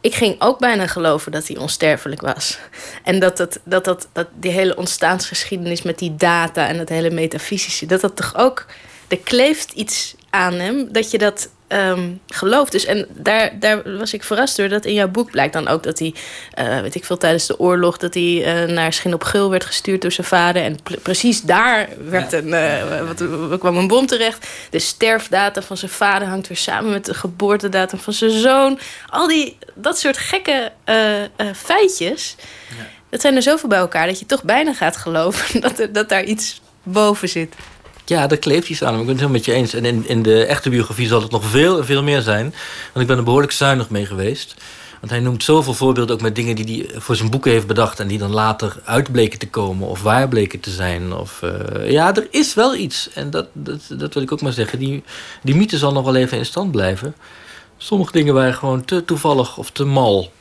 Ik 0.00 0.14
ging 0.14 0.36
ook 0.38 0.58
bijna 0.58 0.86
geloven 0.86 1.32
dat 1.32 1.46
hij 1.46 1.56
onsterfelijk 1.56 2.20
was. 2.20 2.58
En 3.04 3.18
dat, 3.18 3.36
dat, 3.36 3.60
dat, 3.64 3.84
dat, 3.84 4.08
dat 4.12 4.26
die 4.34 4.50
hele 4.50 4.76
ontstaansgeschiedenis 4.76 5.82
met 5.82 5.98
die 5.98 6.14
data 6.16 6.68
en 6.68 6.76
dat 6.76 6.88
hele 6.88 7.10
metafysische, 7.10 7.86
dat 7.86 8.00
dat 8.00 8.16
toch 8.16 8.36
ook. 8.36 8.66
Er 9.08 9.18
kleeft 9.18 9.72
iets 9.72 10.14
aan 10.30 10.54
hem 10.54 10.92
dat 10.92 11.10
je 11.10 11.18
dat 11.18 11.48
ehm, 11.68 12.12
gelooft. 12.28 12.72
Dus 12.72 12.84
en 12.84 13.06
daar, 13.14 13.58
daar 13.58 13.98
was 13.98 14.12
ik 14.12 14.24
verrast 14.24 14.56
door 14.56 14.68
dat 14.68 14.84
in 14.84 14.92
jouw 14.92 15.08
boek 15.08 15.30
blijkt 15.30 15.52
dan 15.52 15.68
ook 15.68 15.82
dat 15.82 15.98
hij, 15.98 16.14
eh, 16.52 16.80
weet 16.80 16.94
ik 16.94 17.04
veel, 17.04 17.16
tijdens 17.16 17.46
de 17.46 17.58
oorlog, 17.58 17.96
dat 17.96 18.14
hij 18.14 18.44
eh, 18.44 18.68
naar 18.68 18.92
Schin 18.92 19.14
op 19.14 19.24
Gul 19.24 19.50
werd 19.50 19.64
gestuurd 19.64 20.02
door 20.02 20.12
zijn 20.12 20.26
vader. 20.26 20.62
En 20.62 20.82
pre- 20.82 20.96
precies 20.96 21.42
daar 21.42 21.88
werd 22.08 22.32
een, 22.32 22.52
eh, 22.52 23.06
wat, 23.06 23.20
wat 23.48 23.58
kwam 23.58 23.76
een 23.76 23.88
bom 23.88 24.06
terecht. 24.06 24.48
De 24.70 24.78
sterfdatum 24.78 25.62
van 25.62 25.76
zijn 25.76 25.90
vader 25.90 26.28
hangt 26.28 26.48
weer 26.48 26.56
samen 26.56 26.90
met 26.90 27.04
de 27.04 27.14
geboortedatum 27.14 27.98
van 27.98 28.12
zijn 28.12 28.30
zoon. 28.30 28.78
Al 29.08 29.28
die, 29.28 29.58
dat 29.74 29.98
soort 29.98 30.18
gekke 30.18 30.72
feitjes. 31.54 32.36
Dat 33.10 33.20
zijn 33.20 33.36
er 33.36 33.42
zoveel 33.42 33.68
bij 33.68 33.78
elkaar 33.78 34.06
dat 34.06 34.18
je 34.18 34.26
toch 34.26 34.42
bijna 34.42 34.74
gaat 34.74 34.96
geloven 34.96 35.60
dat, 35.60 35.78
er, 35.78 35.92
dat 35.92 36.08
daar 36.08 36.24
iets 36.24 36.60
boven 36.82 37.28
zit. 37.28 37.54
Ja, 38.08 38.26
daar 38.26 38.38
kleeft 38.38 38.68
iets 38.68 38.82
aan. 38.82 38.92
Ik 38.92 38.98
ben 38.98 39.08
het 39.08 39.16
helemaal 39.16 39.36
met 39.36 39.44
je 39.44 39.52
eens. 39.52 39.74
En 39.74 39.84
in, 39.84 40.08
in 40.08 40.22
de 40.22 40.44
echte 40.44 40.70
biografie 40.70 41.06
zal 41.06 41.22
het 41.22 41.30
nog 41.30 41.44
veel 41.44 41.84
veel 41.84 42.02
meer 42.02 42.20
zijn. 42.20 42.54
Want 42.92 43.00
ik 43.00 43.06
ben 43.06 43.16
er 43.16 43.24
behoorlijk 43.24 43.52
zuinig 43.52 43.90
mee 43.90 44.06
geweest. 44.06 44.54
Want 45.00 45.12
hij 45.12 45.20
noemt 45.20 45.42
zoveel 45.42 45.74
voorbeelden 45.74 46.14
ook 46.14 46.22
met 46.22 46.34
dingen 46.34 46.56
die 46.56 46.86
hij 46.90 47.00
voor 47.00 47.16
zijn 47.16 47.30
boeken 47.30 47.50
heeft 47.50 47.66
bedacht. 47.66 48.00
En 48.00 48.08
die 48.08 48.18
dan 48.18 48.30
later 48.30 48.80
uitbleken 48.84 49.38
te 49.38 49.48
komen 49.48 49.88
of 49.88 50.02
waar 50.02 50.28
bleken 50.28 50.60
te 50.60 50.70
zijn. 50.70 51.14
Of, 51.14 51.42
eh, 51.42 51.90
ja, 51.90 52.14
er 52.14 52.28
is 52.30 52.54
wel 52.54 52.76
iets. 52.76 53.10
En 53.12 53.30
dat, 53.30 53.46
dat, 53.52 53.80
dat 53.88 54.14
wil 54.14 54.22
ik 54.22 54.32
ook 54.32 54.42
maar 54.42 54.52
zeggen. 54.52 54.78
Die, 54.78 55.02
die 55.42 55.54
mythe 55.54 55.78
zal 55.78 55.92
nog 55.92 56.04
wel 56.04 56.16
even 56.16 56.38
in 56.38 56.46
stand 56.46 56.70
blijven. 56.70 57.14
Sommige 57.76 58.12
dingen 58.12 58.34
waren 58.34 58.54
gewoon 58.54 58.84
te 58.84 59.04
toevallig 59.04 59.56
of 59.56 59.70
te 59.70 59.84
mal. 59.84 60.32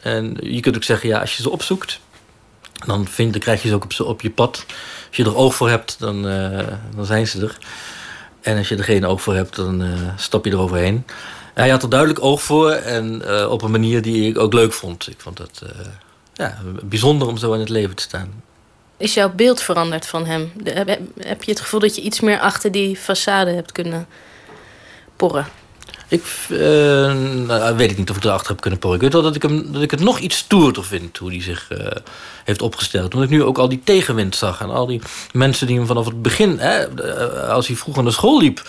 En 0.00 0.36
je 0.40 0.60
kunt 0.60 0.76
ook 0.76 0.84
zeggen, 0.84 1.08
ja, 1.08 1.20
als 1.20 1.36
je 1.36 1.42
ze 1.42 1.50
opzoekt, 1.50 2.00
dan, 2.86 3.08
vind, 3.08 3.32
dan 3.32 3.40
krijg 3.40 3.62
je 3.62 3.68
ze 3.68 3.74
ook 3.74 3.84
op, 3.84 4.06
op 4.06 4.20
je 4.20 4.30
pad. 4.30 4.64
Als 5.08 5.16
je 5.16 5.24
er 5.24 5.36
oog 5.36 5.54
voor 5.54 5.68
hebt, 5.68 5.96
dan, 5.98 6.28
eh, 6.28 6.66
dan 6.96 7.04
zijn 7.04 7.26
ze 7.26 7.42
er. 7.42 7.58
En 8.40 8.56
als 8.56 8.68
je 8.68 8.76
er 8.76 8.84
geen 8.84 9.06
oog 9.06 9.22
voor 9.22 9.34
hebt, 9.34 9.56
dan 9.56 9.82
eh, 9.82 9.88
stap 10.16 10.44
je 10.44 10.50
eroverheen. 10.50 11.06
Hij 11.54 11.68
had 11.68 11.82
er 11.82 11.88
duidelijk 11.88 12.24
oog 12.24 12.42
voor 12.42 12.70
en 12.70 13.28
eh, 13.28 13.50
op 13.50 13.62
een 13.62 13.70
manier 13.70 14.02
die 14.02 14.28
ik 14.28 14.38
ook 14.38 14.52
leuk 14.52 14.72
vond. 14.72 15.08
Ik 15.08 15.20
vond 15.20 15.38
het 15.38 15.62
ja, 16.34 16.58
bijzonder 16.84 17.28
om 17.28 17.36
zo 17.36 17.52
in 17.52 17.60
het 17.60 17.68
leven 17.68 17.96
te 17.96 18.02
staan. 18.02 18.42
Is 18.96 19.14
jouw 19.14 19.32
beeld 19.32 19.62
veranderd 19.62 20.06
van 20.06 20.26
hem? 20.26 20.52
Heb 21.18 21.42
je 21.42 21.50
het 21.50 21.60
gevoel 21.60 21.80
dat 21.80 21.96
je 21.96 22.02
iets 22.02 22.20
meer 22.20 22.40
achter 22.40 22.72
die 22.72 22.98
façade 22.98 23.54
hebt 23.54 23.72
kunnen 23.72 24.06
porren? 25.16 25.46
Ik 26.08 26.24
eh, 26.50 26.58
nou, 27.46 27.76
weet 27.76 27.90
ik 27.90 27.98
niet 27.98 28.10
of 28.10 28.16
ik 28.16 28.24
erachter 28.24 28.48
heb 28.48 28.60
kunnen 28.60 28.78
porren. 28.78 28.98
Ik 28.98 29.04
weet 29.04 29.12
wel 29.12 29.22
dat 29.22 29.34
ik, 29.34 29.42
hem, 29.42 29.72
dat 29.72 29.82
ik 29.82 29.90
het 29.90 30.00
nog 30.00 30.18
iets 30.18 30.36
stoerder 30.36 30.84
vind 30.84 31.16
hoe 31.16 31.30
hij 31.30 31.42
zich 31.42 31.70
eh, 31.70 31.86
heeft 32.44 32.62
opgesteld. 32.62 33.14
Omdat 33.14 33.30
ik 33.30 33.36
nu 33.36 33.44
ook 33.44 33.58
al 33.58 33.68
die 33.68 33.80
tegenwind 33.84 34.36
zag. 34.36 34.60
En 34.60 34.70
al 34.70 34.86
die 34.86 35.00
mensen 35.32 35.66
die 35.66 35.76
hem 35.76 35.86
vanaf 35.86 36.04
het 36.06 36.22
begin, 36.22 36.58
hè, 36.58 37.02
eh, 37.02 37.48
als 37.48 37.66
hij 37.66 37.76
vroeger 37.76 38.02
naar 38.02 38.12
school 38.12 38.40
liep, 38.40 38.68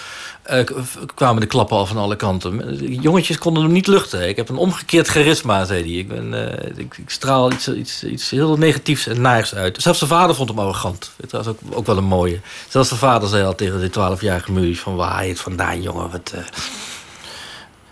kwamen 1.16 1.42
de 1.42 1.48
klappen 1.48 1.78
al 1.78 1.86
van 1.86 1.98
alle 1.98 2.16
kanten. 2.16 2.76
Jongetjes 3.02 3.38
konden 3.38 3.64
hem 3.64 3.72
niet 3.72 3.88
luchten. 3.88 4.28
Ik 4.28 4.36
heb 4.36 4.50
een 4.50 4.58
omgekeerd 4.58 5.08
charisma, 5.08 5.66
zei 5.66 5.82
hij. 5.82 5.92
Ik, 5.92 6.08
ben, 6.08 6.34
ik, 6.76 6.96
straal 7.06 7.52
iets, 7.52 7.68
iets, 7.68 8.04
iets 8.04 8.30
heel 8.30 8.58
negatiefs 8.58 9.08
en 9.08 9.22
naars 9.22 9.56
uit. 9.56 9.82
Zelfs 9.82 9.98
zijn 10.00 10.10
vader 10.10 10.36
vond 10.36 10.50
hem 10.50 10.60
arrogant. 10.60 11.12
Dat 11.18 11.32
was 11.32 11.48
ook, 11.48 11.60
ook 11.70 11.86
wel 11.86 11.98
een 11.98 12.04
mooie. 12.04 12.40
Zelfs 12.70 12.88
zijn 12.88 13.00
vader 13.00 13.30
zei 13.30 13.44
al 13.44 13.56
tegen 13.56 13.80
die 13.80 13.90
12-jarige 13.90 14.52
Mulisch 14.52 14.80
van... 14.80 14.96
waar 14.96 15.24
je 15.24 15.30
het 15.30 15.40
vandaan, 15.40 15.82
jongen? 15.82 16.12
Wat, 16.12 16.34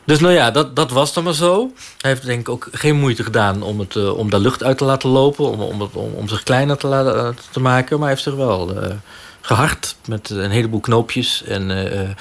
dus 0.05 0.19
nou 0.19 0.33
ja, 0.33 0.51
dat, 0.51 0.75
dat 0.75 0.91
was 0.91 1.13
dan 1.13 1.23
maar 1.23 1.33
zo. 1.33 1.71
Hij 2.01 2.11
heeft 2.11 2.25
denk 2.25 2.39
ik 2.39 2.49
ook 2.49 2.67
geen 2.71 2.95
moeite 2.95 3.23
gedaan 3.23 3.63
om, 3.63 3.79
het, 3.79 3.95
eh, 3.95 4.17
om 4.17 4.29
daar 4.29 4.39
lucht 4.39 4.63
uit 4.63 4.77
te 4.77 4.85
laten 4.85 5.09
lopen. 5.09 5.49
Om, 5.49 5.61
om, 5.61 5.81
het, 5.81 5.95
om, 5.95 6.13
om 6.13 6.27
zich 6.27 6.43
kleiner 6.43 6.77
te, 6.77 6.87
laten, 6.87 7.15
eh, 7.15 7.29
te 7.51 7.59
maken. 7.59 7.99
Maar 7.99 8.07
hij 8.07 8.09
heeft 8.09 8.23
zich 8.23 8.35
wel 8.35 8.75
eh, 8.75 8.95
gehard 9.41 9.95
met 10.07 10.29
een 10.29 10.51
heleboel 10.51 10.79
knoopjes. 10.79 11.43
En 11.43 12.15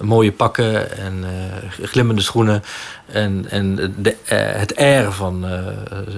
mooie 0.00 0.32
pakken 0.32 0.98
en 0.98 1.24
glimmende 1.82 2.22
schoenen. 2.22 2.62
En, 3.06 3.46
en 3.50 3.94
de, 3.98 4.16
het 4.24 4.76
air 4.76 5.12
van 5.12 5.46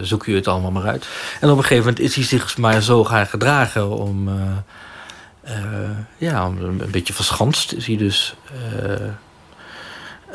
zoek 0.01 0.27
je 0.27 0.35
het 0.35 0.49
allemaal 0.49 0.71
maar 0.71 0.87
uit. 0.87 1.07
En 1.41 1.51
op 1.51 1.57
een 1.57 1.63
gegeven 1.63 1.85
moment 1.85 2.01
is 2.01 2.15
hij 2.15 2.25
zich 2.25 2.57
maar 2.57 2.83
zo 2.83 3.05
gaan 3.05 3.27
gedragen 3.27 3.91
om... 3.91 4.31
ja, 6.19 6.45
een 6.45 6.91
beetje 6.91 7.13
verschanst 7.13 7.73
is 7.73 7.87
hij 7.87 7.97
dus... 7.97 8.35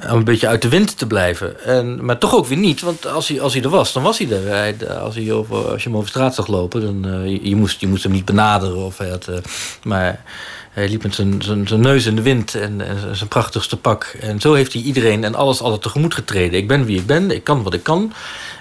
om 0.09 0.17
een 0.17 0.23
beetje 0.23 0.47
uit 0.47 0.61
de 0.61 0.69
wind 0.69 0.97
te 0.97 1.07
blijven. 1.07 1.65
En, 1.65 2.05
maar 2.05 2.17
toch 2.17 2.35
ook 2.35 2.45
weer 2.45 2.57
niet, 2.57 2.81
want 2.81 3.07
als 3.07 3.27
hij, 3.27 3.41
als 3.41 3.53
hij 3.53 3.63
er 3.63 3.69
was, 3.69 3.93
dan 3.93 4.03
was 4.03 4.17
hij 4.17 4.29
er. 4.31 4.99
Als, 4.99 5.15
hij 5.15 5.31
over, 5.31 5.71
als 5.71 5.83
je 5.83 5.89
hem 5.89 5.97
over 5.97 6.09
straat 6.09 6.35
zag 6.35 6.47
lopen, 6.47 6.81
dan 6.81 7.11
eh, 7.11 7.43
je, 7.43 7.55
moest, 7.55 7.79
je 7.79 7.87
moest 7.87 8.03
hem 8.03 8.11
niet 8.11 8.25
benaderen. 8.25 8.77
Of 8.77 8.97
hij 8.97 9.09
eh, 9.09 9.35
maar 9.83 10.23
hij 10.71 10.89
liep 10.89 11.03
met 11.03 11.15
zijn, 11.15 11.41
zijn, 11.41 11.67
zijn 11.67 11.81
neus 11.81 12.05
in 12.05 12.15
de 12.15 12.21
wind 12.21 12.55
en, 12.55 12.81
en 12.81 13.15
zijn 13.15 13.29
prachtigste 13.29 13.77
pak. 13.77 14.15
En 14.19 14.39
zo 14.39 14.53
heeft 14.53 14.73
hij 14.73 14.81
iedereen 14.81 15.23
en 15.23 15.35
alles 15.35 15.61
altijd 15.61 15.81
tegemoet 15.81 16.13
getreden. 16.13 16.59
Ik 16.59 16.67
ben 16.67 16.85
wie 16.85 16.99
ik 16.99 17.05
ben, 17.05 17.31
ik 17.31 17.43
kan 17.43 17.63
wat 17.63 17.73
ik 17.73 17.83
kan. 17.83 18.13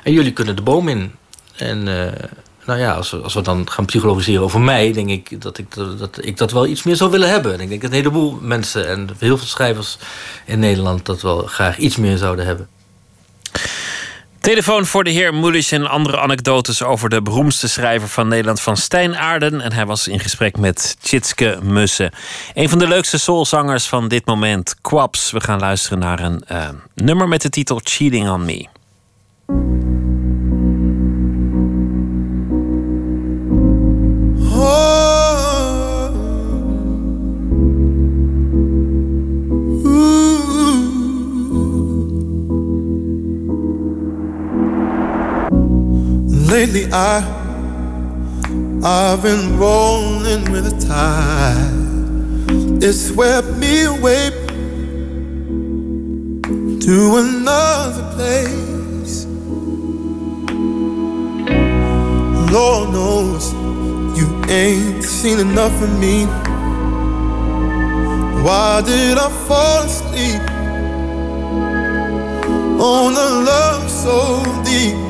En 0.02 0.12
jullie 0.12 0.32
kunnen 0.32 0.57
de 0.57 0.62
boom 0.62 0.89
in. 0.89 1.12
En 1.57 1.89
eh, 1.89 2.12
nou 2.71 2.83
ja, 2.83 2.93
als 2.93 3.11
we, 3.11 3.17
als 3.17 3.35
we 3.35 3.43
dan 3.43 3.71
gaan 3.71 3.85
psychologiseren 3.85 4.43
over 4.43 4.61
mij, 4.61 4.93
denk 4.93 5.09
ik 5.09 5.41
dat 5.41 5.59
ik 5.59 5.75
dat, 5.75 6.19
ik 6.21 6.37
dat 6.37 6.53
wel 6.53 6.67
iets 6.67 6.83
meer 6.83 6.97
zou 6.97 7.11
willen 7.11 7.29
hebben. 7.29 7.53
En 7.53 7.61
ik 7.61 7.69
denk 7.69 7.81
dat 7.81 7.91
een 7.91 7.97
heleboel 7.97 8.39
mensen 8.41 8.89
en 8.89 9.09
heel 9.19 9.39
veel 9.39 9.47
schrijvers 9.47 9.99
in 10.45 10.59
Nederland 10.59 11.07
dat 11.07 11.23
wel 11.23 11.39
graag 11.39 11.79
iets 11.79 11.97
meer 11.97 12.17
zouden 12.17 12.47
hebben. 12.47 12.69
Telefoon 14.41 14.87
voor 14.87 15.05
de 15.05 15.11
heer 15.11 15.35
Mulisch 15.35 15.73
en 15.73 15.87
andere 15.87 16.21
anekdotes 16.21 16.83
over 16.83 17.09
de 17.09 17.23
beroemdste 17.23 17.69
schrijver 17.69 18.09
van 18.09 18.29
Nederland, 18.29 18.61
van 18.61 18.77
Stijn 18.77 19.17
Aarden. 19.17 19.61
En 19.61 19.73
hij 19.73 19.87
was 19.87 20.09
in 20.09 20.21
gesprek 20.21 20.57
met 20.57 20.97
Tjitske 21.01 21.59
Mussen. 21.63 22.11
Een 22.55 22.69
van 22.69 22.79
de 22.79 22.89
leukste 22.89 23.19
soulzangers 23.19 23.87
van 23.87 24.09
dit 24.09 24.27
moment, 24.27 24.75
Quaps. 24.81 25.31
We 25.31 25.41
gaan 25.41 25.59
luisteren 25.59 25.99
naar 25.99 26.21
een 26.21 26.43
eh, 26.47 26.69
nummer 26.95 27.29
met 27.29 27.43
de 27.43 27.51
titel 27.51 27.81
Cheating 27.85 28.29
on 28.29 28.45
Me. 28.45 28.80
I 46.93 47.23
I've 48.83 49.23
been 49.23 49.59
rolling 49.59 50.51
with 50.51 50.65
the 50.65 50.87
tide. 50.87 52.83
It 52.83 52.95
swept 52.95 53.47
me 53.59 53.85
away 53.85 54.31
to 56.81 57.17
another 57.17 58.03
place. 58.15 59.27
Lord 62.51 62.91
knows 62.91 63.53
you 64.19 64.27
ain't 64.49 65.05
seen 65.05 65.39
enough 65.39 65.81
of 65.83 65.97
me. 66.01 66.25
Why 68.43 68.83
did 68.85 69.19
I 69.19 69.29
fall 69.47 69.83
asleep 69.85 70.41
on 72.81 73.12
a 73.12 73.29
love 73.45 73.89
so 73.91 74.43
deep? 74.65 75.10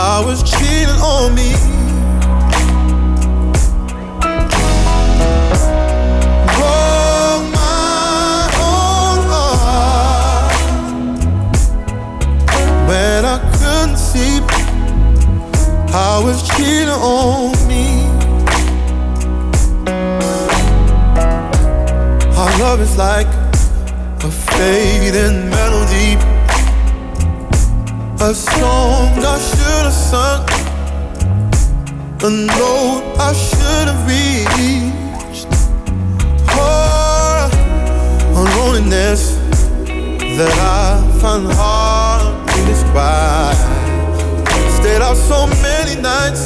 I 0.00 0.24
was 0.24 0.44
cheating 0.44 1.00
on 1.02 1.34
me. 1.34 1.50
Broke 6.54 7.46
my 7.52 8.48
own 8.62 9.18
heart 9.32 10.54
when 12.86 13.24
I 13.24 13.38
couldn't 13.58 13.96
see 13.96 14.38
I 15.92 16.22
was 16.24 16.48
cheating 16.50 16.88
on 16.88 17.56
me. 17.66 18.06
Our 22.36 22.52
love 22.60 22.80
is 22.80 22.96
like 22.96 23.26
a 24.22 24.30
fading 24.30 25.50
melody, 25.50 26.16
a 28.20 28.34
song 28.34 29.16
I 29.18 29.38
should 29.38 29.84
have 29.84 29.92
sung, 29.92 30.44
a 32.24 32.30
note 32.30 33.14
I 33.16 33.32
should 33.32 33.88
have 33.88 34.06
reached. 34.08 35.46
Oh, 36.50 37.48
a 38.34 38.42
loneliness 38.56 39.36
that 40.36 40.52
I 40.58 41.18
find 41.20 41.46
hard 41.52 42.48
to 42.48 42.64
describe. 42.66 43.56
Stayed 44.80 45.00
out 45.00 45.16
so 45.16 45.46
many 45.62 46.00
nights, 46.00 46.44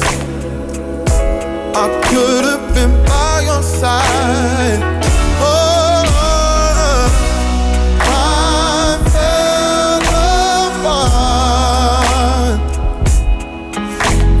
I 1.75 1.87
could 2.09 2.45
have 2.45 2.75
been 2.75 2.91
by 3.05 3.41
your 3.45 3.63
side. 3.63 4.92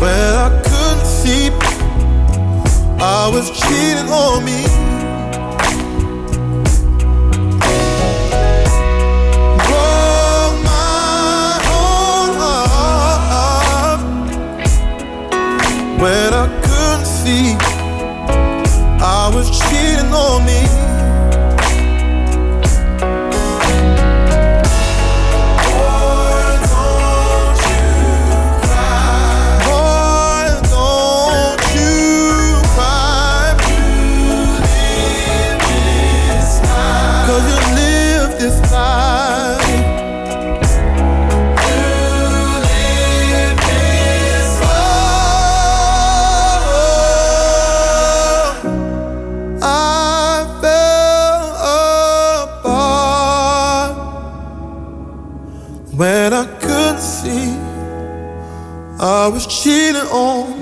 When 0.03 0.35
I 0.35 0.49
couldn't 0.67 1.05
see 1.05 1.49
I 2.99 3.29
was 3.33 3.49
cheating 3.51 4.09
on 4.11 4.43
me. 4.43 4.59
When 16.03 16.33
I 16.33 16.47
couldn't 16.67 17.05
see 17.05 17.55
I 18.99 19.31
was 19.33 19.47
cheating 19.57 20.11
on 20.11 20.45
me. 20.45 20.72
I 59.23 59.27
was 59.27 59.47
cheating 59.47 59.95
on 59.95 60.52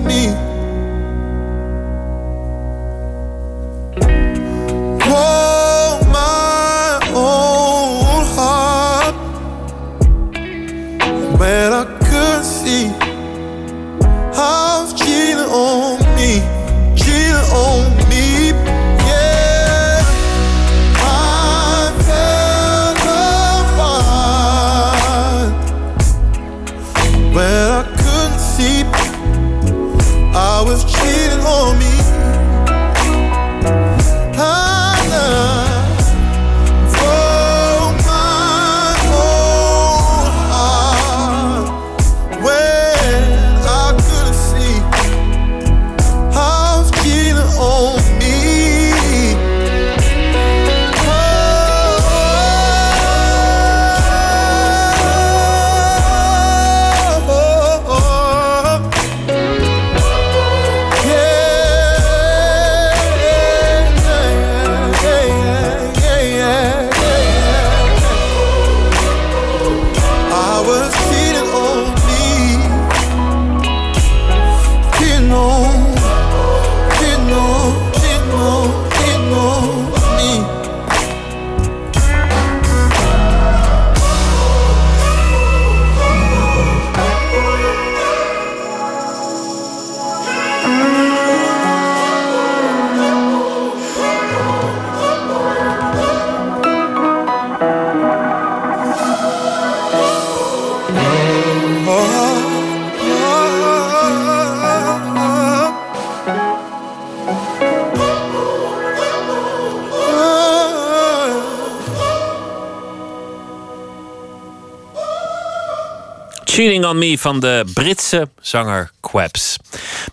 Cheating 116.62 116.84
on 116.84 116.98
Me 116.98 117.18
van 117.18 117.40
de 117.40 117.64
Britse 117.74 118.28
zanger 118.40 118.90
Quabs. 119.00 119.56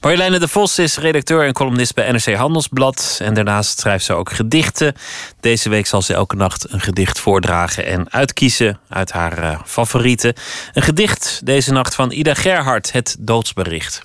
Marjoleine 0.02 0.40
de 0.40 0.48
Vos 0.48 0.80
is 0.80 0.98
redacteur 0.98 1.46
en 1.46 1.54
columnist 1.54 1.96
bij 1.96 2.12
NRC 2.12 2.34
Handelsblad. 2.34 3.20
En 3.22 3.34
daarnaast 3.34 3.80
schrijft 3.80 4.06
ze 4.06 4.14
ook 4.14 4.32
gedichten. 4.32 4.94
Deze 5.40 5.70
week 5.70 5.88
zal 5.88 6.02
ze 6.02 6.14
elke 6.14 6.36
nacht 6.36 6.72
een 6.72 6.80
gedicht 6.80 7.20
voordragen 7.20 7.86
en 7.86 8.12
uitkiezen 8.12 8.80
uit 8.88 9.12
haar 9.12 9.38
eh, 9.38 9.60
favorieten. 9.66 10.34
Een 10.74 10.82
gedicht 10.82 11.42
deze 11.44 11.72
nacht 11.72 11.96
van 11.96 12.12
Ida 12.12 12.34
Gerhard, 12.34 12.92
Het 12.92 13.16
Doodsbericht. 13.20 14.02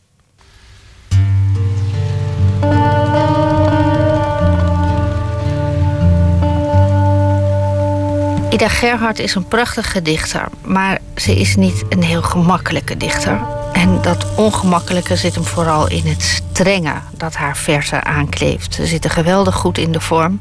Ida 8.51 8.69
Gerhard 8.69 9.19
is 9.19 9.35
een 9.35 9.49
prachtige 9.49 10.03
dichter, 10.03 10.49
maar 10.63 10.99
ze 11.17 11.35
is 11.35 11.57
niet 11.57 11.85
een 11.89 12.03
heel 12.03 12.23
gemakkelijke 12.23 12.97
dichter. 12.97 13.41
En 13.73 14.03
dat 14.03 14.35
ongemakkelijke 14.37 15.17
zit 15.17 15.35
hem 15.35 15.45
vooral 15.45 15.89
in 15.89 16.07
het 16.07 16.23
strenge 16.23 16.95
dat 17.17 17.35
haar 17.35 17.57
verzen 17.57 18.05
aankleeft. 18.05 18.75
Ze 18.75 18.87
zitten 18.87 19.11
geweldig 19.11 19.55
goed 19.55 19.79
in 19.79 19.93
de 19.93 20.01
vorm. 20.01 20.41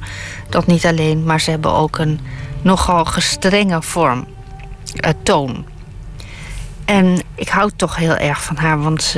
Dat 0.50 0.66
niet 0.66 0.86
alleen, 0.86 1.24
maar 1.24 1.41
ze 1.41 1.50
hebben 1.50 1.74
ook 1.74 1.98
een 1.98 2.20
nogal 2.62 3.06
gestrenge 3.06 3.82
vorm, 3.82 4.28
eh, 4.95 5.10
toon. 5.24 5.66
En 6.86 7.22
ik 7.36 7.50
hou 7.50 7.72
toch 7.76 7.95
heel 7.95 8.16
erg 8.16 8.44
van 8.44 8.56
haar, 8.56 8.82
want 8.82 9.18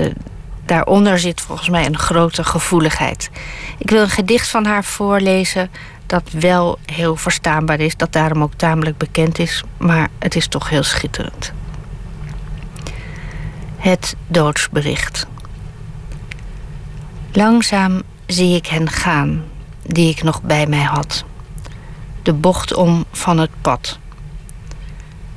daaronder 0.66 1.20
zit 1.20 1.42
volgens 1.42 1.70
mij 1.70 1.86
een 1.86 1.98
grote 1.98 2.44
gevoeligheid. 2.44 3.30
Ik 3.78 3.90
wil 3.90 4.02
een 4.02 4.10
gedicht 4.10 4.50
van 4.50 4.66
haar 4.66 4.84
voorlezen 4.84 5.70
dat 6.06 6.32
wel 6.32 6.80
heel 6.86 7.16
verstaanbaar 7.16 7.80
is, 7.80 7.98
dat 7.98 8.14
daarom 8.14 8.44
ook 8.44 8.54
tamelijk 8.54 8.98
bekend 8.98 9.40
is, 9.40 9.64
maar 9.78 10.10
het 10.20 10.36
is 10.36 10.48
toch 10.48 10.70
heel 10.70 10.84
schitterend. 10.84 11.52
Het 13.78 14.16
doodsbericht. 14.28 15.28
Langzaam 17.32 18.02
zie 18.26 18.56
ik 18.56 18.66
hen 18.66 18.90
gaan, 18.90 19.44
die 19.82 20.10
ik 20.10 20.24
nog 20.24 20.42
bij 20.42 20.68
mij 20.68 20.84
had. 20.84 21.24
De 22.22 22.34
bocht 22.34 22.74
om 22.74 23.06
van 23.12 23.38
het 23.38 23.52
pad. 23.62 24.00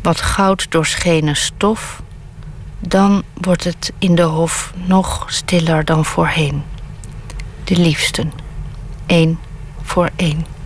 Wat 0.02 0.20
goud 0.20 0.66
doorschenen 0.70 1.36
stof, 1.36 2.02
dan 2.78 3.22
wordt 3.34 3.64
het 3.64 3.92
in 3.98 4.14
de 4.14 4.22
hof 4.22 4.72
nog 4.74 5.24
stiller 5.26 5.84
dan 5.84 6.04
voorheen. 6.04 6.62
De 7.64 7.76
liefsten, 7.76 8.32
één 9.06 9.38
voor 9.82 10.10
één. 10.16 10.57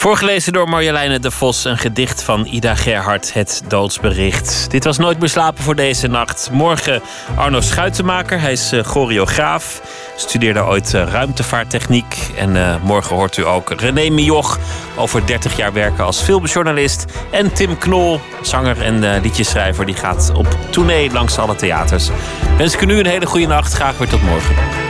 Voorgelezen 0.00 0.52
door 0.52 0.68
Marjoleine 0.68 1.18
de 1.18 1.30
Vos, 1.30 1.64
een 1.64 1.78
gedicht 1.78 2.22
van 2.22 2.46
Ida 2.46 2.74
Gerhard, 2.74 3.32
Het 3.32 3.62
Doodsbericht. 3.68 4.70
Dit 4.70 4.84
was 4.84 4.98
Nooit 4.98 5.18
meer 5.18 5.28
slapen 5.28 5.64
voor 5.64 5.74
deze 5.74 6.06
nacht. 6.06 6.48
Morgen 6.52 7.02
Arno 7.36 7.60
Schuitenmaker, 7.60 8.40
hij 8.40 8.52
is 8.52 8.72
uh, 8.72 8.82
choreograaf. 8.82 9.82
Studeerde 10.16 10.60
ooit 10.60 10.92
uh, 10.92 11.02
ruimtevaarttechniek. 11.02 12.30
En 12.36 12.54
uh, 12.54 12.74
morgen 12.82 13.16
hoort 13.16 13.36
u 13.36 13.46
ook 13.46 13.70
René 13.70 14.10
Mioch 14.10 14.58
over 14.96 15.26
30 15.26 15.56
jaar 15.56 15.72
werken 15.72 16.04
als 16.04 16.20
filmjournalist. 16.20 17.04
En 17.30 17.52
Tim 17.52 17.78
Knol, 17.78 18.20
zanger 18.42 18.82
en 18.82 19.20
liedjeschrijver, 19.20 19.86
die 19.86 19.96
gaat 19.96 20.32
op 20.34 20.46
tournee 20.70 21.12
langs 21.12 21.38
alle 21.38 21.56
theaters. 21.56 22.10
Wens 22.56 22.74
ik 22.74 22.80
u 22.80 22.86
nu 22.86 22.98
een 22.98 23.06
hele 23.06 23.26
goede 23.26 23.46
nacht. 23.46 23.72
Graag 23.72 23.98
weer 23.98 24.08
tot 24.08 24.22
morgen. 24.22 24.89